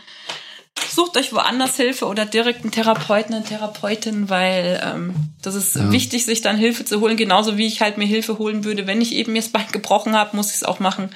sucht 0.89 1.17
euch 1.17 1.33
woanders 1.33 1.77
Hilfe 1.77 2.07
oder 2.07 2.27
direkt 2.27 2.63
einen 2.63 2.73
Therapeuten, 2.73 3.35
eine 3.35 3.45
Therapeutin, 3.45 4.29
weil 4.29 4.81
ähm, 4.83 5.15
das 5.43 5.55
ist 5.55 5.77
ja. 5.77 5.91
wichtig, 5.93 6.25
sich 6.25 6.41
dann 6.41 6.57
Hilfe 6.57 6.85
zu 6.85 7.01
holen. 7.01 7.17
Genauso 7.17 7.57
wie 7.57 7.67
ich 7.67 7.81
halt 7.81 7.99
mir 7.99 8.07
Hilfe 8.07 8.39
holen 8.39 8.65
würde, 8.65 8.87
wenn 8.87 9.01
ich 9.01 9.15
eben 9.15 9.33
mir 9.33 9.43
das 9.43 9.51
Bein 9.51 9.67
gebrochen 9.73 10.15
habe, 10.15 10.37
muss 10.37 10.51
ich 10.51 10.57
es 10.57 10.65
auch 10.65 10.81
machen, 10.81 11.11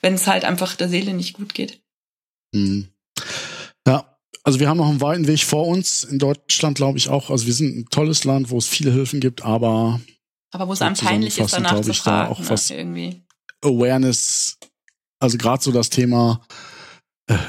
wenn 0.00 0.14
es 0.14 0.26
halt 0.26 0.44
einfach 0.44 0.76
der 0.76 0.88
Seele 0.88 1.14
nicht 1.14 1.34
gut 1.34 1.54
geht. 1.54 1.80
Mhm. 2.54 2.88
Ja, 3.86 4.16
also 4.42 4.60
wir 4.60 4.68
haben 4.68 4.78
noch 4.78 4.88
einen 4.88 5.00
weiten 5.00 5.26
Weg 5.26 5.42
vor 5.42 5.66
uns. 5.66 6.04
In 6.04 6.18
Deutschland 6.18 6.76
glaube 6.76 6.98
ich 6.98 7.08
auch. 7.08 7.30
Also 7.30 7.46
wir 7.46 7.54
sind 7.54 7.76
ein 7.76 7.86
tolles 7.90 8.24
Land, 8.24 8.50
wo 8.50 8.58
es 8.58 8.68
viele 8.68 8.92
Hilfen 8.92 9.20
gibt, 9.20 9.44
aber 9.44 10.00
aber 10.54 10.68
wo 10.68 10.72
es 10.72 10.82
einem 10.82 10.94
peinlich 10.94 11.38
ist, 11.38 11.52
danach 11.52 11.80
zu 11.80 11.92
fragen, 11.92 12.28
da 12.28 12.32
auch 12.32 12.38
ne, 12.38 12.48
was 12.48 12.70
irgendwie. 12.70 13.24
Awareness, 13.62 14.58
also 15.18 15.36
gerade 15.36 15.62
so 15.62 15.72
das 15.72 15.90
Thema 15.90 16.46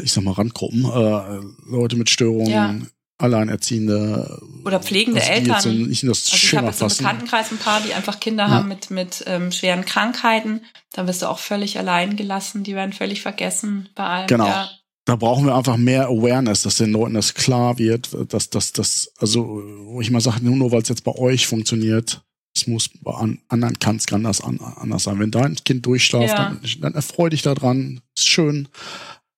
ich 0.03 0.11
sag 0.11 0.23
mal, 0.23 0.31
Randgruppen, 0.31 0.85
äh, 0.85 1.69
Leute 1.69 1.95
mit 1.95 2.09
Störungen, 2.09 2.49
ja. 2.49 2.75
Alleinerziehende 3.17 4.41
oder 4.65 4.81
pflegende 4.81 5.21
Eltern. 5.21 5.87
Nicht 5.87 6.03
in 6.03 6.09
das 6.09 6.25
also 6.25 6.35
ich 6.35 6.55
habe 6.55 6.67
jetzt 6.67 6.81
im 6.81 6.87
Bekanntenkreis 6.89 7.51
ein 7.51 7.57
paar, 7.57 7.79
die 7.79 7.93
einfach 7.93 8.19
Kinder 8.19 8.45
ja. 8.45 8.49
haben 8.49 8.67
mit 8.67 8.91
mit 8.91 9.23
ähm, 9.25 9.53
schweren 9.53 9.85
Krankheiten. 9.85 10.61
Da 10.91 11.07
wirst 11.07 11.21
du 11.21 11.27
auch 11.27 11.39
völlig 11.39 11.79
allein 11.79 12.17
gelassen. 12.17 12.63
Die 12.63 12.75
werden 12.75 12.91
völlig 12.91 13.21
vergessen 13.21 13.87
bei 13.95 14.03
allem. 14.03 14.27
Genau. 14.27 14.47
Ja. 14.47 14.69
Da 15.05 15.15
brauchen 15.15 15.45
wir 15.45 15.55
einfach 15.55 15.77
mehr 15.77 16.07
Awareness, 16.07 16.63
dass 16.63 16.75
den 16.75 16.91
Leuten 16.91 17.13
das 17.13 17.33
klar 17.35 17.77
wird, 17.77 18.09
dass 18.33 18.49
das 18.49 18.73
das 18.73 19.13
also 19.17 19.63
wo 19.85 20.01
ich 20.01 20.11
mal 20.11 20.19
sage, 20.19 20.43
nur, 20.43 20.57
nur 20.57 20.71
weil 20.71 20.81
es 20.81 20.89
jetzt 20.89 21.05
bei 21.05 21.13
euch 21.13 21.47
funktioniert, 21.47 22.21
es 22.53 22.67
muss 22.67 22.89
bei 23.01 23.13
anderen 23.47 23.79
kann 23.79 23.95
es 23.95 24.11
anders 24.11 24.41
anders 24.41 25.03
sein. 25.03 25.19
Wenn 25.19 25.31
dein 25.31 25.55
Kind 25.55 25.85
durchschlaft, 25.85 26.29
ja. 26.29 26.35
dann, 26.35 26.59
dann 26.81 26.95
erfreu 26.95 27.29
dich 27.29 27.43
daran, 27.43 28.01
ist 28.13 28.27
schön 28.27 28.67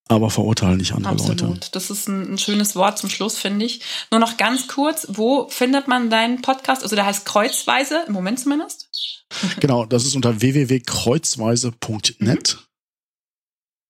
aber 0.08 0.30
verurteilen 0.30 0.78
nicht 0.78 0.94
andere 0.94 1.14
Absolut. 1.14 1.42
Leute. 1.42 1.70
Das 1.72 1.90
ist 1.90 2.08
ein, 2.08 2.34
ein, 2.34 2.38
schönes 2.38 2.76
Wort 2.76 2.98
zum 2.98 3.10
Schluss, 3.10 3.38
finde 3.38 3.66
ich. 3.66 3.82
Nur 4.12 4.20
noch 4.20 4.38
ganz 4.38 4.68
kurz, 4.68 5.08
wo 5.10 5.48
findet 5.50 5.88
man 5.88 6.10
deinen 6.10 6.42
Podcast? 6.42 6.84
Also 6.84 6.96
der 6.96 7.06
heißt 7.06 7.26
Kreuzweise, 7.26 8.04
im 8.08 8.14
Moment 8.14 8.40
zumindest. 8.40 8.88
Genau, 9.60 9.86
das 9.86 10.06
ist 10.06 10.16
unter 10.16 10.40
www.kreuzweise.net. 10.40 12.56
Mhm. 12.56 12.68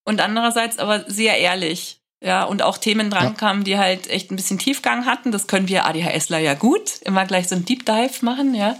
und 0.04 0.20
andererseits 0.20 0.78
aber 0.78 1.04
sehr 1.08 1.38
ehrlich. 1.38 1.98
Ja, 2.22 2.44
und 2.44 2.60
auch 2.60 2.76
Themen 2.76 3.08
dran 3.08 3.24
ja. 3.24 3.30
kamen, 3.30 3.64
die 3.64 3.78
halt 3.78 4.10
echt 4.10 4.30
ein 4.30 4.36
bisschen 4.36 4.58
Tiefgang 4.58 5.06
hatten. 5.06 5.32
Das 5.32 5.46
können 5.46 5.68
wir 5.68 5.86
ADHSler 5.86 6.38
ja 6.38 6.52
gut. 6.52 7.00
Immer 7.00 7.24
gleich 7.24 7.48
so 7.48 7.54
ein 7.54 7.64
Deep 7.64 7.86
Dive 7.86 8.22
machen, 8.22 8.54
ja. 8.54 8.76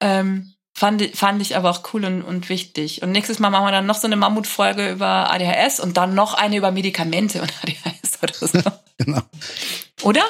Ähm, 0.00 0.52
fand, 0.74 1.16
fand 1.16 1.40
ich 1.40 1.56
aber 1.56 1.70
auch 1.70 1.82
cool 1.94 2.04
und, 2.04 2.22
und 2.22 2.50
wichtig. 2.50 3.00
Und 3.02 3.12
nächstes 3.12 3.38
Mal 3.38 3.48
machen 3.48 3.64
wir 3.64 3.72
dann 3.72 3.86
noch 3.86 3.94
so 3.94 4.06
eine 4.06 4.16
Mammutfolge 4.16 4.90
über 4.90 5.32
ADHS 5.32 5.80
und 5.80 5.96
dann 5.96 6.14
noch 6.14 6.34
eine 6.34 6.56
über 6.56 6.70
Medikamente 6.70 7.40
und 7.40 7.50
ADHS 7.62 8.22
oder 8.22 8.34
so. 8.34 8.70
genau. 8.98 9.22
Oder? 10.02 10.24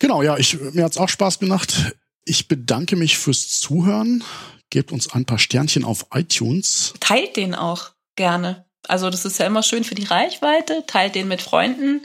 Genau, 0.00 0.22
ja, 0.22 0.36
ich, 0.36 0.58
mir 0.72 0.84
hat's 0.84 0.98
auch 0.98 1.08
Spaß 1.08 1.38
gemacht. 1.38 1.94
Ich 2.26 2.48
bedanke 2.48 2.96
mich 2.96 3.16
fürs 3.16 3.60
Zuhören. 3.60 4.22
Gebt 4.68 4.92
uns 4.92 5.12
ein 5.12 5.24
paar 5.24 5.38
Sternchen 5.38 5.84
auf 5.84 6.06
iTunes. 6.12 6.92
Teilt 7.00 7.36
den 7.36 7.54
auch 7.54 7.92
gerne. 8.16 8.66
Also 8.88 9.10
das 9.10 9.24
ist 9.24 9.38
ja 9.38 9.46
immer 9.46 9.62
schön 9.62 9.84
für 9.84 9.94
die 9.94 10.04
Reichweite. 10.04 10.84
Teilt 10.86 11.14
den 11.14 11.28
mit 11.28 11.40
Freunden. 11.40 12.02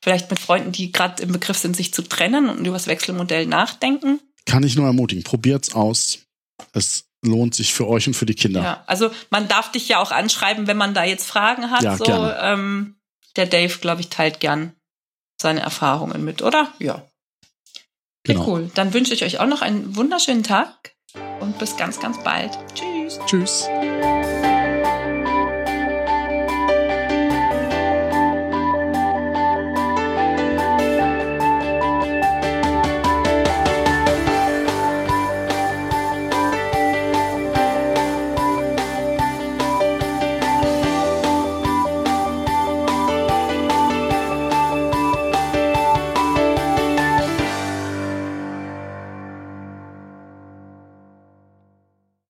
Vielleicht 0.00 0.30
mit 0.30 0.38
Freunden, 0.38 0.70
die 0.70 0.92
gerade 0.92 1.22
im 1.22 1.32
Begriff 1.32 1.58
sind, 1.58 1.76
sich 1.76 1.92
zu 1.92 2.02
trennen 2.02 2.48
und 2.48 2.64
über 2.64 2.76
das 2.76 2.86
Wechselmodell 2.86 3.46
nachdenken. 3.46 4.20
Kann 4.46 4.62
ich 4.62 4.76
nur 4.76 4.86
ermutigen. 4.86 5.24
Probiert's 5.24 5.74
aus. 5.74 6.20
Es 6.72 7.06
lohnt 7.22 7.54
sich 7.54 7.74
für 7.74 7.88
euch 7.88 8.06
und 8.06 8.14
für 8.14 8.26
die 8.26 8.34
Kinder. 8.34 8.62
Ja, 8.62 8.84
also 8.86 9.10
man 9.30 9.48
darf 9.48 9.72
dich 9.72 9.88
ja 9.88 9.98
auch 9.98 10.12
anschreiben, 10.12 10.66
wenn 10.66 10.76
man 10.76 10.94
da 10.94 11.04
jetzt 11.04 11.26
Fragen 11.26 11.70
hat. 11.70 11.82
Ja, 11.82 11.96
so, 11.96 12.04
gerne. 12.04 12.38
Ähm, 12.40 12.96
der 13.36 13.46
Dave, 13.46 13.78
glaube 13.78 14.02
ich, 14.02 14.08
teilt 14.08 14.38
gern 14.40 14.72
seine 15.40 15.60
Erfahrungen 15.60 16.24
mit, 16.24 16.42
oder? 16.42 16.72
Ja. 16.78 17.02
Okay, 18.24 18.34
genau. 18.34 18.48
cool. 18.48 18.70
Dann 18.74 18.94
wünsche 18.94 19.12
ich 19.12 19.22
euch 19.22 19.38
auch 19.40 19.46
noch 19.46 19.60
einen 19.60 19.96
wunderschönen 19.96 20.42
Tag 20.42 20.92
und 21.40 21.58
bis 21.58 21.76
ganz, 21.76 22.00
ganz 22.00 22.22
bald. 22.22 22.58
Tschüss. 22.74 23.20
Tschüss. 23.26 23.68